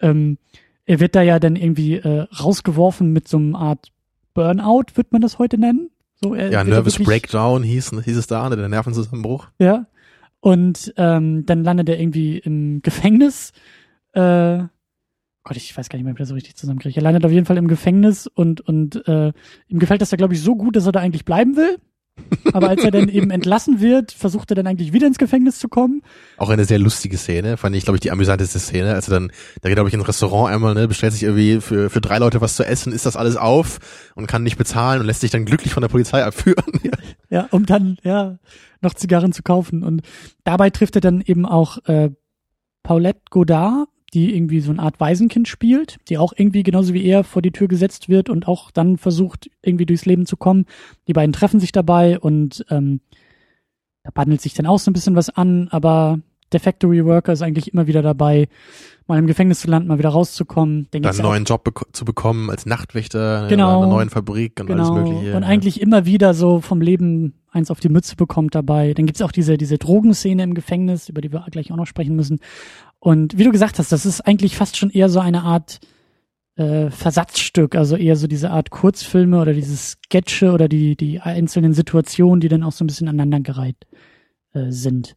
ähm, 0.00 0.38
er 0.86 1.00
wird 1.00 1.14
da 1.14 1.22
ja 1.22 1.38
dann 1.38 1.56
irgendwie 1.56 1.94
äh, 1.94 2.26
rausgeworfen 2.42 3.12
mit 3.12 3.28
so 3.28 3.36
einer 3.36 3.58
Art 3.58 3.92
Burnout, 4.34 4.84
wird 4.94 5.12
man 5.12 5.20
das 5.22 5.38
heute 5.38 5.58
nennen? 5.58 5.90
So, 6.20 6.34
er 6.34 6.50
Ja, 6.50 6.64
Nervous 6.64 6.94
wirklich- 6.94 7.06
Breakdown 7.06 7.62
hieß, 7.62 7.90
hieß 8.04 8.16
es 8.16 8.26
da, 8.26 8.48
ne, 8.48 8.56
der 8.56 8.68
Nervenzusammenbruch. 8.68 9.48
Ja. 9.58 9.86
Und 10.40 10.94
ähm, 10.96 11.44
dann 11.46 11.64
landet 11.64 11.88
er 11.88 11.98
irgendwie 12.00 12.38
im 12.38 12.80
Gefängnis. 12.82 13.52
Äh, 14.12 14.58
Gott, 15.44 15.56
ich 15.56 15.76
weiß 15.76 15.88
gar 15.88 15.96
nicht 15.98 16.04
mehr, 16.04 16.14
wie 16.14 16.18
das 16.18 16.28
so 16.28 16.34
richtig 16.34 16.56
zusammenkriege. 16.56 16.96
Er 16.96 17.02
landet 17.02 17.24
auf 17.24 17.30
jeden 17.30 17.46
Fall 17.46 17.56
im 17.56 17.68
Gefängnis 17.68 18.26
und, 18.26 18.60
und 18.62 19.06
äh, 19.06 19.32
ihm 19.68 19.78
gefällt 19.78 20.00
das 20.02 20.10
da, 20.10 20.16
glaube 20.16 20.34
ich, 20.34 20.40
so 20.42 20.56
gut, 20.56 20.74
dass 20.76 20.86
er 20.86 20.92
da 20.92 21.00
eigentlich 21.00 21.24
bleiben 21.24 21.56
will. 21.56 21.78
Aber 22.52 22.68
als 22.68 22.82
er 22.82 22.90
dann 22.90 23.08
eben 23.08 23.30
entlassen 23.30 23.80
wird, 23.80 24.12
versucht 24.12 24.50
er 24.50 24.54
dann 24.54 24.66
eigentlich 24.66 24.92
wieder 24.92 25.06
ins 25.06 25.18
Gefängnis 25.18 25.58
zu 25.58 25.68
kommen. 25.68 26.02
Auch 26.38 26.48
eine 26.48 26.64
sehr 26.64 26.78
lustige 26.78 27.18
Szene, 27.18 27.56
fand 27.56 27.76
ich, 27.76 27.84
glaube 27.84 27.96
ich, 27.96 28.00
die 28.00 28.10
amüsanteste 28.10 28.58
Szene. 28.58 28.94
Also 28.94 29.12
dann, 29.12 29.30
da 29.60 29.68
geht, 29.68 29.76
glaube 29.76 29.88
ich, 29.88 29.94
ins 29.94 30.08
Restaurant 30.08 30.52
einmal, 30.52 30.74
ne, 30.74 30.88
bestellt 30.88 31.12
sich 31.12 31.22
irgendwie 31.22 31.60
für, 31.60 31.90
für 31.90 32.00
drei 32.00 32.18
Leute 32.18 32.40
was 32.40 32.56
zu 32.56 32.64
essen, 32.64 32.92
isst 32.92 33.06
das 33.06 33.16
alles 33.16 33.36
auf 33.36 33.78
und 34.14 34.26
kann 34.26 34.42
nicht 34.42 34.56
bezahlen 34.56 35.00
und 35.00 35.06
lässt 35.06 35.20
sich 35.20 35.30
dann 35.30 35.44
glücklich 35.44 35.72
von 35.72 35.82
der 35.82 35.88
Polizei 35.88 36.24
abführen. 36.24 36.64
Ja, 37.28 37.48
um 37.50 37.66
dann, 37.66 37.98
ja, 38.04 38.38
noch 38.80 38.94
Zigarren 38.94 39.32
zu 39.32 39.42
kaufen. 39.42 39.82
Und 39.82 40.02
dabei 40.44 40.70
trifft 40.70 40.94
er 40.94 41.00
dann 41.00 41.20
eben 41.20 41.44
auch 41.44 41.78
äh, 41.86 42.10
Paulette 42.84 43.22
Godard, 43.30 43.88
die 44.14 44.36
irgendwie 44.36 44.60
so 44.60 44.70
eine 44.70 44.82
Art 44.82 45.00
Waisenkind 45.00 45.48
spielt, 45.48 45.98
die 46.08 46.18
auch 46.18 46.32
irgendwie 46.36 46.62
genauso 46.62 46.94
wie 46.94 47.04
er 47.04 47.24
vor 47.24 47.42
die 47.42 47.50
Tür 47.52 47.68
gesetzt 47.68 48.08
wird 48.08 48.30
und 48.30 48.46
auch 48.46 48.70
dann 48.70 48.98
versucht, 48.98 49.50
irgendwie 49.62 49.86
durchs 49.86 50.06
Leben 50.06 50.26
zu 50.26 50.36
kommen. 50.36 50.66
Die 51.08 51.12
beiden 51.12 51.32
treffen 51.32 51.60
sich 51.60 51.72
dabei 51.72 52.18
und 52.18 52.64
ähm, 52.70 53.00
da 54.04 54.10
bandelt 54.12 54.40
sich 54.40 54.54
dann 54.54 54.66
auch 54.66 54.78
so 54.78 54.90
ein 54.90 54.94
bisschen 54.94 55.16
was 55.16 55.30
an, 55.30 55.68
aber 55.70 56.20
der 56.52 56.60
Factory 56.60 57.04
Worker 57.04 57.32
ist 57.32 57.42
eigentlich 57.42 57.72
immer 57.72 57.88
wieder 57.88 58.02
dabei, 58.02 58.48
mal 59.08 59.18
im 59.18 59.26
Gefängnis 59.26 59.60
zu 59.60 59.68
landen, 59.68 59.88
mal 59.88 59.98
wieder 59.98 60.10
rauszukommen. 60.10 60.86
Dann 60.92 61.04
einen 61.04 61.18
neuen 61.18 61.44
Job 61.44 61.64
beko 61.64 61.86
zu 61.92 62.04
bekommen 62.04 62.50
als 62.50 62.66
Nachtwächter 62.66 63.48
Genau. 63.48 63.78
in 63.78 63.82
einer 63.84 63.92
neuen 63.92 64.10
Fabrik 64.10 64.60
und 64.60 64.70
alles 64.70 64.88
Genau. 64.88 65.00
mögliche. 65.00 65.36
Und 65.36 65.42
ja. 65.42 65.48
eigentlich 65.48 65.80
immer 65.80 66.06
wieder 66.06 66.34
so 66.34 66.60
vom 66.60 66.80
Leben 66.80 67.34
eins 67.56 67.70
auf 67.70 67.80
die 67.80 67.88
Mütze 67.88 68.14
bekommt 68.14 68.54
dabei. 68.54 68.94
Dann 68.94 69.06
gibt's 69.06 69.22
auch 69.22 69.32
diese, 69.32 69.56
diese 69.56 69.78
Drogenszene 69.78 70.42
im 70.42 70.54
Gefängnis, 70.54 71.08
über 71.08 71.20
die 71.20 71.32
wir 71.32 71.44
gleich 71.50 71.72
auch 71.72 71.76
noch 71.76 71.86
sprechen 71.86 72.14
müssen. 72.14 72.38
Und 73.00 73.36
wie 73.36 73.44
du 73.44 73.50
gesagt 73.50 73.78
hast, 73.78 73.90
das 73.90 74.06
ist 74.06 74.20
eigentlich 74.20 74.56
fast 74.56 74.76
schon 74.76 74.90
eher 74.90 75.08
so 75.08 75.20
eine 75.20 75.42
Art 75.42 75.80
äh, 76.56 76.90
Versatzstück, 76.90 77.74
also 77.74 77.96
eher 77.96 78.16
so 78.16 78.26
diese 78.26 78.50
Art 78.50 78.70
Kurzfilme 78.70 79.40
oder 79.40 79.52
diese 79.52 79.76
Sketche 79.76 80.52
oder 80.52 80.68
die, 80.68 80.96
die 80.96 81.20
einzelnen 81.20 81.74
Situationen, 81.74 82.40
die 82.40 82.48
dann 82.48 82.62
auch 82.62 82.72
so 82.72 82.84
ein 82.84 82.86
bisschen 82.86 83.08
aneinandergereiht 83.08 83.86
äh, 84.54 84.70
sind. 84.70 85.16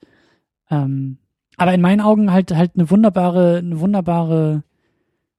Ähm, 0.69 1.17
aber 1.57 1.73
in 1.73 1.81
meinen 1.81 2.01
Augen 2.01 2.31
halt 2.31 2.55
halt 2.55 2.71
eine 2.75 2.89
wunderbare, 2.89 3.57
eine 3.57 3.79
wunderbare, 3.79 4.63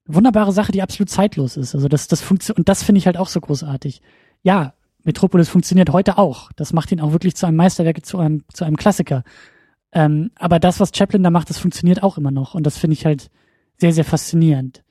wunderbare 0.07 0.53
Sache, 0.53 0.73
die 0.73 0.83
absolut 0.83 1.09
zeitlos 1.11 1.57
ist. 1.57 1.75
Also 1.75 1.89
das, 1.89 2.09
das 2.09 2.21
funktioniert 2.21 2.59
und 2.59 2.69
das 2.69 2.83
finde 2.83 2.99
ich 2.99 3.07
halt 3.07 3.17
auch 3.17 3.29
so 3.29 3.41
großartig. 3.41 4.03
Ja, 4.43 4.75
Metropolis 5.05 5.49
funktioniert 5.49 5.91
heute 5.91 6.19
auch. 6.19 6.51
Das 6.57 6.73
macht 6.73 6.93
ihn 6.93 7.01
auch 7.01 7.13
wirklich 7.13 7.35
zu 7.35 7.47
einem 7.47 7.57
Meisterwerk, 7.57 8.05
zu 8.05 8.19
einem, 8.19 8.43
zu 8.53 8.65
einem 8.65 8.77
Klassiker. 8.77 9.23
Ähm, 9.93 10.31
aber 10.37 10.59
das, 10.59 10.79
was 10.81 10.91
Chaplin 10.95 11.23
da 11.23 11.31
macht, 11.31 11.51
das 11.51 11.59
funktioniert 11.59 12.03
auch 12.03 12.19
immer 12.19 12.31
noch. 12.31 12.55
Und 12.55 12.65
das 12.65 12.79
finde 12.79 12.95
ich 12.95 13.07
halt 13.07 13.31
sehr, 13.79 13.93
sehr 13.93 14.05
faszinierend. 14.05 14.83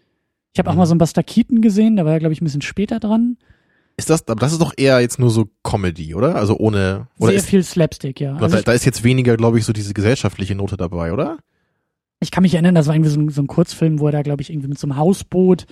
Ich 0.53 0.59
habe 0.59 0.69
auch 0.69 0.73
Mhm. 0.73 0.79
mal 0.79 0.85
so 0.87 0.91
einen 0.93 0.97
Buster 0.99 1.23
Keaton 1.23 1.61
gesehen, 1.61 1.95
da 1.95 2.05
war 2.05 2.13
er, 2.13 2.19
glaube 2.19 2.33
ich, 2.33 2.41
ein 2.41 2.45
bisschen 2.45 2.61
später 2.61 2.99
dran. 2.99 3.37
Ist 3.97 4.09
das, 4.09 4.27
aber 4.27 4.39
das 4.39 4.51
ist 4.53 4.61
doch 4.61 4.73
eher 4.77 4.99
jetzt 5.01 5.19
nur 5.19 5.29
so 5.29 5.49
Comedy, 5.63 6.15
oder? 6.15 6.35
Also 6.35 6.57
ohne, 6.57 7.07
oder 7.19 7.31
sehr 7.31 7.39
ist, 7.39 7.45
viel 7.47 7.63
Slapstick, 7.63 8.19
ja. 8.21 8.35
Also 8.35 8.55
da, 8.57 8.61
da 8.63 8.71
ist 8.71 8.85
jetzt 8.85 9.03
weniger, 9.03 9.37
glaube 9.37 9.59
ich, 9.59 9.65
so 9.65 9.73
diese 9.73 9.93
gesellschaftliche 9.93 10.55
Note 10.55 10.77
dabei, 10.77 11.13
oder? 11.13 11.37
ich 12.21 12.31
kann 12.31 12.41
mich 12.41 12.53
erinnern, 12.53 12.75
das 12.75 12.87
war 12.87 12.95
irgendwie 12.95 13.11
so 13.11 13.19
ein, 13.19 13.29
so 13.29 13.41
ein 13.41 13.47
Kurzfilm, 13.47 13.99
wo 13.99 14.07
er 14.07 14.11
da, 14.11 14.21
glaube 14.23 14.41
ich, 14.41 14.49
irgendwie 14.49 14.67
mit 14.67 14.77
so 14.77 14.87
einem 14.87 14.97
Hausboot 14.97 15.65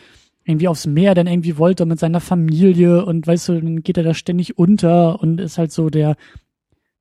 irgendwie 0.47 0.69
aufs 0.69 0.87
Meer 0.87 1.13
dann 1.13 1.27
irgendwie 1.27 1.57
wollte 1.57 1.85
mit 1.85 1.99
seiner 1.99 2.21
Familie 2.21 3.05
und 3.05 3.27
weißt 3.27 3.49
du, 3.49 3.53
dann 3.59 3.83
geht 3.83 3.97
er 3.97 4.03
da 4.03 4.13
ständig 4.13 4.57
unter 4.57 5.21
und 5.21 5.41
ist 5.41 5.57
halt 5.57 5.73
so 5.73 5.89
der, 5.89 6.15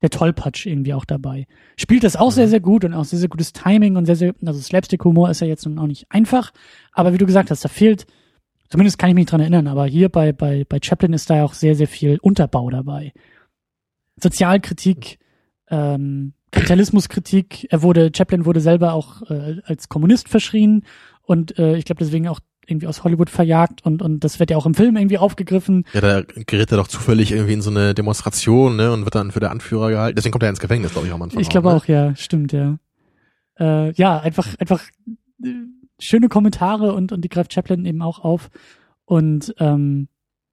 der 0.03 0.11
Tollpatsch 0.11 0.67
irgendwie 0.67 0.95
auch 0.95 1.05
dabei. 1.05 1.47
Spielt 1.77 2.03
das 2.03 2.17
auch 2.17 2.33
sehr, 2.33 2.49
sehr 2.49 2.59
gut 2.59 2.85
und 2.85 2.93
auch 2.93 3.05
sehr, 3.05 3.21
sehr 3.21 3.29
gutes 3.29 3.53
Timing 3.53 3.95
und 3.97 4.05
sehr, 4.05 4.17
sehr, 4.17 4.35
also 4.45 4.61
Slapstick-Humor 4.61 5.31
ist 5.31 5.41
ja 5.41 5.47
jetzt 5.47 5.65
nun 5.65 5.79
auch 5.79 5.87
nicht 5.87 6.07
einfach, 6.11 6.53
aber 6.93 7.13
wie 7.13 7.19
du 7.19 7.27
gesagt 7.27 7.53
hast, 7.53 7.65
da 7.65 7.69
fehlt, 7.69 8.07
zumindest 8.69 8.99
kann 8.99 9.11
ich 9.11 9.15
mich 9.15 9.27
dran 9.27 9.41
erinnern, 9.41 9.69
aber 9.69 9.87
hier 9.87 10.09
bei, 10.09 10.33
bei, 10.33 10.65
bei 10.69 10.81
Chaplin 10.83 11.13
ist 11.13 11.31
da 11.31 11.37
ja 11.37 11.45
auch 11.45 11.55
sehr, 11.55 11.77
sehr 11.77 11.89
viel 11.89 12.19
Unterbau 12.21 12.69
dabei. 12.69 13.13
Sozialkritik, 14.21 15.21
ähm, 15.69 16.33
Kapitalismuskritik, 16.51 17.69
er 17.71 17.83
wurde, 17.83 18.11
Chaplin 18.15 18.45
wurde 18.45 18.61
selber 18.61 18.93
auch 18.93 19.23
äh, 19.31 19.61
als 19.65 19.89
Kommunist 19.89 20.29
verschrien 20.29 20.85
und 21.23 21.59
äh, 21.61 21.77
ich 21.77 21.85
glaube 21.85 22.01
deswegen 22.01 22.27
auch 22.27 22.41
irgendwie 22.67 22.87
aus 22.87 23.05
Hollywood 23.05 23.31
verjagt 23.31 23.85
und, 23.85 24.03
und 24.03 24.21
das 24.21 24.41
wird 24.41 24.51
ja 24.51 24.57
auch 24.57 24.67
im 24.67 24.75
Film 24.75 24.97
irgendwie 24.97 25.19
aufgegriffen. 25.19 25.85
Ja, 25.93 26.01
da 26.01 26.23
gerät 26.23 26.71
er 26.71 26.79
doch 26.79 26.89
zufällig 26.89 27.33
irgendwie 27.33 27.55
in 27.55 27.63
so 27.63 27.71
eine 27.71 27.95
Demonstration, 27.95 28.77
ne, 28.77 28.93
und 28.93 29.05
wird 29.05 29.15
dann 29.15 29.31
für 29.31 29.41
der 29.41 29.51
Anführer 29.51 29.91
gehalten. 29.91 30.17
Deswegen 30.17 30.33
kommt 30.33 30.43
er 30.43 30.51
ins 30.51 30.61
Gefängnis, 30.61 30.93
glaube 30.93 31.07
ich, 31.07 31.13
am 31.13 31.23
Anfang. 31.23 31.41
Ich 31.41 31.49
glaube 31.49 31.69
ne? 31.69 31.75
auch, 31.75 31.87
ja, 31.87 32.15
stimmt, 32.17 32.53
ja. 32.53 32.79
Äh, 33.59 33.93
ja, 33.93 34.19
einfach, 34.19 34.49
einfach 34.59 34.83
äh, 35.43 35.49
schöne 35.99 36.29
Kommentare 36.29 36.93
und, 36.93 37.13
und 37.13 37.23
die 37.23 37.29
greift 37.29 37.53
Chaplin 37.53 37.85
eben 37.87 38.03
auch 38.03 38.19
auf. 38.19 38.51
Und 39.05 39.55
ähm, 39.59 40.09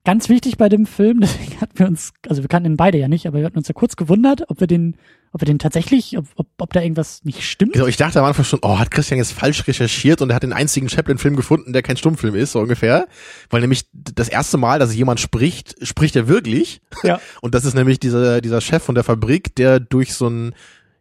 ganz 0.05 0.29
wichtig 0.29 0.57
bei 0.57 0.69
dem 0.69 0.85
Film, 0.85 1.19
deswegen 1.21 1.59
hatten 1.61 1.79
wir 1.79 1.87
uns, 1.87 2.13
also 2.27 2.41
wir 2.41 2.47
kannten 2.47 2.71
ihn 2.71 2.77
beide 2.77 2.97
ja 2.97 3.07
nicht, 3.07 3.27
aber 3.27 3.39
wir 3.39 3.45
hatten 3.45 3.57
uns 3.57 3.67
ja 3.67 3.73
kurz 3.73 3.95
gewundert, 3.95 4.49
ob 4.49 4.59
wir 4.59 4.67
den, 4.67 4.95
ob 5.31 5.41
wir 5.41 5.45
den 5.45 5.59
tatsächlich, 5.59 6.17
ob, 6.17 6.25
ob, 6.35 6.47
ob 6.59 6.73
da 6.73 6.81
irgendwas 6.81 7.23
nicht 7.23 7.43
stimmt. 7.43 7.73
Genau, 7.73 7.87
ich 7.87 7.97
dachte 7.97 8.19
am 8.19 8.25
Anfang 8.25 8.45
schon, 8.45 8.59
oh, 8.61 8.77
hat 8.79 8.91
Christian 8.91 9.17
jetzt 9.17 9.33
falsch 9.33 9.67
recherchiert 9.67 10.21
und 10.21 10.29
er 10.29 10.35
hat 10.35 10.43
den 10.43 10.53
einzigen 10.53 10.89
Chaplin-Film 10.89 11.35
gefunden, 11.35 11.73
der 11.73 11.81
kein 11.81 11.97
Stummfilm 11.97 12.35
ist, 12.35 12.51
so 12.51 12.59
ungefähr. 12.59 13.07
Weil 13.49 13.61
nämlich 13.61 13.85
das 13.93 14.29
erste 14.29 14.57
Mal, 14.57 14.79
dass 14.79 14.93
jemand 14.95 15.19
spricht, 15.19 15.75
spricht 15.85 16.15
er 16.15 16.27
wirklich. 16.27 16.81
Ja. 17.03 17.19
Und 17.41 17.55
das 17.55 17.65
ist 17.65 17.73
nämlich 17.73 17.99
dieser, 17.99 18.41
dieser 18.41 18.61
Chef 18.61 18.83
von 18.83 18.95
der 18.95 19.03
Fabrik, 19.03 19.55
der 19.55 19.79
durch 19.79 20.13
so 20.13 20.27
ein, 20.27 20.53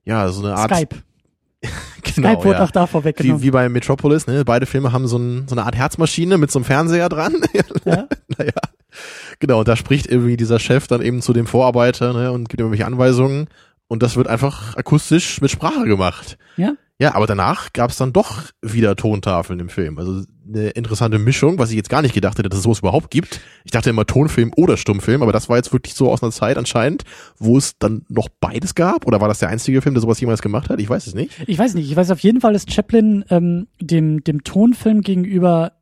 ja, 0.05 0.29
so 0.29 0.45
eine 0.45 0.55
Art. 0.57 0.75
Skype. 0.75 0.97
Genau, 2.15 2.31
Skype 2.31 2.45
wurde 2.45 2.59
ja. 2.59 2.65
auch 2.65 2.71
da 2.73 2.85
Wie, 2.85 2.89
vorweggenommen. 2.89 3.43
wie 3.43 3.51
bei 3.53 3.69
Metropolis, 3.69 4.27
ne? 4.27 4.45
Beide 4.45 4.67
Filme 4.67 4.93
haben 4.93 5.07
so, 5.07 5.17
ein, 5.17 5.47
so 5.49 5.55
eine 5.55 5.65
Art 5.65 5.77
Herzmaschine 5.77 6.37
mit 6.37 6.51
so 6.51 6.59
einem 6.59 6.65
Fernseher 6.65 7.09
dran. 7.09 7.37
Ja. 7.85 8.09
naja. 8.37 8.53
Genau, 9.39 9.61
und 9.61 9.69
da 9.69 9.77
spricht 9.77 10.07
irgendwie 10.07 10.37
dieser 10.37 10.59
Chef 10.59 10.87
dann 10.87 11.03
eben 11.03 11.23
zu 11.23 11.33
dem 11.33 11.47
Vorarbeiter, 11.47 12.13
ne, 12.13 12.33
und 12.33 12.49
gibt 12.49 12.61
ihm 12.61 12.67
irgendwelche 12.67 12.87
Anweisungen. 12.87 13.49
Und 13.89 14.03
das 14.03 14.17
wird 14.17 14.27
einfach 14.27 14.77
akustisch 14.77 15.41
mit 15.41 15.51
Sprache 15.51 15.85
gemacht. 15.85 16.39
Ja. 16.57 16.75
Ja, 17.03 17.17
aber 17.17 17.27
danach 17.27 17.73
gab 17.73 17.91
es 17.91 17.97
dann 17.97 18.13
doch 18.13 18.45
wieder 18.63 18.95
Tontafeln 18.95 19.59
im 19.59 19.69
Film. 19.69 19.99
Also 19.99 20.23
eine 20.47 20.69
interessante 20.71 21.19
Mischung, 21.19 21.59
was 21.59 21.71
ich 21.71 21.77
jetzt 21.77 21.91
gar 21.91 22.01
nicht 22.01 22.15
gedacht 22.15 22.39
hätte, 22.39 22.49
dass 22.49 22.59
es 22.59 22.63
sowas 22.63 22.79
überhaupt 22.79 23.11
gibt. 23.11 23.41
Ich 23.65 23.73
dachte 23.73 23.91
immer 23.91 24.07
Tonfilm 24.07 24.53
oder 24.57 24.77
Stummfilm, 24.77 25.21
aber 25.21 25.33
das 25.33 25.49
war 25.49 25.57
jetzt 25.57 25.73
wirklich 25.73 25.95
so 25.95 26.13
aus 26.13 26.23
einer 26.23 26.31
Zeit 26.31 26.57
anscheinend, 26.57 27.03
wo 27.39 27.59
es 27.59 27.77
dann 27.77 28.07
noch 28.09 28.29
beides 28.29 28.77
gab. 28.77 29.05
Oder 29.05 29.21
war 29.21 29.27
das 29.27 29.41
der 29.41 29.49
einzige 29.49 29.83
Film, 29.83 29.97
der 29.97 30.01
sowas 30.01 30.21
jemals 30.21 30.43
gemacht 30.43 30.71
hat? 30.71 30.79
Ich 30.81 30.89
weiß 30.89 31.09
es 31.09 31.15
nicht. 31.15 31.33
Ich 31.49 31.59
weiß 31.59 31.75
nicht, 31.75 31.91
ich 31.91 31.97
weiß 31.97 32.13
auf 32.13 32.21
jeden 32.21 32.41
Fall, 32.41 32.53
dass 32.53 32.67
Chaplin 32.69 33.25
ähm, 33.31 33.67
dem, 33.81 34.23
dem 34.23 34.45
Tonfilm 34.45 35.01
gegenüber, 35.01 35.73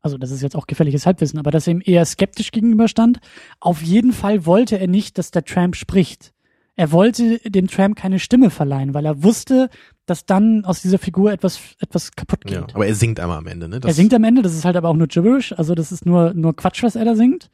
also 0.00 0.18
das 0.18 0.30
ist 0.30 0.42
jetzt 0.42 0.56
auch 0.56 0.66
gefährliches 0.66 1.06
Halbwissen, 1.06 1.38
aber 1.38 1.50
dass 1.50 1.66
er 1.66 1.72
ihm 1.72 1.82
eher 1.84 2.04
skeptisch 2.04 2.50
gegenüberstand. 2.50 3.18
Auf 3.60 3.82
jeden 3.82 4.12
Fall 4.12 4.46
wollte 4.46 4.78
er 4.78 4.86
nicht, 4.86 5.18
dass 5.18 5.30
der 5.30 5.44
Tramp 5.44 5.76
spricht. 5.76 6.32
Er 6.76 6.92
wollte 6.92 7.40
dem 7.44 7.66
Tramp 7.66 7.96
keine 7.96 8.20
Stimme 8.20 8.50
verleihen, 8.50 8.94
weil 8.94 9.04
er 9.04 9.24
wusste, 9.24 9.68
dass 10.06 10.26
dann 10.26 10.64
aus 10.64 10.80
dieser 10.80 10.98
Figur 10.98 11.32
etwas, 11.32 11.58
etwas 11.80 12.12
kaputt 12.12 12.42
geht. 12.42 12.52
Ja, 12.52 12.66
aber 12.72 12.86
er 12.86 12.94
singt 12.94 13.18
einmal 13.18 13.38
am 13.38 13.48
Ende, 13.48 13.68
ne? 13.68 13.80
Das, 13.80 13.90
er 13.90 13.94
singt 13.94 14.14
am 14.14 14.22
Ende, 14.22 14.42
das 14.42 14.54
ist 14.54 14.64
halt 14.64 14.76
aber 14.76 14.88
auch 14.88 14.94
nur 14.94 15.08
Gibberish, 15.08 15.52
also 15.52 15.74
das 15.74 15.90
ist 15.90 16.06
nur, 16.06 16.34
nur 16.34 16.54
Quatsch, 16.54 16.84
was 16.84 16.94
er 16.94 17.04
da 17.04 17.16
singt. 17.16 17.50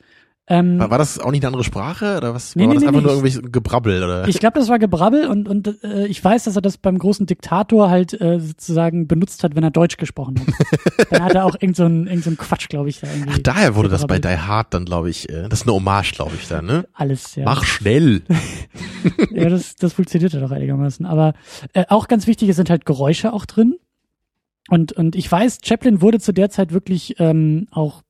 Ähm, 0.46 0.78
war, 0.78 0.90
war 0.90 0.98
das 0.98 1.18
auch 1.18 1.30
nicht 1.30 1.42
eine 1.42 1.48
andere 1.48 1.64
Sprache 1.64 2.18
oder 2.18 2.34
was? 2.34 2.54
Nee, 2.54 2.64
war 2.64 2.68
nee, 2.68 2.74
das 2.74 2.82
nee, 2.82 2.88
einfach 2.88 3.00
nee, 3.00 3.06
nur 3.06 3.24
irgendwie 3.24 3.50
Gebrabbel 3.50 4.04
oder? 4.04 4.28
Ich 4.28 4.40
glaube, 4.40 4.58
das 4.58 4.68
war 4.68 4.78
Gebrabbel 4.78 5.26
und, 5.26 5.48
und 5.48 5.82
äh, 5.82 6.06
ich 6.06 6.22
weiß, 6.22 6.44
dass 6.44 6.56
er 6.56 6.60
das 6.60 6.76
beim 6.76 6.98
großen 6.98 7.24
Diktator 7.24 7.88
halt 7.88 8.20
äh, 8.20 8.38
sozusagen 8.40 9.08
benutzt 9.08 9.42
hat, 9.42 9.56
wenn 9.56 9.64
er 9.64 9.70
Deutsch 9.70 9.96
gesprochen 9.96 10.38
hat. 10.40 11.06
dann 11.10 11.24
hat 11.24 11.34
er 11.34 11.46
auch 11.46 11.56
irgend 11.58 11.76
so 11.76 11.84
ein, 11.84 12.06
irgend 12.06 12.24
so 12.24 12.30
ein 12.30 12.36
Quatsch, 12.36 12.68
glaube 12.68 12.90
ich, 12.90 13.00
da 13.00 13.06
irgendwie. 13.06 13.30
Ach, 13.32 13.38
daher 13.38 13.74
wurde 13.74 13.88
das 13.88 14.06
bei. 14.06 14.18
Die 14.18 14.28
Hard 14.28 14.72
dann, 14.74 14.84
glaube 14.84 15.08
ich, 15.08 15.30
äh, 15.30 15.48
das 15.48 15.60
ist 15.60 15.66
eine 15.66 15.74
Hommage, 15.74 16.12
glaube 16.12 16.32
ich, 16.38 16.46
dann, 16.48 16.66
ne? 16.66 16.86
Alles, 16.92 17.36
ja. 17.36 17.44
Mach 17.44 17.64
schnell. 17.64 18.22
ja, 19.30 19.48
das, 19.48 19.76
das 19.76 19.94
funktioniert 19.94 20.34
ja 20.34 20.40
doch 20.40 20.50
einigermaßen. 20.50 21.06
Aber 21.06 21.34
äh, 21.72 21.84
auch 21.88 22.06
ganz 22.06 22.26
wichtig, 22.26 22.50
es 22.50 22.56
sind 22.56 22.68
halt 22.68 22.84
Geräusche 22.84 23.32
auch 23.32 23.46
drin. 23.46 23.76
Und, 24.68 24.92
und 24.92 25.16
ich 25.16 25.30
weiß, 25.30 25.58
Chaplin 25.64 26.00
wurde 26.00 26.20
zu 26.20 26.32
der 26.32 26.50
Zeit 26.50 26.72
wirklich 26.72 27.16
ähm, 27.18 27.66
auch 27.70 28.03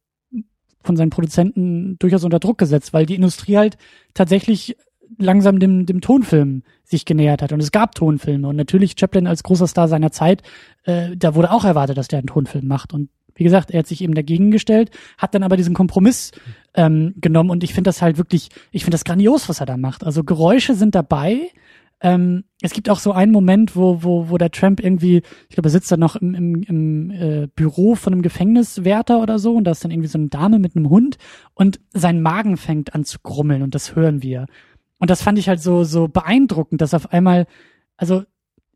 von 0.85 0.97
seinen 0.97 1.11
Produzenten 1.11 1.99
durchaus 1.99 2.25
unter 2.25 2.39
Druck 2.39 2.59
gesetzt, 2.59 2.93
weil 2.93 3.07
die 3.07 3.17
Industrie 3.17 3.57
halt 3.57 3.77
tatsächlich 4.13 4.77
langsam 5.19 5.59
dem, 5.59 5.87
dem 5.87 6.01
Tonfilm 6.01 6.63
sich 6.83 7.05
genähert 7.05 7.43
hat. 7.43 7.53
Und 7.53 7.61
es 7.61 7.73
gab 7.73 7.95
Tonfilme. 7.95 8.49
Und 8.49 8.57
natürlich 8.57 8.95
Chaplin 8.99 9.27
als 9.27 9.43
großer 9.43 9.67
Star 9.67 9.89
seiner 9.89 10.13
Zeit, 10.13 10.43
äh, 10.85 11.17
da 11.17 11.35
wurde 11.35 11.51
auch 11.51 11.65
erwartet, 11.65 11.97
dass 11.97 12.09
der 12.09 12.19
einen 12.19 12.29
Tonfilm 12.29 12.67
macht. 12.67 12.93
Und 12.93 13.09
wie 13.35 13.45
gesagt, 13.45 13.71
er 13.71 13.81
hat 13.81 13.87
sich 13.87 14.03
eben 14.03 14.15
dagegen 14.15 14.51
gestellt, 14.51 14.91
hat 15.19 15.35
dann 15.35 15.43
aber 15.43 15.57
diesen 15.57 15.75
Kompromiss 15.75 16.31
ähm, 16.75 17.15
genommen. 17.17 17.51
Und 17.51 17.65
ich 17.65 17.75
finde 17.75 17.89
das 17.89 18.03
halt 18.03 18.19
wirklich, 18.19 18.49
ich 18.71 18.85
finde 18.85 18.95
das 18.95 19.05
grandios, 19.05 19.49
was 19.49 19.61
er 19.61 19.67
da 19.67 19.77
macht. 19.77 20.05
Also 20.05 20.25
Geräusche 20.25 20.75
sind 20.75 20.95
dabei. 20.95 21.51
Ähm, 22.05 22.45
es 22.61 22.75
gibt 22.75 22.91
auch 22.91 22.99
so 22.99 23.13
einen 23.13 23.33
Moment, 23.33 23.77
wo, 23.77 24.03
wo, 24.03 24.29
wo 24.29 24.37
der 24.37 24.51
Tramp 24.51 24.79
irgendwie, 24.79 25.23
ich 25.49 25.57
glaube, 25.57 25.69
er 25.69 25.73
sitzt 25.73 25.91
da 25.91 25.97
noch 25.97 26.17
im, 26.17 26.35
im, 26.35 26.63
im 26.63 27.11
äh, 27.11 27.49
Büro 27.57 27.95
von 27.95 28.13
einem 28.13 28.21
Gefängniswärter 28.21 29.23
oder 29.23 29.39
so 29.39 29.55
und 29.55 29.65
da 29.65 29.71
ist 29.71 29.85
dann 29.85 29.91
irgendwie 29.91 30.11
so 30.11 30.19
eine 30.19 30.29
Dame 30.29 30.59
mit 30.59 30.77
einem 30.77 30.91
Hund 30.91 31.17
und 31.55 31.81
sein 31.95 32.21
Magen 32.21 32.59
fängt 32.59 32.95
an 32.95 33.05
zu 33.05 33.21
grummeln 33.21 33.63
und 33.63 33.75
das 33.75 33.97
hören 33.97 34.23
wir. 34.23 34.45
Und 34.99 35.09
das 35.09 35.23
fand 35.23 35.39
ich 35.39 35.49
halt 35.49 35.63
so, 35.63 35.83
so 35.83 36.07
beeindruckend, 36.07 36.83
dass 36.83 36.93
auf 36.93 37.11
einmal, 37.11 37.47
also 37.97 38.25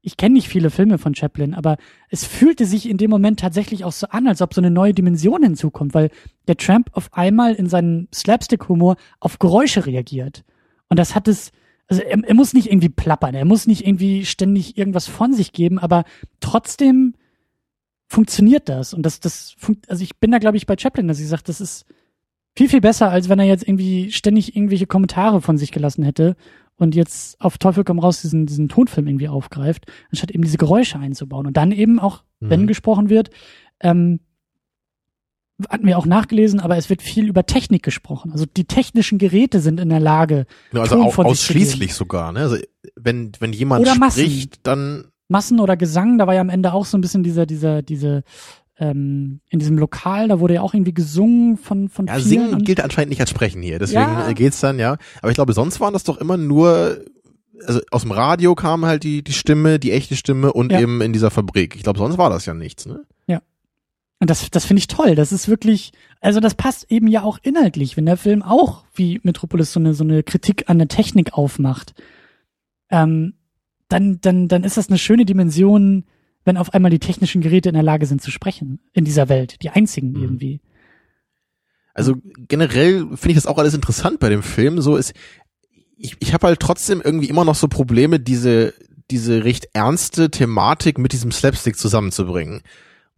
ich 0.01 0.17
kenne 0.17 0.33
nicht 0.33 0.49
viele 0.49 0.71
Filme 0.71 0.97
von 0.97 1.15
Chaplin, 1.15 1.53
aber 1.53 1.77
es 2.09 2.25
fühlte 2.25 2.65
sich 2.65 2.89
in 2.89 2.97
dem 2.97 3.11
Moment 3.11 3.41
tatsächlich 3.41 3.85
auch 3.85 3.93
so 3.93 4.07
an, 4.09 4.27
als 4.27 4.41
ob 4.41 4.55
so 4.55 4.63
eine 4.63 4.71
neue 4.71 4.95
Dimension 4.95 5.43
hinzukommt, 5.43 5.93
weil 5.93 6.09
der 6.47 6.57
Tramp 6.57 6.89
auf 6.93 7.13
einmal 7.13 7.53
in 7.53 7.67
seinem 7.67 8.09
Slapstick-Humor 8.15 8.97
auf 9.21 9.39
Geräusche 9.39 9.85
reagiert. 9.85 10.45
Und 10.89 10.99
das 10.99 11.15
hat 11.15 11.29
es, 11.29 11.53
also 11.89 12.03
er, 12.03 12.23
er 12.23 12.35
muss 12.35 12.55
nicht 12.55 12.71
irgendwie 12.71 12.89
plappern, 12.89 13.35
er 13.35 13.45
muss 13.45 13.67
nicht 13.67 13.87
irgendwie 13.87 14.25
ständig 14.25 14.79
irgendwas 14.79 15.07
von 15.07 15.33
sich 15.33 15.53
geben, 15.53 15.79
aber 15.79 16.05
trotzdem 16.41 17.15
funktioniert 18.07 18.69
das. 18.69 18.95
Und 18.95 19.03
das, 19.03 19.21
das, 19.21 19.57
also 19.89 20.03
ich 20.03 20.17
bin 20.19 20.31
da, 20.31 20.39
glaube 20.39 20.57
ich, 20.57 20.67
bei 20.67 20.77
Chaplin, 20.79 21.09
dass 21.09 21.21
ich 21.21 21.29
sage, 21.29 21.43
das 21.45 21.61
ist, 21.61 21.85
viel, 22.59 22.69
viel 22.69 22.81
besser, 22.81 23.11
als 23.11 23.29
wenn 23.29 23.39
er 23.39 23.45
jetzt 23.45 23.69
irgendwie 23.69 24.11
ständig 24.11 24.57
irgendwelche 24.57 24.89
Kommentare 24.89 25.41
von 25.41 25.57
sich 25.57 25.71
gelassen 25.71 26.03
hätte 26.03 26.35
und 26.77 26.97
jetzt 26.97 27.41
auf 27.41 27.57
Teufel 27.57 27.85
komm 27.85 28.01
raus 28.01 28.21
diesen, 28.21 28.47
diesen 28.47 28.69
Tonfilm 28.69 29.07
irgendwie 29.07 29.29
aufgreift, 29.29 29.87
anstatt 30.11 30.33
eben 30.33 30.43
diese 30.43 30.59
Geräusche 30.59 30.99
einzubauen. 30.99 31.47
Und 31.47 31.57
dann 31.57 31.71
eben 31.71 32.01
auch, 32.01 32.25
mhm. 32.41 32.51
wenn 32.51 32.67
gesprochen 32.67 33.11
wird, 33.11 33.31
ähm, 33.79 34.19
hatten 35.69 35.87
wir 35.87 35.99
auch 35.99 36.07
nachgelesen, 36.07 36.61
aber 36.61 36.77
es 36.77 36.89
wird 36.89 37.03
viel 37.03 37.27
über 37.29 37.45
Technik 37.45 37.83
gesprochen. 37.83 38.33
Also 38.33 38.47
die 38.47 38.65
technischen 38.65 39.19
Geräte 39.19 39.61
sind 39.61 39.81
in 39.81 39.89
der 39.89 40.01
Lage. 40.01 40.47
Ja, 40.73 40.83
also 40.83 41.03
au 41.03 41.13
ausschließlich 41.25 41.95
sogar, 41.95 42.33
ne? 42.33 42.41
Also 42.41 42.57
wenn, 42.95 43.33
wenn 43.41 43.53
jemand 43.53 43.83
oder 43.83 43.95
spricht, 43.95 44.51
Massen. 44.51 44.61
dann. 44.63 45.05
Massen 45.29 45.61
oder 45.61 45.77
Gesang, 45.77 46.17
da 46.17 46.27
war 46.27 46.35
ja 46.35 46.41
am 46.41 46.49
Ende 46.49 46.73
auch 46.73 46.87
so 46.87 46.97
ein 46.97 47.01
bisschen 47.01 47.23
dieser, 47.23 47.45
dieser, 47.45 47.83
diese 47.83 48.23
ähm, 48.79 49.41
in 49.51 49.59
diesem 49.59 49.77
Lokal, 49.77 50.29
da 50.29 50.41
wurde 50.41 50.55
ja 50.55 50.63
auch 50.63 50.73
irgendwie 50.73 50.95
gesungen 50.95 51.57
von 51.57 51.89
von 51.89 52.07
Ja, 52.07 52.21
singen 52.21 52.63
gilt 52.63 52.81
anscheinend 52.81 53.11
nicht 53.11 53.21
als 53.21 53.31
sprechen 53.31 53.61
hier, 53.61 53.79
deswegen 53.79 54.01
ja. 54.01 54.33
geht's 54.33 54.61
dann, 54.61 54.79
ja. 54.79 54.97
Aber 55.21 55.31
ich 55.31 55.35
glaube, 55.35 55.53
sonst 55.53 55.81
waren 55.81 55.93
das 55.93 56.05
doch 56.05 56.19
immer 56.19 56.37
nur 56.37 56.99
also 57.67 57.81
aus 57.91 58.03
dem 58.03 58.13
Radio 58.13 58.55
kam 58.55 58.87
halt 58.87 59.03
die 59.03 59.25
die 59.25 59.33
Stimme, 59.33 59.81
die 59.81 59.91
echte 59.91 60.15
Stimme 60.15 60.53
und 60.53 60.71
ja. 60.71 60.81
eben 60.81 61.01
in 61.01 61.13
dieser 61.13 61.31
Fabrik. 61.31 61.75
Ich 61.75 61.83
glaube, 61.83 61.99
sonst 61.99 62.17
war 62.17 62.31
das 62.31 62.47
ja 62.47 62.55
nichts, 62.55 62.87
ne? 62.87 63.05
Und 64.21 64.31
das 64.31 64.51
das 64.51 64.65
finde 64.65 64.81
ich 64.81 64.89
toll. 64.89 65.15
Das 65.15 65.33
ist 65.33 65.49
wirklich, 65.49 65.93
also 66.21 66.41
das 66.41 66.55
passt 66.55 66.91
eben 66.91 67.07
ja 67.07 67.23
auch 67.23 67.39
inhaltlich, 67.43 67.97
wenn 67.97 68.07
der 68.07 68.17
Film 68.17 68.43
auch 68.43 68.85
wie 68.95 69.21
Metropolis 69.23 69.73
so 69.73 69.81
eine 69.81 69.95
so 69.95 70.05
eine 70.05 70.23
Kritik 70.23 70.69
an 70.69 70.79
der 70.79 70.89
Technik 70.89 71.35
aufmacht. 71.35 71.95
Ähm, 72.91 73.35
dann 73.89 74.21
dann 74.21 74.49
dann 74.49 74.65
ist 74.65 74.77
das 74.77 74.89
eine 74.89 74.99
schöne 74.99 75.25
Dimension 75.25 76.05
wenn 76.49 76.57
auf 76.57 76.73
einmal 76.73 76.91
die 76.91 76.99
technischen 76.99 77.43
Geräte 77.43 77.69
in 77.69 77.75
der 77.75 77.85
Lage 77.85 78.07
sind 78.07 78.23
zu 78.23 78.31
sprechen 78.31 78.81
in 78.95 79.05
dieser 79.05 79.29
Welt, 79.29 79.63
die 79.63 79.69
einzigen 79.69 80.13
mhm. 80.13 80.23
irgendwie. 80.23 80.61
Also 81.93 82.15
generell 82.49 83.01
finde 83.17 83.31
ich 83.31 83.35
das 83.35 83.47
auch 83.47 83.59
alles 83.59 83.75
interessant 83.75 84.19
bei 84.19 84.31
dem 84.31 84.43
Film. 84.43 84.81
So 84.81 84.97
ist, 84.97 85.13
ich, 85.97 86.17
ich 86.21 86.33
habe 86.33 86.47
halt 86.47 86.61
trotzdem 86.61 87.03
irgendwie 87.05 87.29
immer 87.29 87.45
noch 87.45 87.55
so 87.55 87.69
Probleme, 87.69 88.19
diese 88.19 88.73
diese 89.11 89.45
recht 89.45 89.69
ernste 89.73 90.31
Thematik 90.31 90.99
mit 90.99 91.13
diesem 91.13 91.33
Slapstick 91.33 91.79
zusammenzubringen. 91.79 92.61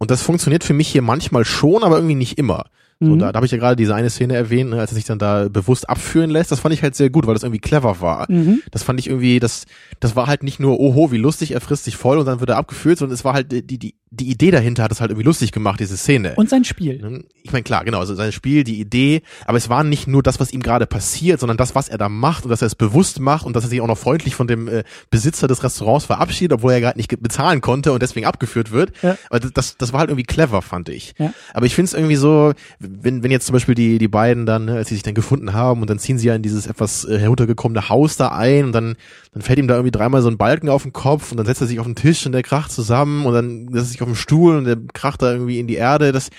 Und 0.01 0.09
das 0.09 0.23
funktioniert 0.23 0.63
für 0.63 0.73
mich 0.73 0.87
hier 0.87 1.03
manchmal 1.03 1.45
schon, 1.45 1.83
aber 1.83 1.97
irgendwie 1.97 2.15
nicht 2.15 2.39
immer. 2.39 2.65
So, 2.99 3.11
mhm. 3.11 3.19
da, 3.19 3.31
da 3.31 3.37
habe 3.37 3.45
ich 3.45 3.51
ja 3.51 3.59
gerade 3.59 3.75
diese 3.75 3.93
eine 3.93 4.09
Szene 4.09 4.33
erwähnt, 4.33 4.71
ne, 4.71 4.79
als 4.79 4.91
er 4.91 4.95
sich 4.95 5.05
dann 5.05 5.19
da 5.19 5.47
bewusst 5.47 5.87
abführen 5.87 6.31
lässt. 6.31 6.51
Das 6.51 6.59
fand 6.59 6.73
ich 6.73 6.81
halt 6.81 6.95
sehr 6.95 7.11
gut, 7.11 7.27
weil 7.27 7.35
das 7.35 7.43
irgendwie 7.43 7.59
clever 7.59 8.01
war. 8.01 8.25
Mhm. 8.27 8.63
Das 8.71 8.81
fand 8.81 8.99
ich 8.99 9.05
irgendwie, 9.05 9.39
das, 9.39 9.67
das 9.99 10.15
war 10.15 10.25
halt 10.25 10.41
nicht 10.41 10.59
nur, 10.59 10.79
oho, 10.79 11.11
wie 11.11 11.19
lustig, 11.19 11.51
er 11.51 11.61
frisst 11.61 11.83
sich 11.83 11.97
voll 11.97 12.17
und 12.17 12.25
dann 12.25 12.39
wird 12.39 12.49
er 12.49 12.57
abgeführt, 12.57 12.97
sondern 12.97 13.13
es 13.13 13.23
war 13.23 13.33
halt 13.33 13.51
die, 13.51 13.77
die, 13.77 13.93
die 14.13 14.29
Idee 14.29 14.51
dahinter 14.51 14.83
hat 14.83 14.91
es 14.91 14.99
halt 14.99 15.09
irgendwie 15.09 15.25
lustig 15.25 15.53
gemacht, 15.53 15.79
diese 15.79 15.95
Szene. 15.95 16.33
Und 16.35 16.49
sein 16.49 16.65
Spiel. 16.65 16.99
Ne? 16.99 17.23
Ich 17.43 17.53
meine, 17.53 17.63
klar, 17.63 17.85
genau, 17.85 17.99
also 17.99 18.13
sein 18.13 18.33
Spiel, 18.33 18.65
die 18.65 18.81
Idee, 18.81 19.21
aber 19.45 19.57
es 19.57 19.69
war 19.69 19.85
nicht 19.85 20.05
nur 20.05 20.21
das, 20.21 20.37
was 20.41 20.51
ihm 20.51 20.61
gerade 20.61 20.85
passiert, 20.85 21.39
sondern 21.39 21.55
das, 21.55 21.75
was 21.75 21.87
er 21.87 21.97
da 21.97 22.09
macht 22.09 22.43
und 22.43 22.49
dass 22.49 22.61
er 22.61 22.65
es 22.65 22.75
bewusst 22.75 23.21
macht 23.21 23.45
und 23.45 23.55
dass 23.55 23.63
er 23.63 23.69
sich 23.69 23.79
auch 23.79 23.87
noch 23.87 23.97
freundlich 23.97 24.35
von 24.35 24.47
dem 24.47 24.67
äh, 24.67 24.83
Besitzer 25.11 25.47
des 25.47 25.63
Restaurants 25.63 26.05
verabschiedet, 26.05 26.57
obwohl 26.57 26.73
er 26.73 26.81
gerade 26.81 26.99
nicht 26.99 27.21
bezahlen 27.21 27.61
konnte 27.61 27.93
und 27.93 28.01
deswegen 28.01 28.25
abgeführt 28.25 28.73
wird. 28.73 28.91
Ja. 29.01 29.17
Aber 29.29 29.39
das, 29.39 29.77
das 29.77 29.93
war 29.93 30.01
halt 30.01 30.09
irgendwie 30.09 30.25
clever, 30.25 30.61
fand 30.61 30.89
ich. 30.89 31.13
Ja. 31.17 31.33
Aber 31.53 31.65
ich 31.65 31.73
finde 31.73 31.87
es 31.87 31.93
irgendwie 31.93 32.17
so, 32.17 32.51
wenn, 32.79 33.23
wenn 33.23 33.31
jetzt 33.31 33.45
zum 33.45 33.53
Beispiel 33.53 33.75
die, 33.75 33.97
die 33.97 34.09
beiden 34.09 34.45
dann, 34.45 34.65
ne, 34.65 34.73
als 34.73 34.89
sie 34.89 34.95
sich 34.95 35.03
dann 35.03 35.13
gefunden 35.13 35.53
haben 35.53 35.79
und 35.79 35.89
dann 35.89 35.99
ziehen 35.99 36.17
sie 36.17 36.27
ja 36.27 36.35
in 36.35 36.41
dieses 36.41 36.67
etwas 36.67 37.05
äh, 37.05 37.17
heruntergekommene 37.17 37.87
Haus 37.87 38.17
da 38.17 38.27
ein 38.27 38.65
und 38.65 38.71
dann, 38.73 38.97
dann 39.33 39.41
fällt 39.41 39.57
ihm 39.57 39.69
da 39.69 39.75
irgendwie 39.75 39.91
dreimal 39.91 40.21
so 40.21 40.27
ein 40.27 40.37
Balken 40.37 40.67
auf 40.67 40.83
den 40.83 40.91
Kopf 40.91 41.31
und 41.31 41.37
dann 41.37 41.45
setzt 41.45 41.61
er 41.61 41.67
sich 41.67 41.79
auf 41.79 41.85
den 41.85 41.95
Tisch 41.95 42.25
und 42.25 42.33
der 42.33 42.43
kracht 42.43 42.73
zusammen 42.73 43.25
und 43.25 43.33
dann 43.33 43.69
setzt 43.71 44.00
er 44.00 44.00
sich 44.01 44.07
auf 44.07 44.09
den 44.09 44.21
Stuhl 44.21 44.57
und 44.57 44.65
der 44.65 44.77
kracht 44.93 45.21
da 45.21 45.31
irgendwie 45.31 45.59
in 45.59 45.67
die 45.67 45.75
Erde. 45.75 46.11
Das, 46.11 46.29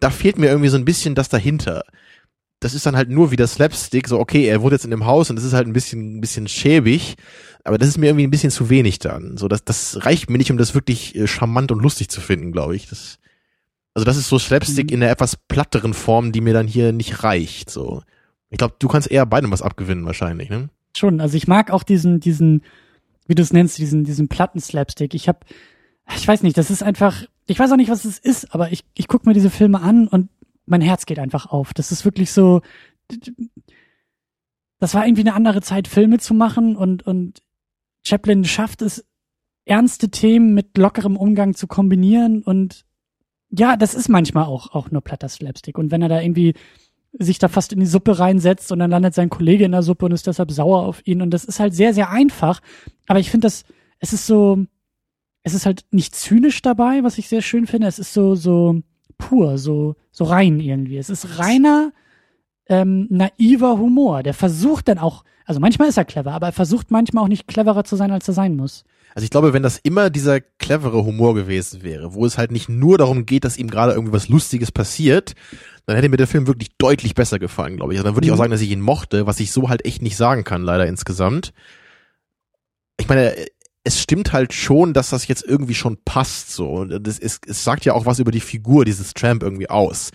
da 0.00 0.10
fehlt 0.10 0.38
mir 0.38 0.48
irgendwie 0.48 0.68
so 0.68 0.76
ein 0.76 0.84
bisschen 0.84 1.14
das 1.14 1.28
dahinter. 1.28 1.84
Das 2.60 2.74
ist 2.74 2.86
dann 2.86 2.96
halt 2.96 3.10
nur 3.10 3.30
wie 3.30 3.36
der 3.36 3.46
Slapstick, 3.46 4.08
so 4.08 4.18
okay, 4.18 4.46
er 4.46 4.62
wohnt 4.62 4.72
jetzt 4.72 4.84
in 4.84 4.90
dem 4.90 5.04
Haus 5.04 5.28
und 5.28 5.36
das 5.36 5.44
ist 5.44 5.52
halt 5.52 5.66
ein 5.66 5.74
bisschen, 5.74 6.16
ein 6.16 6.20
bisschen 6.20 6.48
schäbig, 6.48 7.16
aber 7.64 7.76
das 7.76 7.88
ist 7.88 7.98
mir 7.98 8.06
irgendwie 8.06 8.26
ein 8.26 8.30
bisschen 8.30 8.50
zu 8.50 8.70
wenig 8.70 8.98
dann. 8.98 9.36
So, 9.36 9.46
das, 9.46 9.64
das 9.64 10.06
reicht 10.06 10.30
mir 10.30 10.38
nicht, 10.38 10.50
um 10.50 10.56
das 10.56 10.74
wirklich 10.74 11.14
äh, 11.14 11.26
charmant 11.26 11.70
und 11.70 11.82
lustig 11.82 12.08
zu 12.08 12.20
finden, 12.20 12.52
glaube 12.52 12.74
ich. 12.74 12.88
Das, 12.88 13.18
also 13.92 14.04
das 14.04 14.16
ist 14.16 14.28
so 14.28 14.38
Slapstick 14.38 14.88
mhm. 14.88 14.94
in 14.94 15.00
der 15.00 15.10
etwas 15.10 15.36
platteren 15.36 15.92
Form, 15.92 16.32
die 16.32 16.40
mir 16.40 16.54
dann 16.54 16.66
hier 16.66 16.92
nicht 16.92 17.22
reicht. 17.22 17.68
So, 17.70 18.02
ich 18.50 18.58
glaube, 18.58 18.76
du 18.78 18.88
kannst 18.88 19.10
eher 19.10 19.26
beidem 19.26 19.50
was 19.50 19.62
abgewinnen 19.62 20.06
wahrscheinlich, 20.06 20.48
ne? 20.48 20.70
Schon. 20.96 21.20
Also 21.20 21.36
ich 21.36 21.46
mag 21.46 21.70
auch 21.70 21.82
diesen, 21.82 22.20
diesen, 22.20 22.62
wie 23.26 23.34
du 23.34 23.42
es 23.42 23.52
nennst, 23.52 23.76
diesen, 23.76 24.04
diesen 24.04 24.28
platten 24.28 24.60
Slapstick. 24.60 25.14
Ich 25.14 25.28
habe, 25.28 25.40
ich 26.14 26.26
weiß 26.26 26.42
nicht, 26.42 26.56
das 26.56 26.70
ist 26.70 26.82
einfach, 26.82 27.24
ich 27.46 27.58
weiß 27.58 27.72
auch 27.72 27.76
nicht, 27.76 27.90
was 27.90 28.04
es 28.04 28.18
ist, 28.18 28.54
aber 28.54 28.72
ich, 28.72 28.84
ich 28.94 29.08
gucke 29.08 29.28
mir 29.28 29.34
diese 29.34 29.50
Filme 29.50 29.80
an 29.80 30.08
und 30.08 30.30
mein 30.66 30.80
Herz 30.80 31.06
geht 31.06 31.18
einfach 31.18 31.46
auf. 31.46 31.74
Das 31.74 31.92
ist 31.92 32.04
wirklich 32.04 32.32
so, 32.32 32.62
das 34.78 34.94
war 34.94 35.06
irgendwie 35.06 35.22
eine 35.22 35.34
andere 35.34 35.62
Zeit, 35.62 35.88
Filme 35.88 36.18
zu 36.18 36.34
machen 36.34 36.76
und, 36.76 37.06
und 37.06 37.42
Chaplin 38.04 38.44
schafft 38.44 38.82
es, 38.82 39.04
ernste 39.64 40.10
Themen 40.10 40.54
mit 40.54 40.78
lockerem 40.78 41.16
Umgang 41.16 41.54
zu 41.54 41.66
kombinieren 41.66 42.42
und 42.42 42.84
ja, 43.50 43.76
das 43.76 43.94
ist 43.94 44.08
manchmal 44.08 44.44
auch, 44.44 44.72
auch 44.74 44.90
nur 44.90 45.02
platter 45.02 45.28
Slapstick. 45.28 45.78
Und 45.78 45.90
wenn 45.90 46.02
er 46.02 46.08
da 46.08 46.20
irgendwie 46.20 46.54
sich 47.18 47.38
da 47.38 47.48
fast 47.48 47.72
in 47.72 47.80
die 47.80 47.86
Suppe 47.86 48.18
reinsetzt 48.18 48.70
und 48.72 48.78
dann 48.78 48.90
landet 48.90 49.14
sein 49.14 49.30
Kollege 49.30 49.64
in 49.64 49.72
der 49.72 49.82
Suppe 49.82 50.06
und 50.06 50.12
ist 50.12 50.26
deshalb 50.26 50.50
sauer 50.50 50.82
auf 50.82 51.06
ihn. 51.06 51.22
Und 51.22 51.30
das 51.30 51.44
ist 51.44 51.60
halt 51.60 51.74
sehr, 51.74 51.94
sehr 51.94 52.10
einfach. 52.10 52.60
Aber 53.06 53.18
ich 53.18 53.30
finde 53.30 53.46
das, 53.46 53.64
es 53.98 54.12
ist 54.12 54.26
so, 54.26 54.66
es 55.46 55.54
ist 55.54 55.64
halt 55.64 55.84
nicht 55.92 56.16
zynisch 56.16 56.60
dabei, 56.60 57.04
was 57.04 57.18
ich 57.18 57.28
sehr 57.28 57.40
schön 57.40 57.68
finde. 57.68 57.86
Es 57.86 58.00
ist 58.00 58.12
so, 58.12 58.34
so 58.34 58.82
pur, 59.16 59.58
so, 59.58 59.94
so 60.10 60.24
rein 60.24 60.58
irgendwie. 60.58 60.98
Es 60.98 61.08
ist 61.08 61.38
reiner, 61.38 61.92
ähm, 62.68 63.06
naiver 63.10 63.78
Humor. 63.78 64.24
Der 64.24 64.34
versucht 64.34 64.88
dann 64.88 64.98
auch, 64.98 65.22
also 65.44 65.60
manchmal 65.60 65.88
ist 65.88 65.98
er 65.98 66.04
clever, 66.04 66.32
aber 66.32 66.46
er 66.46 66.52
versucht 66.52 66.90
manchmal 66.90 67.22
auch 67.22 67.28
nicht 67.28 67.46
cleverer 67.46 67.84
zu 67.84 67.94
sein, 67.94 68.10
als 68.10 68.26
er 68.26 68.34
sein 68.34 68.56
muss. 68.56 68.82
Also 69.14 69.22
ich 69.22 69.30
glaube, 69.30 69.52
wenn 69.52 69.62
das 69.62 69.78
immer 69.78 70.10
dieser 70.10 70.40
clevere 70.40 71.04
Humor 71.04 71.36
gewesen 71.36 71.84
wäre, 71.84 72.12
wo 72.12 72.26
es 72.26 72.38
halt 72.38 72.50
nicht 72.50 72.68
nur 72.68 72.98
darum 72.98 73.24
geht, 73.24 73.44
dass 73.44 73.56
ihm 73.56 73.70
gerade 73.70 73.92
irgendwie 73.92 74.14
was 74.14 74.28
Lustiges 74.28 74.72
passiert, 74.72 75.36
dann 75.86 75.94
hätte 75.94 76.08
mir 76.08 76.16
der 76.16 76.26
Film 76.26 76.48
wirklich 76.48 76.70
deutlich 76.76 77.14
besser 77.14 77.38
gefallen, 77.38 77.76
glaube 77.76 77.92
ich. 77.92 78.00
Also 78.00 78.08
dann 78.08 78.16
würde 78.16 78.26
ich 78.26 78.32
auch 78.32 78.34
mhm. 78.36 78.40
sagen, 78.40 78.50
dass 78.50 78.62
ich 78.62 78.70
ihn 78.72 78.80
mochte, 78.80 79.28
was 79.28 79.38
ich 79.38 79.52
so 79.52 79.68
halt 79.68 79.84
echt 79.84 80.02
nicht 80.02 80.16
sagen 80.16 80.42
kann, 80.42 80.64
leider 80.64 80.88
insgesamt. 80.88 81.52
Ich 82.98 83.08
meine, 83.08 83.36
es 83.86 84.00
stimmt 84.00 84.32
halt 84.32 84.52
schon, 84.52 84.92
dass 84.94 85.10
das 85.10 85.28
jetzt 85.28 85.44
irgendwie 85.44 85.74
schon 85.74 85.96
passt, 86.04 86.50
so. 86.50 86.84
Das 86.84 87.20
ist, 87.20 87.46
es 87.46 87.62
sagt 87.62 87.84
ja 87.84 87.92
auch 87.92 88.04
was 88.04 88.18
über 88.18 88.32
die 88.32 88.40
Figur 88.40 88.84
dieses 88.84 89.14
Tramp 89.14 89.44
irgendwie 89.44 89.70
aus. 89.70 90.10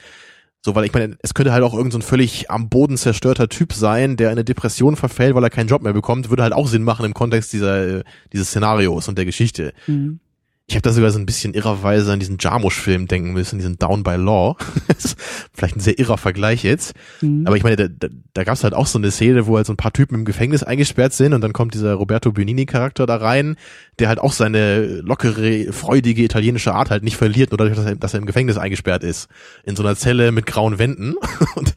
So, 0.63 0.75
weil 0.75 0.83
ich 0.83 0.93
meine, 0.93 1.17
es 1.21 1.33
könnte 1.33 1.53
halt 1.53 1.63
auch 1.63 1.73
irgendein 1.73 2.01
so 2.01 2.07
völlig 2.07 2.51
am 2.51 2.67
Boden 2.69 2.97
zerstörter 2.97 3.47
Typ 3.47 3.71
sein, 3.71 4.17
der 4.17 4.27
in 4.27 4.33
eine 4.33 4.43
Depression 4.43 4.97
verfällt, 4.97 5.35
weil 5.35 5.43
er 5.43 5.49
keinen 5.49 5.69
Job 5.69 5.81
mehr 5.81 5.93
bekommt, 5.93 6.29
würde 6.29 6.43
halt 6.43 6.51
auch 6.51 6.67
Sinn 6.67 6.83
machen 6.83 7.05
im 7.05 7.13
Kontext 7.13 7.53
dieser, 7.53 8.03
dieses 8.33 8.49
Szenarios 8.49 9.07
und 9.07 9.17
der 9.17 9.25
Geschichte. 9.25 9.73
Mhm. 9.87 10.19
Ich 10.71 10.75
habe 10.75 10.83
da 10.83 10.93
sogar 10.93 11.11
so 11.11 11.19
ein 11.19 11.25
bisschen 11.25 11.53
irrerweise 11.53 12.13
an 12.13 12.21
diesen 12.21 12.37
Jarmusch-Film 12.39 13.05
denken 13.05 13.33
müssen, 13.33 13.59
diesen 13.59 13.77
Down 13.77 14.03
by 14.03 14.15
Law. 14.15 14.55
Vielleicht 15.53 15.75
ein 15.75 15.81
sehr 15.81 15.99
irrer 15.99 16.17
Vergleich 16.17 16.63
jetzt. 16.63 16.93
Mhm. 17.19 17.45
Aber 17.45 17.57
ich 17.57 17.63
meine, 17.63 17.75
da, 17.75 17.87
da, 17.89 18.07
da 18.33 18.45
gab 18.45 18.53
es 18.53 18.63
halt 18.63 18.73
auch 18.73 18.87
so 18.87 18.97
eine 18.97 19.11
Szene, 19.11 19.47
wo 19.47 19.57
halt 19.57 19.65
so 19.67 19.73
ein 19.73 19.77
paar 19.77 19.91
Typen 19.91 20.15
im 20.15 20.23
Gefängnis 20.23 20.63
eingesperrt 20.63 21.11
sind 21.11 21.33
und 21.33 21.41
dann 21.41 21.51
kommt 21.51 21.73
dieser 21.73 21.95
Roberto 21.95 22.31
Benini-Charakter 22.31 23.05
da 23.05 23.17
rein, 23.17 23.57
der 23.99 24.07
halt 24.07 24.19
auch 24.19 24.31
seine 24.31 25.01
lockere, 25.01 25.73
freudige 25.73 26.23
italienische 26.23 26.73
Art 26.73 26.89
halt 26.89 27.03
nicht 27.03 27.17
verliert, 27.17 27.51
nur 27.51 27.57
dadurch, 27.57 27.75
dass 27.75 27.85
er, 27.85 27.97
dass 27.97 28.13
er 28.13 28.21
im 28.21 28.25
Gefängnis 28.25 28.57
eingesperrt 28.57 29.03
ist. 29.03 29.27
In 29.65 29.75
so 29.75 29.83
einer 29.83 29.97
Zelle 29.97 30.31
mit 30.31 30.45
grauen 30.45 30.79
Wänden. 30.79 31.15
und, 31.55 31.75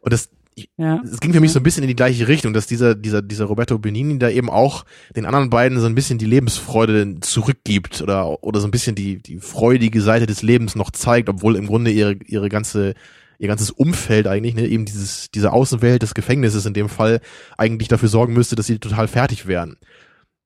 und 0.00 0.12
das, 0.12 0.28
ja. 0.76 1.00
es 1.04 1.20
ging 1.20 1.32
für 1.32 1.40
mich 1.40 1.52
so 1.52 1.60
ein 1.60 1.62
bisschen 1.62 1.82
in 1.82 1.88
die 1.88 1.96
gleiche 1.96 2.28
Richtung, 2.28 2.52
dass 2.52 2.66
dieser, 2.66 2.94
dieser, 2.94 3.22
dieser 3.22 3.46
Roberto 3.46 3.78
Benini 3.78 4.18
da 4.18 4.28
eben 4.30 4.50
auch 4.50 4.84
den 5.14 5.26
anderen 5.26 5.50
beiden 5.50 5.80
so 5.80 5.86
ein 5.86 5.94
bisschen 5.94 6.18
die 6.18 6.26
Lebensfreude 6.26 7.20
zurückgibt 7.20 8.02
oder, 8.02 8.42
oder 8.42 8.60
so 8.60 8.66
ein 8.66 8.70
bisschen 8.70 8.94
die, 8.94 9.22
die 9.22 9.38
freudige 9.38 10.00
Seite 10.00 10.26
des 10.26 10.42
Lebens 10.42 10.74
noch 10.74 10.90
zeigt, 10.90 11.28
obwohl 11.28 11.56
im 11.56 11.66
Grunde 11.66 11.90
ihre, 11.90 12.14
ihre 12.26 12.48
ganze, 12.48 12.94
ihr 13.38 13.48
ganzes 13.48 13.70
Umfeld 13.70 14.26
eigentlich, 14.26 14.54
ne, 14.54 14.66
eben 14.66 14.84
dieses, 14.84 15.30
diese 15.30 15.52
Außenwelt 15.52 16.02
des 16.02 16.14
Gefängnisses 16.14 16.66
in 16.66 16.74
dem 16.74 16.88
Fall 16.88 17.20
eigentlich 17.56 17.88
dafür 17.88 18.08
sorgen 18.08 18.32
müsste, 18.32 18.56
dass 18.56 18.66
sie 18.66 18.78
total 18.78 19.08
fertig 19.08 19.46
wären. 19.46 19.76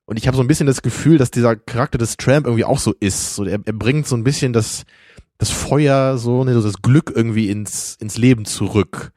Und 0.04 0.18
ich 0.18 0.26
habe 0.26 0.36
so 0.36 0.42
ein 0.42 0.48
bisschen 0.48 0.66
das 0.66 0.82
Gefühl, 0.82 1.16
dass 1.16 1.30
dieser 1.30 1.56
Charakter 1.56 1.96
des 1.96 2.16
Tramp 2.16 2.46
irgendwie 2.46 2.64
auch 2.64 2.78
so 2.78 2.94
ist. 3.00 3.34
So, 3.34 3.44
er, 3.44 3.60
er 3.64 3.72
bringt 3.72 4.06
so 4.06 4.16
ein 4.16 4.24
bisschen 4.24 4.52
das, 4.52 4.84
das 5.38 5.50
Feuer, 5.50 6.18
so, 6.18 6.44
ne, 6.44 6.54
so 6.54 6.62
das 6.62 6.82
Glück 6.82 7.12
irgendwie 7.14 7.48
ins, 7.48 7.96
ins 8.00 8.18
Leben 8.18 8.44
zurück. 8.44 9.12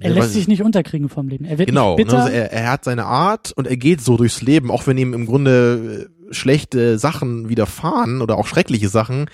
Er 0.00 0.10
lässt 0.10 0.32
sich 0.32 0.48
nicht 0.48 0.62
unterkriegen 0.62 1.08
vom 1.08 1.28
Leben. 1.28 1.44
Er 1.44 1.58
wird 1.58 1.68
genau, 1.68 1.96
nicht 1.96 2.06
bitter. 2.06 2.24
Also 2.24 2.32
er, 2.32 2.52
er 2.52 2.70
hat 2.70 2.84
seine 2.84 3.06
Art 3.06 3.52
und 3.52 3.66
er 3.66 3.76
geht 3.76 4.00
so 4.00 4.16
durchs 4.16 4.42
Leben, 4.42 4.70
auch 4.70 4.86
wenn 4.86 4.98
ihm 4.98 5.14
im 5.14 5.26
Grunde 5.26 6.08
äh, 6.30 6.34
schlechte 6.34 6.98
Sachen 6.98 7.48
widerfahren 7.48 8.20
oder 8.20 8.36
auch 8.36 8.46
schreckliche 8.46 8.88
Sachen. 8.88 9.30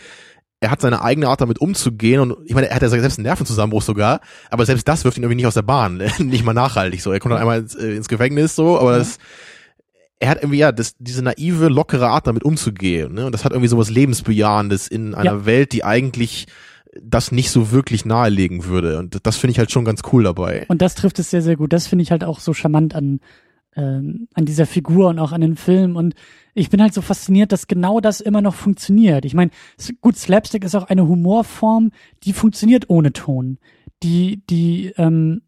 Er 0.61 0.71
hat 0.71 0.81
seine 0.81 1.03
eigene 1.03 1.29
Art 1.29 1.41
damit 1.41 1.61
umzugehen 1.61 2.21
und 2.21 2.37
ich 2.45 2.55
meine, 2.55 2.69
er 2.69 2.77
hat 2.77 2.83
ja 2.83 2.89
selbst 2.89 3.19
einen 3.19 3.25
Nervenzusammenbruch 3.25 3.83
sogar, 3.83 4.21
aber 4.49 4.65
selbst 4.65 4.87
das 4.87 5.05
wirft 5.05 5.17
ihn 5.17 5.25
irgendwie 5.25 5.37
nicht 5.37 5.47
aus 5.47 5.55
der 5.55 5.63
Bahn, 5.63 5.97
nicht 6.19 6.45
mal 6.45 6.55
nachhaltig 6.55 7.03
so. 7.03 7.11
Er 7.11 7.19
kommt 7.19 7.33
dann 7.33 7.41
einmal 7.41 7.61
ins, 7.61 7.75
äh, 7.75 7.97
ins 7.97 8.09
Gefängnis 8.09 8.55
so, 8.55 8.79
aber 8.79 8.99
das 8.99 9.19
er 10.23 10.29
hat 10.29 10.39
irgendwie 10.39 10.59
ja 10.59 10.71
das, 10.71 10.95
diese 11.01 11.21
naive, 11.21 11.67
lockere 11.67 12.07
Art 12.07 12.29
damit 12.29 12.45
umzugehen. 12.45 13.15
Ne? 13.15 13.27
Und 13.27 13.33
das 13.33 13.45
hat 13.45 13.51
irgendwie 13.51 13.69
sowas 13.69 13.91
Lebensbejahendes 13.91 14.87
in 14.87 15.17
einer 15.17 15.33
ja. 15.33 15.47
Welt, 15.47 15.73
die 15.73 15.83
eigentlich 15.83 16.47
das 17.01 17.33
nicht 17.33 17.51
so 17.51 17.71
wirklich 17.71 18.05
nahelegen 18.05 18.65
würde. 18.65 18.99
Und 18.99 19.27
das 19.27 19.37
finde 19.37 19.53
ich 19.53 19.59
halt 19.59 19.71
schon 19.71 19.85
ganz 19.85 20.03
cool 20.13 20.25
dabei. 20.25 20.67
Und 20.69 20.83
das 20.83 20.95
trifft 20.95 21.19
es 21.19 21.31
sehr, 21.31 21.43
sehr 21.43 21.57
gut. 21.57 21.73
Das 21.73 21.87
finde 21.87 22.03
ich 22.03 22.11
halt 22.11 22.25
auch 22.25 22.41
so 22.41 22.53
charmant 22.53 22.95
an, 22.95 23.21
ähm, 23.77 24.29
an 24.35 24.45
dieser 24.45 24.67
Figur 24.67 25.09
und 25.09 25.19
auch 25.19 25.33
an 25.33 25.41
den 25.41 25.57
Film. 25.57 25.97
Und 25.97 26.15
ich 26.55 26.69
bin 26.69 26.83
halt 26.83 26.93
so 26.93 27.01
fasziniert, 27.01 27.53
dass 27.53 27.67
genau 27.67 28.01
das 28.01 28.21
immer 28.21 28.43
noch 28.43 28.55
funktioniert. 28.55 29.25
Ich 29.25 29.35
meine, 29.35 29.51
gut, 30.01 30.17
Slapstick 30.17 30.65
ist 30.65 30.75
auch 30.75 30.85
eine 30.85 31.09
Humorform, 31.09 31.93
die 32.25 32.33
funktioniert 32.33 32.91
ohne 32.91 33.13
Ton. 33.13 33.59
Die, 34.03 34.43
die, 34.51 34.93
ähm, 34.97 35.43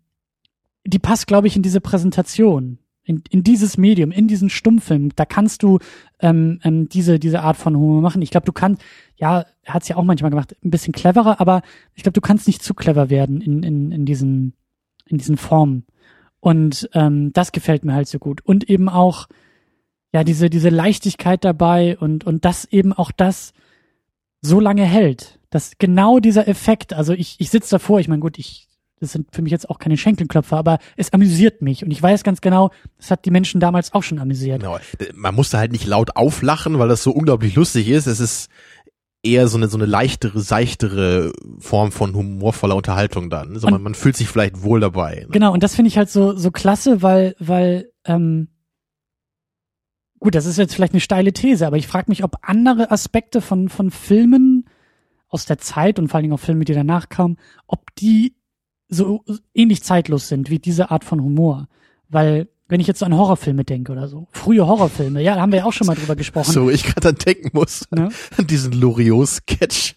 die 0.86 0.98
passt, 0.98 1.26
glaube 1.26 1.46
ich, 1.46 1.56
in 1.56 1.62
diese 1.62 1.80
Präsentation 1.80 2.78
in, 3.04 3.22
in 3.30 3.44
dieses 3.44 3.76
Medium, 3.76 4.10
in 4.10 4.28
diesen 4.28 4.50
Stummfilm, 4.50 5.10
da 5.14 5.24
kannst 5.24 5.62
du 5.62 5.78
ähm, 6.20 6.58
ähm, 6.64 6.88
diese, 6.88 7.18
diese 7.18 7.42
Art 7.42 7.56
von 7.56 7.76
Humor 7.76 8.00
machen. 8.00 8.22
Ich 8.22 8.30
glaube, 8.30 8.46
du 8.46 8.52
kannst, 8.52 8.82
ja, 9.16 9.44
er 9.62 9.74
hat 9.74 9.82
es 9.82 9.88
ja 9.88 9.96
auch 9.96 10.04
manchmal 10.04 10.30
gemacht, 10.30 10.56
ein 10.64 10.70
bisschen 10.70 10.92
cleverer, 10.92 11.40
aber 11.40 11.62
ich 11.94 12.02
glaube, 12.02 12.14
du 12.14 12.20
kannst 12.20 12.46
nicht 12.46 12.62
zu 12.62 12.74
clever 12.74 13.10
werden 13.10 13.40
in, 13.40 13.62
in, 13.62 13.92
in 13.92 14.06
diesen, 14.06 14.54
in 15.06 15.18
diesen 15.18 15.36
Formen. 15.36 15.84
Und 16.40 16.88
ähm, 16.94 17.32
das 17.32 17.52
gefällt 17.52 17.84
mir 17.84 17.94
halt 17.94 18.08
so 18.08 18.18
gut. 18.18 18.40
Und 18.42 18.68
eben 18.68 18.88
auch, 18.88 19.28
ja, 20.12 20.24
diese, 20.24 20.48
diese 20.48 20.68
Leichtigkeit 20.68 21.44
dabei 21.44 21.98
und, 21.98 22.24
und 22.24 22.44
das 22.44 22.64
eben 22.66 22.92
auch 22.92 23.12
das 23.12 23.52
so 24.40 24.60
lange 24.60 24.84
hält. 24.84 25.40
Dass 25.50 25.72
genau 25.78 26.20
dieser 26.20 26.48
Effekt, 26.48 26.92
also 26.92 27.12
ich, 27.12 27.36
ich 27.38 27.50
sitze 27.50 27.70
davor, 27.70 28.00
ich 28.00 28.08
meine, 28.08 28.20
gut, 28.20 28.38
ich 28.38 28.68
das 29.04 29.12
sind 29.12 29.28
für 29.32 29.42
mich 29.42 29.52
jetzt 29.52 29.70
auch 29.70 29.78
keine 29.78 29.96
Schenkelklopfer, 29.96 30.56
aber 30.56 30.78
es 30.96 31.12
amüsiert 31.12 31.62
mich. 31.62 31.84
Und 31.84 31.90
ich 31.90 32.02
weiß 32.02 32.24
ganz 32.24 32.40
genau, 32.40 32.70
das 32.98 33.10
hat 33.10 33.24
die 33.24 33.30
Menschen 33.30 33.60
damals 33.60 33.94
auch 33.94 34.02
schon 34.02 34.18
amüsiert. 34.18 34.60
Genau. 34.60 34.78
Man 35.14 35.34
musste 35.34 35.58
halt 35.58 35.72
nicht 35.72 35.86
laut 35.86 36.16
auflachen, 36.16 36.78
weil 36.78 36.88
das 36.88 37.02
so 37.02 37.12
unglaublich 37.12 37.54
lustig 37.54 37.88
ist. 37.88 38.06
Es 38.06 38.20
ist 38.20 38.50
eher 39.22 39.48
so 39.48 39.56
eine, 39.56 39.68
so 39.68 39.78
eine 39.78 39.86
leichtere, 39.86 40.40
seichtere 40.40 41.32
Form 41.58 41.92
von 41.92 42.14
humorvoller 42.14 42.76
Unterhaltung 42.76 43.30
dann. 43.30 43.54
Also 43.54 43.68
man, 43.68 43.82
man 43.82 43.94
fühlt 43.94 44.16
sich 44.16 44.28
vielleicht 44.28 44.62
wohl 44.62 44.80
dabei. 44.80 45.20
Ne? 45.20 45.28
Genau, 45.30 45.52
und 45.52 45.62
das 45.62 45.74
finde 45.74 45.88
ich 45.88 45.98
halt 45.98 46.10
so, 46.10 46.36
so 46.36 46.50
klasse, 46.50 47.02
weil, 47.02 47.34
weil, 47.38 47.90
ähm, 48.04 48.48
gut, 50.20 50.34
das 50.34 50.46
ist 50.46 50.58
jetzt 50.58 50.74
vielleicht 50.74 50.92
eine 50.92 51.00
steile 51.00 51.32
These, 51.32 51.66
aber 51.66 51.76
ich 51.76 51.86
frage 51.86 52.10
mich, 52.10 52.22
ob 52.22 52.36
andere 52.42 52.90
Aspekte 52.90 53.40
von, 53.40 53.68
von 53.68 53.90
Filmen 53.90 54.66
aus 55.28 55.46
der 55.46 55.58
Zeit 55.58 55.98
und 55.98 56.08
vor 56.08 56.16
allen 56.16 56.24
Dingen 56.24 56.34
auch 56.34 56.40
Filme, 56.40 56.64
die 56.64 56.74
danach 56.74 57.08
kamen, 57.08 57.38
ob 57.66 57.94
die 57.96 58.36
so 58.94 59.24
ähnlich 59.54 59.82
zeitlos 59.82 60.28
sind 60.28 60.50
wie 60.50 60.58
diese 60.58 60.90
Art 60.90 61.04
von 61.04 61.22
Humor. 61.22 61.68
Weil, 62.08 62.48
wenn 62.68 62.80
ich 62.80 62.86
jetzt 62.86 63.02
an 63.02 63.14
Horrorfilme 63.14 63.64
denke 63.64 63.92
oder 63.92 64.08
so, 64.08 64.28
frühe 64.30 64.66
Horrorfilme, 64.66 65.22
ja, 65.22 65.34
da 65.34 65.40
haben 65.40 65.52
wir 65.52 65.60
ja 65.60 65.64
auch 65.64 65.72
schon 65.72 65.86
mal 65.86 65.96
drüber 65.96 66.16
gesprochen. 66.16 66.52
So, 66.52 66.70
ich 66.70 66.84
gerade 66.84 67.12
dann 67.12 67.16
denken 67.16 67.50
muss, 67.52 67.84
ne? 67.90 68.08
an 68.36 68.46
diesen 68.46 68.72
Loriot-Sketch 68.72 69.94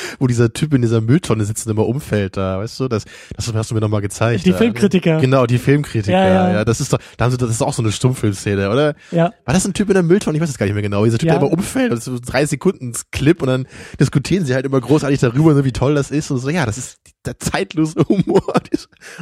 wo 0.18 0.26
dieser 0.26 0.52
Typ 0.52 0.74
in 0.74 0.82
dieser 0.82 1.00
Mülltonne 1.00 1.44
sitzt 1.44 1.66
und 1.66 1.72
immer 1.72 1.86
umfällt 1.86 2.36
da, 2.36 2.58
weißt 2.58 2.80
du, 2.80 2.88
das, 2.88 3.04
das 3.36 3.52
hast 3.52 3.70
du 3.70 3.74
mir 3.74 3.80
noch 3.80 3.88
mal 3.88 4.00
gezeigt. 4.00 4.46
Die 4.46 4.52
da. 4.52 4.58
Filmkritiker. 4.58 5.20
Genau, 5.20 5.46
die 5.46 5.58
Filmkritiker, 5.58 6.12
ja, 6.12 6.48
ja. 6.48 6.52
ja, 6.52 6.64
das 6.64 6.80
ist 6.80 6.92
doch, 6.92 6.98
da 7.16 7.24
haben 7.24 7.32
sie, 7.32 7.38
das 7.38 7.50
ist 7.50 7.62
auch 7.62 7.72
so 7.72 7.82
eine 7.82 7.92
Stummfilmszene, 7.92 8.70
oder? 8.70 8.94
Ja. 9.10 9.32
War 9.44 9.54
das 9.54 9.66
ein 9.66 9.74
Typ 9.74 9.88
in 9.88 9.94
der 9.94 10.02
Mülltonne? 10.02 10.36
Ich 10.36 10.42
weiß 10.42 10.50
es 10.50 10.58
gar 10.58 10.66
nicht 10.66 10.74
mehr 10.74 10.82
genau. 10.82 11.04
Dieser 11.04 11.18
Typ, 11.18 11.28
ja. 11.28 11.38
der 11.38 11.42
immer 11.42 11.52
umfällt, 11.52 11.92
das 11.92 12.00
ist 12.00 12.04
so 12.06 12.18
drei 12.24 12.46
Sekunden 12.46 12.92
Clip 13.10 13.40
und 13.42 13.48
dann 13.48 13.66
diskutieren 14.00 14.44
sie 14.44 14.54
halt 14.54 14.66
immer 14.66 14.80
großartig 14.80 15.20
darüber, 15.20 15.54
so 15.54 15.64
wie 15.64 15.72
toll 15.72 15.94
das 15.94 16.10
ist 16.10 16.30
und 16.30 16.38
so, 16.38 16.48
ja, 16.48 16.66
das 16.66 16.78
ist 16.78 16.98
der 17.24 17.38
zeitlose 17.38 18.04
Humor. 18.08 18.42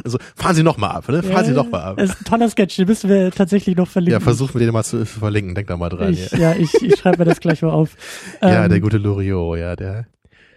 Also, 0.03 0.17
fahren 0.35 0.55
Sie 0.55 0.63
noch 0.63 0.77
mal 0.77 0.89
ab, 0.89 1.07
ne? 1.09 1.21
Fahren 1.21 1.35
ja, 1.35 1.43
Sie 1.45 1.51
noch 1.51 1.69
mal 1.69 1.81
ab. 1.81 1.97
Das 1.97 2.11
ist 2.11 2.21
ein 2.21 2.25
toller 2.25 2.49
Sketch, 2.49 2.75
den 2.77 2.87
müssen 2.87 3.09
wir 3.09 3.31
tatsächlich 3.31 3.75
noch 3.75 3.87
verlinken. 3.87 4.19
Ja, 4.19 4.23
versuch 4.23 4.53
mir 4.53 4.61
den 4.61 4.73
mal 4.73 4.83
zu 4.83 5.05
verlinken, 5.05 5.55
denk 5.55 5.67
da 5.67 5.77
mal 5.77 5.89
dran. 5.89 6.13
Ich, 6.13 6.31
ja, 6.31 6.53
ich, 6.53 6.73
ich 6.81 6.97
schreibe 6.97 7.19
mir 7.19 7.25
das 7.25 7.39
gleich 7.39 7.61
mal 7.61 7.71
auf. 7.71 7.95
ja, 8.41 8.63
ähm, 8.63 8.69
der 8.69 8.79
gute 8.79 8.97
Loriot, 8.97 9.57
ja, 9.57 9.75
der 9.75 10.07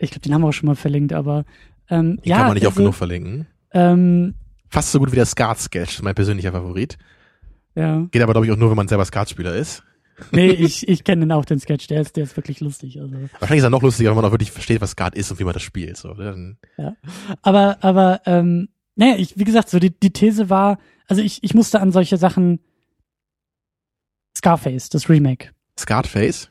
ich 0.04 0.10
glaube, 0.10 0.22
den 0.22 0.34
haben 0.34 0.42
wir 0.42 0.48
auch 0.48 0.52
schon 0.52 0.68
mal 0.68 0.76
verlinkt, 0.76 1.12
aber 1.12 1.44
ähm, 1.90 2.16
den 2.16 2.28
ja. 2.28 2.36
Kann 2.36 2.46
man 2.46 2.54
nicht 2.54 2.62
also, 2.62 2.68
oft 2.68 2.76
genug 2.76 2.94
verlinken. 2.94 3.46
Ähm, 3.72 4.34
Fast 4.68 4.92
so 4.92 4.98
gut 4.98 5.12
wie 5.12 5.16
der 5.16 5.26
Skat-Sketch, 5.26 6.02
mein 6.02 6.14
persönlicher 6.14 6.52
Favorit. 6.52 6.96
Ja. 7.74 8.06
Geht 8.10 8.22
aber, 8.22 8.32
glaube 8.32 8.46
ich, 8.46 8.52
auch 8.52 8.56
nur, 8.56 8.70
wenn 8.70 8.76
man 8.76 8.88
selber 8.88 9.04
Skatspieler 9.04 9.54
ist. 9.54 9.82
nee, 10.32 10.48
ich, 10.48 10.86
ich 10.88 11.02
kenne 11.02 11.22
den 11.22 11.32
auch, 11.32 11.44
den 11.44 11.58
Sketch, 11.58 11.88
der 11.88 12.00
ist, 12.00 12.16
der 12.16 12.24
ist 12.24 12.36
wirklich 12.36 12.60
lustig. 12.60 13.00
Also. 13.00 13.14
Wahrscheinlich 13.38 13.58
ist 13.58 13.64
er 13.64 13.70
noch 13.70 13.82
lustiger, 13.82 14.10
wenn 14.10 14.16
man 14.16 14.24
auch 14.24 14.30
wirklich 14.30 14.52
versteht, 14.52 14.80
was 14.80 14.92
Skat 14.92 15.16
ist 15.16 15.30
und 15.30 15.40
wie 15.40 15.44
man 15.44 15.54
das 15.54 15.62
spielt. 15.62 15.96
So. 15.96 16.14
Ne? 16.14 16.24
Dann 16.24 16.58
ja. 16.76 16.96
Aber, 17.42 17.78
aber, 17.82 18.20
ähm, 18.26 18.68
naja, 18.94 19.16
ich, 19.16 19.36
wie 19.38 19.44
gesagt, 19.44 19.70
so 19.70 19.80
die, 19.80 19.90
die 19.90 20.12
These 20.12 20.50
war, 20.50 20.78
also 21.08 21.20
ich, 21.20 21.42
ich 21.42 21.54
musste 21.54 21.80
an 21.80 21.90
solche 21.90 22.16
Sachen 22.16 22.60
Scarface, 24.36 24.88
das 24.88 25.08
Remake. 25.08 25.50
Scarface? 25.78 26.50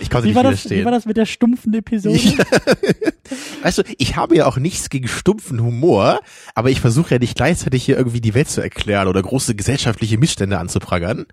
Ich 0.00 0.10
konnte 0.10 0.24
wie 0.24 0.28
nicht 0.28 0.36
war 0.36 0.42
das, 0.44 0.68
Wie 0.70 0.84
war 0.84 0.92
das 0.92 1.06
mit 1.06 1.16
der 1.16 1.26
stumpfen 1.26 1.74
Episode? 1.74 2.18
weißt 3.62 3.78
du, 3.78 3.82
ich 3.98 4.16
habe 4.16 4.36
ja 4.36 4.46
auch 4.46 4.56
nichts 4.56 4.90
gegen 4.90 5.08
stumpfen 5.08 5.62
Humor, 5.62 6.20
aber 6.54 6.70
ich 6.70 6.80
versuche 6.80 7.14
ja 7.14 7.18
nicht 7.18 7.36
gleichzeitig 7.36 7.84
hier 7.84 7.96
irgendwie 7.96 8.20
die 8.20 8.34
Welt 8.34 8.48
zu 8.48 8.60
erklären 8.60 9.08
oder 9.08 9.22
große 9.22 9.54
gesellschaftliche 9.54 10.18
Missstände 10.18 10.58
anzuprangern. 10.58 11.26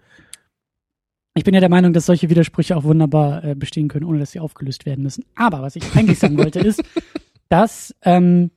Ich 1.36 1.43
bin 1.43 1.54
ja 1.54 1.60
der 1.60 1.70
Meinung, 1.70 1.93
dass 1.93 2.06
solche 2.06 2.30
Widersprüche 2.30 2.76
auch 2.76 2.84
wunderbar 2.84 3.43
äh, 3.43 3.56
bestehen 3.56 3.88
können, 3.88 4.06
ohne 4.06 4.20
dass 4.20 4.32
sie 4.32 4.39
aufgelöst 4.39 4.86
werden 4.86 5.04
müssen. 5.04 5.24
Aber 5.36 5.62
was 5.62 5.76
ich 5.76 5.84
eigentlich 5.95 6.20
sagen 6.20 6.38
wollte, 6.38 6.60
ist, 6.66 6.84
dass 7.50 7.95
ähm, 8.04 8.52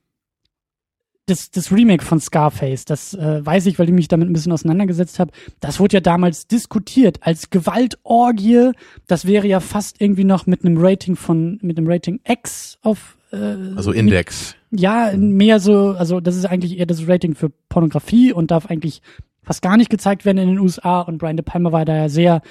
das, 1.26 1.50
das 1.50 1.70
Remake 1.70 2.04
von 2.04 2.20
Scarface, 2.20 2.84
das 2.84 3.14
äh, 3.14 3.44
weiß 3.44 3.66
ich, 3.66 3.78
weil 3.78 3.86
ich 3.88 3.94
mich 3.94 4.08
damit 4.08 4.28
ein 4.28 4.32
bisschen 4.32 4.52
auseinandergesetzt 4.52 5.18
habe, 5.18 5.32
das 5.60 5.78
wurde 5.78 5.94
ja 5.94 6.00
damals 6.00 6.48
diskutiert 6.48 7.18
als 7.20 7.50
Gewaltorgie. 7.50 8.72
Das 9.06 9.26
wäre 9.26 9.46
ja 9.46 9.60
fast 9.60 10.00
irgendwie 10.00 10.24
noch 10.24 10.46
mit 10.46 10.64
einem 10.64 10.78
Rating 10.78 11.14
von, 11.14 11.58
mit 11.62 11.78
einem 11.78 11.88
Rating 11.88 12.20
X 12.26 12.78
auf 12.82 13.16
äh, 13.32 13.36
Also 13.76 13.92
Index. 13.92 14.56
Ja, 14.70 15.12
mehr 15.16 15.60
so, 15.60 15.90
also 15.90 16.20
das 16.20 16.36
ist 16.36 16.46
eigentlich 16.46 16.78
eher 16.78 16.86
das 16.86 17.06
Rating 17.06 17.34
für 17.34 17.50
Pornografie 17.68 18.32
und 18.32 18.50
darf 18.50 18.66
eigentlich 18.66 19.02
fast 19.42 19.62
gar 19.62 19.76
nicht 19.76 19.90
gezeigt 19.90 20.24
werden 20.24 20.38
in 20.38 20.48
den 20.48 20.58
USA 20.58 21.02
und 21.02 21.18
Brian 21.18 21.36
De 21.36 21.44
Palma 21.44 21.72
war 21.72 21.84
da 21.84 21.96
ja 21.96 22.08
sehr, 22.08 22.42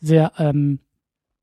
sehr 0.00 0.32
ähm, 0.38 0.80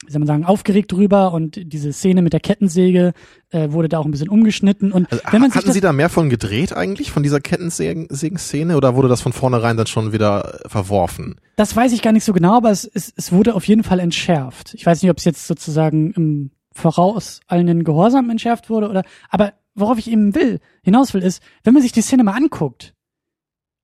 wie 0.06 0.12
soll 0.12 0.20
man 0.20 0.28
sagen, 0.28 0.46
aufgeregt 0.46 0.92
drüber 0.92 1.34
und 1.34 1.60
diese 1.74 1.92
Szene 1.92 2.22
mit 2.22 2.32
der 2.32 2.40
Kettensäge 2.40 3.14
äh, 3.50 3.72
wurde 3.72 3.90
da 3.90 3.98
auch 3.98 4.06
ein 4.06 4.12
bisschen 4.12 4.30
umgeschnitten. 4.30 4.92
Und 4.92 5.12
also, 5.12 5.24
wenn 5.32 5.42
man 5.42 5.52
hatten 5.54 5.72
Sie 5.72 5.82
da 5.82 5.92
mehr 5.92 6.10
von 6.10 6.30
gedreht 6.30 6.72
eigentlich, 6.72 7.12
von 7.12 7.24
dieser 7.24 7.40
Kettensägen-Szene, 7.40 8.78
oder 8.78 8.96
wurde 8.96 9.08
das 9.08 9.22
von 9.22 9.34
vornherein 9.34 9.76
dann 9.76 9.88
schon 9.88 10.14
wieder 10.14 10.60
verworfen? 10.68 11.40
Das 11.56 11.76
weiß 11.76 11.94
ich 11.94 12.04
gar 12.04 12.12
nicht 12.12 12.26
so 12.26 12.34
genau, 12.34 12.58
aber 12.58 12.70
es, 12.70 12.86
es, 12.86 13.12
es 13.16 13.32
wurde 13.32 13.56
auf 13.56 13.68
jeden 13.68 13.84
Fall 13.84 14.00
entschärft. 14.00 14.76
Ich 14.76 14.86
weiß 14.86 15.02
nicht, 15.02 15.10
ob 15.10 15.18
es 15.18 15.26
jetzt 15.26 15.48
sozusagen 15.48 16.12
im 16.12 16.52
vorauseilenden 16.74 17.84
Gehorsam 17.84 18.30
entschärft 18.30 18.70
wurde 18.70 18.90
oder, 18.90 19.04
aber 19.30 19.54
worauf 19.74 19.98
ich 19.98 20.12
eben 20.12 20.36
will, 20.36 20.60
hinaus 20.84 21.16
will, 21.16 21.24
ist, 21.24 21.42
wenn 21.64 21.74
man 21.74 21.82
sich 21.82 21.92
die 21.92 22.02
Szene 22.02 22.24
mal 22.24 22.34
anguckt, 22.34 22.94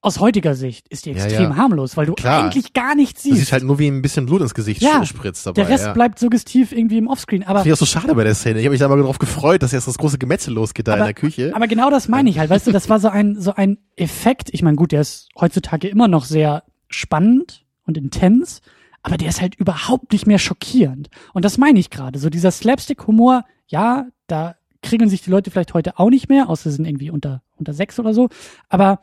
aus 0.03 0.19
heutiger 0.19 0.53
Sicht 0.53 0.87
ist 0.89 1.05
die 1.05 1.11
Ja, 1.11 1.23
extrem 1.23 1.51
ja. 1.51 1.55
harmlos, 1.55 1.95
weil 1.97 2.05
du 2.05 2.13
Klar. 2.13 2.43
eigentlich 2.43 2.73
gar 2.73 2.93
nichts 2.93 3.23
Du 3.23 3.29
siehst. 3.29 3.39
siehst 3.39 3.51
halt 3.53 3.63
nur, 3.63 3.79
wie 3.79 3.87
ein 3.87 4.01
bisschen 4.01 4.25
Blut 4.25 4.41
ins 4.41 4.53
Gesicht 4.53 4.81
Ja, 4.81 5.03
spritzt 5.05 5.45
dabei. 5.45 5.61
Der 5.61 5.69
Rest 5.69 5.85
ja. 5.85 5.93
bleibt 5.93 6.19
suggestiv 6.19 6.71
irgendwie 6.73 6.97
im 6.97 7.07
Offscreen. 7.07 7.43
Aber, 7.43 7.59
Finde 7.59 7.69
ich 7.69 7.73
auch 7.73 7.79
so 7.79 7.85
schade 7.85 8.13
bei 8.13 8.23
der 8.23 8.35
Szene. 8.35 8.59
Ich 8.59 8.65
habe 8.65 8.71
mich 8.73 8.79
da 8.81 8.87
mal 8.89 8.97
darauf 8.97 9.17
gefreut, 9.17 9.63
dass 9.63 9.71
jetzt 9.71 9.87
das 9.87 9.97
große 9.97 10.17
Gemetzel 10.17 10.53
losgeht 10.53 10.87
da 10.87 10.95
in 10.97 11.03
der 11.03 11.13
Küche. 11.13 11.51
aber 11.55 11.67
genau 11.67 11.89
das 11.89 12.07
meine 12.09 12.29
ich 12.29 12.37
halt. 12.37 12.49
Weißt 12.49 12.67
du, 12.67 12.71
das 12.71 12.89
war 12.89 12.99
so 12.99 13.07
ein, 13.07 13.39
so 13.39 13.53
ein 13.55 13.77
Effekt. 13.95 14.49
Ich 14.51 14.61
meine, 14.61 14.75
gut, 14.75 14.91
der 14.91 15.01
ist 15.01 15.29
heutzutage 15.39 15.87
immer 15.87 16.07
noch 16.07 16.25
sehr 16.25 16.63
spannend 16.89 17.65
und 17.85 17.97
intens, 17.97 18.61
aber 19.01 19.17
der 19.17 19.29
ist 19.29 19.41
halt 19.41 19.55
überhaupt 19.55 20.11
nicht 20.13 20.27
mehr 20.27 20.39
schockierend. 20.39 21.09
Und 21.33 21.43
das 21.45 21.57
meine 21.57 21.79
ich 21.79 21.89
gerade. 21.89 22.19
So 22.19 22.29
dieser 22.29 22.51
Slapstick-Humor, 22.51 23.45
ja, 23.67 24.05
da 24.27 24.55
kriegen 24.81 25.09
sich 25.09 25.21
die 25.21 25.29
Leute 25.29 25.49
vielleicht 25.49 25.73
heute 25.73 25.97
auch 25.97 26.09
nicht 26.09 26.27
mehr, 26.29 26.49
außer 26.49 26.69
sie 26.69 26.75
sind 26.75 26.85
irgendwie 26.85 27.09
unter, 27.09 27.41
unter 27.57 27.73
sechs 27.73 27.99
oder 27.99 28.13
so. 28.13 28.29
Aber 28.69 28.99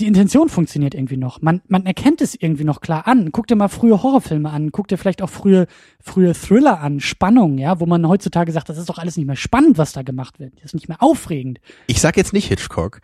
die 0.00 0.06
Intention 0.06 0.48
funktioniert 0.48 0.94
irgendwie 0.94 1.16
noch. 1.16 1.42
Man, 1.42 1.60
man 1.68 1.86
erkennt 1.86 2.20
es 2.20 2.34
irgendwie 2.34 2.64
noch 2.64 2.80
klar 2.80 3.06
an. 3.06 3.30
Guck 3.30 3.46
dir 3.46 3.56
mal 3.56 3.68
frühe 3.68 4.02
Horrorfilme 4.02 4.50
an, 4.50 4.72
guck 4.72 4.88
dir 4.88 4.96
vielleicht 4.96 5.22
auch 5.22 5.30
frühe, 5.30 5.66
frühe 6.00 6.32
Thriller 6.34 6.80
an, 6.80 7.00
Spannung, 7.00 7.58
ja, 7.58 7.78
wo 7.78 7.86
man 7.86 8.08
heutzutage 8.08 8.52
sagt, 8.52 8.68
das 8.68 8.78
ist 8.78 8.88
doch 8.88 8.98
alles 8.98 9.16
nicht 9.16 9.26
mehr 9.26 9.36
spannend, 9.36 9.78
was 9.78 9.92
da 9.92 10.02
gemacht 10.02 10.40
wird. 10.40 10.54
Das 10.56 10.66
ist 10.66 10.74
nicht 10.74 10.88
mehr 10.88 11.02
aufregend. 11.02 11.60
Ich 11.86 12.00
sag 12.00 12.16
jetzt 12.16 12.32
nicht 12.32 12.48
Hitchcock. 12.48 13.00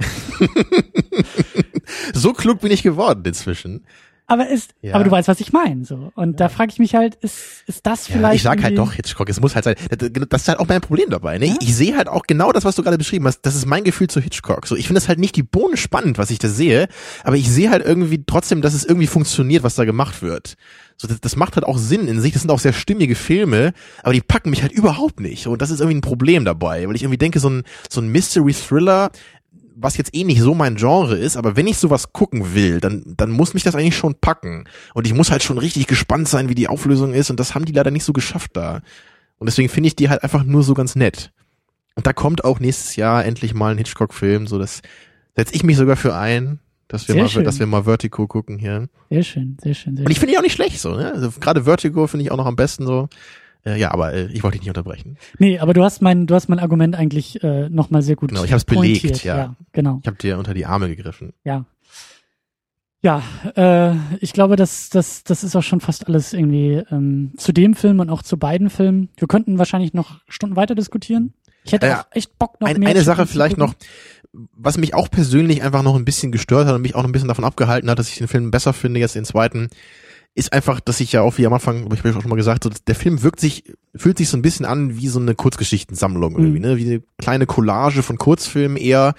so 2.14 2.32
klug 2.32 2.60
bin 2.60 2.72
ich 2.72 2.82
geworden 2.82 3.22
inzwischen. 3.24 3.84
Aber 4.26 4.48
ist, 4.48 4.74
Ja. 4.80 4.94
aber 4.94 5.04
du 5.04 5.10
weißt, 5.10 5.28
was 5.28 5.38
ich 5.40 5.52
meine, 5.52 5.84
so. 5.84 6.10
Und 6.14 6.40
da 6.40 6.48
frage 6.48 6.72
ich 6.72 6.78
mich 6.78 6.94
halt, 6.94 7.14
ist, 7.16 7.62
ist 7.66 7.84
das 7.86 8.08
Ja, 8.08 8.14
vielleicht. 8.16 8.36
ich 8.36 8.42
sag 8.42 8.62
halt 8.62 8.78
doch 8.78 8.92
Hitchcock. 8.94 9.28
Es 9.28 9.38
muss 9.38 9.54
halt 9.54 9.64
sein. 9.64 9.74
Das 9.90 10.10
das 10.30 10.42
ist 10.42 10.48
halt 10.48 10.58
auch 10.60 10.66
mein 10.68 10.80
Problem 10.80 11.10
dabei. 11.10 11.36
Ne? 11.38 11.46
Ja? 11.46 11.54
Ich 11.60 11.76
sehe 11.76 11.94
halt 11.96 12.08
auch 12.08 12.22
genau 12.26 12.50
das, 12.50 12.64
was 12.64 12.74
du 12.74 12.82
gerade 12.82 12.96
beschrieben 12.96 13.26
hast. 13.26 13.40
Das 13.42 13.54
ist 13.54 13.66
mein 13.66 13.84
Gefühl 13.84 14.08
zu 14.08 14.20
Hitchcock. 14.20 14.66
So, 14.66 14.76
ich 14.76 14.86
finde 14.86 14.98
es 14.98 15.08
halt 15.08 15.18
nicht 15.18 15.36
die 15.36 15.42
Bohnen 15.42 15.76
spannend, 15.76 16.16
was 16.16 16.30
ich 16.30 16.38
da 16.38 16.48
sehe, 16.48 16.88
aber 17.22 17.36
ich 17.36 17.50
sehe 17.50 17.70
halt 17.70 17.84
irgendwie 17.84 18.24
trotzdem, 18.26 18.62
dass 18.62 18.72
es 18.72 18.84
irgendwie 18.84 19.06
funktioniert, 19.08 19.62
was 19.62 19.74
da 19.74 19.84
gemacht 19.84 20.22
wird. 20.22 20.54
So, 20.96 21.08
das, 21.08 21.20
das 21.20 21.36
macht 21.36 21.56
halt 21.56 21.66
auch 21.66 21.76
Sinn 21.76 22.06
in 22.06 22.20
sich. 22.20 22.32
Das 22.32 22.42
sind 22.42 22.50
auch 22.50 22.60
sehr 22.60 22.72
stimmige 22.72 23.16
Filme, 23.16 23.72
aber 24.04 24.12
die 24.14 24.20
packen 24.20 24.50
mich 24.50 24.62
halt 24.62 24.72
überhaupt 24.72 25.20
nicht. 25.20 25.46
Und 25.48 25.60
das 25.60 25.70
ist 25.70 25.80
irgendwie 25.80 25.98
ein 25.98 26.02
Problem 26.02 26.44
dabei, 26.44 26.86
weil 26.88 26.94
ich 26.96 27.02
irgendwie 27.02 27.18
denke, 27.18 27.40
so 27.40 27.50
ein, 27.50 27.64
so 27.90 28.00
ein 28.00 28.08
Mystery 28.08 28.54
Thriller, 28.54 29.10
was 29.76 29.96
jetzt 29.96 30.14
eh 30.14 30.24
nicht 30.24 30.40
so 30.40 30.54
mein 30.54 30.76
Genre 30.76 31.16
ist, 31.16 31.36
aber 31.36 31.56
wenn 31.56 31.66
ich 31.66 31.78
sowas 31.78 32.12
gucken 32.12 32.54
will, 32.54 32.80
dann, 32.80 33.02
dann 33.16 33.30
muss 33.30 33.54
mich 33.54 33.62
das 33.62 33.74
eigentlich 33.74 33.96
schon 33.96 34.14
packen. 34.14 34.64
Und 34.94 35.06
ich 35.06 35.14
muss 35.14 35.30
halt 35.30 35.42
schon 35.42 35.58
richtig 35.58 35.86
gespannt 35.86 36.28
sein, 36.28 36.48
wie 36.48 36.54
die 36.54 36.68
Auflösung 36.68 37.12
ist. 37.12 37.30
Und 37.30 37.40
das 37.40 37.54
haben 37.54 37.64
die 37.64 37.72
leider 37.72 37.90
nicht 37.90 38.04
so 38.04 38.12
geschafft 38.12 38.52
da. 38.54 38.80
Und 39.38 39.46
deswegen 39.46 39.68
finde 39.68 39.88
ich 39.88 39.96
die 39.96 40.08
halt 40.08 40.22
einfach 40.22 40.44
nur 40.44 40.62
so 40.62 40.74
ganz 40.74 40.94
nett. 40.96 41.32
Und 41.96 42.06
da 42.06 42.12
kommt 42.12 42.44
auch 42.44 42.60
nächstes 42.60 42.96
Jahr 42.96 43.24
endlich 43.24 43.54
mal 43.54 43.72
ein 43.72 43.78
Hitchcock-Film. 43.78 44.46
So, 44.46 44.58
das 44.58 44.82
setze 45.36 45.54
ich 45.54 45.64
mich 45.64 45.76
sogar 45.76 45.96
für 45.96 46.14
ein, 46.14 46.60
dass 46.88 47.08
wir 47.08 47.14
Sehr 47.14 47.22
mal, 47.22 47.28
schön. 47.28 47.44
dass 47.44 47.58
wir 47.58 47.66
mal 47.66 47.84
Vertigo 47.84 48.26
gucken 48.26 48.58
hier. 48.58 48.88
Sehr 49.10 49.22
schön, 49.22 49.56
sehr 49.62 49.74
schön, 49.74 49.96
sehr 49.96 50.06
Und 50.06 50.12
ich 50.12 50.18
finde 50.18 50.32
die 50.32 50.38
auch 50.38 50.42
nicht 50.42 50.54
schlecht 50.54 50.80
so, 50.80 50.94
ne? 50.94 51.12
Also 51.12 51.30
gerade 51.40 51.64
Vertigo 51.64 52.06
finde 52.06 52.24
ich 52.24 52.30
auch 52.30 52.36
noch 52.36 52.46
am 52.46 52.56
besten 52.56 52.86
so. 52.86 53.08
Äh, 53.66 53.78
ja, 53.78 53.90
aber 53.92 54.12
äh, 54.12 54.26
ich 54.26 54.42
wollte 54.42 54.58
dich 54.58 54.62
nicht 54.66 54.70
unterbrechen. 54.76 55.16
Nee, 55.38 55.58
aber 55.58 55.72
du 55.74 55.82
hast 55.82 56.02
mein, 56.02 56.26
du 56.26 56.34
hast 56.34 56.48
mein 56.48 56.58
Argument 56.58 56.94
eigentlich 56.96 57.42
äh, 57.42 57.68
nochmal 57.70 58.02
sehr 58.02 58.16
gut 58.16 58.30
Genau, 58.30 58.44
ich 58.44 58.52
hab's 58.52 58.64
belegt, 58.64 59.02
pointiert. 59.02 59.24
ja. 59.24 59.36
ja. 59.36 59.56
Genau, 59.72 59.98
Ich 60.02 60.06
habe 60.06 60.16
dir 60.18 60.38
unter 60.38 60.54
die 60.54 60.66
Arme 60.66 60.88
gegriffen. 60.88 61.32
ja. 61.44 61.64
Ja, 63.02 63.22
äh, 63.54 63.96
ich 64.20 64.32
glaube, 64.32 64.56
das, 64.56 64.88
das, 64.88 65.24
das 65.24 65.44
ist 65.44 65.54
auch 65.56 65.62
schon 65.62 65.82
fast 65.82 66.06
alles 66.06 66.32
irgendwie 66.32 66.82
ähm, 66.90 67.32
zu 67.36 67.52
dem 67.52 67.74
Film 67.74 68.00
und 68.00 68.08
auch 68.08 68.22
zu 68.22 68.38
beiden 68.38 68.70
Filmen. 68.70 69.10
Wir 69.18 69.28
könnten 69.28 69.58
wahrscheinlich 69.58 69.92
noch 69.92 70.22
Stunden 70.26 70.56
weiter 70.56 70.74
diskutieren. 70.74 71.34
Ich 71.64 71.72
hätte 71.74 71.86
Ja, 71.86 72.00
auch 72.00 72.06
echt 72.12 72.38
Bock 72.38 72.58
noch 72.62 72.66
Ein, 72.68 72.78
mehr. 72.80 72.88
eine 72.88 73.02
Sache 73.02 73.26
vielleicht 73.26 73.58
noch, 73.58 73.74
was 74.32 74.78
mich 74.78 74.94
auch 74.94 75.10
persönlich 75.10 75.62
einfach 75.62 75.82
noch 75.82 75.96
ein 75.96 76.06
bisschen 76.06 76.32
gestört 76.32 76.66
hat 76.66 76.74
und 76.74 76.80
mich 76.80 76.94
auch 76.94 77.02
noch 77.02 77.08
ein 77.10 77.12
bisschen 77.12 77.28
davon 77.28 77.44
abgehalten 77.44 77.90
hat, 77.90 77.98
dass 77.98 78.08
ich 78.08 78.16
den 78.16 78.26
Film 78.28 78.50
besser 78.50 78.72
finde, 78.72 79.00
jetzt 79.00 79.16
den 79.16 79.26
zweiten, 79.26 79.68
ist 80.36 80.52
einfach, 80.52 80.80
dass 80.80 80.98
ich 81.00 81.12
ja 81.12 81.22
auch 81.22 81.38
wie 81.38 81.46
am 81.46 81.52
Anfang, 81.52 81.86
ich 81.92 81.98
habe 82.00 82.08
ja 82.10 82.16
auch 82.16 82.22
schon 82.22 82.28
mal 82.30 82.34
gesagt, 82.36 82.64
so, 82.64 82.70
der 82.86 82.94
Film 82.96 83.22
wirkt 83.22 83.38
sich, 83.38 83.64
fühlt 83.94 84.18
sich 84.18 84.28
so 84.28 84.36
ein 84.36 84.42
bisschen 84.42 84.66
an 84.66 84.96
wie 84.96 85.06
so 85.08 85.20
eine 85.20 85.34
Kurzgeschichtensammlung 85.34 86.32
irgendwie, 86.36 86.58
Mhm. 86.58 86.64
ne? 86.66 86.76
Wie 86.76 86.86
eine 86.86 87.02
kleine 87.18 87.46
Collage 87.46 88.02
von 88.02 88.18
Kurzfilmen 88.18 88.76
eher. 88.76 89.14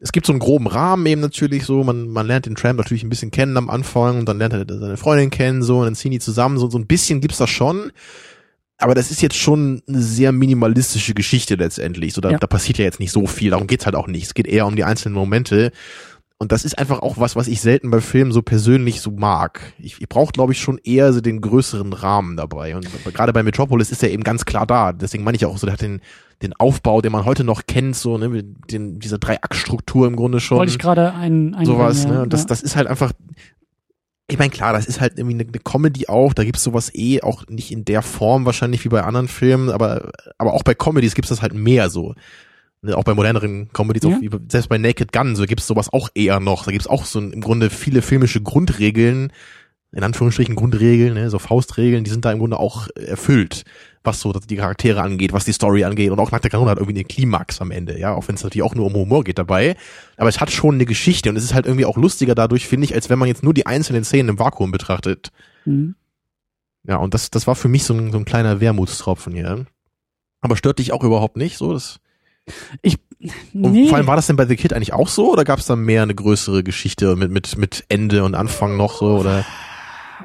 Es 0.00 0.12
gibt 0.12 0.26
so 0.26 0.32
einen 0.32 0.40
groben 0.40 0.66
Rahmen 0.66 1.06
eben 1.06 1.20
natürlich 1.22 1.64
so, 1.64 1.82
man, 1.84 2.08
man 2.08 2.26
lernt 2.26 2.46
den 2.46 2.54
Tramp 2.54 2.78
natürlich 2.78 3.02
ein 3.02 3.08
bisschen 3.08 3.30
kennen 3.30 3.56
am 3.56 3.68
Anfang 3.70 4.18
und 4.18 4.28
dann 4.28 4.38
lernt 4.38 4.52
er 4.52 4.64
seine 4.68 4.96
Freundin 4.96 5.30
kennen 5.30 5.62
so 5.62 5.78
und 5.78 5.86
dann 5.86 5.94
ziehen 5.96 6.12
die 6.12 6.20
zusammen, 6.20 6.58
so, 6.58 6.68
so 6.70 6.78
ein 6.78 6.86
bisschen 6.86 7.20
gibt's 7.20 7.38
das 7.38 7.50
schon. 7.50 7.90
Aber 8.76 8.94
das 8.94 9.10
ist 9.10 9.22
jetzt 9.22 9.34
schon 9.36 9.82
eine 9.88 10.00
sehr 10.02 10.30
minimalistische 10.30 11.14
Geschichte 11.14 11.56
letztendlich. 11.56 12.12
So, 12.14 12.20
da, 12.20 12.30
Ja. 12.30 12.38
da 12.38 12.46
passiert 12.46 12.78
ja 12.78 12.84
jetzt 12.84 13.00
nicht 13.00 13.10
so 13.10 13.26
viel. 13.26 13.50
Darum 13.50 13.66
geht's 13.66 13.86
halt 13.86 13.96
auch 13.96 14.06
nicht. 14.06 14.24
Es 14.26 14.34
geht 14.34 14.46
eher 14.46 14.66
um 14.66 14.76
die 14.76 14.84
einzelnen 14.84 15.14
Momente. 15.16 15.72
Und 16.40 16.52
das 16.52 16.64
ist 16.64 16.78
einfach 16.78 17.00
auch 17.00 17.18
was, 17.18 17.34
was 17.34 17.48
ich 17.48 17.60
selten 17.60 17.90
bei 17.90 18.00
Filmen 18.00 18.30
so 18.30 18.42
persönlich 18.42 19.00
so 19.00 19.10
mag. 19.10 19.72
Ich, 19.80 20.00
ich 20.00 20.08
brauche, 20.08 20.30
glaube 20.30 20.52
ich, 20.52 20.60
schon 20.60 20.78
eher 20.78 21.12
so 21.12 21.20
den 21.20 21.40
größeren 21.40 21.92
Rahmen 21.92 22.36
dabei. 22.36 22.76
Und 22.76 22.86
gerade 23.12 23.32
bei 23.32 23.42
Metropolis 23.42 23.90
ist 23.90 24.04
er 24.04 24.10
eben 24.12 24.22
ganz 24.22 24.44
klar 24.44 24.64
da. 24.64 24.92
Deswegen 24.92 25.24
meine 25.24 25.34
ich 25.36 25.44
auch 25.44 25.58
so, 25.58 25.66
der 25.66 25.72
hat 25.72 25.82
den, 25.82 26.00
den 26.42 26.52
Aufbau, 26.52 27.00
den 27.00 27.10
man 27.10 27.24
heute 27.24 27.42
noch 27.42 27.62
kennt, 27.66 27.96
so, 27.96 28.18
ne, 28.18 28.28
mit 28.28 28.70
den, 28.70 29.00
dieser 29.00 29.18
Drei-Akt-Struktur 29.18 30.06
im 30.06 30.14
Grunde 30.14 30.38
schon 30.38 30.58
Wollte 30.58 30.70
ich 30.70 30.78
gerade 30.78 31.12
ein, 31.12 31.56
ein 31.56 31.66
sowas, 31.66 32.04
ja, 32.04 32.10
ne? 32.10 32.22
Und 32.22 32.32
das, 32.32 32.42
ja. 32.42 32.46
das 32.46 32.62
ist 32.62 32.76
halt 32.76 32.86
einfach. 32.86 33.12
Ich 34.28 34.38
meine, 34.38 34.50
klar, 34.50 34.74
das 34.74 34.86
ist 34.86 35.00
halt 35.00 35.14
irgendwie 35.16 35.34
eine, 35.34 35.48
eine 35.48 35.58
Comedy 35.58 36.06
auch, 36.06 36.34
da 36.34 36.44
gibt's 36.44 36.62
sowas 36.62 36.94
eh 36.94 37.22
auch 37.22 37.46
nicht 37.48 37.72
in 37.72 37.84
der 37.84 38.02
Form 38.02 38.44
wahrscheinlich 38.44 38.84
wie 38.84 38.90
bei 38.90 39.02
anderen 39.02 39.26
Filmen, 39.26 39.70
aber, 39.70 40.12
aber 40.36 40.52
auch 40.52 40.62
bei 40.62 40.74
Comedies 40.74 41.14
gibt's 41.14 41.30
das 41.30 41.42
halt 41.42 41.54
mehr 41.54 41.90
so. 41.90 42.14
Ne, 42.82 42.96
Auch 42.96 43.04
bei 43.04 43.14
moderneren 43.14 43.70
Comedies, 43.72 44.04
Ja. 44.04 44.16
auch, 44.16 44.40
selbst 44.48 44.68
bei 44.68 44.78
Naked 44.78 45.12
Gun, 45.12 45.34
so 45.36 45.44
gibt's 45.46 45.66
sowas 45.66 45.92
auch 45.92 46.08
eher 46.14 46.38
noch. 46.40 46.64
Da 46.64 46.70
gibt's 46.70 46.86
auch 46.86 47.04
so 47.04 47.18
im 47.20 47.40
Grunde 47.40 47.70
viele 47.70 48.02
filmische 48.02 48.40
Grundregeln, 48.40 49.32
in 49.90 50.02
Anführungsstrichen 50.04 50.54
Grundregeln, 50.54 51.14
ne, 51.14 51.30
so 51.30 51.38
Faustregeln, 51.38 52.04
die 52.04 52.10
sind 52.10 52.24
da 52.24 52.30
im 52.30 52.38
Grunde 52.38 52.58
auch 52.60 52.88
erfüllt, 52.94 53.64
was 54.04 54.20
so 54.20 54.32
die 54.32 54.56
Charaktere 54.56 55.00
angeht, 55.02 55.32
was 55.32 55.44
die 55.46 55.52
Story 55.52 55.82
angeht. 55.84 56.10
Und 56.10 56.20
auch 56.20 56.30
Nackte 56.30 56.50
Kanone 56.50 56.70
hat 56.70 56.78
irgendwie 56.78 57.00
einen 57.00 57.08
Klimax 57.08 57.60
am 57.60 57.70
Ende, 57.70 57.98
ja, 57.98 58.14
auch 58.14 58.28
wenn 58.28 58.34
es 58.36 58.44
natürlich 58.44 58.62
auch 58.62 58.74
nur 58.74 58.86
um 58.86 58.94
Humor 58.94 59.24
geht 59.24 59.38
dabei. 59.38 59.76
Aber 60.16 60.28
es 60.28 60.40
hat 60.40 60.52
schon 60.52 60.74
eine 60.74 60.84
Geschichte 60.86 61.30
und 61.30 61.36
es 61.36 61.42
ist 61.44 61.54
halt 61.54 61.66
irgendwie 61.66 61.86
auch 61.86 61.96
lustiger 61.96 62.34
dadurch, 62.34 62.68
finde 62.68 62.84
ich, 62.84 62.94
als 62.94 63.08
wenn 63.10 63.18
man 63.18 63.28
jetzt 63.28 63.42
nur 63.42 63.54
die 63.54 63.66
einzelnen 63.66 64.04
Szenen 64.04 64.28
im 64.28 64.38
Vakuum 64.38 64.70
betrachtet. 64.70 65.30
Mhm. 65.64 65.94
Ja, 66.86 66.96
und 66.96 67.12
das, 67.14 67.30
das 67.30 67.46
war 67.46 67.56
für 67.56 67.68
mich 67.68 67.84
so 67.84 67.94
ein, 67.94 68.12
so 68.12 68.18
ein 68.18 68.24
kleiner 68.24 68.60
Wermutstropfen 68.60 69.32
hier. 69.34 69.66
Aber 70.42 70.56
stört 70.56 70.78
dich 70.78 70.92
auch 70.92 71.02
überhaupt 71.02 71.36
nicht 71.36 71.56
so? 71.58 71.72
Das, 71.72 71.98
und 73.54 73.72
Nee. 73.72 73.88
vor 73.88 73.98
allem 73.98 74.06
war 74.06 74.16
das 74.16 74.26
denn 74.28 74.36
bei 74.36 74.46
The 74.46 74.56
Kid 74.56 74.72
eigentlich 74.72 74.92
auch 74.92 75.08
so 75.08 75.32
oder 75.32 75.44
gab 75.44 75.58
es 75.58 75.66
da 75.66 75.76
mehr 75.76 76.02
eine 76.02 76.14
größere 76.14 76.62
Geschichte 76.62 77.16
mit, 77.16 77.30
mit, 77.30 77.56
mit 77.58 77.84
Ende 77.88 78.24
und 78.24 78.34
Anfang 78.34 78.76
noch 78.76 78.94
so? 78.94 79.18
Oder? 79.18 79.44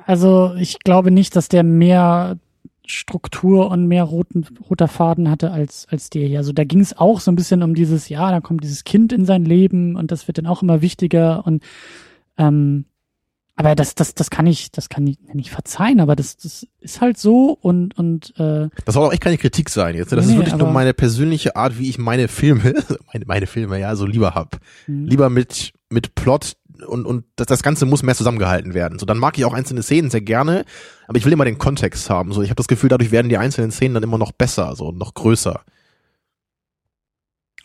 Also 0.05 0.53
ich 0.57 0.79
glaube 0.79 1.11
nicht, 1.11 1.35
dass 1.35 1.49
der 1.49 1.63
mehr 1.63 2.37
Struktur 2.85 3.71
und 3.71 3.87
mehr 3.87 4.03
roten, 4.03 4.45
roter 4.69 4.87
Faden 4.87 5.29
hatte 5.29 5.51
als, 5.51 5.87
als 5.89 6.09
der 6.09 6.27
hier. 6.27 6.39
Also 6.39 6.51
da 6.51 6.65
ging 6.65 6.81
es 6.81 6.97
auch 6.97 7.19
so 7.19 7.31
ein 7.31 7.35
bisschen 7.35 7.63
um 7.63 7.75
dieses, 7.75 8.09
ja, 8.09 8.29
da 8.29 8.41
kommt 8.41 8.63
dieses 8.63 8.83
Kind 8.83 9.13
in 9.13 9.25
sein 9.25 9.45
Leben 9.45 9.95
und 9.95 10.11
das 10.11 10.27
wird 10.27 10.37
dann 10.37 10.47
auch 10.47 10.61
immer 10.61 10.81
wichtiger 10.81 11.45
und 11.47 11.63
ähm, 12.37 12.85
aber 13.55 13.75
das, 13.75 13.93
das, 13.95 14.15
das 14.15 14.29
kann 14.29 14.47
ich, 14.47 14.71
das 14.71 14.89
kann 14.89 15.05
ich 15.05 15.17
nicht 15.33 15.51
verzeihen, 15.51 15.99
aber 15.99 16.15
das, 16.15 16.37
das 16.37 16.65
ist 16.79 17.01
halt 17.01 17.17
so 17.17 17.57
und, 17.61 17.97
und 17.97 18.33
äh, 18.39 18.69
Das 18.85 18.95
soll 18.95 19.05
auch 19.07 19.11
echt 19.13 19.21
keine 19.21 19.37
Kritik 19.37 19.69
sein 19.69 19.95
jetzt. 19.95 20.11
ne? 20.11 20.17
Das 20.17 20.25
Nee, 20.25 20.33
ist 20.33 20.37
wirklich 20.39 20.55
nur 20.55 20.71
meine 20.71 20.93
persönliche 20.93 21.55
Art, 21.55 21.77
wie 21.77 21.89
ich 21.89 21.97
meine 21.97 22.27
Filme, 22.27 22.73
meine, 23.13 23.25
meine 23.25 23.47
Filme, 23.47 23.79
ja, 23.79 23.95
so 23.95 24.05
lieber 24.05 24.33
hab. 24.35 24.59
hm. 24.85 25.05
Lieber 25.05 25.29
mit, 25.29 25.73
mit 25.89 26.15
Plot 26.15 26.53
und, 26.87 27.05
und 27.05 27.25
das, 27.35 27.47
das 27.47 27.63
Ganze 27.63 27.85
muss 27.85 28.03
mehr 28.03 28.15
zusammengehalten 28.15 28.73
werden. 28.73 28.97
So, 28.99 29.05
dann 29.05 29.17
mag 29.19 29.37
ich 29.37 29.45
auch 29.45 29.53
einzelne 29.53 29.83
Szenen 29.83 30.09
sehr 30.09 30.21
gerne, 30.21 30.65
aber 31.07 31.17
ich 31.17 31.25
will 31.25 31.31
immer 31.33 31.45
den 31.45 31.57
Kontext 31.59 32.09
haben. 32.09 32.33
So, 32.33 32.41
ich 32.41 32.49
habe 32.49 32.55
das 32.57 32.67
Gefühl, 32.67 32.89
dadurch 32.89 33.11
werden 33.11 33.29
die 33.29 33.37
einzelnen 33.37 33.71
Szenen 33.71 33.93
dann 33.93 34.03
immer 34.03 34.17
noch 34.17 34.31
besser, 34.31 34.75
so 34.75 34.87
und 34.87 34.97
noch 34.97 35.13
größer. 35.13 35.51
aber 35.51 35.63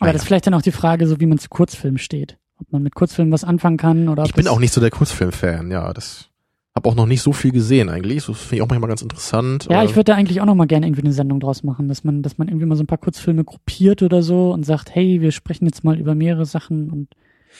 Naja. 0.01 0.13
das 0.13 0.21
ist 0.21 0.27
vielleicht 0.27 0.47
dann 0.47 0.53
auch 0.53 0.61
die 0.61 0.71
Frage, 0.71 1.07
so 1.07 1.19
wie 1.19 1.25
man 1.25 1.39
zu 1.39 1.49
Kurzfilmen 1.49 1.97
steht. 1.97 2.37
Ob 2.59 2.71
man 2.71 2.83
mit 2.83 2.93
Kurzfilmen 2.95 3.31
was 3.31 3.43
anfangen 3.43 3.77
kann 3.77 4.09
oder 4.09 4.25
Ich 4.25 4.33
bin 4.33 4.45
das, 4.45 4.53
auch 4.53 4.59
nicht 4.59 4.73
so 4.73 4.81
der 4.81 4.91
Kurzfilm-Fan, 4.91 5.71
ja. 5.71 5.93
Das 5.93 6.29
habe 6.75 6.87
auch 6.89 6.95
noch 6.95 7.05
nicht 7.05 7.21
so 7.21 7.31
viel 7.33 7.51
gesehen 7.51 7.89
eigentlich. 7.89 8.23
So 8.23 8.33
finde 8.33 8.55
ich 8.57 8.61
auch 8.61 8.67
manchmal 8.69 8.89
ganz 8.89 9.01
interessant. 9.01 9.67
Ja, 9.69 9.83
ich 9.83 9.91
würde 9.95 10.05
da 10.05 10.15
eigentlich 10.15 10.41
auch 10.41 10.45
noch 10.45 10.55
mal 10.55 10.67
gerne 10.67 10.85
irgendwie 10.85 11.03
eine 11.03 11.13
Sendung 11.13 11.39
draus 11.39 11.63
machen, 11.63 11.87
dass 11.87 12.03
man, 12.03 12.21
dass 12.21 12.37
man 12.37 12.47
irgendwie 12.47 12.65
mal 12.65 12.75
so 12.75 12.83
ein 12.83 12.87
paar 12.87 12.97
Kurzfilme 12.97 13.43
gruppiert 13.43 14.03
oder 14.03 14.21
so 14.21 14.51
und 14.51 14.65
sagt, 14.65 14.93
hey, 14.93 15.21
wir 15.21 15.31
sprechen 15.31 15.65
jetzt 15.65 15.83
mal 15.83 15.97
über 15.97 16.15
mehrere 16.15 16.45
Sachen 16.45 16.89
und 16.91 17.07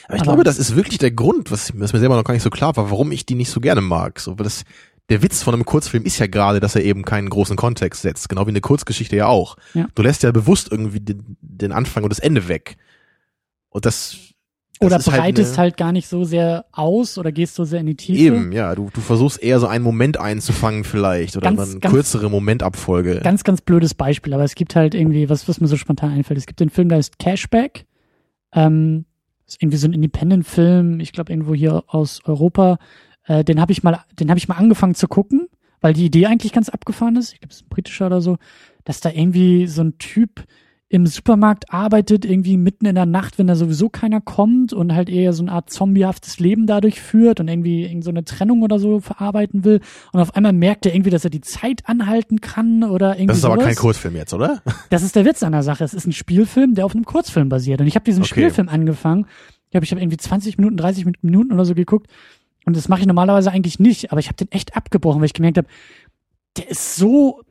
Aber 0.06 0.14
ich 0.16 0.20
Aber- 0.22 0.32
glaube, 0.32 0.44
das 0.44 0.58
ist 0.58 0.76
wirklich 0.76 0.98
der 0.98 1.10
Grund, 1.10 1.50
was, 1.50 1.72
was 1.78 1.92
mir 1.92 1.98
selber 1.98 2.16
noch 2.16 2.24
gar 2.24 2.34
nicht 2.34 2.42
so 2.42 2.50
klar 2.50 2.76
war, 2.76 2.90
warum 2.90 3.10
ich 3.12 3.26
die 3.26 3.34
nicht 3.34 3.50
so 3.50 3.60
gerne 3.60 3.80
mag. 3.80 4.20
So, 4.20 4.38
weil 4.38 4.44
das, 4.44 4.64
der 5.08 5.22
Witz 5.22 5.42
von 5.42 5.54
einem 5.54 5.64
Kurzfilm 5.64 6.04
ist 6.04 6.18
ja 6.18 6.26
gerade, 6.28 6.60
dass 6.60 6.76
er 6.76 6.84
eben 6.84 7.04
keinen 7.04 7.28
großen 7.30 7.56
Kontext 7.56 8.02
setzt. 8.02 8.28
Genau 8.28 8.46
wie 8.46 8.50
eine 8.50 8.60
Kurzgeschichte 8.60 9.16
ja 9.16 9.26
auch. 9.26 9.56
Ja. 9.74 9.88
Du 9.94 10.02
lässt 10.02 10.22
ja 10.22 10.30
bewusst 10.30 10.70
irgendwie 10.70 11.00
den, 11.00 11.36
den 11.40 11.72
Anfang 11.72 12.04
und 12.04 12.10
das 12.10 12.20
Ende 12.20 12.46
weg. 12.48 12.76
Und 13.70 13.86
das, 13.86 14.16
das 14.16 14.20
oder 14.82 14.96
halt 14.96 15.04
breitest 15.06 15.52
eine- 15.52 15.58
halt 15.58 15.76
gar 15.76 15.92
nicht 15.92 16.08
so 16.08 16.24
sehr 16.24 16.64
aus 16.72 17.18
oder 17.18 17.32
gehst 17.32 17.54
so 17.54 17.64
sehr 17.64 17.80
in 17.80 17.86
die 17.86 17.96
Tiefe. 17.96 18.20
Eben, 18.22 18.52
ja, 18.52 18.74
du, 18.74 18.88
du 18.92 19.00
versuchst 19.00 19.42
eher 19.42 19.60
so 19.60 19.66
einen 19.66 19.84
Moment 19.84 20.18
einzufangen 20.18 20.84
vielleicht 20.84 21.36
oder 21.36 21.52
Ganz, 21.52 21.70
eine 21.72 21.80
ganz- 21.80 21.94
kürzere 21.94 22.30
Momentabfolge. 22.30 23.20
Ganz, 23.22 23.44
ganz 23.44 23.60
blödes 23.60 23.94
Beispiel, 23.94 24.32
aber 24.34 24.44
es 24.44 24.54
gibt 24.54 24.74
halt 24.76 24.94
irgendwie, 24.94 25.28
was, 25.28 25.48
was 25.48 25.60
mir 25.60 25.66
so 25.66 25.76
spontan 25.76 26.12
einfällt, 26.12 26.38
es 26.38 26.46
gibt 26.46 26.60
den 26.60 26.70
Film, 26.70 26.88
der 26.88 26.98
heißt 26.98 27.18
Cashback. 27.18 27.84
Ähm, 28.52 29.04
ist 29.46 29.62
irgendwie 29.62 29.78
so 29.78 29.86
ein 29.88 29.92
Independent-Film, 29.92 31.00
ich 31.00 31.12
glaube 31.12 31.32
irgendwo 31.32 31.54
hier 31.54 31.84
aus 31.88 32.20
Europa. 32.24 32.78
Äh, 33.26 33.44
den 33.44 33.60
habe 33.60 33.72
ich 33.72 33.82
mal, 33.82 34.00
den 34.18 34.30
habe 34.30 34.38
ich 34.38 34.48
mal 34.48 34.54
angefangen 34.56 34.94
zu 34.94 35.08
gucken, 35.08 35.48
weil 35.80 35.92
die 35.92 36.06
Idee 36.06 36.26
eigentlich 36.26 36.52
ganz 36.52 36.68
abgefahren 36.68 37.16
ist. 37.16 37.32
Ich 37.32 37.40
glaube, 37.40 37.50
es 37.50 37.56
ist 37.58 37.66
ein 37.66 37.68
britischer 37.68 38.06
oder 38.06 38.20
so, 38.20 38.38
dass 38.84 39.00
da 39.00 39.10
irgendwie 39.10 39.66
so 39.66 39.82
ein 39.82 39.98
Typ 39.98 40.44
im 40.92 41.06
Supermarkt 41.06 41.72
arbeitet, 41.72 42.24
irgendwie 42.24 42.56
mitten 42.56 42.84
in 42.84 42.96
der 42.96 43.06
Nacht, 43.06 43.38
wenn 43.38 43.46
da 43.46 43.54
sowieso 43.54 43.88
keiner 43.88 44.20
kommt 44.20 44.72
und 44.72 44.92
halt 44.92 45.08
eher 45.08 45.32
so 45.32 45.44
eine 45.44 45.52
Art 45.52 45.70
zombiehaftes 45.70 46.40
Leben 46.40 46.66
dadurch 46.66 47.00
führt 47.00 47.38
und 47.38 47.46
irgendwie 47.46 47.84
irgend 47.84 48.02
so 48.02 48.10
eine 48.10 48.24
Trennung 48.24 48.62
oder 48.62 48.80
so 48.80 48.98
verarbeiten 48.98 49.62
will. 49.64 49.80
Und 50.12 50.20
auf 50.20 50.34
einmal 50.34 50.52
merkt 50.52 50.86
er 50.86 50.92
irgendwie, 50.92 51.10
dass 51.10 51.22
er 51.22 51.30
die 51.30 51.42
Zeit 51.42 51.82
anhalten 51.88 52.40
kann 52.40 52.82
oder 52.82 53.10
irgendwie. 53.14 53.28
Das 53.28 53.36
ist 53.36 53.42
sowas. 53.42 53.58
aber 53.58 53.64
kein 53.66 53.76
Kurzfilm 53.76 54.16
jetzt, 54.16 54.34
oder? 54.34 54.62
Das 54.90 55.04
ist 55.04 55.14
der 55.14 55.24
Witz 55.24 55.44
an 55.44 55.52
der 55.52 55.62
Sache. 55.62 55.84
Es 55.84 55.94
ist 55.94 56.08
ein 56.08 56.12
Spielfilm, 56.12 56.74
der 56.74 56.84
auf 56.84 56.94
einem 56.96 57.04
Kurzfilm 57.04 57.48
basiert. 57.48 57.80
Und 57.80 57.86
ich 57.86 57.94
habe 57.94 58.04
diesen 58.04 58.22
Okay. 58.24 58.30
Spielfilm 58.30 58.68
angefangen. 58.68 59.26
Ich 59.66 59.70
glaube, 59.70 59.84
ich 59.84 59.92
habe 59.92 60.00
irgendwie 60.02 60.16
20 60.16 60.58
Minuten, 60.58 60.76
30 60.76 61.06
Minuten 61.22 61.52
oder 61.52 61.64
so 61.64 61.76
geguckt. 61.76 62.10
Und 62.66 62.76
das 62.76 62.88
mache 62.88 63.02
ich 63.02 63.06
normalerweise 63.06 63.52
eigentlich 63.52 63.78
nicht. 63.78 64.10
Aber 64.10 64.18
ich 64.18 64.26
habe 64.26 64.36
den 64.36 64.50
echt 64.50 64.76
abgebrochen, 64.76 65.20
weil 65.20 65.26
ich 65.26 65.34
gemerkt 65.34 65.56
habe, 65.58 65.68
der 66.56 66.68
ist 66.68 66.96
so 66.96 67.42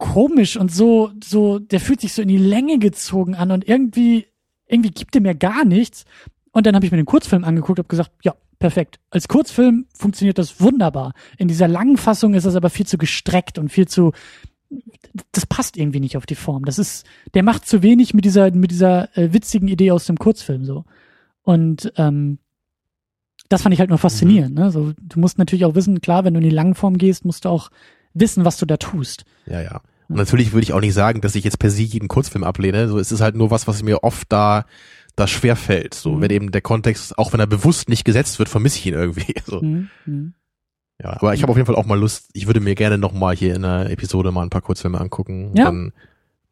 komisch 0.00 0.56
und 0.56 0.72
so, 0.72 1.12
so, 1.22 1.60
der 1.60 1.78
fühlt 1.78 2.00
sich 2.00 2.14
so 2.14 2.22
in 2.22 2.28
die 2.28 2.38
Länge 2.38 2.78
gezogen 2.78 3.36
an 3.36 3.52
und 3.52 3.68
irgendwie, 3.68 4.26
irgendwie 4.66 4.90
gibt 4.90 5.14
er 5.14 5.20
mir 5.20 5.34
gar 5.34 5.64
nichts. 5.64 6.04
Und 6.52 6.66
dann 6.66 6.74
habe 6.74 6.84
ich 6.84 6.90
mir 6.90 6.96
den 6.96 7.06
Kurzfilm 7.06 7.44
angeguckt, 7.44 7.78
habe 7.78 7.88
gesagt, 7.88 8.10
ja, 8.22 8.34
perfekt. 8.58 8.98
Als 9.10 9.28
Kurzfilm 9.28 9.86
funktioniert 9.94 10.38
das 10.38 10.60
wunderbar. 10.60 11.12
In 11.36 11.48
dieser 11.48 11.68
langen 11.68 11.98
Fassung 11.98 12.34
ist 12.34 12.46
das 12.46 12.56
aber 12.56 12.70
viel 12.70 12.86
zu 12.86 12.98
gestreckt 12.98 13.58
und 13.58 13.68
viel 13.68 13.86
zu, 13.86 14.12
das 15.32 15.46
passt 15.46 15.76
irgendwie 15.76 16.00
nicht 16.00 16.16
auf 16.16 16.26
die 16.26 16.34
Form. 16.34 16.64
Das 16.64 16.78
ist, 16.78 17.06
der 17.34 17.42
macht 17.42 17.66
zu 17.66 17.82
wenig 17.82 18.14
mit 18.14 18.24
dieser, 18.24 18.50
mit 18.52 18.70
dieser 18.70 19.16
äh, 19.16 19.32
witzigen 19.34 19.68
Idee 19.68 19.92
aus 19.92 20.06
dem 20.06 20.16
Kurzfilm 20.16 20.64
so. 20.64 20.86
Und 21.42 21.92
ähm, 21.96 22.38
das 23.50 23.62
fand 23.62 23.74
ich 23.74 23.80
halt 23.80 23.90
nur 23.90 23.98
faszinierend. 23.98 24.54
Ne? 24.54 24.70
So, 24.70 24.92
du 24.98 25.20
musst 25.20 25.36
natürlich 25.36 25.66
auch 25.66 25.74
wissen, 25.74 26.00
klar, 26.00 26.24
wenn 26.24 26.34
du 26.34 26.40
in 26.40 26.48
die 26.48 26.54
Langform 26.54 26.96
gehst, 26.96 27.26
musst 27.26 27.44
du 27.44 27.50
auch 27.50 27.70
wissen, 28.14 28.46
was 28.46 28.56
du 28.56 28.66
da 28.66 28.78
tust. 28.78 29.24
Ja, 29.46 29.60
ja. 29.60 29.82
Und 30.10 30.16
natürlich 30.16 30.52
würde 30.52 30.64
ich 30.64 30.72
auch 30.72 30.80
nicht 30.80 30.94
sagen, 30.94 31.20
dass 31.20 31.34
ich 31.36 31.44
jetzt 31.44 31.58
per 31.58 31.70
se 31.70 31.82
jeden 31.82 32.08
Kurzfilm 32.08 32.44
ablehne. 32.44 32.88
So, 32.88 32.98
es 32.98 33.12
ist 33.12 33.20
halt 33.20 33.36
nur 33.36 33.50
was, 33.50 33.66
was 33.68 33.82
mir 33.82 34.02
oft 34.02 34.30
da, 34.30 34.66
da 35.16 35.26
schwer 35.26 35.56
fällt. 35.56 35.94
So, 35.94 36.12
Mhm. 36.16 36.20
wenn 36.20 36.30
eben 36.30 36.50
der 36.50 36.60
Kontext, 36.62 37.16
auch 37.16 37.32
wenn 37.32 37.40
er 37.40 37.46
bewusst 37.46 37.88
nicht 37.88 38.04
gesetzt 38.04 38.38
wird, 38.38 38.48
vermisse 38.48 38.78
ich 38.78 38.86
ihn 38.86 38.94
irgendwie. 38.94 39.34
So. 39.46 39.62
Mhm. 39.62 39.88
Mhm. 40.06 40.34
Ja, 41.02 41.14
aber 41.14 41.32
ich 41.32 41.42
habe 41.42 41.50
auf 41.52 41.56
jeden 41.56 41.66
Fall 41.66 41.76
auch 41.76 41.86
mal 41.86 41.98
Lust, 41.98 42.28
ich 42.34 42.46
würde 42.46 42.60
mir 42.60 42.74
gerne 42.74 42.98
nochmal 42.98 43.34
hier 43.34 43.54
in 43.54 43.64
einer 43.64 43.88
Episode 43.88 44.32
mal 44.32 44.42
ein 44.42 44.50
paar 44.50 44.60
Kurzfilme 44.60 45.00
angucken. 45.00 45.52
Ja. 45.56 45.64
Dann, 45.66 45.92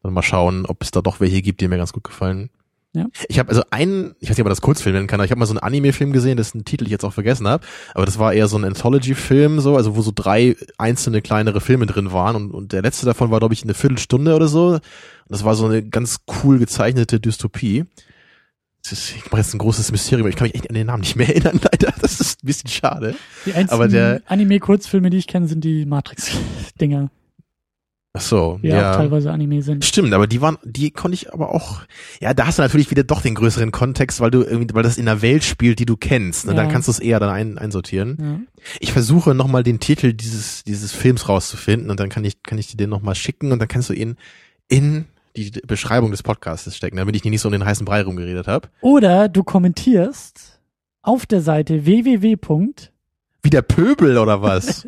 dann 0.01 0.13
mal 0.13 0.23
schauen, 0.23 0.65
ob 0.65 0.81
es 0.81 0.89
da 0.91 1.01
doch 1.01 1.19
welche 1.19 1.41
gibt, 1.43 1.61
die 1.61 1.67
mir 1.67 1.77
ganz 1.77 1.93
gut 1.93 2.03
gefallen. 2.05 2.49
Ja. 2.93 3.05
Ich 3.27 3.37
habe 3.37 3.49
also 3.49 3.61
einen, 3.69 4.15
ich 4.19 4.29
weiß 4.29 4.37
nicht, 4.37 4.39
ob 4.39 4.45
man 4.45 4.51
das 4.51 4.61
Kurzfilm 4.61 4.95
nennen 4.95 5.07
kann, 5.07 5.19
aber 5.19 5.25
ich 5.25 5.31
habe 5.31 5.39
mal 5.39 5.45
so 5.45 5.53
einen 5.53 5.59
Anime-Film 5.59 6.11
gesehen, 6.11 6.37
dessen 6.37 6.65
Titel 6.65 6.85
ich 6.85 6.89
jetzt 6.89 7.05
auch 7.05 7.13
vergessen 7.13 7.47
habe. 7.47 7.63
Aber 7.93 8.05
das 8.05 8.17
war 8.17 8.33
eher 8.33 8.47
so 8.47 8.57
ein 8.57 8.65
Anthology-Film, 8.65 9.59
so, 9.59 9.75
also 9.75 9.95
wo 9.95 10.01
so 10.01 10.11
drei 10.13 10.55
einzelne 10.77 11.21
kleinere 11.21 11.61
Filme 11.61 11.85
drin 11.85 12.11
waren 12.11 12.35
und, 12.35 12.51
und 12.51 12.73
der 12.73 12.81
letzte 12.81 13.05
davon 13.05 13.29
war, 13.29 13.39
glaube 13.39 13.53
ich, 13.53 13.63
eine 13.63 13.75
Viertelstunde 13.75 14.35
oder 14.35 14.47
so. 14.47 14.67
Und 14.69 14.81
das 15.27 15.43
war 15.43 15.53
so 15.53 15.65
eine 15.65 15.83
ganz 15.83 16.21
cool 16.43 16.57
gezeichnete 16.57 17.19
Dystopie. 17.19 17.85
Das 18.81 18.93
ist, 18.93 19.15
ich 19.15 19.25
mache 19.25 19.41
jetzt 19.41 19.53
ein 19.53 19.59
großes 19.59 19.91
Mysterium, 19.91 20.27
ich 20.27 20.35
kann 20.35 20.45
mich 20.45 20.55
echt 20.55 20.69
an 20.69 20.73
den 20.73 20.87
Namen 20.87 21.01
nicht 21.01 21.15
mehr 21.15 21.29
erinnern, 21.35 21.59
leider. 21.61 21.93
Das 22.01 22.19
ist 22.19 22.43
ein 22.43 22.47
bisschen 22.47 22.69
schade. 22.69 23.15
Die 23.45 23.53
einzigen 23.53 24.21
Anime-Kurzfilme, 24.25 25.11
die 25.11 25.17
ich 25.17 25.27
kenne, 25.27 25.47
sind 25.47 25.63
die 25.63 25.85
Matrix-Dinger, 25.85 27.11
Ach 28.13 28.21
so, 28.21 28.59
ja. 28.63 28.91
auch 28.91 28.95
teilweise 28.95 29.31
Anime 29.31 29.61
sind. 29.61 29.85
Stimmt, 29.85 30.13
aber 30.13 30.25
die 30.25 30.41
waren, 30.41 30.57
die 30.63 30.89
konnte 30.89 31.13
ich 31.13 31.31
aber 31.31 31.53
auch, 31.53 31.81
ja, 32.19 32.33
da 32.33 32.47
hast 32.47 32.57
du 32.57 32.63
natürlich 32.63 32.89
wieder 32.89 33.03
doch 33.03 33.21
den 33.21 33.35
größeren 33.35 33.71
Kontext, 33.71 34.19
weil 34.19 34.31
du 34.31 34.41
irgendwie, 34.41 34.73
weil 34.73 34.81
das 34.81 34.97
in 34.97 35.07
einer 35.07 35.21
Welt 35.21 35.43
spielt, 35.43 35.77
die 35.77 35.85
du 35.85 35.95
kennst. 35.95 36.45
Und 36.45 36.55
Ja. 36.55 36.63
dann 36.63 36.71
kannst 36.71 36.87
du 36.87 36.91
es 36.91 36.97
eher 36.99 37.19
dann 37.19 37.29
ein, 37.29 37.59
einsortieren. 37.59 38.17
Ja. 38.19 38.63
Ich 38.79 38.93
versuche 38.93 39.35
nochmal 39.35 39.61
den 39.61 39.79
Titel 39.79 40.13
dieses, 40.13 40.63
dieses 40.63 40.91
Films 40.91 41.29
rauszufinden 41.29 41.91
und 41.91 41.99
dann 41.99 42.09
kann 42.09 42.25
ich, 42.25 42.41
kann 42.41 42.57
ich 42.57 42.67
dir 42.67 42.77
den 42.77 42.89
nochmal 42.89 43.13
schicken 43.13 43.51
und 43.51 43.59
dann 43.59 43.67
kannst 43.67 43.89
du 43.89 43.93
ihn 43.93 44.15
in 44.67 45.05
die 45.37 45.51
Beschreibung 45.67 46.09
des 46.09 46.23
Podcasts 46.23 46.75
stecken, 46.75 46.97
damit 46.97 47.15
ich 47.15 47.23
nicht 47.23 47.39
so 47.41 47.47
um 47.47 47.53
den 47.53 47.63
heißen 47.63 47.85
Brei 47.85 48.01
rumgeredet 48.01 48.47
habe. 48.47 48.69
Oder 48.81 49.29
du 49.29 49.43
kommentierst 49.43 50.59
auf 51.03 51.27
der 51.27 51.41
Seite 51.41 51.85
www. 51.85 52.35
Wie 53.43 53.49
der 53.51 53.61
Pöbel 53.61 54.17
oder 54.17 54.41
was? 54.41 54.85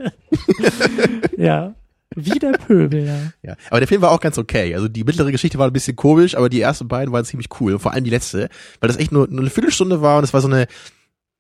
ja, 1.37 1.75
wie 2.15 2.39
der 2.39 2.51
Pöbel, 2.53 3.05
ja. 3.05 3.31
ja. 3.51 3.55
Aber 3.69 3.79
der 3.79 3.87
Film 3.87 4.01
war 4.01 4.11
auch 4.11 4.19
ganz 4.19 4.37
okay. 4.37 4.73
Also 4.75 4.87
die 4.87 5.03
mittlere 5.03 5.31
Geschichte 5.31 5.57
war 5.57 5.67
ein 5.67 5.73
bisschen 5.73 5.95
komisch, 5.95 6.35
aber 6.35 6.49
die 6.49 6.61
ersten 6.61 6.87
beiden 6.87 7.13
waren 7.13 7.25
ziemlich 7.25 7.47
cool. 7.59 7.79
Vor 7.79 7.93
allem 7.93 8.03
die 8.03 8.09
letzte, 8.09 8.49
weil 8.79 8.87
das 8.87 8.97
echt 8.97 9.11
nur, 9.11 9.27
nur 9.29 9.41
eine 9.41 9.49
Viertelstunde 9.49 10.01
war 10.01 10.17
und 10.17 10.23
es 10.23 10.33
war 10.33 10.41
so 10.41 10.47
eine, 10.47 10.67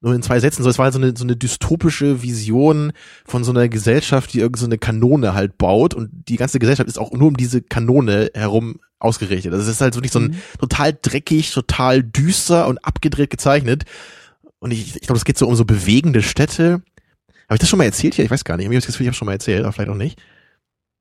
nur 0.03 0.15
in 0.15 0.23
zwei 0.23 0.39
Sätzen, 0.39 0.63
so 0.63 0.69
es 0.69 0.77
war 0.79 0.85
halt 0.85 0.93
so 0.93 0.99
eine, 0.99 1.13
so 1.15 1.23
eine 1.23 1.35
dystopische 1.35 2.23
Vision 2.23 2.91
von 3.25 3.43
so 3.43 3.51
einer 3.51 3.67
Gesellschaft, 3.69 4.33
die 4.33 4.39
irgend 4.39 4.57
so 4.57 4.65
eine 4.65 4.77
Kanone 4.77 5.33
halt 5.35 5.57
baut 5.57 5.93
und 5.93 6.09
die 6.27 6.37
ganze 6.37 6.57
Gesellschaft 6.57 6.89
ist 6.89 6.97
auch 6.97 7.11
nur 7.11 7.27
um 7.27 7.37
diese 7.37 7.61
Kanone 7.61 8.31
herum 8.33 8.79
ausgerichtet. 8.97 9.51
Also 9.53 9.63
es 9.63 9.69
ist 9.75 9.81
halt 9.81 9.95
wirklich 9.95 10.11
so 10.11 10.19
ein 10.19 10.31
Mhm. 10.31 10.35
total 10.59 10.97
dreckig, 10.99 11.51
total 11.51 12.01
düster 12.01 12.67
und 12.67 12.83
abgedreht 12.85 13.29
gezeichnet. 13.29 13.83
Und 14.59 14.71
ich, 14.71 14.95
ich 14.95 15.01
glaube, 15.01 15.17
es 15.17 15.25
geht 15.25 15.37
so 15.37 15.47
um 15.47 15.55
so 15.55 15.65
bewegende 15.65 16.21
Städte. 16.21 16.81
Habe 17.47 17.55
ich 17.55 17.59
das 17.59 17.69
schon 17.69 17.77
mal 17.77 17.83
erzählt 17.85 18.13
hier? 18.13 18.25
Ich 18.25 18.31
weiß 18.31 18.43
gar 18.43 18.57
nicht. 18.57 18.69
Mir 18.69 18.75
habe 18.75 18.85
das 18.85 18.85
Gefühl, 18.87 19.05
ich 19.05 19.09
habe 19.09 19.17
schon 19.17 19.25
mal 19.25 19.33
erzählt, 19.33 19.63
aber 19.63 19.73
vielleicht 19.73 19.89
auch 19.89 19.95
nicht. 19.95 20.21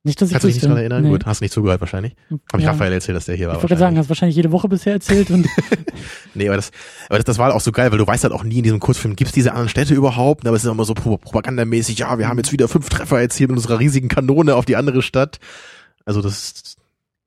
Nicht, 0.02 0.18
dass 0.20 0.28
ich 0.31 0.32
Kannst 0.32 0.44
du 0.44 0.48
dich 0.48 0.55
nicht 0.56 0.64
daran 0.64 0.78
erinnern? 0.78 1.02
Nee. 1.02 1.10
Gut, 1.10 1.27
hast 1.27 1.40
du 1.40 1.44
nicht 1.44 1.52
zugehört 1.52 1.81
wahrscheinlich. 1.82 2.14
Habe 2.31 2.40
ich 2.56 2.64
Ja. 2.64 2.70
Raphael 2.72 2.93
erzählt, 2.94 3.16
dass 3.16 3.27
der 3.27 3.35
hier 3.36 3.48
war. 3.48 3.56
Ich 3.56 3.62
wollte 3.62 3.77
sagen, 3.77 3.98
hast 3.98 4.09
wahrscheinlich 4.09 4.35
jede 4.36 4.51
Woche 4.51 4.66
bisher 4.66 4.94
erzählt 4.94 5.31
und 5.31 5.47
Nee, 6.35 6.48
aber 6.48 6.56
das, 6.56 6.70
aber 7.09 7.18
das, 7.18 7.24
das 7.27 7.39
war 7.39 7.55
auch 7.55 7.60
so 7.60 7.70
geil, 7.70 7.90
weil 7.93 7.98
du 7.98 8.06
weißt 8.06 8.24
halt 8.24 8.32
auch 8.32 8.43
nie 8.43 8.59
in 8.59 8.62
diesem 8.62 8.81
Kurzfilm, 8.81 9.14
gibt's 9.14 9.32
diese 9.35 9.51
anderen 9.51 9.68
Städte 9.68 9.93
überhaupt? 9.94 10.47
Aber 10.47 10.56
es 10.56 10.64
ist 10.64 10.70
immer 10.70 10.85
so 10.86 10.94
pro- 10.94 11.18
propagandamäßig, 11.18 11.98
ja, 11.98 12.18
wir 12.18 12.28
haben 12.28 12.39
jetzt 12.39 12.51
wieder 12.52 12.66
fünf 12.68 12.89
Treffer 12.89 13.20
erzielt 13.20 13.51
mit 13.51 13.59
unserer 13.59 13.78
riesigen 13.78 14.09
Kanone 14.09 14.55
auf 14.55 14.64
die 14.64 14.77
andere 14.77 15.02
Stadt. 15.02 15.39
Also 16.06 16.22
das 16.22 16.77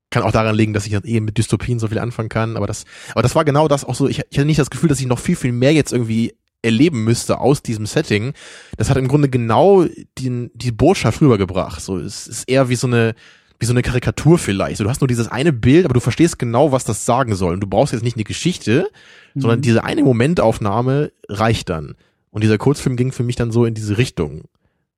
kann 0.09 0.23
auch 0.23 0.31
daran 0.31 0.55
liegen, 0.55 0.73
dass 0.73 0.87
ich 0.87 0.93
eh 0.93 1.19
mit 1.19 1.37
Dystopien 1.37 1.77
so 1.79 1.87
viel 1.89 1.99
anfangen 1.99 2.29
kann. 2.29 2.57
Aber 2.57 2.65
das, 2.65 2.85
aber 3.11 3.21
das 3.21 3.35
war 3.35 3.45
genau 3.45 3.67
das 3.67 3.83
auch 3.85 3.95
so. 3.95 4.07
Ich, 4.07 4.19
ich 4.29 4.37
hatte 4.37 4.45
nicht 4.45 4.59
das 4.59 4.69
Gefühl, 4.71 4.89
dass 4.89 4.99
ich 4.99 5.05
noch 5.07 5.19
viel, 5.19 5.35
viel 5.35 5.51
mehr 5.51 5.73
jetzt 5.73 5.91
irgendwie 5.91 6.33
erleben 6.63 7.03
müsste 7.03 7.39
aus 7.39 7.61
diesem 7.61 7.85
Setting. 7.85 8.33
Das 8.77 8.89
hat 8.89 8.97
im 8.97 9.07
Grunde 9.07 9.29
genau 9.29 9.85
den, 10.17 10.49
die 10.55 10.71
Botschaft 10.71 11.21
rübergebracht. 11.21 11.81
So, 11.81 11.97
es 11.99 12.27
ist 12.27 12.49
eher 12.49 12.69
wie 12.69 12.75
so 12.75 12.87
eine, 12.87 13.13
wie 13.59 13.65
so 13.65 13.73
eine 13.73 13.81
Karikatur 13.83 14.37
vielleicht. 14.37 14.77
So, 14.77 14.83
du 14.83 14.89
hast 14.89 15.01
nur 15.01 15.07
dieses 15.07 15.27
eine 15.27 15.53
Bild, 15.53 15.85
aber 15.85 15.93
du 15.93 15.99
verstehst 15.99 16.39
genau, 16.39 16.71
was 16.71 16.83
das 16.85 17.05
sagen 17.05 17.35
soll. 17.35 17.53
Und 17.53 17.59
du 17.61 17.67
brauchst 17.67 17.93
jetzt 17.93 18.03
nicht 18.03 18.17
eine 18.17 18.23
Geschichte, 18.23 18.89
sondern 19.35 19.59
Mhm. 19.59 19.63
diese 19.63 19.83
eine 19.83 20.03
Momentaufnahme 20.03 21.11
reicht 21.29 21.69
dann. 21.69 21.95
Und 22.31 22.43
dieser 22.43 22.57
Kurzfilm 22.57 22.95
ging 22.95 23.11
für 23.11 23.23
mich 23.23 23.35
dann 23.35 23.51
so 23.51 23.65
in 23.65 23.73
diese 23.75 23.97
Richtung. 23.97 24.43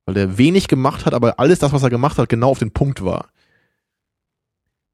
Weil 0.06 0.18
er 0.18 0.38
wenig 0.38 0.68
gemacht 0.68 1.06
hat, 1.06 1.14
aber 1.14 1.40
alles 1.40 1.60
das, 1.60 1.74
was 1.74 1.82
er 1.84 1.90
gemacht 1.90 2.18
hat, 2.18 2.30
genau 2.30 2.52
auf 2.52 2.60
den 2.60 2.72
Punkt 2.72 3.04
war. 3.04 3.30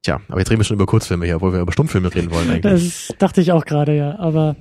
Tja, 0.03 0.19
aber 0.29 0.39
jetzt 0.39 0.49
reden 0.49 0.59
wir 0.61 0.63
schon 0.65 0.77
über 0.77 0.87
Kurzfilme 0.87 1.25
hier, 1.25 1.35
obwohl 1.35 1.53
wir 1.53 1.59
über 1.59 1.71
Stummfilme 1.71 2.13
reden 2.13 2.31
wollen 2.31 2.49
eigentlich. 2.49 3.07
das 3.09 3.17
dachte 3.19 3.41
ich 3.41 3.51
auch 3.51 3.65
gerade, 3.65 3.95
ja. 3.95 4.17
Aber 4.17 4.55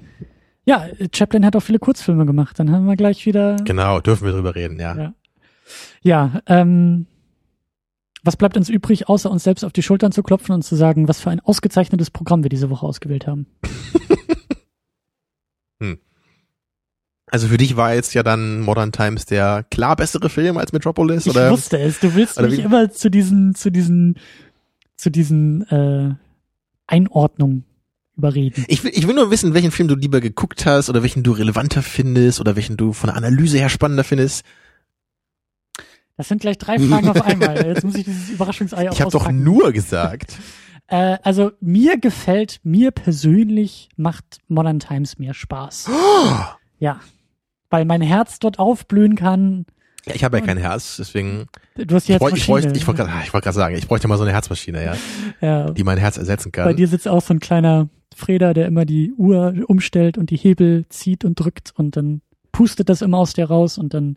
ja, 0.71 0.87
Chaplin 1.13 1.45
hat 1.45 1.57
auch 1.57 1.61
viele 1.61 1.81
Kurzfilme 1.81 2.27
gemacht. 2.27 2.59
Dann 2.61 2.71
haben 2.71 2.87
wir 2.87 2.95
gleich 2.95 3.27
wieder. 3.27 3.57
Genau, 3.65 3.99
dürfen 3.99 4.25
wir 4.25 4.33
drüber 4.33 4.55
reden, 4.55 4.79
ja. 4.79 4.97
Ja. 4.97 5.15
Ja, 6.03 6.41
ähm, 6.47 7.07
was 8.23 8.37
bleibt 8.37 8.57
uns 8.57 8.69
übrig, 8.69 9.09
außer 9.09 9.31
uns 9.31 9.43
selbst 9.43 9.65
auf 9.65 9.73
die 9.73 9.83
Schultern 9.83 10.13
zu 10.13 10.23
klopfen 10.23 10.55
und 10.55 10.63
zu 10.63 10.77
sagen, 10.77 11.09
was 11.09 11.21
für 11.21 11.31
ein 11.31 11.41
ausgezeichnetes 11.41 12.11
Programm 12.11 12.45
wir 12.45 12.51
diese 12.51 12.71
Woche 12.71 12.87
ausgewählt 12.87 13.27
haben? 13.27 13.47
Also 17.33 17.47
für 17.47 17.59
dich 17.59 17.77
war 17.77 17.95
jetzt 17.95 18.13
ja 18.15 18.25
dann 18.25 18.61
Modern 18.61 18.91
Times 18.91 19.25
der 19.25 19.65
klar 19.71 19.95
bessere 19.95 20.29
Film 20.29 20.57
als 20.59 20.73
Metropolis, 20.73 21.27
Ich 21.27 21.33
oder? 21.33 21.51
wusste 21.51 21.79
es. 21.79 22.01
Du 22.01 22.15
willst 22.15 22.41
mich 22.41 22.59
immer 22.59 22.91
zu 22.91 23.09
diesen, 23.09 23.55
zu 23.55 23.71
diesen, 23.71 24.19
zu 24.97 25.11
diesen 25.11 25.63
äh, 25.69 26.15
Einordnungen 26.89 27.65
überreden. 28.17 28.65
Ich 28.69 28.85
will, 28.85 28.93
ich 28.95 29.07
will 29.07 29.15
nur 29.15 29.31
wissen, 29.31 29.55
welchen 29.55 29.71
Film 29.71 29.89
du 29.89 29.95
lieber 29.95 30.21
geguckt 30.21 30.67
hast 30.67 30.89
oder 30.89 31.03
welchen 31.03 31.23
du 31.23 31.33
relevanter 31.33 31.83
findest 31.83 32.41
oder 32.41 32.57
welchen 32.57 32.77
du 32.77 32.93
von 32.93 33.09
der 33.09 33.17
Analyse 33.17 33.59
her 33.59 33.69
spannender 33.69 34.05
findest. 34.05 34.45
Das 36.17 36.29
sind 36.29 36.43
gleich 36.43 36.59
drei 36.59 36.79
Fragen 36.79 37.09
auf 37.09 37.23
einmal. 37.23 37.67
Jetzt 37.67 37.83
muss 37.83 37.95
ich 37.95 38.05
dieses 38.05 38.29
Überraschungsei 38.29 38.91
auch 38.91 38.93
Ich 38.93 39.01
habe 39.01 39.11
doch 39.11 39.31
nur 39.31 39.73
gesagt. 39.73 40.37
Äh, 40.93 41.19
also 41.23 41.53
mir 41.61 41.99
gefällt, 42.01 42.59
mir 42.65 42.91
persönlich 42.91 43.91
macht 43.97 44.41
Modern 44.49 44.81
Times 44.81 45.19
mehr 45.19 45.35
Spaß. 45.35 45.89
Ja. 46.81 46.99
Weil 47.69 47.85
mein 47.85 48.01
Herz 48.01 48.39
dort 48.41 48.59
aufblühen 48.59 49.15
kann. 49.15 49.67
Ja, 50.07 50.15
ich 50.15 50.25
habe 50.25 50.39
ja 50.39 50.45
kein 50.45 50.57
Herz, 50.57 50.97
deswegen. 50.97 51.47
Du 51.77 51.95
hast 51.95 52.09
die 52.09 52.13
Ich, 52.13 52.17
ich, 52.17 52.23
Herzmaschine. 52.23 52.73
ich 52.75 52.87
wollte 52.89 53.05
gerade 53.05 53.23
ich 53.23 53.33
wollte 53.33 53.45
gerade 53.45 53.55
sagen, 53.55 53.77
ich 53.77 53.87
bräuchte 53.87 54.09
mal 54.09 54.17
so 54.17 54.25
eine 54.25 54.33
Herzmaschine, 54.33 54.83
ja, 54.83 54.97
ja. 55.41 55.71
die 55.71 55.85
mein 55.85 55.99
Herz 55.99 56.17
ersetzen 56.17 56.51
kann. 56.51 56.65
Bei 56.65 56.73
dir 56.73 56.89
sitzt 56.89 57.07
auch 57.07 57.23
so 57.23 57.35
ein 57.35 57.39
kleiner 57.39 57.89
Freder, 58.21 58.55
der 58.55 58.67
immer 58.67 58.85
die 58.85 59.13
Uhr 59.13 59.55
umstellt 59.67 60.17
und 60.19 60.31
die 60.31 60.37
Hebel 60.37 60.87
zieht 60.89 61.25
und 61.25 61.35
drückt 61.35 61.73
und 61.77 61.97
dann 61.97 62.23
pustet 62.53 62.89
das 62.89 63.03
immer 63.03 63.19
aus 63.19 63.33
dir 63.33 63.47
raus 63.47 63.79
und 63.79 63.95
dann, 63.95 64.17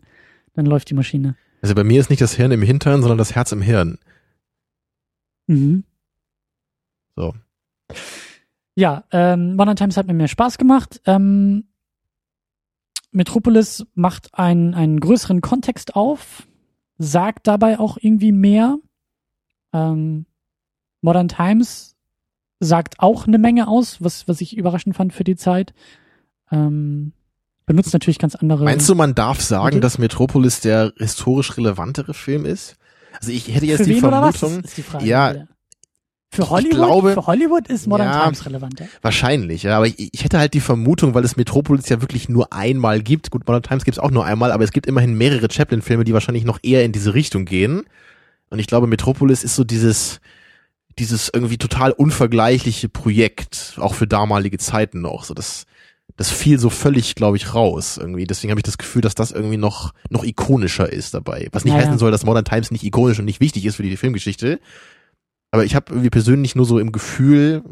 dann 0.54 0.66
läuft 0.66 0.90
die 0.90 0.94
Maschine. 0.94 1.36
Also 1.62 1.74
bei 1.74 1.84
mir 1.84 1.98
ist 2.00 2.10
nicht 2.10 2.22
das 2.22 2.34
Hirn 2.34 2.52
im 2.52 2.62
Hintern, 2.62 3.00
sondern 3.00 3.18
das 3.18 3.34
Herz 3.34 3.50
im 3.52 3.62
Hirn. 3.62 3.98
Mhm. 5.46 5.84
So. 7.16 7.34
Ja, 8.74 9.04
ähm, 9.12 9.56
Modern 9.56 9.76
Times 9.76 9.96
hat 9.96 10.06
mir 10.06 10.14
mehr 10.14 10.28
Spaß 10.28 10.58
gemacht. 10.58 11.00
Ähm, 11.06 11.64
Metropolis 13.12 13.86
macht 13.94 14.34
einen, 14.34 14.74
einen 14.74 14.98
größeren 14.98 15.40
Kontext 15.40 15.94
auf, 15.94 16.46
sagt 16.98 17.46
dabei 17.46 17.78
auch 17.78 17.96
irgendwie 18.00 18.32
mehr. 18.32 18.78
Ähm, 19.72 20.26
Modern 21.00 21.28
Times 21.28 21.93
sagt 22.60 23.00
auch 23.00 23.26
eine 23.26 23.38
Menge 23.38 23.68
aus, 23.68 23.98
was, 24.00 24.26
was 24.28 24.40
ich 24.40 24.56
überraschend 24.56 24.96
fand 24.96 25.12
für 25.12 25.24
die 25.24 25.36
Zeit. 25.36 25.74
Ähm, 26.50 27.12
benutzt 27.66 27.92
natürlich 27.92 28.18
ganz 28.18 28.34
andere. 28.34 28.64
Meinst 28.64 28.88
du, 28.88 28.94
man 28.94 29.14
darf 29.14 29.40
sagen, 29.40 29.66
Mittel? 29.66 29.80
dass 29.80 29.98
Metropolis 29.98 30.60
der 30.60 30.92
historisch 30.98 31.56
relevantere 31.56 32.14
Film 32.14 32.44
ist? 32.44 32.76
Also 33.18 33.32
ich 33.32 33.54
hätte 33.54 33.66
jetzt 33.66 33.78
für 33.78 33.84
die 33.90 33.96
wen 33.96 34.04
oder 34.04 34.22
was? 34.22 34.36
Vermutung, 34.38 34.64
Ist 34.64 34.76
die 34.76 34.82
Frage. 34.82 35.04
ja, 35.06 35.34
Für 36.30 36.50
Hollywood, 36.50 36.72
glaube- 36.72 37.12
für 37.12 37.26
Hollywood 37.26 37.68
ist 37.68 37.86
Modern 37.86 38.08
Ja. 38.08 38.24
Times 38.24 38.44
relevanter. 38.44 38.86
wahrscheinlich, 39.02 39.62
ja, 39.62 39.76
aber 39.76 39.86
ich, 39.86 40.12
ich 40.12 40.24
hätte 40.24 40.38
halt 40.38 40.52
die 40.54 40.60
Vermutung, 40.60 41.14
weil 41.14 41.24
es 41.24 41.36
Metropolis 41.36 41.88
ja 41.88 42.00
wirklich 42.00 42.28
nur 42.28 42.52
einmal 42.52 43.00
gibt. 43.02 43.30
Gut, 43.30 43.46
Modern 43.46 43.62
Times 43.62 43.84
gibt 43.84 43.96
es 43.96 44.02
auch 44.02 44.10
nur 44.10 44.24
einmal, 44.24 44.50
aber 44.52 44.64
es 44.64 44.72
gibt 44.72 44.86
immerhin 44.86 45.14
mehrere 45.14 45.48
Chaplin-Filme, 45.50 46.04
die 46.04 46.12
wahrscheinlich 46.12 46.44
noch 46.44 46.58
eher 46.62 46.84
in 46.84 46.90
diese 46.92 47.14
Richtung 47.14 47.44
gehen. 47.44 47.84
Und 48.50 48.58
ich 48.58 48.66
glaube, 48.66 48.86
Metropolis 48.88 49.42
ist 49.44 49.54
so 49.56 49.62
dieses, 49.64 50.20
dieses 50.98 51.30
irgendwie 51.32 51.58
total 51.58 51.92
unvergleichliche 51.92 52.88
Projekt, 52.88 53.74
auch 53.78 53.94
für 53.94 54.06
damalige 54.06 54.58
Zeiten 54.58 55.00
noch. 55.00 55.24
So 55.24 55.34
das, 55.34 55.66
das 56.16 56.30
fiel 56.30 56.58
so 56.58 56.70
völlig, 56.70 57.14
glaube 57.14 57.36
ich, 57.36 57.54
raus 57.54 57.98
irgendwie. 57.98 58.24
Deswegen 58.24 58.50
habe 58.50 58.60
ich 58.60 58.64
das 58.64 58.78
Gefühl, 58.78 59.02
dass 59.02 59.14
das 59.14 59.32
irgendwie 59.32 59.56
noch 59.56 59.92
noch 60.10 60.24
ikonischer 60.24 60.90
ist 60.92 61.14
dabei. 61.14 61.48
Was 61.52 61.64
nicht 61.64 61.74
Naja. 61.74 61.86
heißen 61.86 61.98
soll, 61.98 62.10
dass 62.10 62.24
Modern 62.24 62.44
Times 62.44 62.70
nicht 62.70 62.84
ikonisch 62.84 63.18
und 63.18 63.24
nicht 63.24 63.40
wichtig 63.40 63.64
ist 63.66 63.76
für 63.76 63.82
die 63.82 63.96
Filmgeschichte. 63.96 64.60
Aber 65.50 65.64
ich 65.64 65.74
habe 65.74 65.92
irgendwie 65.92 66.10
persönlich 66.10 66.54
nur 66.54 66.66
so 66.66 66.78
im 66.78 66.92
Gefühl, 66.92 67.62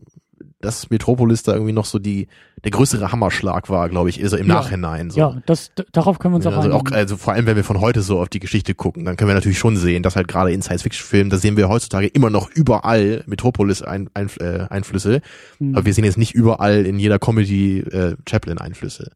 dass 0.62 0.88
Metropolis 0.90 1.42
da 1.42 1.52
irgendwie 1.52 1.72
noch 1.72 1.84
so 1.84 1.98
die 1.98 2.28
der 2.64 2.70
größere 2.70 3.12
Hammerschlag 3.12 3.68
war, 3.68 3.88
glaube 3.88 4.08
ich, 4.08 4.22
also 4.22 4.36
im 4.36 4.46
Ja. 4.48 4.54
Nachhinein. 4.54 5.10
So. 5.10 5.18
Ja, 5.18 5.42
das, 5.46 5.72
darauf 5.92 6.18
können 6.18 6.32
wir 6.32 6.36
uns 6.36 6.46
auch 6.46 6.56
also, 6.56 6.72
auch, 6.72 6.84
also 6.92 7.16
vor 7.16 7.32
allem, 7.34 7.44
wenn 7.46 7.56
wir 7.56 7.64
von 7.64 7.80
heute 7.80 8.00
so 8.02 8.20
auf 8.20 8.28
die 8.28 8.38
Geschichte 8.38 8.74
gucken, 8.74 9.04
dann 9.04 9.16
können 9.16 9.28
wir 9.28 9.34
natürlich 9.34 9.58
schon 9.58 9.76
sehen, 9.76 10.02
dass 10.02 10.16
halt 10.16 10.28
gerade 10.28 10.52
in 10.52 10.62
Science-Fiction-Filmen, 10.62 11.28
da 11.28 11.36
sehen 11.38 11.56
wir 11.56 11.68
heutzutage 11.68 12.06
immer 12.06 12.30
noch 12.30 12.48
überall 12.50 13.24
Metropolis-Einflüsse, 13.26 15.20
Hm. 15.58 15.74
aber 15.74 15.84
wir 15.84 15.92
sehen 15.94 16.04
jetzt 16.04 16.18
nicht 16.18 16.34
überall 16.34 16.86
in 16.86 16.98
jeder 16.98 17.18
Comedy 17.18 17.80
äh, 17.80 18.16
Chaplin-Einflüsse. 18.28 19.10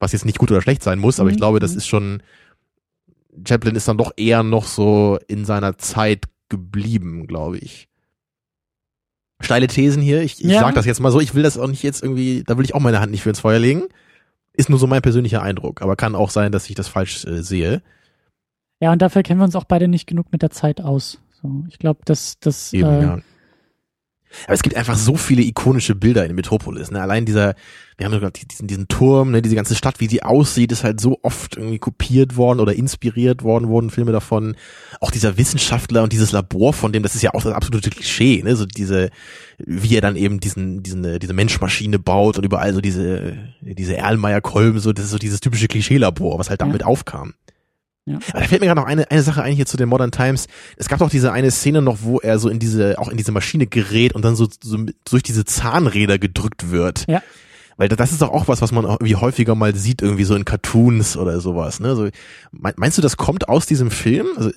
Was 0.00 0.12
jetzt 0.12 0.24
nicht 0.24 0.38
gut 0.38 0.50
oder 0.50 0.62
schlecht 0.62 0.82
sein 0.82 0.98
muss, 0.98 1.20
aber 1.20 1.28
ich 1.28 1.36
Mhm, 1.36 1.40
glaube, 1.40 1.60
das 1.60 1.74
ist 1.76 1.86
schon, 1.86 2.22
Chaplin 3.46 3.76
ist 3.76 3.86
dann 3.88 3.98
doch 3.98 4.12
eher 4.16 4.42
noch 4.42 4.64
so 4.64 5.18
in 5.28 5.44
seiner 5.44 5.78
Zeit 5.78 6.24
geblieben, 6.48 7.26
glaube 7.26 7.58
ich. 7.58 7.88
Steile 9.42 9.66
Thesen 9.66 10.02
hier, 10.02 10.22
ich, 10.22 10.42
ich 10.44 10.50
Ja. 10.50 10.60
sag 10.60 10.74
das 10.74 10.86
jetzt 10.86 11.00
mal 11.00 11.10
so, 11.12 11.20
ich 11.20 11.34
will 11.34 11.42
das 11.42 11.58
auch 11.58 11.68
nicht 11.68 11.82
jetzt 11.82 12.02
irgendwie, 12.02 12.44
da 12.46 12.56
will 12.58 12.64
ich 12.64 12.74
auch 12.74 12.80
meine 12.80 13.00
Hand 13.00 13.10
nicht 13.12 13.22
für 13.22 13.28
ins 13.30 13.40
Feuer 13.40 13.58
legen. 13.58 13.82
Ist 14.54 14.68
nur 14.68 14.78
so 14.78 14.86
mein 14.86 15.02
persönlicher 15.02 15.42
Eindruck, 15.42 15.80
aber 15.82 15.96
kann 15.96 16.14
auch 16.14 16.30
sein, 16.30 16.52
dass 16.52 16.68
ich 16.68 16.74
das 16.74 16.88
falsch 16.88 17.24
äh, 17.24 17.42
sehe. 17.42 17.82
Ja, 18.80 18.92
und 18.92 19.00
dafür 19.00 19.22
kennen 19.22 19.40
wir 19.40 19.44
uns 19.44 19.56
auch 19.56 19.64
beide 19.64 19.88
nicht 19.88 20.06
genug 20.06 20.26
mit 20.32 20.42
der 20.42 20.50
Zeit 20.50 20.80
aus. 20.80 21.18
So, 21.40 21.64
ich 21.68 21.78
glaube, 21.78 22.00
dass 22.04 22.38
das 22.40 22.72
Eben, 22.72 22.88
äh, 22.88 23.02
ja. 23.02 23.18
Aber 24.44 24.54
es 24.54 24.62
gibt 24.62 24.76
einfach 24.76 24.96
so 24.96 25.16
viele 25.16 25.42
ikonische 25.42 25.94
Bilder 25.94 26.24
in 26.26 26.34
Metropolis. 26.34 26.90
Ne? 26.90 27.00
Allein 27.00 27.24
dieser, 27.24 27.54
wir 27.96 28.06
haben 28.06 28.12
gerade 28.18 28.38
diesen, 28.48 28.66
diesen 28.66 28.88
Turm, 28.88 29.30
ne? 29.30 29.42
diese 29.42 29.54
ganze 29.54 29.74
Stadt, 29.74 30.00
wie 30.00 30.08
sie 30.08 30.22
aussieht, 30.22 30.72
ist 30.72 30.84
halt 30.84 31.00
so 31.00 31.18
oft 31.22 31.56
irgendwie 31.56 31.78
kopiert 31.78 32.36
worden 32.36 32.60
oder 32.60 32.74
inspiriert 32.74 33.42
worden, 33.42 33.68
wurden 33.68 33.90
Filme 33.90 34.12
davon. 34.12 34.56
Auch 35.00 35.10
dieser 35.10 35.36
Wissenschaftler 35.36 36.02
und 36.02 36.12
dieses 36.12 36.32
Labor 36.32 36.72
von 36.72 36.92
dem, 36.92 37.02
das 37.02 37.14
ist 37.14 37.22
ja 37.22 37.34
auch 37.34 37.42
das 37.42 37.52
absolute 37.54 37.90
Klischee, 37.90 38.42
ne? 38.42 38.56
So 38.56 38.66
diese, 38.66 39.10
wie 39.58 39.94
er 39.94 40.00
dann 40.00 40.16
eben 40.16 40.40
diesen, 40.40 40.82
diesen, 40.82 41.04
äh, 41.04 41.18
diese 41.18 41.32
Menschmaschine 41.32 41.98
baut 41.98 42.38
und 42.38 42.44
überall 42.44 42.74
so 42.74 42.80
diese, 42.80 43.36
diese 43.60 43.96
Erlenmeyer-Kolben, 43.96 44.78
so, 44.80 44.92
das 44.92 45.06
ist 45.06 45.10
so 45.10 45.18
dieses 45.18 45.40
typische 45.40 45.68
Klischee-Labor, 45.68 46.38
was 46.38 46.50
halt 46.50 46.60
damit 46.60 46.82
Ja. 46.82 46.86
aufkam. 46.86 47.34
Ja. 48.04 48.18
Aber 48.32 48.40
da 48.40 48.46
fällt 48.46 48.60
mir 48.60 48.66
gerade 48.66 48.80
noch 48.80 48.86
eine, 48.88 49.10
eine 49.10 49.22
Sache 49.22 49.42
ein 49.42 49.54
hier 49.54 49.66
zu 49.66 49.76
den 49.76 49.88
Modern 49.88 50.10
Times. 50.10 50.48
Es 50.76 50.88
gab 50.88 50.98
doch 50.98 51.10
diese 51.10 51.32
eine 51.32 51.50
Szene 51.50 51.82
noch, 51.82 51.98
wo 52.02 52.18
er 52.18 52.38
so 52.38 52.48
in 52.48 52.58
diese, 52.58 52.98
auch 52.98 53.08
in 53.08 53.16
diese 53.16 53.30
Maschine 53.32 53.66
gerät 53.66 54.14
und 54.14 54.24
dann 54.24 54.34
so, 54.34 54.48
so 54.62 54.78
durch 55.08 55.22
diese 55.22 55.44
Zahnräder 55.44 56.18
gedrückt 56.18 56.70
wird. 56.70 57.06
Ja. 57.08 57.22
Weil 57.76 57.88
das 57.88 58.12
ist 58.12 58.20
doch 58.20 58.30
auch 58.30 58.48
was, 58.48 58.60
was 58.60 58.72
man 58.72 58.84
irgendwie 58.84 59.16
häufiger 59.16 59.54
mal 59.54 59.74
sieht, 59.74 60.02
irgendwie 60.02 60.24
so 60.24 60.34
in 60.34 60.44
Cartoons 60.44 61.16
oder 61.16 61.40
sowas, 61.40 61.80
ne? 61.80 61.94
So, 61.96 62.08
mein- 62.50 62.74
meinst 62.76 62.98
du, 62.98 63.02
das 63.02 63.16
kommt 63.16 63.48
aus 63.48 63.66
diesem 63.66 63.90
Film? 63.90 64.26
Also, 64.36 64.50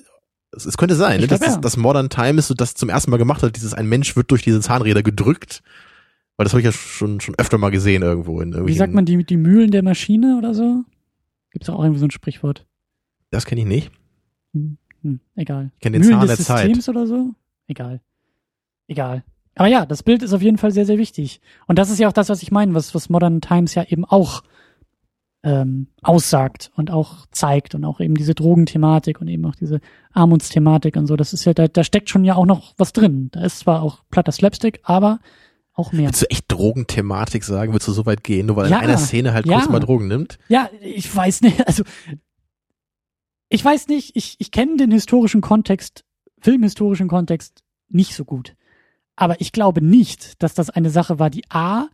es, 0.52 0.66
es 0.66 0.76
könnte 0.76 0.96
sein, 0.96 1.20
ne? 1.20 1.26
dass, 1.26 1.40
ja. 1.40 1.46
das, 1.46 1.60
dass 1.60 1.76
Modern 1.76 2.10
Times 2.10 2.48
so 2.48 2.54
das 2.54 2.74
zum 2.74 2.88
ersten 2.88 3.10
Mal 3.10 3.16
gemacht 3.16 3.42
hat, 3.42 3.56
dieses 3.56 3.74
ein 3.74 3.86
Mensch 3.88 4.16
wird 4.16 4.30
durch 4.30 4.42
diese 4.42 4.60
Zahnräder 4.60 5.02
gedrückt. 5.02 5.62
Weil 6.36 6.44
das 6.44 6.52
habe 6.52 6.60
ich 6.60 6.66
ja 6.66 6.72
schon, 6.72 7.20
schon 7.20 7.34
öfter 7.38 7.56
mal 7.58 7.70
gesehen 7.70 8.02
irgendwo 8.02 8.40
in 8.40 8.66
wie 8.66 8.74
sagt 8.74 8.92
man, 8.92 9.06
die, 9.06 9.24
die 9.24 9.36
Mühlen 9.38 9.70
der 9.70 9.82
Maschine 9.82 10.36
oder 10.36 10.52
so? 10.52 10.84
Gibt's 11.52 11.70
auch 11.70 11.82
irgendwie 11.82 12.00
so 12.00 12.06
ein 12.06 12.10
Sprichwort. 12.10 12.66
Das 13.36 13.44
kenne 13.44 13.60
ich 13.60 13.66
nicht. 13.66 13.90
Hm, 14.54 14.78
egal. 15.34 15.70
Ich 15.74 15.80
kenne 15.80 15.98
den 15.98 16.06
Mühlen 16.06 16.20
Zahn 16.20 16.26
des 16.26 16.36
der 16.38 16.46
Zeit. 16.46 16.64
Systems 16.64 16.88
oder 16.88 17.06
so? 17.06 17.34
Egal. 17.66 18.00
Egal. 18.88 19.24
Aber 19.56 19.68
ja, 19.68 19.84
das 19.84 20.02
Bild 20.02 20.22
ist 20.22 20.32
auf 20.32 20.40
jeden 20.40 20.56
Fall 20.56 20.70
sehr, 20.70 20.86
sehr 20.86 20.96
wichtig. 20.96 21.42
Und 21.66 21.78
das 21.78 21.90
ist 21.90 21.98
ja 21.98 22.08
auch 22.08 22.14
das, 22.14 22.30
was 22.30 22.42
ich 22.42 22.50
meine, 22.50 22.72
was, 22.72 22.94
was 22.94 23.10
Modern 23.10 23.42
Times 23.42 23.74
ja 23.74 23.84
eben 23.84 24.06
auch 24.06 24.42
ähm, 25.42 25.88
aussagt 26.02 26.70
und 26.76 26.90
auch 26.90 27.26
zeigt 27.30 27.74
und 27.74 27.84
auch 27.84 28.00
eben 28.00 28.14
diese 28.14 28.34
Drogenthematik 28.34 29.20
und 29.20 29.28
eben 29.28 29.44
auch 29.44 29.54
diese 29.54 29.80
Armutsthematik 30.14 30.96
und 30.96 31.06
so. 31.06 31.16
Das 31.16 31.34
ist 31.34 31.44
ja, 31.44 31.52
da, 31.52 31.68
da 31.68 31.84
steckt 31.84 32.08
schon 32.08 32.24
ja 32.24 32.36
auch 32.36 32.46
noch 32.46 32.72
was 32.78 32.94
drin. 32.94 33.28
Da 33.32 33.44
ist 33.44 33.58
zwar 33.58 33.82
auch 33.82 34.02
platter 34.10 34.32
Slapstick, 34.32 34.80
aber 34.82 35.20
auch 35.74 35.92
mehr. 35.92 36.06
Willst 36.06 36.22
du 36.22 36.30
echt 36.30 36.50
Drogenthematik 36.50 37.44
sagen? 37.44 37.74
Willst 37.74 37.86
du 37.86 37.92
so 37.92 38.06
weit 38.06 38.24
gehen, 38.24 38.46
nur 38.46 38.56
weil 38.56 38.70
Ja, 38.70 38.78
in 38.78 38.84
einer 38.84 38.96
Szene 38.96 39.34
halt 39.34 39.44
ja. 39.44 39.58
kurz 39.58 39.68
mal 39.68 39.80
Drogen 39.80 40.08
nimmt? 40.08 40.38
Ja, 40.48 40.70
ich 40.80 41.14
weiß 41.14 41.42
nicht, 41.42 41.66
also 41.68 41.84
ich 43.48 43.64
weiß 43.64 43.88
nicht, 43.88 44.16
ich, 44.16 44.36
ich 44.38 44.50
kenne 44.50 44.76
den 44.76 44.90
historischen 44.90 45.40
Kontext, 45.40 46.04
filmhistorischen 46.40 47.08
Kontext 47.08 47.62
nicht 47.88 48.14
so 48.14 48.24
gut. 48.24 48.54
Aber 49.14 49.40
ich 49.40 49.52
glaube 49.52 49.82
nicht, 49.82 50.42
dass 50.42 50.54
das 50.54 50.70
eine 50.70 50.90
Sache 50.90 51.18
war, 51.18 51.30
die 51.30 51.44
A, 51.48 51.88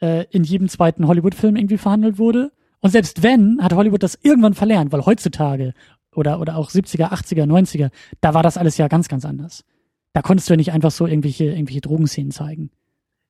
äh, 0.00 0.26
in 0.30 0.44
jedem 0.44 0.68
zweiten 0.68 1.06
Hollywood-Film 1.06 1.56
irgendwie 1.56 1.78
verhandelt 1.78 2.18
wurde. 2.18 2.52
Und 2.80 2.90
selbst 2.90 3.22
wenn, 3.22 3.62
hat 3.62 3.72
Hollywood 3.72 4.02
das 4.02 4.18
irgendwann 4.22 4.54
verlernt, 4.54 4.92
weil 4.92 5.06
heutzutage 5.06 5.74
oder, 6.14 6.40
oder 6.40 6.56
auch 6.56 6.70
70er, 6.70 7.12
80er, 7.12 7.46
90er, 7.46 7.90
da 8.20 8.34
war 8.34 8.42
das 8.42 8.58
alles 8.58 8.76
ja 8.76 8.88
ganz, 8.88 9.08
ganz 9.08 9.24
anders. 9.24 9.64
Da 10.12 10.20
konntest 10.20 10.48
du 10.48 10.54
ja 10.54 10.56
nicht 10.58 10.72
einfach 10.72 10.90
so 10.90 11.06
irgendwelche, 11.06 11.44
irgendwelche 11.44 11.80
Drogenszenen 11.80 12.32
zeigen. 12.32 12.70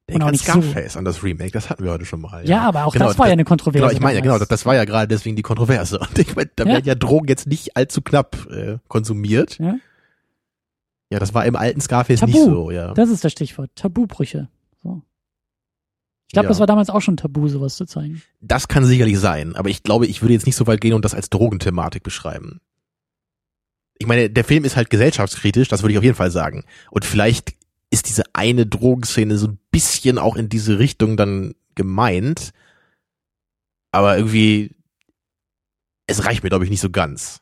Denk 0.08 0.22
an 0.22 0.32
nicht 0.32 0.44
so. 0.44 0.52
Scarface, 0.60 0.96
an 0.96 1.04
das 1.04 1.22
Remake, 1.22 1.52
das 1.52 1.70
hatten 1.70 1.84
wir 1.84 1.92
heute 1.92 2.04
schon 2.04 2.20
mal. 2.20 2.46
Ja, 2.48 2.62
aber 2.62 2.84
auch 2.86 2.92
Genau, 2.92 3.06
das 3.06 3.18
war 3.18 3.26
ja 3.28 3.32
eine 3.32 3.44
Kontroverse. 3.44 3.82
Genau, 3.86 3.92
ich 3.92 4.00
meine, 4.00 4.16
ja, 4.16 4.20
genau, 4.20 4.38
das, 4.38 4.48
das 4.48 4.66
war 4.66 4.74
ja 4.74 4.84
gerade 4.84 5.06
deswegen 5.08 5.36
die 5.36 5.42
Kontroverse. 5.42 5.98
Und 6.00 6.18
ich 6.18 6.34
meine, 6.34 6.50
da 6.56 6.64
Ja. 6.64 6.70
werden 6.74 6.84
ja 6.86 6.94
Drogen 6.94 7.28
jetzt 7.28 7.46
nicht 7.46 7.76
allzu 7.76 8.02
knapp 8.02 8.46
äh, 8.50 8.78
konsumiert. 8.88 9.58
Ja? 9.58 9.76
Ja, 11.10 11.18
das 11.18 11.34
war 11.34 11.44
im 11.46 11.56
alten 11.56 11.80
Scarface 11.80 12.20
Tabu. 12.20 12.32
nicht 12.32 12.44
so, 12.44 12.70
ja. 12.70 12.94
Das 12.94 13.10
ist 13.10 13.22
das 13.24 13.32
Stichwort. 13.32 13.70
Tabubrüche. 13.76 14.48
So. 14.82 15.02
Ich 16.26 16.32
glaube, 16.32 16.46
Ja. 16.46 16.48
das 16.48 16.58
war 16.58 16.66
damals 16.66 16.90
auch 16.90 17.00
schon 17.02 17.16
tabu, 17.16 17.48
sowas 17.48 17.76
zu 17.76 17.84
zeigen. 17.86 18.22
Das 18.40 18.66
kann 18.66 18.84
sicherlich 18.84 19.18
sein, 19.20 19.54
aber 19.54 19.68
ich 19.68 19.82
glaube, 19.82 20.06
ich 20.06 20.20
würde 20.22 20.32
jetzt 20.34 20.46
nicht 20.46 20.56
so 20.56 20.66
weit 20.66 20.80
gehen 20.80 20.94
und 20.94 21.04
das 21.04 21.14
als 21.14 21.30
Drogenthematik 21.30 22.02
beschreiben. 22.02 22.60
Ich 23.98 24.06
meine, 24.08 24.30
der 24.30 24.42
Film 24.42 24.64
ist 24.64 24.74
halt 24.74 24.90
gesellschaftskritisch, 24.90 25.68
das 25.68 25.82
würde 25.82 25.92
ich 25.92 25.98
auf 25.98 26.04
jeden 26.04 26.16
Fall 26.16 26.30
sagen. 26.32 26.64
Und 26.90 27.04
vielleicht 27.04 27.52
ist 27.92 28.08
diese 28.08 28.24
eine 28.32 28.66
Drogenszene 28.66 29.36
so 29.36 29.48
ein 29.48 29.58
bisschen 29.70 30.18
auch 30.18 30.36
in 30.36 30.48
diese 30.48 30.78
Richtung 30.78 31.16
dann 31.16 31.54
gemeint. 31.74 32.52
Aber 33.92 34.16
irgendwie, 34.16 34.74
es 36.06 36.24
reicht 36.24 36.42
mir, 36.42 36.48
glaube 36.48 36.64
ich, 36.64 36.70
nicht 36.70 36.80
so 36.80 36.90
ganz. 36.90 37.40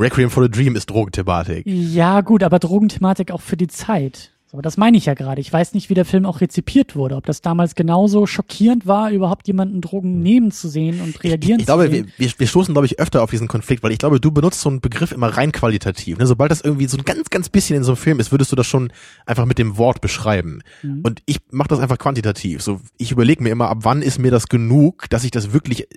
Requiem 0.00 0.30
for 0.30 0.44
a 0.44 0.48
Dream 0.48 0.74
ist 0.74 0.90
Drogenthematik. 0.90 1.64
Ja, 1.66 2.22
gut, 2.22 2.42
aber 2.42 2.58
Drogenthematik 2.58 3.30
auch 3.30 3.40
für 3.40 3.56
die 3.56 3.68
Zeit. 3.68 4.32
So, 4.50 4.62
das 4.62 4.78
meine 4.78 4.96
ich 4.96 5.04
ja 5.04 5.12
gerade. 5.12 5.42
Ich 5.42 5.52
weiß 5.52 5.74
nicht, 5.74 5.90
wie 5.90 5.94
der 5.94 6.06
Film 6.06 6.24
auch 6.24 6.40
rezipiert 6.40 6.96
wurde. 6.96 7.16
Ob 7.16 7.26
das 7.26 7.42
damals 7.42 7.74
genauso 7.74 8.24
schockierend 8.24 8.86
war, 8.86 9.10
überhaupt 9.10 9.46
jemanden 9.46 9.82
Drogen 9.82 10.20
nehmen 10.20 10.50
zu 10.52 10.68
sehen 10.68 11.02
und 11.02 11.22
reagieren 11.22 11.60
Ich 11.60 11.66
glaube, 11.66 11.84
zu 11.84 11.92
wir, 11.92 11.98
sehen. 11.98 12.12
wir, 12.16 12.30
wir 12.38 12.46
stoßen, 12.46 12.72
glaube 12.72 12.86
ich, 12.86 12.98
öfter 12.98 13.22
auf 13.22 13.28
diesen 13.28 13.46
Konflikt, 13.46 13.82
weil 13.82 13.92
ich 13.92 13.98
glaube, 13.98 14.20
du 14.20 14.30
benutzt 14.30 14.62
so 14.62 14.70
einen 14.70 14.80
Begriff 14.80 15.12
immer 15.12 15.28
rein 15.28 15.52
qualitativ. 15.52 16.16
Ne? 16.16 16.26
Sobald 16.26 16.50
das 16.50 16.62
irgendwie 16.62 16.86
so 16.86 16.96
ein 16.96 17.04
ganz, 17.04 17.28
ganz 17.28 17.50
bisschen 17.50 17.76
in 17.76 17.84
so 17.84 17.92
einem 17.92 17.98
Film 17.98 18.20
ist, 18.20 18.32
würdest 18.32 18.50
du 18.50 18.56
das 18.56 18.66
schon 18.66 18.90
einfach 19.26 19.44
mit 19.44 19.58
dem 19.58 19.76
Wort 19.76 20.00
beschreiben. 20.00 20.62
Mhm. 20.82 21.02
Und 21.02 21.22
ich 21.26 21.40
mache 21.50 21.68
das 21.68 21.80
einfach 21.80 21.98
quantitativ. 21.98 22.62
So, 22.62 22.80
ich 22.96 23.12
überlege 23.12 23.42
mir 23.42 23.50
immer, 23.50 23.68
ab 23.68 23.80
wann 23.82 24.00
ist 24.00 24.18
mir 24.18 24.30
das 24.30 24.48
genug, 24.48 25.10
dass 25.10 25.24
ich 25.24 25.30
das 25.30 25.52
wirklich 25.52 25.88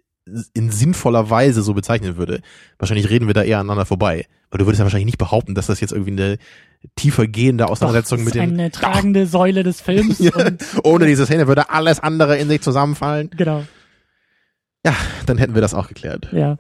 in 0.53 0.71
sinnvoller 0.71 1.29
Weise 1.29 1.61
so 1.61 1.73
bezeichnen 1.73 2.17
würde. 2.17 2.41
Wahrscheinlich 2.79 3.09
reden 3.09 3.27
wir 3.27 3.33
da 3.33 3.43
eher 3.43 3.59
aneinander 3.59 3.85
vorbei. 3.85 4.25
Weil 4.49 4.59
du 4.59 4.65
würdest 4.65 4.79
ja 4.79 4.85
wahrscheinlich 4.85 5.05
nicht 5.05 5.17
behaupten, 5.17 5.55
dass 5.55 5.67
das 5.67 5.79
jetzt 5.79 5.93
irgendwie 5.93 6.11
eine 6.11 6.37
tiefer 6.95 7.27
gehende 7.27 7.67
Auseinandersetzung 7.69 8.23
mit 8.23 8.35
dem. 8.35 8.41
eine 8.41 8.71
tragende 8.71 9.25
Säule 9.27 9.63
des 9.63 9.81
Films. 9.81 10.19
Ja, 10.19 10.31
ohne 10.83 11.05
diese 11.05 11.25
Szene 11.25 11.47
würde 11.47 11.69
alles 11.69 11.99
andere 11.99 12.37
in 12.37 12.47
sich 12.49 12.61
zusammenfallen. 12.61 13.29
genau, 13.35 13.63
Ja, 14.85 14.93
dann 15.25 15.37
hätten 15.37 15.53
wir 15.53 15.61
das 15.61 15.73
auch 15.73 15.87
geklärt. 15.87 16.29
ja. 16.31 16.57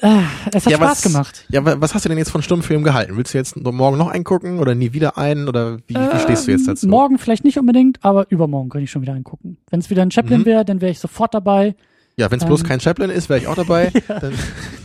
Äh, 0.00 0.20
es 0.54 0.66
hat 0.66 0.70
Ja, 0.70 0.76
Spaß 0.78 0.90
was- 0.98 1.02
gemacht. 1.02 1.44
Ja, 1.48 1.64
wa- 1.64 1.74
was 1.80 1.94
hast 1.94 2.04
du 2.04 2.08
denn 2.08 2.16
jetzt 2.16 2.30
von 2.30 2.42
Stummfilmen 2.42 2.84
gehalten? 2.84 3.16
Willst 3.16 3.34
du 3.34 3.38
jetzt 3.38 3.56
morgen 3.56 3.98
noch 3.98 4.06
einen 4.06 4.22
gucken 4.22 4.60
oder 4.60 4.76
nie 4.76 4.92
wieder 4.92 5.18
einen? 5.18 5.48
Oder 5.48 5.78
wie, 5.88 5.96
wie 5.96 6.20
stehst 6.20 6.46
du 6.46 6.52
jetzt 6.52 6.68
dazu? 6.68 6.86
Ähm, 6.86 6.90
Morgen 6.90 7.18
vielleicht 7.18 7.42
nicht 7.42 7.58
unbedingt, 7.58 7.98
aber 8.04 8.30
übermorgen 8.30 8.68
kann 8.70 8.82
ich 8.84 8.90
schon 8.92 9.02
wieder 9.02 9.14
reingucken. 9.14 9.56
Wenn 9.68 9.80
es 9.80 9.90
wieder 9.90 10.02
ein 10.02 10.12
Chaplin 10.12 10.42
Mhm. 10.42 10.44
wäre, 10.46 10.64
dann 10.64 10.80
wäre 10.80 10.92
ich 10.92 11.00
sofort 11.00 11.34
dabei. 11.34 11.74
Ja, 12.20 12.30
wenn 12.30 12.38
es 12.38 12.44
bloß 12.44 12.60
Ähm, 12.60 12.66
kein 12.68 12.80
Chaplin 12.80 13.10
ist, 13.10 13.28
wäre 13.28 13.40
ich 13.40 13.46
auch 13.46 13.54
dabei. 13.56 13.90
Dann, 14.08 14.34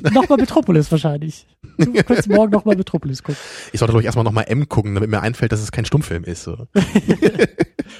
Nochmal 0.14 0.38
Metropolis 0.38 0.92
wahrscheinlich. 0.92 1.46
Du 1.78 1.92
könntest 2.04 2.30
morgen 2.30 2.52
nochmal 2.52 2.76
Metropolis 2.76 3.22
gucken. 3.24 3.38
ich 3.74 3.80
sollte, 3.80 3.92
glaube 3.92 4.02
ich, 4.02 4.06
erstmal 4.06 4.24
nochmal 4.24 4.46
M 4.48 4.68
gucken, 4.70 4.96
damit 4.96 5.10
mir 5.10 5.22
einfällt, 5.22 5.52
dass 5.52 5.62
es 5.62 5.72
kein 5.72 5.86
Stummfilm 5.86 6.24
ist. 6.24 6.44
So. 6.44 6.68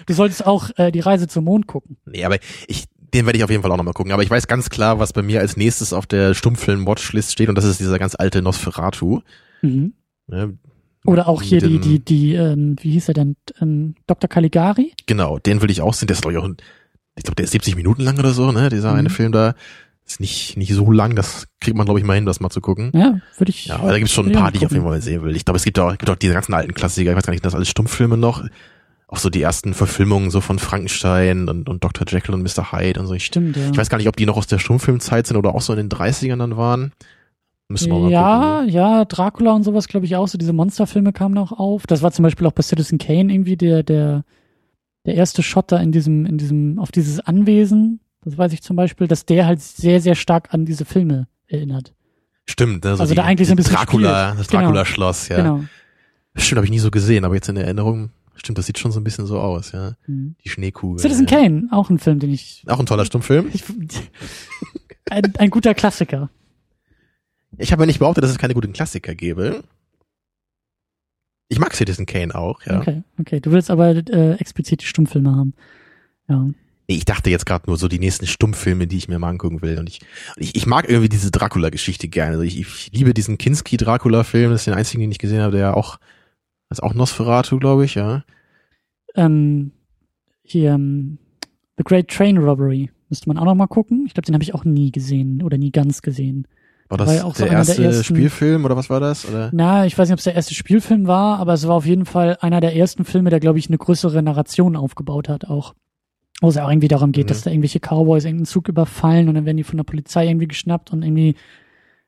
Du 0.08 0.14
solltest 0.14 0.46
auch 0.46 0.70
äh, 0.78 0.92
die 0.92 1.00
Reise 1.02 1.28
zum 1.28 1.44
Mond 1.46 1.68
gucken. 1.68 1.98
Nee, 2.06 2.24
aber 2.26 2.38
ich, 2.68 2.86
den 3.14 3.26
werde 3.26 3.38
ich 3.38 3.44
auf 3.44 3.50
jeden 3.50 3.62
Fall 3.62 3.72
auch 3.72 3.78
nochmal 3.78 3.94
gucken. 3.94 4.12
Aber 4.14 4.24
ich 4.24 4.30
weiß 4.30 4.48
ganz 4.48 4.70
klar, 4.70 5.00
was 5.00 5.14
bei 5.14 5.22
mir 5.22 5.40
als 5.42 5.58
nächstes 5.58 5.94
auf 5.94 6.06
der 6.06 6.34
Stummfilm-Watchlist 6.34 7.32
steht 7.32 7.50
und 7.50 7.56
das 7.56 7.66
ist 7.66 7.80
dieser 7.80 8.00
ganz 8.00 8.16
alte 8.18 8.42
Nosferatu. 8.42 9.22
Mhm. 9.62 9.94
Ne? 10.28 10.58
Oder 11.06 11.28
auch 11.28 11.42
hier 11.44 11.60
die, 11.62 11.80
die, 11.80 12.00
die, 12.00 12.34
ähm, 12.34 12.78
wie 12.82 12.92
hieß 12.92 13.10
er 13.10 13.14
denn? 13.14 13.36
Ähm, 13.62 13.94
Dr. 14.08 14.28
Caligari? 14.28 14.94
Genau, 15.06 15.38
den 15.38 15.62
will 15.62 15.70
ich 15.70 15.82
auch 15.82 15.94
sehen. 15.94 16.08
Der 16.08 16.16
ist, 16.16 16.22
glaube 16.22 16.34
ich, 16.34 16.40
auch, 16.40 16.46
ein- 16.46 16.58
ich 17.16 17.24
glaube, 17.24 17.36
der 17.36 17.46
ist 17.46 17.52
70 17.52 17.76
Minuten 17.76 18.02
lang 18.02 18.18
oder 18.20 18.32
so, 18.32 18.52
ne? 18.52 18.70
Dieser 18.70 18.92
Mhm. 18.94 19.00
eine 19.00 19.10
Film 19.10 19.32
da. 19.32 19.54
Ist 20.08 20.20
nicht, 20.20 20.56
nicht 20.56 20.72
so 20.72 20.92
lang, 20.92 21.16
das 21.16 21.48
kriegt 21.60 21.76
man, 21.76 21.86
glaube 21.86 22.00
ich, 22.00 22.06
mal 22.06 22.14
hin, 22.14 22.28
das 22.28 22.40
mal 22.40 22.52
zu 22.52 22.62
gucken. 22.62 22.92
Ja, 22.94 23.20
würde 23.40 23.50
ich. 23.50 23.66
Ja, 23.66 23.78
aber 23.78 23.90
da 23.92 23.98
gibt's 23.98 24.14
schon 24.14 24.28
ein 24.28 24.34
paar, 24.34 24.52
die 24.52 24.58
ich 24.60 24.66
auf 24.68 24.72
jeden 24.72 24.86
Fall 24.86 25.02
sehen 25.02 25.24
will. 25.24 25.36
Ich 25.36 25.46
glaube, 25.46 25.58
es 25.58 25.64
gibt 25.64 25.80
auch, 25.80 25.98
gibt 25.98 26.08
auch 26.12 26.16
diese 26.16 26.34
ganzen 26.34 26.54
alten 26.54 26.76
Klassiker, 26.76 27.10
ich 27.10 27.18
weiß 27.18 27.26
gar 27.26 27.32
nicht, 27.32 27.42
sind 27.42 27.48
das 27.48 27.56
alles 27.56 27.70
Stummfilme 27.70 28.16
noch. 28.16 28.44
Auch 29.08 29.18
so 29.18 29.32
die 29.32 29.42
ersten 29.42 29.74
Verfilmungen 29.74 30.30
so 30.30 30.42
von 30.42 30.60
Frankenstein 30.60 31.50
und, 31.50 31.68
und 31.70 31.84
Dr. 31.84 32.06
Jekyll 32.08 32.36
und 32.36 32.44
Mr. 32.44 32.72
Hyde 32.72 33.00
und 33.00 33.08
so. 33.08 33.16
Ich, 33.16 33.26
Stimmt, 33.26 33.58
ja. 33.58 33.72
ich 33.72 33.78
weiß 33.78 33.90
gar 33.90 33.98
nicht, 33.98 34.08
ob 34.08 34.16
die 34.16 34.28
noch 34.28 34.38
aus 34.38 34.46
der 34.46 34.60
Stummfilmzeit 34.60 35.26
sind 35.26 35.38
oder 35.38 35.56
auch 35.56 35.62
so 35.62 35.74
in 35.74 35.78
den 35.78 35.90
30ern 35.90 36.38
dann 36.38 36.56
waren. 36.56 36.92
Müssen 37.68 37.92
wir 37.92 37.98
mal 38.00 38.12
ja, 38.12 38.58
gucken. 38.60 38.70
ja, 38.76 39.06
Dracula 39.06 39.54
und 39.54 39.64
sowas, 39.64 39.88
glaube 39.88 40.06
ich 40.06 40.16
auch. 40.16 40.28
So 40.28 40.38
diese 40.38 40.54
Monsterfilme 40.54 41.14
kamen 41.14 41.34
noch 41.34 41.52
auf. 41.52 41.88
Das 41.88 42.04
war 42.04 42.12
zum 42.12 42.22
Beispiel 42.22 42.46
auch 42.46 42.52
bei 42.52 42.62
Citizen 42.62 43.00
Kane 43.00 43.34
irgendwie 43.34 43.58
der, 43.58 43.82
der, 43.82 44.24
der 45.06 45.16
erste 45.16 45.44
Shot 45.44 45.72
da 45.72 45.78
in 45.78 45.92
diesem, 45.92 46.26
in 46.26 46.38
diesem, 46.38 46.80
auf 46.80 46.92
dieses 46.92 47.20
Anwesen. 47.20 48.00
Das 48.24 48.38
weiß 48.38 48.54
ich 48.54 48.62
zum 48.62 48.76
Beispiel, 48.76 49.08
dass 49.08 49.26
der 49.26 49.46
halt 49.46 49.62
sehr, 49.62 50.02
sehr 50.02 50.16
stark 50.16 50.54
an 50.54 50.66
diese 50.66 50.84
Filme 50.86 51.28
erinnert. 51.48 51.94
Stimmt, 52.48 52.84
ne? 52.84 52.96
So 52.96 53.02
Also 53.04 53.14
die, 53.14 53.18
da 53.18 53.24
eigentlich 53.24 53.48
so 53.48 53.54
ein 53.54 53.58
bisschen 53.58 53.76
Dracula, 53.76 54.30
spielt. 54.30 54.40
das 54.40 54.48
Genau. 54.48 54.62
Dracula-Schloss, 54.64 55.28
ja. 55.30 55.38
Genau. 55.38 55.64
Stimmt, 56.36 56.58
habe 56.58 56.66
ich 56.66 56.72
nie 56.72 56.80
so 56.80 56.92
gesehen, 56.92 57.24
aber 57.24 57.36
jetzt 57.36 57.48
in 57.50 57.56
der 57.56 57.66
Erinnerung, 57.66 58.10
stimmt, 58.36 58.58
das 58.58 58.66
sieht 58.66 58.78
schon 58.80 58.92
so 58.92 59.00
ein 59.00 59.04
bisschen 59.04 59.26
so 59.26 59.40
aus, 59.40 59.72
ja. 59.72 59.94
Mhm. 60.08 60.36
Die 60.44 60.50
Schneekugel. 60.50 61.00
Citizen 61.00 61.28
ja. 61.28 61.38
Kane, 61.38 61.68
auch 61.72 61.90
ein 61.90 62.00
Film, 62.00 62.20
den 62.20 62.34
ich, 62.34 62.64
Auch 62.68 62.80
ein 62.80 62.86
toller 62.86 63.06
Stummfilm. 63.06 63.50
ich 63.54 63.64
ein, 65.10 65.34
ein 65.38 65.50
guter 65.50 65.74
Klassiker. 65.74 66.30
Ich 67.58 67.72
habe 67.72 67.84
ja 67.84 67.86
nicht 67.88 68.00
behauptet, 68.00 68.24
dass 68.24 68.32
es 68.32 68.38
keine 68.38 68.54
guten 68.54 68.74
Klassiker 68.74 69.16
gäbe. 69.16 69.64
Ich 71.48 71.60
mag 71.60 71.74
Citizen 71.76 72.06
Kane 72.06 72.34
auch, 72.34 72.62
ja. 72.64 72.80
Okay, 72.80 73.04
okay. 73.20 73.40
Du 73.40 73.52
willst 73.52 73.70
aber 73.70 73.90
äh, 73.90 74.34
explizit 74.34 74.82
die 74.82 74.86
Stummfilme 74.86 75.36
haben. 75.36 75.54
Ja. 76.28 76.50
Nee, 76.88 76.98
ich 76.98 77.06
dachte 77.06 77.30
jetzt 77.30 77.46
gerade 77.46 77.66
nur 77.68 77.78
so 77.78 77.88
die 77.88 78.00
nächsten 78.00 78.28
Stummfilme, 78.28 78.88
die 78.88 78.98
ich 78.98 79.08
mir 79.08 79.18
mal 79.18 79.30
angucken 79.30 79.62
will. 79.62 79.80
Und 79.80 79.90
ich, 79.90 80.02
ich, 80.38 80.56
ich 80.56 80.66
mag 80.68 80.88
irgendwie 80.88 81.10
diese 81.10 81.32
Dracula-Geschichte 81.32 82.08
gerne. 82.08 82.34
Also 82.34 82.44
ich, 82.44 82.60
ich 82.60 82.92
liebe 82.94 83.14
diesen 83.14 83.38
Kinski-Dracula-Film. 83.38 84.52
Das 84.52 84.62
ist 84.62 84.68
der 84.68 84.76
einzige, 84.76 85.02
den 85.02 85.12
ich 85.12 85.20
gesehen 85.20 85.42
habe, 85.42 85.54
der 85.54 85.62
ja 85.62 85.74
auch, 85.74 85.98
das 86.70 86.80
ist 86.80 86.84
auch 86.84 86.94
Nosferatu, 86.94 87.58
glaube 87.60 87.86
ich, 87.86 87.96
ja. 87.96 88.24
Ähm, 89.16 89.72
hier, 90.44 90.74
ähm, 90.74 91.18
The 91.78 91.84
Great 91.84 92.08
Train 92.08 92.38
Robbery. 92.38 92.92
Müsste 93.10 93.30
man 93.30 93.38
auch 93.38 93.46
noch 93.46 93.56
mal 93.56 93.68
gucken. 93.68 94.06
Ich 94.08 94.14
glaube, 94.14 94.26
den 94.26 94.34
habe 94.34 94.44
ich 94.44 94.54
auch 94.54 94.66
nie 94.66 94.92
gesehen 94.92 95.42
oder 95.42 95.58
nie 95.58 95.72
ganz 95.72 96.02
gesehen. 96.02 96.48
War 96.88 97.00
War 97.00 97.06
das 97.08 97.16
ja 97.16 97.24
auch 97.24 97.34
so 97.36 97.44
der 97.44 97.50
der 97.50 97.58
erste 97.60 97.84
ersten- 97.84 98.04
Spielfilm 98.04 98.64
oder 98.66 98.76
was 98.78 98.90
war 98.92 99.00
das? 99.00 99.28
Oder? 99.28 99.50
Na, 99.54 99.86
ich 99.88 99.98
weiß 99.98 100.08
nicht, 100.08 100.14
ob 100.14 100.20
es 100.20 100.26
der 100.26 100.36
erste 100.36 100.54
Spielfilm 100.54 101.08
war, 101.08 101.40
aber 101.40 101.54
es 101.54 101.68
war 101.68 101.74
auf 101.76 101.86
jeden 101.86 102.06
Fall 102.06 102.38
einer 102.42 102.62
der 102.62 102.76
ersten 102.76 103.06
Filme, 103.06 103.32
der, 103.32 103.40
glaube 103.40 103.58
ich, 103.58 103.68
eine 103.70 103.78
größere 103.80 104.22
Narration 104.22 104.76
aufgebaut 104.76 105.28
hat 105.30 105.46
auch. 105.46 105.74
Wo 106.42 106.50
es 106.50 106.58
auch 106.58 106.70
irgendwie 106.70 106.90
darum 106.90 107.12
geht, 107.12 107.26
Mhm. 107.26 107.30
dass 107.30 107.42
da 107.44 107.50
irgendwelche 107.50 107.80
Cowboys 107.80 108.26
irgendeinen 108.26 108.46
Zug 108.46 108.68
überfallen 108.68 109.30
und 109.30 109.36
dann 109.36 109.46
werden 109.46 109.58
die 109.58 109.64
von 109.64 109.78
der 109.78 109.84
Polizei 109.86 110.28
irgendwie 110.28 110.48
geschnappt 110.48 110.92
und 110.92 111.02
irgendwie 111.02 111.36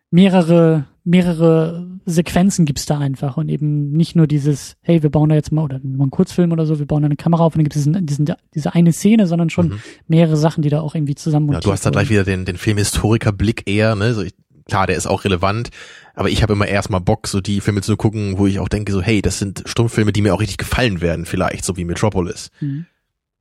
mehrere, 0.10 0.86
mehrere 1.04 1.88
Sequenzen 2.06 2.66
gibt's 2.66 2.86
da 2.86 2.98
einfach 2.98 3.36
und 3.38 3.50
eben 3.50 3.92
nicht 3.92 4.16
nur 4.16 4.28
dieses, 4.28 4.76
hey, 4.82 5.04
wir 5.04 5.10
bauen 5.10 5.30
da 5.30 5.36
jetzt 5.36 5.52
mal, 5.52 5.64
oder 5.64 5.80
mal 5.84 6.04
einen 6.04 6.12
Kurzfilm 6.12 6.52
oder 6.52 6.66
so, 6.66 6.80
wir 6.80 6.86
bauen 6.86 7.02
da 7.02 7.08
eine 7.08 7.18
Kamera 7.18 7.44
auf 7.44 7.54
und 7.56 7.60
dann 7.60 7.66
gibt 7.66 7.76
es 7.76 7.84
diesen, 7.84 8.06
diesen, 8.06 8.26
diese 8.54 8.74
eine 8.74 8.94
Szene, 8.94 9.28
sondern 9.28 9.50
schon 9.50 9.68
Mhm. 9.70 9.80
mehrere 10.08 10.38
Sachen, 10.38 10.62
die 10.62 10.70
da 10.70 10.80
auch 10.82 10.96
irgendwie 10.96 11.16
zusammen 11.16 11.52
Ja, 11.52 11.60
du 11.60 11.72
hast 11.72 11.86
da 11.86 11.90
gleich 11.90 12.10
wieder 12.10 12.24
den, 12.24 12.46
den 12.46 12.58
Filmhistoriker-Blick 12.58 13.64
eher, 13.70 13.96
ne? 13.96 14.14
So 14.14 14.22
ich, 14.22 14.34
klar, 14.68 14.88
der 14.88 14.96
ist 14.96 15.08
auch 15.08 15.24
relevant, 15.24 15.70
aber 16.14 16.30
ich 16.30 16.44
habe 16.44 16.54
immer 16.54 16.68
erstmal 16.68 17.02
Bock, 17.02 17.28
so 17.28 17.42
die 17.42 17.62
Filme 17.62 17.82
zu 17.82 17.98
gucken, 17.98 18.38
wo 18.38 18.48
ich 18.48 18.60
auch 18.60 18.70
denke, 18.70 18.92
so, 18.92 19.02
hey, 19.02 19.22
das 19.22 19.40
sind 19.40 19.64
Stummfilme, 19.66 20.12
die 20.12 20.22
mir 20.22 20.34
auch 20.34 20.42
richtig 20.42 20.58
gefallen 20.58 21.02
werden, 21.02 21.26
vielleicht, 21.26 21.66
so 21.66 21.78
wie 21.78 21.86
Metropolis. 21.86 22.50
Mhm. 22.60 22.86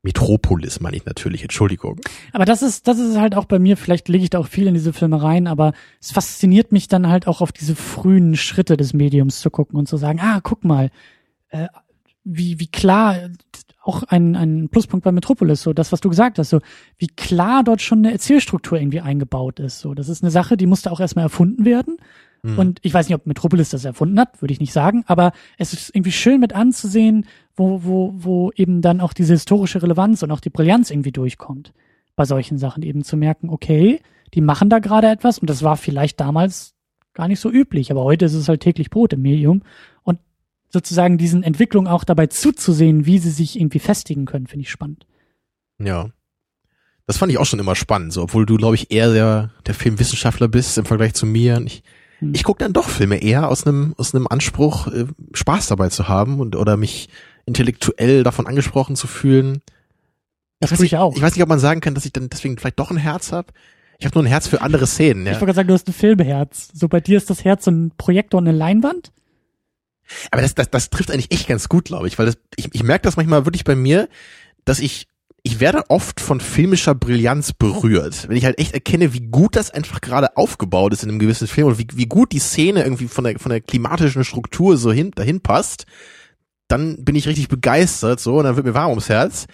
Metropolis 0.03 0.81
meine 0.81 0.97
ich 0.97 1.05
natürlich, 1.05 1.43
Entschuldigung. 1.43 2.01
Aber 2.33 2.45
das 2.45 2.63
ist, 2.63 2.87
das 2.87 2.99
ist 2.99 3.19
halt 3.19 3.35
auch 3.35 3.47
bei 3.47 3.59
mir, 3.59 3.77
vielleicht 3.77 4.09
lege 4.09 4.23
ich 4.23 4.31
da 4.31 4.39
auch 4.39 4.47
viel 4.47 4.69
in 4.69 4.75
diese 4.75 4.93
Filme 4.93 5.21
rein, 5.21 5.49
aber 5.49 5.73
es 6.01 6.13
fasziniert 6.13 6.71
mich 6.71 6.87
dann 6.87 7.09
halt 7.09 7.27
auch 7.27 7.41
auf 7.41 7.51
diese 7.51 7.75
frühen 7.75 8.37
Schritte 8.37 8.77
des 8.77 8.95
Mediums 8.95 9.41
zu 9.41 9.51
gucken 9.51 9.77
und 9.77 9.89
zu 9.89 9.97
sagen, 9.97 10.21
ah, 10.21 10.41
guck 10.43 10.65
mal, 10.65 10.91
äh, 11.49 11.67
wie, 12.23 12.61
wie 12.61 12.69
klar, 12.69 13.17
auch 13.87 14.03
ein, 14.05 14.35
ein 14.37 14.69
Pluspunkt 14.69 15.05
bei 15.05 15.13
Metropolis, 15.13 15.63
so 15.63 15.73
das, 15.73 15.93
was 15.93 16.01
du 16.01 16.09
gesagt 16.09 16.39
hast, 16.39 16.51
so 16.51 16.61
wie 16.99 17.07
klar 17.07 17.63
dort 17.63 17.81
schon 17.81 17.99
eine 17.99 18.13
Erzählstruktur 18.13 18.79
irgendwie 18.79 19.01
eingebaut 19.01 19.61
ist. 19.61 19.81
So, 19.81 19.95
das 19.95 20.09
ist 20.09 20.23
eine 20.23 20.31
Sache, 20.31 20.57
die 20.57 20.67
musste 20.67 20.91
auch 20.91 21.01
erstmal 21.01 21.25
erfunden 21.25 21.65
werden. 21.65 21.99
Hm. 22.43 22.59
Und 22.59 22.79
ich 22.83 22.93
weiß 22.93 23.09
nicht, 23.09 23.15
ob 23.15 23.27
Metropolis 23.27 23.71
das 23.71 23.85
erfunden 23.85 24.19
hat, 24.19 24.41
würde 24.43 24.53
ich 24.53 24.61
nicht 24.61 24.73
sagen, 24.73 25.05
aber 25.07 25.33
es 25.59 25.73
ist 25.73 25.95
irgendwie 25.95 26.13
schön 26.13 26.41
mit 26.41 26.55
anzusehen, 26.55 27.27
wo, 27.55 27.85
wo, 27.85 28.13
wo 28.17 28.53
eben 28.55 28.83
dann 28.83 29.01
auch 29.01 29.13
diese 29.13 29.33
historische 29.33 29.83
Relevanz 29.83 30.23
und 30.23 30.31
auch 30.31 30.41
die 30.41 30.51
Brillanz 30.51 30.91
irgendwie 30.91 31.13
durchkommt. 31.13 31.73
Bei 32.15 32.25
solchen 32.25 32.59
Sachen 32.59 32.83
eben 32.83 33.05
zu 33.05 33.17
merken, 33.17 33.51
okay, 33.51 34.01
die 34.35 34.41
machen 34.41 34.69
da 34.69 34.79
gerade 34.79 35.09
etwas 35.09 35.39
und 35.39 35.49
das 35.49 35.63
war 35.63 35.77
vielleicht 35.77 36.21
damals 36.21 36.75
gar 37.15 37.29
nicht 37.29 37.41
so 37.41 37.51
üblich, 37.51 37.91
aber 37.91 38.05
heute 38.05 38.27
ist 38.27 38.35
es 38.35 38.49
halt 38.49 38.61
täglich 38.61 38.91
Brot 38.91 39.15
im 39.15 39.23
Medium 39.23 39.63
sozusagen 40.77 41.17
diesen 41.19 41.43
Entwicklungen 41.43 41.89
auch 41.89 42.05
dabei 42.05 42.27
zuzusehen, 42.27 43.07
wie 43.07 43.19
sie 43.19 43.31
sich 43.31 43.59
irgendwie 43.59 43.79
festigen 43.79 44.27
können, 44.27 44.47
finde 44.47 44.63
ich 44.65 44.71
spannend. 44.71 45.07
Ja. 45.79 46.11
Das 47.07 47.19
fand 47.19 47.31
ich 47.33 47.39
auch 47.39 47.47
schon 47.47 47.61
immer 47.61 47.75
spannend, 47.77 48.13
so, 48.13 48.23
obwohl 48.23 48.47
du, 48.47 48.57
glaube 48.57 48.75
ich, 48.75 48.91
eher 48.91 49.13
der, 49.13 49.51
der 49.67 49.75
Filmwissenschaftler 49.75 50.49
bist 50.49 50.77
im 50.77 50.85
Vergleich 50.85 51.15
zu 51.15 51.25
mir. 51.27 51.63
Ich, 51.65 51.83
Hm. 52.19 52.33
ich 52.35 52.45
gucke 52.45 52.59
dann 52.65 52.73
doch 52.73 52.89
Filme 52.89 53.23
eher 53.23 53.49
aus 53.49 53.67
einem 53.67 53.95
aus 53.99 54.15
einem 54.15 54.27
Anspruch, 54.27 54.87
äh, 54.89 55.05
Spaß 55.35 55.67
dabei 55.67 55.89
zu 55.91 56.09
haben 56.09 56.41
und 56.41 56.57
oder 56.57 56.77
mich 56.79 57.09
intellektuell 57.45 58.23
davon 58.23 58.47
angesprochen 58.47 58.97
zu 58.97 59.07
fühlen. 59.07 59.61
Das 60.61 60.71
tue 60.71 60.77
ich 60.77 60.81
nicht, 60.93 60.97
auch. 60.97 61.15
Ich 61.15 61.21
weiß 61.23 61.35
nicht, 61.35 61.43
ob 61.43 61.49
man 61.51 61.59
sagen 61.59 61.81
kann, 61.83 61.95
dass 61.95 62.07
ich 62.07 62.13
dann 62.13 62.31
deswegen 62.31 62.57
vielleicht 62.57 62.79
doch 62.79 62.91
ein 62.91 62.97
Herz 62.97 63.33
habe. 63.33 63.53
Ich 63.99 64.07
habe 64.07 64.15
nur 64.17 64.25
ein 64.25 64.29
Herz 64.29 64.47
für 64.49 64.63
andere 64.63 64.87
Szenen. 64.87 65.23
Ich 65.23 65.27
Ja. 65.27 65.33
wollte 65.35 65.45
gerade 65.47 65.57
sagen, 65.57 65.69
du 65.69 65.75
hast 65.75 65.89
ein 65.89 65.93
Filmherz. 65.93 66.71
So 66.73 66.89
bei 66.89 67.01
dir 67.01 67.19
ist 67.19 67.29
das 67.31 67.45
Herz 67.45 67.67
so 67.67 67.71
ein 67.71 67.93
Projektor 67.99 68.39
und 68.39 68.49
eine 68.49 68.57
Leinwand? 68.57 69.13
Aber 70.31 70.43
das, 70.43 70.55
das, 70.55 70.71
das 70.71 70.91
trifft 70.91 71.11
eigentlich 71.11 71.33
echt 71.33 71.49
ganz 71.49 71.69
gut, 71.69 71.87
glaube 71.87 72.09
ich, 72.09 72.19
weil 72.19 72.27
das, 72.27 72.39
ich, 72.57 72.69
ich 72.73 72.83
merke 72.83 73.03
das 73.03 73.17
manchmal 73.17 73.45
wirklich 73.45 73.65
bei 73.65 73.75
mir, 73.75 74.09
dass 74.65 74.79
ich 74.79 75.09
ich 75.47 75.61
werde 75.61 75.85
oft 75.91 76.21
von 76.21 76.41
filmischer 76.41 76.97
Brillanz 76.97 77.53
berührt. 77.53 78.29
Wenn 78.29 78.37
ich 78.37 78.45
halt 78.45 78.59
echt 78.59 78.75
erkenne, 78.75 79.15
wie 79.15 79.21
gut 79.21 79.55
das 79.55 79.71
einfach 79.71 80.01
gerade 80.01 80.37
aufgebaut 80.37 80.93
ist 80.93 81.05
in 81.05 81.09
einem 81.09 81.21
gewissen 81.21 81.47
Film 81.47 81.69
und 81.69 81.79
wie, 81.79 81.87
wie 81.95 82.07
gut 82.07 82.33
die 82.33 82.41
Szene 82.41 82.83
irgendwie 82.83 83.07
von 83.07 83.23
der, 83.23 83.39
von 83.39 83.51
der 83.51 83.61
klimatischen 83.61 84.25
Struktur 84.25 84.77
so 84.77 84.91
hin, 84.91 85.13
dahin 85.15 85.41
passt, 85.41 85.87
dann 86.67 87.05
bin 87.05 87.15
ich 87.15 87.29
richtig 87.29 87.47
begeistert 87.47 88.19
so 88.19 88.39
und 88.39 88.45
dann 88.45 88.57
wird 88.57 88.67
mir 88.67 88.75
warm 88.75 88.91
ums 88.91 89.09
Herz. 89.09 89.47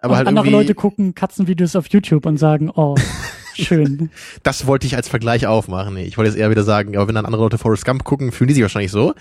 Aber 0.00 0.12
und 0.12 0.16
halt 0.16 0.28
andere 0.28 0.48
Leute 0.48 0.74
gucken 0.74 1.14
Katzenvideos 1.14 1.76
auf 1.76 1.88
YouTube 1.88 2.24
und 2.24 2.38
sagen, 2.38 2.70
oh, 2.74 2.94
schön. 3.54 4.10
das 4.42 4.66
wollte 4.66 4.86
ich 4.86 4.96
als 4.96 5.08
Vergleich 5.08 5.46
aufmachen. 5.46 5.92
Nee, 5.92 6.04
ich 6.04 6.16
wollte 6.16 6.30
jetzt 6.30 6.38
eher 6.38 6.48
wieder 6.48 6.64
sagen, 6.64 6.96
aber 6.96 7.06
wenn 7.06 7.16
dann 7.16 7.26
andere 7.26 7.42
Leute 7.42 7.58
Forrest 7.58 7.84
Gump 7.84 8.04
gucken, 8.04 8.32
fühlen 8.32 8.48
die 8.48 8.54
sich 8.54 8.62
wahrscheinlich 8.62 8.92
so, 8.92 9.12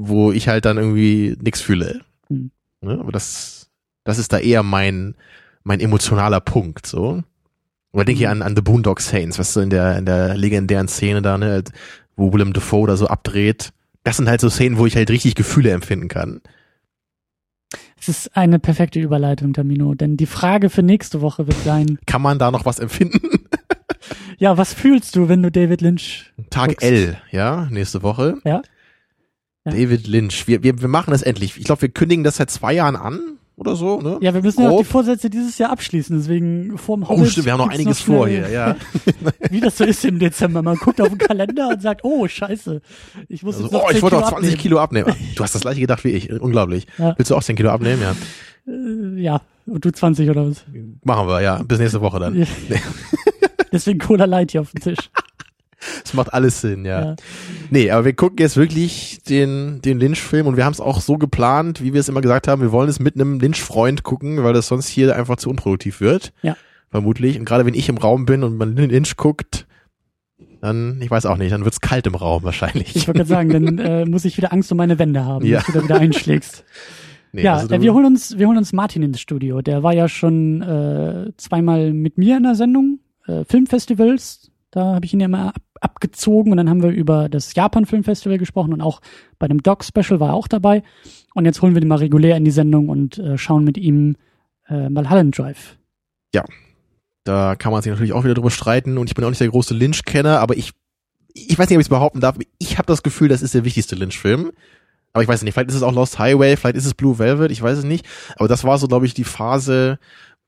wo 0.00 0.30
ich 0.32 0.46
halt 0.48 0.64
dann 0.64 0.76
irgendwie 0.78 1.36
nix 1.42 1.60
fühle. 1.60 2.02
Hm. 2.28 2.50
Ne? 2.80 2.98
Aber 3.00 3.10
das, 3.10 3.68
das 4.04 4.18
ist 4.18 4.32
da 4.32 4.38
eher 4.38 4.62
mein, 4.62 5.16
mein 5.64 5.80
emotionaler 5.80 6.40
Punkt, 6.40 6.86
so. 6.86 7.22
Oder 7.92 8.04
denke 8.04 8.20
ich 8.22 8.26
Mhm. 8.26 8.32
an, 8.32 8.42
an 8.42 8.56
The 8.56 8.62
Boondock 8.62 9.00
Saints, 9.00 9.38
was 9.38 9.52
so 9.52 9.60
in 9.60 9.70
der, 9.70 9.98
in 9.98 10.06
der 10.06 10.36
legendären 10.36 10.86
Szene 10.88 11.20
da, 11.22 11.36
ne, 11.36 11.64
wo 12.16 12.32
Willem 12.32 12.52
Dafoe 12.52 12.86
da 12.86 12.96
so 12.96 13.08
abdreht. 13.08 13.72
Das 14.04 14.16
sind 14.18 14.28
halt 14.28 14.40
so 14.40 14.48
Szenen, 14.50 14.78
wo 14.78 14.86
ich 14.86 14.94
halt 14.94 15.10
richtig 15.10 15.34
Gefühle 15.34 15.70
empfinden 15.72 16.08
kann. 16.08 16.40
Es 18.00 18.08
ist 18.08 18.36
eine 18.36 18.58
perfekte 18.60 19.00
Überleitung, 19.00 19.52
Tamino, 19.52 19.94
denn 19.94 20.16
die 20.16 20.26
Frage 20.26 20.70
für 20.70 20.82
nächste 20.84 21.20
Woche 21.20 21.46
wird 21.48 21.58
sein, 21.64 21.98
Kann 22.06 22.22
man 22.22 22.38
da 22.38 22.50
noch 22.52 22.64
was 22.64 22.78
empfinden? 22.78 23.40
ja, 24.38 24.56
was 24.56 24.72
fühlst 24.72 25.16
du, 25.16 25.28
wenn 25.28 25.42
du 25.42 25.50
David 25.50 25.80
Lynch 25.80 26.32
Tag 26.50 26.68
Guckst. 26.68 26.86
L, 26.86 27.16
ja, 27.32 27.66
nächste 27.70 28.02
Woche. 28.02 28.36
Ja. 28.44 28.62
Ja. 29.64 29.72
David 29.72 30.06
Lynch. 30.06 30.46
Wir, 30.48 30.62
wir, 30.62 30.80
wir 30.80 30.88
machen 30.88 31.10
das 31.10 31.22
endlich. 31.22 31.56
Ich 31.58 31.64
glaube, 31.64 31.82
wir 31.82 31.88
kündigen 31.88 32.24
das 32.24 32.36
seit 32.36 32.50
zwei 32.50 32.72
Jahren 32.74 32.96
an. 32.96 33.20
oder 33.56 33.74
so, 33.76 34.00
ne? 34.00 34.18
Ja, 34.20 34.32
wir 34.32 34.40
müssen 34.40 34.62
ja 34.62 34.68
auch 34.68 34.76
Grob. 34.76 34.84
die 34.86 34.90
Vorsätze 34.90 35.28
dieses 35.30 35.58
Jahr 35.58 35.70
abschließen, 35.70 36.16
deswegen 36.16 36.78
vorm 36.78 37.02
Oh, 37.02 37.08
Hobbit 37.08 37.30
stimmt, 37.32 37.46
wir 37.46 37.52
haben 37.54 37.58
noch 37.58 37.68
einiges 37.70 38.00
schnell- 38.00 38.16
vor 38.16 38.28
hier, 38.28 38.48
ja. 38.50 38.76
Wie 39.50 39.60
das 39.60 39.76
so 39.78 39.84
ist 39.84 40.04
im 40.04 40.18
Dezember. 40.20 40.62
Man 40.62 40.76
guckt 40.76 41.00
auf 41.00 41.08
den 41.08 41.18
Kalender 41.18 41.68
und 41.70 41.82
sagt, 41.82 42.02
oh, 42.04 42.26
scheiße. 42.28 42.80
Ich 43.28 43.42
muss 43.42 43.56
Also, 43.56 43.66
jetzt 43.66 43.72
noch 43.72 43.82
oh, 43.82 43.88
10 43.88 43.96
ich 43.96 44.02
wollte 44.02 44.16
auch 44.18 44.28
20 44.28 44.36
abnehmen. 44.36 44.58
Kilo 44.58 44.78
abnehmen. 44.78 45.14
Du 45.34 45.42
hast 45.42 45.54
das 45.56 45.62
gleiche 45.62 45.80
gedacht 45.80 46.04
wie 46.04 46.10
ich. 46.10 46.30
Unglaublich. 46.40 46.86
Ja. 46.98 47.14
Willst 47.18 47.30
du 47.32 47.36
auch 47.36 47.42
10 47.42 47.56
Kilo 47.56 47.70
abnehmen? 47.70 48.00
Ja. 48.00 48.14
Äh, 48.72 49.20
ja, 49.20 49.40
und 49.66 49.84
du 49.84 49.90
20 49.90 50.30
oder 50.30 50.48
was? 50.48 50.64
Machen 51.02 51.26
wir, 51.26 51.40
ja. 51.40 51.60
Bis 51.64 51.78
nächste 51.80 52.00
Woche 52.00 52.20
dann. 52.20 52.36
Ja. 52.38 52.46
Deswegen 53.72 53.98
Cola 53.98 54.24
Light 54.24 54.52
hier 54.52 54.60
auf 54.62 54.70
dem 54.70 54.80
Tisch. 54.80 55.10
Das 56.02 56.14
macht 56.14 56.32
alles 56.32 56.60
Sinn, 56.60 56.84
ja. 56.84 57.04
Ja. 57.04 57.16
Nee, 57.70 57.90
aber 57.90 58.04
wir 58.04 58.12
gucken 58.12 58.38
jetzt 58.38 58.56
wirklich 58.56 59.20
den, 59.28 59.80
den 59.82 60.00
Lynch-Film 60.00 60.46
und 60.46 60.56
wir 60.56 60.64
haben 60.64 60.72
es 60.72 60.80
auch 60.80 61.00
so 61.00 61.18
geplant, 61.18 61.82
wie 61.82 61.92
wir 61.92 62.00
es 62.00 62.08
immer 62.08 62.20
gesagt 62.20 62.48
haben, 62.48 62.62
wir 62.62 62.72
wollen 62.72 62.88
es 62.88 62.98
mit 62.98 63.14
einem 63.14 63.38
Lynch-Freund 63.38 64.02
gucken, 64.02 64.42
weil 64.42 64.52
das 64.52 64.68
sonst 64.68 64.88
hier 64.88 65.14
einfach 65.14 65.36
zu 65.36 65.50
unproduktiv 65.50 66.00
wird. 66.00 66.32
Ja. 66.42 66.56
Vermutlich. 66.90 67.38
Und 67.38 67.44
gerade 67.44 67.64
wenn 67.66 67.74
ich 67.74 67.88
im 67.88 67.98
Raum 67.98 68.26
bin 68.26 68.42
und 68.42 68.56
man 68.56 68.74
Lynch 68.74 69.16
guckt, 69.16 69.66
dann, 70.60 71.00
ich 71.00 71.10
weiß 71.10 71.26
auch 71.26 71.36
nicht, 71.36 71.52
dann 71.52 71.64
wird's 71.64 71.80
kalt 71.80 72.06
im 72.06 72.14
Raum 72.14 72.42
wahrscheinlich. 72.42 72.96
Ich 72.96 73.06
wollte 73.06 73.18
gerade 73.18 73.28
sagen, 73.28 73.50
dann 73.50 73.78
äh, 73.78 74.04
muss 74.06 74.24
ich 74.24 74.36
wieder 74.36 74.52
Angst 74.52 74.72
um 74.72 74.78
meine 74.78 74.98
Wände 74.98 75.24
haben, 75.24 75.46
Ja. 75.46 75.58
dass 75.58 75.66
du 75.66 75.72
da 75.72 75.84
wieder 75.84 75.98
einschlägst. 75.98 76.64
Nee, 77.30 77.42
ja, 77.42 77.56
also 77.56 77.74
äh, 77.74 77.82
wir 77.82 77.92
holen 77.92 78.06
uns, 78.06 78.38
wir 78.38 78.48
holen 78.48 78.56
uns 78.56 78.72
Martin 78.72 79.02
ins 79.02 79.20
Studio. 79.20 79.60
Der 79.60 79.82
war 79.82 79.92
ja 79.92 80.08
schon 80.08 80.62
äh, 80.62 81.30
zweimal 81.36 81.92
mit 81.92 82.16
mir 82.16 82.38
in 82.38 82.42
der 82.44 82.54
Sendung, 82.54 83.00
äh, 83.26 83.44
Filmfestivals. 83.44 84.50
Da 84.70 84.94
habe 84.94 85.06
ich 85.06 85.14
ihn 85.14 85.20
ja 85.20 85.28
mal 85.28 85.48
ab, 85.48 85.56
abgezogen 85.80 86.50
und 86.50 86.58
dann 86.58 86.68
haben 86.68 86.82
wir 86.82 86.90
über 86.90 87.28
das 87.28 87.54
Japan 87.54 87.86
Filmfestival 87.86 88.38
gesprochen 88.38 88.72
und 88.72 88.80
auch 88.80 89.00
bei 89.38 89.48
dem 89.48 89.62
Dog 89.62 89.84
Special 89.84 90.20
war 90.20 90.30
er 90.30 90.34
auch 90.34 90.48
dabei. 90.48 90.82
Und 91.34 91.44
jetzt 91.44 91.62
holen 91.62 91.74
wir 91.74 91.82
ihn 91.82 91.88
mal 91.88 91.98
regulär 91.98 92.36
in 92.36 92.44
die 92.44 92.50
Sendung 92.50 92.88
und 92.88 93.18
äh, 93.18 93.38
schauen 93.38 93.64
mit 93.64 93.78
ihm 93.78 94.16
äh, 94.68 94.88
mal 94.88 95.08
Hallen 95.08 95.30
Drive. 95.30 95.76
Da 97.24 97.56
kann 97.56 97.72
man 97.72 97.82
sich 97.82 97.90
natürlich 97.90 98.12
auch 98.12 98.24
wieder 98.24 98.34
drüber 98.34 98.50
streiten 98.50 98.98
und 98.98 99.08
ich 99.08 99.14
bin 99.14 99.24
auch 99.24 99.28
nicht 99.28 99.40
der 99.40 99.48
große 99.48 99.74
Lynch-Kenner, 99.74 100.40
aber 100.40 100.56
ich, 100.56 100.72
ich 101.34 101.58
weiß 101.58 101.68
nicht, 101.68 101.76
ob 101.76 101.80
ich 101.80 101.86
es 101.86 101.90
behaupten 101.90 102.20
darf. 102.20 102.36
Ich 102.58 102.78
habe 102.78 102.86
das 102.86 103.02
Gefühl, 103.02 103.28
das 103.28 103.42
ist 103.42 103.54
der 103.54 103.64
wichtigste 103.64 103.96
Lynch-Film. 103.96 104.50
Aber 105.12 105.22
ich 105.22 105.28
weiß 105.28 105.42
nicht, 105.42 105.54
vielleicht 105.54 105.70
ist 105.70 105.76
es 105.76 105.82
auch 105.82 105.92
Lost 105.92 106.18
Highway, 106.18 106.56
vielleicht 106.56 106.76
ist 106.76 106.86
es 106.86 106.94
Blue 106.94 107.18
Velvet, 107.18 107.50
ich 107.50 107.62
weiß 107.62 107.78
es 107.78 107.84
nicht. 107.84 108.06
Aber 108.36 108.46
das 108.46 108.64
war 108.64 108.78
so, 108.78 108.88
glaube 108.88 109.06
ich, 109.06 109.14
die 109.14 109.24
Phase, 109.24 109.98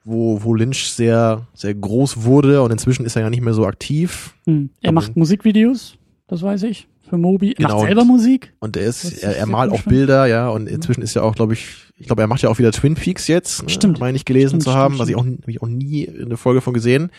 wo, 0.04 0.42
wo 0.42 0.54
Lynch 0.54 0.90
sehr, 0.92 1.46
sehr 1.54 1.74
groß 1.74 2.22
wurde 2.24 2.62
und 2.62 2.70
inzwischen 2.70 3.04
ist 3.04 3.16
er 3.16 3.22
ja 3.22 3.30
nicht 3.30 3.42
mehr 3.42 3.54
so 3.54 3.66
aktiv. 3.66 4.34
Hm. 4.46 4.70
Er 4.80 4.92
macht 4.92 5.16
Musikvideos, 5.16 5.96
das 6.26 6.42
weiß 6.42 6.62
ich, 6.64 6.88
für 7.08 7.18
Mobi. 7.18 7.50
Er 7.50 7.54
Genau. 7.56 7.76
macht 7.76 7.86
selber 7.86 8.04
Musik. 8.04 8.52
Und 8.60 8.76
er 8.76 8.86
ist, 8.86 9.04
ist 9.04 9.22
er, 9.22 9.36
er 9.36 9.46
malt 9.46 9.72
auch 9.72 9.82
schon. 9.82 9.90
Bilder, 9.90 10.26
ja, 10.26 10.48
und 10.48 10.68
inzwischen 10.68 11.02
ist 11.02 11.16
er 11.16 11.24
auch, 11.24 11.34
glaube 11.34 11.52
ich, 11.52 11.66
ich 11.96 12.06
glaube, 12.06 12.22
er 12.22 12.28
macht 12.28 12.42
ja 12.42 12.48
auch 12.48 12.58
wieder 12.58 12.72
Twin 12.72 12.94
Peaks 12.94 13.26
jetzt, 13.28 13.62
ne, 13.62 13.68
Stimmt. 13.68 14.00
meine 14.00 14.16
ich 14.16 14.24
gelesen 14.24 14.60
Stimmt, 14.60 14.62
zu 14.62 14.74
haben, 14.74 14.94
stimmt, 14.94 15.00
was 15.02 15.08
ich 15.10 15.16
auch, 15.16 15.26
hab 15.26 15.48
ich 15.48 15.62
auch 15.62 15.68
nie 15.68 16.08
eine 16.08 16.36
Folge 16.38 16.60
von 16.62 16.72
gesehen. 16.72 17.10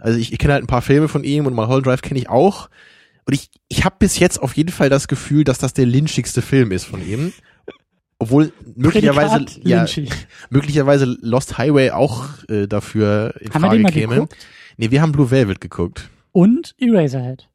Also 0.00 0.18
ich, 0.18 0.32
ich 0.32 0.38
kenne 0.38 0.52
halt 0.54 0.62
ein 0.62 0.68
paar 0.68 0.82
Filme 0.82 1.08
von 1.08 1.24
ihm 1.24 1.46
und 1.46 1.54
Mulholland 1.54 1.86
Drive 1.86 2.02
kenne 2.02 2.20
ich 2.20 2.28
auch. 2.28 2.68
Und 3.26 3.34
ich, 3.34 3.50
ich 3.68 3.84
habe 3.84 3.96
bis 3.98 4.18
jetzt 4.20 4.40
auf 4.40 4.56
jeden 4.56 4.70
Fall 4.70 4.88
das 4.88 5.08
Gefühl, 5.08 5.42
dass 5.44 5.58
das 5.58 5.72
der 5.74 5.84
lynchigste 5.86 6.40
Film 6.40 6.70
ist 6.70 6.84
von 6.84 7.04
ihm. 7.06 7.32
Obwohl 8.20 8.52
möglicherweise, 8.74 9.44
ja, 9.62 9.86
möglicherweise 10.50 11.04
Lost 11.20 11.56
Highway 11.58 11.90
auch 11.92 12.24
äh, 12.48 12.66
dafür 12.66 13.34
in 13.40 13.52
Haben 13.54 13.60
Frage 13.62 13.82
käme. 13.84 14.14
geguckt? 14.14 14.36
Nee, 14.76 14.90
wir 14.90 15.02
haben 15.02 15.12
Blue 15.12 15.30
Velvet 15.30 15.60
geguckt. 15.60 16.08
Und 16.32 16.74
Eraserhead. 16.78 17.48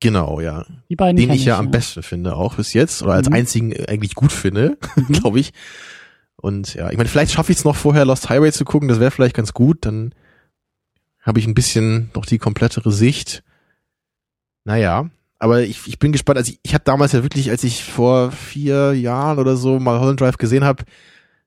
Genau, 0.00 0.40
ja. 0.40 0.66
Die 0.88 0.96
beiden 0.96 1.16
Den 1.16 1.28
kenn 1.28 1.36
ich 1.36 1.44
ja 1.46 1.58
am 1.58 1.70
besten 1.70 2.02
finde, 2.02 2.36
auch 2.36 2.56
bis 2.56 2.74
jetzt, 2.74 3.02
oder 3.02 3.14
als 3.14 3.28
Mhm. 3.28 3.34
einzigen 3.34 3.86
eigentlich 3.86 4.14
gut 4.14 4.32
finde, 4.32 4.76
Mhm. 4.96 5.12
glaube 5.12 5.40
ich. 5.40 5.52
Und 6.36 6.74
ja, 6.74 6.90
ich 6.90 6.96
meine, 6.96 7.08
vielleicht 7.08 7.32
schaffe 7.32 7.52
ich 7.52 7.58
es 7.58 7.64
noch 7.64 7.74
vorher 7.76 8.04
Lost 8.04 8.28
Highway 8.28 8.52
zu 8.52 8.64
gucken, 8.64 8.88
das 8.88 9.00
wäre 9.00 9.10
vielleicht 9.10 9.34
ganz 9.36 9.52
gut, 9.54 9.78
dann 9.86 10.14
habe 11.22 11.38
ich 11.40 11.46
ein 11.46 11.54
bisschen 11.54 12.10
noch 12.14 12.26
die 12.26 12.38
komplettere 12.38 12.92
Sicht. 12.92 13.42
Naja, 14.64 15.08
aber 15.44 15.60
ich, 15.60 15.86
ich 15.86 15.98
bin 15.98 16.10
gespannt, 16.10 16.38
also 16.38 16.52
ich, 16.52 16.58
ich 16.62 16.72
habe 16.72 16.84
damals 16.84 17.12
ja 17.12 17.22
wirklich, 17.22 17.50
als 17.50 17.62
ich 17.64 17.84
vor 17.84 18.32
vier 18.32 18.94
Jahren 18.94 19.38
oder 19.38 19.58
so 19.58 19.78
mal 19.78 20.00
Holland 20.00 20.18
Drive 20.18 20.38
gesehen 20.38 20.64
habe, 20.64 20.84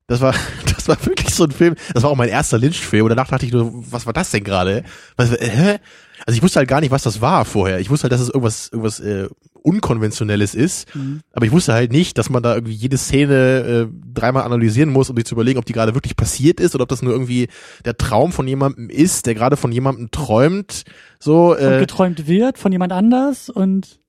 das 0.06 0.22
war, 0.22 0.36
das 0.76 0.88
war 0.88 1.04
wirklich 1.04 1.34
so 1.34 1.46
ein 1.46 1.52
Film, 1.52 1.74
das 1.96 2.04
war 2.04 2.12
auch 2.12 2.16
mein 2.16 2.30
erster 2.30 2.60
Lynch-Film 2.60 3.06
und 3.06 3.10
danach 3.10 3.28
dachte 3.28 3.48
ich 3.48 3.52
nur, 3.52 3.74
was 3.92 4.06
war 4.06 4.14
das 4.14 4.30
denn 4.30 4.44
gerade? 4.44 4.84
Also 5.18 5.36
ich 5.36 6.44
wusste 6.44 6.60
halt 6.60 6.70
gar 6.70 6.80
nicht, 6.80 6.92
was 6.92 7.02
das 7.02 7.22
war 7.22 7.44
vorher. 7.44 7.80
Ich 7.80 7.90
wusste 7.90 8.04
halt, 8.04 8.12
dass 8.12 8.22
es 8.22 8.30
irgendwas, 8.30 8.68
irgendwas 8.68 9.00
äh, 9.00 9.30
Unkonventionelles 9.58 10.56
ist, 10.56 10.94
Mhm. 10.96 11.22
aber 11.34 11.46
ich 11.46 11.52
wusste 11.52 11.74
halt 11.74 11.92
nicht, 11.92 12.18
dass 12.18 12.30
man 12.30 12.42
da 12.44 12.56
irgendwie 12.56 12.74
jede 12.74 12.98
Szene 12.98 13.90
äh, 13.92 14.12
dreimal 14.14 14.44
analysieren 14.44 14.90
muss, 14.92 15.10
um 15.10 15.16
sich 15.16 15.26
zu 15.26 15.36
überlegen, 15.36 15.60
ob 15.60 15.66
die 15.66 15.74
gerade 15.74 15.94
wirklich 15.96 16.16
passiert 16.16 16.60
ist 16.60 16.76
oder 16.76 16.84
ob 16.84 16.90
das 16.90 17.02
nur 17.02 17.14
irgendwie 17.14 17.48
der 17.86 17.98
Traum 17.98 18.32
von 18.32 18.48
jemandem 18.48 18.90
ist, 18.90 19.26
der 19.26 19.36
gerade 19.36 19.58
von 19.58 19.72
jemandem 19.72 20.12
träumt. 20.12 20.84
So, 21.20 21.52
Und 21.52 21.60
äh, 21.62 21.80
geträumt 21.80 22.28
wird 22.28 22.58
von 22.58 22.72
jemand 22.72 22.94
anders 22.94 23.50
und 23.50 24.00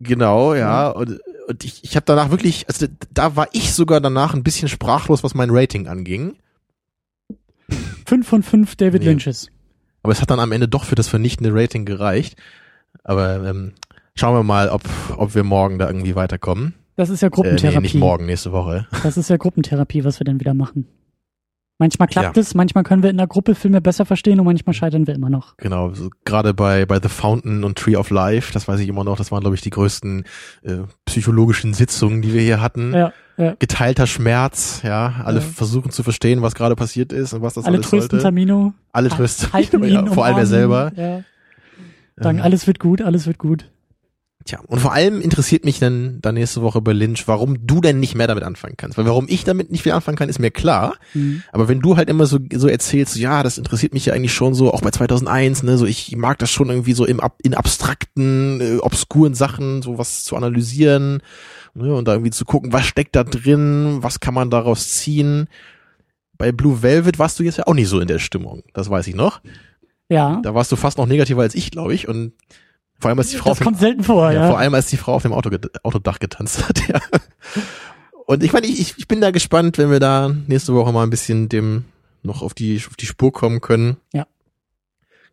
genau, 0.00 0.54
ja. 0.54 0.88
Und, 0.88 1.20
und 1.48 1.64
ich, 1.64 1.82
ich 1.84 1.96
habe 1.96 2.04
danach 2.06 2.30
wirklich, 2.30 2.66
also 2.68 2.86
da, 2.86 2.92
da 3.12 3.36
war 3.36 3.48
ich 3.52 3.72
sogar 3.72 4.00
danach 4.00 4.34
ein 4.34 4.42
bisschen 4.42 4.68
sprachlos, 4.68 5.22
was 5.24 5.34
mein 5.34 5.50
Rating 5.50 5.86
anging. 5.88 6.36
fünf 8.06 8.28
von 8.28 8.42
fünf 8.42 8.76
David 8.76 9.02
Nee. 9.02 9.08
Lynches. 9.08 9.48
Aber 10.02 10.12
es 10.12 10.20
hat 10.22 10.30
dann 10.30 10.40
am 10.40 10.52
Ende 10.52 10.68
doch 10.68 10.84
für 10.84 10.94
das 10.94 11.08
vernichtende 11.08 11.52
Rating 11.52 11.84
gereicht. 11.84 12.36
Aber 13.04 13.44
ähm, 13.44 13.72
schauen 14.18 14.34
wir 14.34 14.42
mal, 14.42 14.68
ob, 14.68 14.82
ob 15.16 15.34
wir 15.34 15.44
morgen 15.44 15.78
da 15.78 15.86
irgendwie 15.88 16.14
weiterkommen. 16.14 16.74
Das 16.96 17.10
ist 17.10 17.20
ja 17.22 17.28
Äh, 17.28 17.30
nee, 17.30 17.34
Gruppentherapie. 17.34 17.80
nicht 17.80 17.94
morgen, 17.94 18.26
nächste 18.26 18.52
Woche. 18.52 18.86
Das 19.02 19.16
ist 19.16 19.30
ja 19.30 19.36
Gruppentherapie, 19.36 20.04
was 20.04 20.18
wir 20.20 20.24
denn 20.24 20.40
wieder 20.40 20.54
machen. 20.54 20.86
Manchmal 21.80 22.08
klappt 22.08 22.36
Ja. 22.36 22.40
es, 22.40 22.56
manchmal 22.56 22.82
können 22.82 23.04
wir 23.04 23.10
in 23.10 23.18
der 23.18 23.28
Gruppe 23.28 23.54
Filme 23.54 23.80
besser 23.80 24.04
verstehen 24.04 24.40
und 24.40 24.46
manchmal 24.46 24.74
scheitern 24.74 25.06
wir 25.06 25.14
immer 25.14 25.30
noch. 25.30 25.56
Genau, 25.58 25.94
so, 25.94 26.10
gerade 26.24 26.52
bei, 26.52 26.86
bei 26.86 26.98
The 27.00 27.08
Fountain 27.08 27.62
und 27.62 27.78
Tree 27.78 27.94
of 27.94 28.10
Life, 28.10 28.52
das 28.52 28.66
weiß 28.66 28.80
ich 28.80 28.88
immer 28.88 29.04
noch, 29.04 29.16
das 29.16 29.30
waren, 29.30 29.42
glaube 29.42 29.54
ich, 29.54 29.60
die 29.62 29.70
größten 29.70 30.24
äh, 30.64 30.78
psychologischen 31.04 31.74
Sitzungen, 31.74 32.20
die 32.20 32.32
wir 32.34 32.40
hier 32.40 32.60
hatten. 32.60 32.92
Ja, 32.92 33.12
ja. 33.36 33.54
Geteilter 33.60 34.08
Schmerz, 34.08 34.80
ja, 34.82 35.20
alle 35.24 35.38
Ja. 35.38 35.44
versuchen 35.46 35.92
zu 35.92 36.02
verstehen, 36.02 36.42
was 36.42 36.56
gerade 36.56 36.74
passiert 36.74 37.12
ist 37.12 37.32
und 37.32 37.42
was 37.42 37.54
das 37.54 37.64
Alle 37.64 37.76
alles 37.76 37.88
trösten 37.88 38.10
sollte. 38.18 38.22
Tamino. 38.24 38.72
Alle 38.90 39.08
trösten, 39.08 39.48
ihn, 39.84 39.92
ja, 39.92 40.06
vor 40.06 40.24
allem 40.24 40.38
er 40.38 40.46
selber. 40.46 40.90
Ja. 40.96 41.20
Sagen, 42.16 42.38
Ähm, 42.38 42.44
alles 42.44 42.66
wird 42.66 42.80
gut, 42.80 43.02
alles 43.02 43.28
wird 43.28 43.38
gut. 43.38 43.70
Tja, 44.48 44.60
und 44.66 44.78
vor 44.78 44.94
allem 44.94 45.20
interessiert 45.20 45.66
mich 45.66 45.78
dann, 45.78 46.22
dann 46.22 46.32
nächste 46.34 46.62
Woche 46.62 46.80
bei 46.80 46.94
Lynch, 46.94 47.28
warum 47.28 47.66
du 47.66 47.82
denn 47.82 48.00
nicht 48.00 48.14
mehr 48.14 48.26
damit 48.26 48.44
anfangen 48.44 48.78
kannst. 48.78 48.96
Weil 48.96 49.04
warum 49.04 49.26
ich 49.28 49.44
damit 49.44 49.70
nicht 49.70 49.82
viel 49.82 49.92
anfangen 49.92 50.16
kann, 50.16 50.30
ist 50.30 50.38
mir 50.38 50.50
klar. 50.50 50.94
Mhm. 51.12 51.42
Aber 51.52 51.68
wenn 51.68 51.80
du 51.80 51.98
halt 51.98 52.08
immer 52.08 52.24
so, 52.24 52.38
so 52.54 52.66
erzählst, 52.66 53.16
ja, 53.16 53.42
das 53.42 53.58
interessiert 53.58 53.92
mich 53.92 54.06
ja 54.06 54.14
eigentlich 54.14 54.32
schon 54.32 54.54
so, 54.54 54.72
auch 54.72 54.80
bei 54.80 54.90
2001, 54.90 55.64
ne, 55.64 55.76
so 55.76 55.84
ich 55.84 56.16
mag 56.16 56.38
das 56.38 56.50
schon 56.50 56.70
irgendwie 56.70 56.94
so 56.94 57.04
im 57.04 57.20
Ab- 57.20 57.36
in 57.42 57.52
abstrakten, 57.52 58.60
äh, 58.62 58.76
obskuren 58.78 59.34
Sachen, 59.34 59.82
so 59.82 59.98
was 59.98 60.24
zu 60.24 60.34
analysieren 60.34 61.20
ne, 61.74 61.94
und 61.94 62.08
da 62.08 62.12
irgendwie 62.12 62.30
zu 62.30 62.46
gucken, 62.46 62.72
was 62.72 62.86
steckt 62.86 63.16
da 63.16 63.24
drin, 63.24 63.98
was 64.00 64.18
kann 64.20 64.32
man 64.32 64.48
daraus 64.48 64.88
ziehen. 64.88 65.48
Bei 66.38 66.52
Blue 66.52 66.80
Velvet 66.82 67.18
warst 67.18 67.38
du 67.38 67.42
jetzt 67.42 67.58
ja 67.58 67.66
auch 67.66 67.74
nicht 67.74 67.88
so 67.88 68.00
in 68.00 68.08
der 68.08 68.18
Stimmung, 68.18 68.62
das 68.72 68.88
weiß 68.88 69.08
ich 69.08 69.14
noch. 69.14 69.42
Ja, 70.08 70.40
Da 70.42 70.54
warst 70.54 70.72
du 70.72 70.76
fast 70.76 70.96
noch 70.96 71.04
negativer 71.06 71.42
als 71.42 71.54
ich, 71.54 71.70
glaube 71.70 71.92
ich, 71.92 72.08
und 72.08 72.32
vor 72.98 73.08
allem 73.10 73.18
als 73.18 73.30
die 73.30 73.36
Frau 73.36 73.50
das 73.50 73.52
auf 73.52 73.58
dem 73.58 73.64
kommt 73.64 73.78
selten 73.78 74.02
vor, 74.04 74.30
ja, 74.32 74.40
ja. 74.42 74.48
vor 74.48 74.58
allem 74.58 74.74
als 74.74 74.86
die 74.86 74.96
Frau 74.96 75.14
auf 75.14 75.22
dem 75.22 75.32
Auto, 75.32 75.50
Autodach 75.82 76.18
getanzt 76.18 76.68
hat, 76.68 76.88
ja. 76.88 77.00
Und 78.26 78.42
ich 78.42 78.52
meine, 78.52 78.66
ich, 78.66 78.94
ich- 78.98 79.08
bin 79.08 79.20
da 79.20 79.30
gespannt, 79.30 79.78
wenn 79.78 79.90
wir 79.90 80.00
da 80.00 80.28
nächste 80.46 80.74
Woche 80.74 80.92
mal 80.92 81.02
ein 81.02 81.10
bisschen 81.10 81.48
dem 81.48 81.84
noch 82.22 82.42
auf 82.42 82.52
die, 82.52 82.76
auf 82.86 82.96
die 82.96 83.06
Spur 83.06 83.32
kommen 83.32 83.60
können. 83.60 83.96
Ja. 84.12 84.26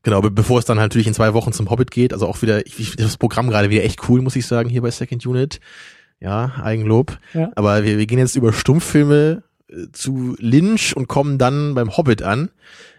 Genau, 0.04 0.22
be 0.22 0.30
bevor 0.32 0.60
es 0.60 0.66
dann 0.66 0.80
halt 0.80 0.92
natürlich 0.92 1.08
in 1.08 1.14
zwei 1.16 1.34
Wochen 1.34 1.52
zum 1.52 1.70
Hobbit 1.70 1.90
geht. 1.92 2.14
Also 2.14 2.28
auch 2.28 2.42
wieder, 2.42 2.66
ich, 2.66 2.80
ich 2.80 2.96
das 2.96 3.18
Programm 3.18 3.50
gerade 3.50 3.70
wieder 3.70 3.84
echt 3.84 4.08
cool, 4.08 4.22
muss 4.22 4.36
ich 4.36 4.46
sagen, 4.46 4.70
hier 4.70 4.82
bei 4.82 4.92
Second 4.92 5.26
Unit. 5.26 5.60
Ja, 6.22 6.54
Eigenlob. 6.64 7.18
Ja. 7.34 7.52
Aber 7.56 7.84
wir, 7.84 7.98
wir 7.98 8.06
gehen 8.06 8.20
jetzt 8.20 8.36
über 8.36 8.54
Stummfilme 8.54 9.44
zu 9.94 10.36
Lynch 10.40 10.96
und 10.96 11.08
kommen 11.08 11.38
dann 11.38 11.74
beim 11.76 11.96
Hobbit 11.98 12.22
an. 12.22 12.50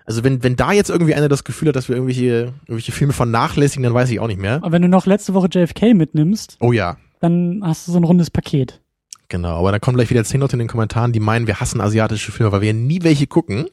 Also 0.05 0.23
wenn, 0.25 0.43
wenn 0.43 0.57
da 0.57 0.73
jetzt 0.73 0.91
irgendwie 0.91 1.15
einer 1.15 1.29
das 1.29 1.45
Gefühl 1.45 1.69
hat, 1.69 1.77
dass 1.77 1.89
wir 1.89 1.97
irgendwelche, 1.97 2.53
irgendwelche 2.67 2.93
Filme 2.93 3.13
vernachlässigen, 3.13 3.83
dann 3.83 3.95
weiß 3.95 4.11
ich 4.11 4.21
auch 4.21 4.27
nicht 4.29 4.41
mehr. 4.41 4.57
Aber 4.57 4.73
wenn 4.73 4.83
du 4.83 4.89
noch 4.89 5.07
letzte 5.07 5.35
Woche 5.35 5.49
JFK 5.51 5.95
mitnimmst, 5.95 6.57
Oh 6.61 6.73
ja, 6.73 6.97
dann 7.21 7.61
hast 7.65 7.89
du 7.89 7.93
so 7.93 7.99
ein 7.99 8.05
rundes 8.05 8.31
Paket. 8.31 8.81
Genau, 9.29 9.59
aber 9.59 9.73
da 9.73 9.79
kommen 9.81 9.97
gleich 9.97 10.11
wieder 10.11 10.23
zehn 10.25 10.41
Leute 10.41 10.53
in 10.55 10.61
den 10.61 10.69
Kommentaren, 10.69 11.13
die 11.13 11.19
meinen, 11.21 11.49
wir 11.49 11.59
hassen 11.59 11.81
asiatische 11.81 12.31
Filme, 12.31 12.53
weil 12.53 12.61
wir 12.61 12.75
nie 12.75 13.03
welche 13.03 13.27
gucken. 13.27 13.67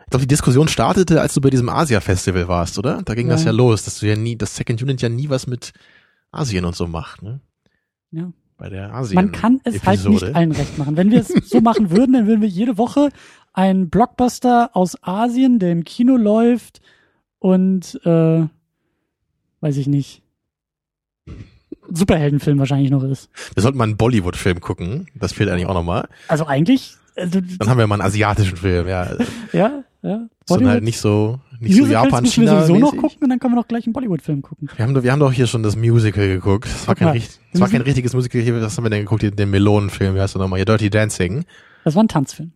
Ich 0.00 0.10
glaube, 0.10 0.22
die 0.22 0.28
Diskussion 0.28 0.68
startete, 0.68 1.20
als 1.20 1.34
du 1.34 1.40
bei 1.40 1.50
diesem 1.50 1.68
Asia-Festival 1.68 2.46
warst, 2.48 2.78
oder? 2.78 3.02
Da 3.04 3.14
ging 3.14 3.26
Ja. 3.28 3.34
das 3.34 3.44
ja 3.44 3.50
los, 3.50 3.84
dass 3.84 3.98
du 4.00 4.06
ja 4.06 4.16
nie, 4.16 4.36
das 4.36 4.54
Second 4.56 4.82
Unit 4.82 5.02
ja 5.02 5.08
nie 5.08 5.28
was 5.30 5.46
mit 5.46 5.72
Asien 6.30 6.64
und 6.64 6.76
so 6.76 6.86
macht, 6.86 7.22
ne? 7.22 7.40
Ja. 8.12 8.32
Bei 8.58 8.70
der 8.70 8.94
Asien. 8.94 9.14
Man 9.16 9.32
kann 9.32 9.60
es 9.64 9.84
halt 9.84 10.00
Episode. 10.00 10.26
nicht 10.26 10.36
allen 10.36 10.52
recht 10.52 10.78
machen. 10.78 10.96
Wenn 10.96 11.10
wir 11.10 11.20
es 11.20 11.28
so 11.28 11.60
machen 11.60 11.90
würden, 11.90 12.14
dann 12.14 12.26
würden 12.26 12.40
wir 12.40 12.48
jede 12.48 12.78
Woche 12.78 13.10
einen 13.52 13.90
Blockbuster 13.90 14.70
aus 14.74 14.96
Asien, 15.02 15.58
der 15.58 15.72
im 15.72 15.84
Kino 15.84 16.16
läuft 16.16 16.80
und 17.38 18.00
äh, 18.04 18.46
weiß 19.60 19.76
ich 19.76 19.86
nicht. 19.86 20.22
Superheldenfilm 21.88 22.58
wahrscheinlich 22.58 22.90
noch 22.90 23.04
ist. 23.04 23.30
Wir 23.54 23.62
sollten 23.62 23.78
mal 23.78 23.84
einen 23.84 23.96
Bollywood-Film 23.96 24.60
gucken. 24.60 25.08
Das 25.14 25.32
fehlt 25.32 25.48
eigentlich 25.48 25.66
auch 25.66 25.74
nochmal. 25.74 26.08
Also 26.28 26.46
eigentlich, 26.46 26.96
also, 27.14 27.40
Dann 27.40 27.68
haben 27.68 27.78
wir 27.78 27.86
mal 27.86 27.96
einen 27.96 28.06
asiatischen 28.06 28.56
Film, 28.56 28.88
ja. 28.88 29.16
ja, 29.52 29.84
ja. 30.02 30.26
Sondern 30.46 30.70
halt 30.70 30.84
nicht 30.84 30.98
so, 30.98 31.40
nicht 31.60 31.74
so 31.74 31.82
Musicals 31.82 32.04
Japan, 32.04 32.22
müssen 32.24 32.42
wir 32.42 32.48
China. 32.50 32.66
sowieso 32.66 32.80
noch 32.80 32.96
gucken 32.96 33.18
und 33.22 33.28
dann 33.30 33.38
können 33.38 33.52
wir 33.54 33.60
noch 33.60 33.68
gleich 33.68 33.86
einen 33.86 33.92
Bollywood-Film 33.92 34.42
gucken. 34.42 34.68
Wir 34.76 34.84
haben, 34.84 34.94
doch- 34.94 35.02
wir 35.02 35.12
haben 35.12 35.20
doch 35.20 35.32
hier 35.32 35.46
schon 35.46 35.62
das 35.62 35.76
Musical 35.76 36.26
geguckt. 36.28 36.66
Das 36.66 36.88
war 36.88 36.94
kein, 36.94 37.14
wir 37.14 37.22
das 37.52 37.60
war 37.60 37.68
kein 37.68 37.80
richtiges 37.82 38.12
Musical. 38.14 38.40
Hier, 38.40 38.60
was 38.60 38.76
haben 38.76 38.84
wir 38.84 38.90
denn 38.90 39.00
geguckt? 39.02 39.22
Den 39.38 39.50
Melonenfilm, 39.50 40.14
wie 40.14 40.20
heißt 40.20 40.34
der 40.34 40.42
nochmal? 40.42 40.58
Hier, 40.58 40.64
Dirty 40.66 40.90
Dancing. 40.90 41.44
Das 41.84 41.94
war 41.94 42.02
ein 42.04 42.08
Tanzfilm. 42.08 42.52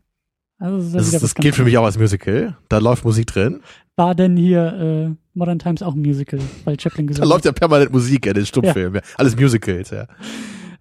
Also 0.58 0.76
das, 0.76 0.92
ja 0.92 0.98
Das, 0.98 1.12
ist, 1.14 1.22
das 1.22 1.34
gilt 1.34 1.54
für 1.54 1.64
mich 1.64 1.78
auch 1.78 1.84
als 1.84 1.98
Musical. 1.98 2.56
Da 2.68 2.78
läuft 2.78 3.04
Musik 3.04 3.26
drin. 3.28 3.60
War 3.96 4.14
denn 4.14 4.36
hier 4.36 5.08
äh, 5.10 5.16
Modern 5.32 5.58
Times 5.58 5.82
auch 5.82 5.94
ein 5.94 6.00
Musical, 6.02 6.38
weil 6.64 6.78
Chaplin 6.78 7.06
Da 7.06 7.12
gesagt 7.12 7.28
läuft 7.28 7.44
ja 7.46 7.52
permanent 7.52 7.92
Musik 7.92 8.26
in 8.26 8.34
den 8.34 8.44
Stummfilmen. 8.44 8.96
Ja. 8.96 9.00
Alles 9.16 9.36
Musicals, 9.36 9.90
ja. 9.90 10.06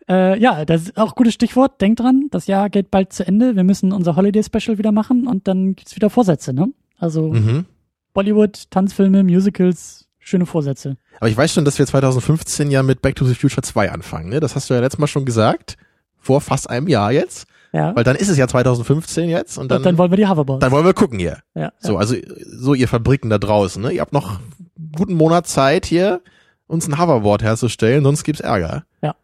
Äh, 0.09 0.39
ja, 0.39 0.65
das 0.65 0.83
ist 0.83 0.97
auch 0.97 1.09
ein 1.11 1.15
gutes 1.15 1.33
Stichwort. 1.35 1.79
Denkt 1.81 1.99
dran, 1.99 2.27
das 2.31 2.47
Jahr 2.47 2.69
geht 2.69 2.91
bald 2.91 3.13
zu 3.13 3.25
Ende. 3.25 3.55
Wir 3.55 3.63
müssen 3.63 3.91
unser 3.93 4.15
Holiday 4.15 4.43
Special 4.43 4.77
wieder 4.77 4.91
machen 4.91 5.27
und 5.27 5.47
dann 5.47 5.75
gibt's 5.75 5.95
wieder 5.95 6.09
Vorsätze, 6.09 6.51
ne? 6.53 6.67
Also 6.97 7.31
Mhm. 7.31 7.65
Bollywood, 8.13 8.69
Tanzfilme, 8.71 9.23
Musicals, 9.23 10.07
schöne 10.19 10.45
Vorsätze. 10.45 10.97
Aber 11.19 11.29
ich 11.29 11.37
weiß 11.37 11.53
schon, 11.53 11.65
dass 11.65 11.79
wir 11.79 11.85
2015 11.85 12.71
ja 12.71 12.83
mit 12.83 13.01
Back 13.01 13.15
to 13.15 13.25
the 13.25 13.35
Future 13.35 13.61
2 13.61 13.91
anfangen. 13.91 14.29
Ne? 14.29 14.39
Das 14.39 14.55
hast 14.55 14.69
du 14.69 14.73
ja 14.73 14.79
letztes 14.79 14.99
Mal 14.99 15.07
schon 15.07 15.25
gesagt. 15.25 15.77
Vor 16.17 16.41
fast 16.41 16.69
einem 16.69 16.87
Jahr 16.87 17.11
jetzt. 17.11 17.47
Ja. 17.71 17.95
Weil 17.95 18.03
dann 18.03 18.15
ist 18.15 18.29
es 18.29 18.37
ja 18.37 18.47
2015 18.47 19.29
jetzt. 19.29 19.57
Und 19.57 19.69
dann, 19.69 19.77
und 19.77 19.85
dann 19.85 19.97
wollen 19.97 20.11
wir 20.11 20.17
die 20.17 20.27
Hoverboards. 20.27 20.61
dann 20.61 20.71
wollen 20.71 20.85
wir 20.85 20.93
gucken 20.93 21.19
hier. 21.19 21.39
ja, 21.55 21.71
So, 21.79 21.93
ja. 21.93 21.99
also 21.99 22.15
so 22.45 22.73
ihr 22.73 22.87
Fabriken 22.87 23.29
da 23.29 23.37
draußen. 23.37 23.81
Ne? 23.81 23.91
Ihr 23.91 24.01
habt 24.01 24.13
noch 24.13 24.39
einen 24.39 24.91
guten 24.95 25.13
Monat 25.13 25.47
Zeit 25.47 25.85
hier, 25.85 26.21
uns 26.67 26.87
ein 26.87 26.97
Hoverboard 26.99 27.43
herzustellen, 27.43 28.03
sonst 28.03 28.23
gibt's 28.23 28.41
Ärger. 28.41 28.85
Ja. 29.01 29.15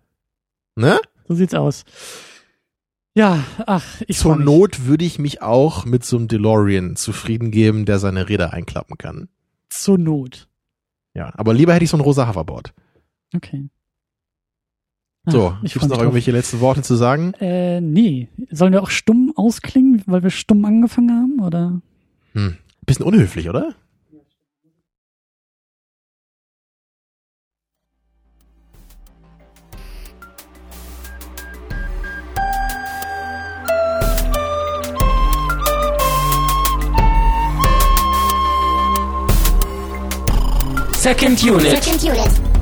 Ne? 0.75 0.99
so 1.27 1.33
sieht's 1.33 1.55
aus. 1.55 1.85
Ja, 3.15 3.45
ach, 3.65 4.01
ich 4.07 4.17
Zur. 4.17 4.35
Not 4.35 4.85
würde 4.85 5.05
ich 5.05 5.19
mich 5.19 5.41
auch 5.41 5.85
mit 5.85 6.03
so 6.03 6.17
einem 6.17 6.27
DeLorean 6.27 6.97
zufrieden 6.97 7.49
geben, 7.49 7.85
der 7.85 7.97
seine 7.97 8.27
Räder 8.27 8.51
einklappen 8.51 8.97
kann. 8.97 9.29
Zur 9.69 9.97
Not. 9.97 10.49
Ja, 11.13 11.31
aber 11.35 11.53
lieber 11.53 11.73
hätte 11.73 11.85
ich 11.85 11.89
so 11.89 11.97
ein 11.97 12.01
rosa 12.01 12.27
Hoverboard. 12.27 12.73
Okay. 13.33 13.69
So, 15.27 15.57
ich 15.63 15.73
gibt's 15.73 15.87
noch 15.87 15.97
irgendwelche 15.97 16.31
letzten 16.31 16.59
Worte 16.59 16.81
zu 16.83 16.95
sagen? 16.95 17.31
drauf. 17.31 17.41
Äh, 17.41 17.81
nee. 17.81 18.27
Sollen 18.51 18.73
wir 18.73 18.83
auch 18.83 18.91
stumm 18.91 19.33
ausklingen, 19.35 20.03
weil 20.05 20.21
wir 20.21 20.29
stumm 20.29 20.63
angefangen 20.65 21.11
haben, 21.11 21.39
oder? 21.39 21.81
Hm. 22.33 22.57
Bisschen 22.85 23.05
unhöflich, 23.05 23.49
oder? 23.49 23.73
Second 41.05 41.43
unit. 41.43 41.83
Second 41.83 42.01
unit. 42.01 42.54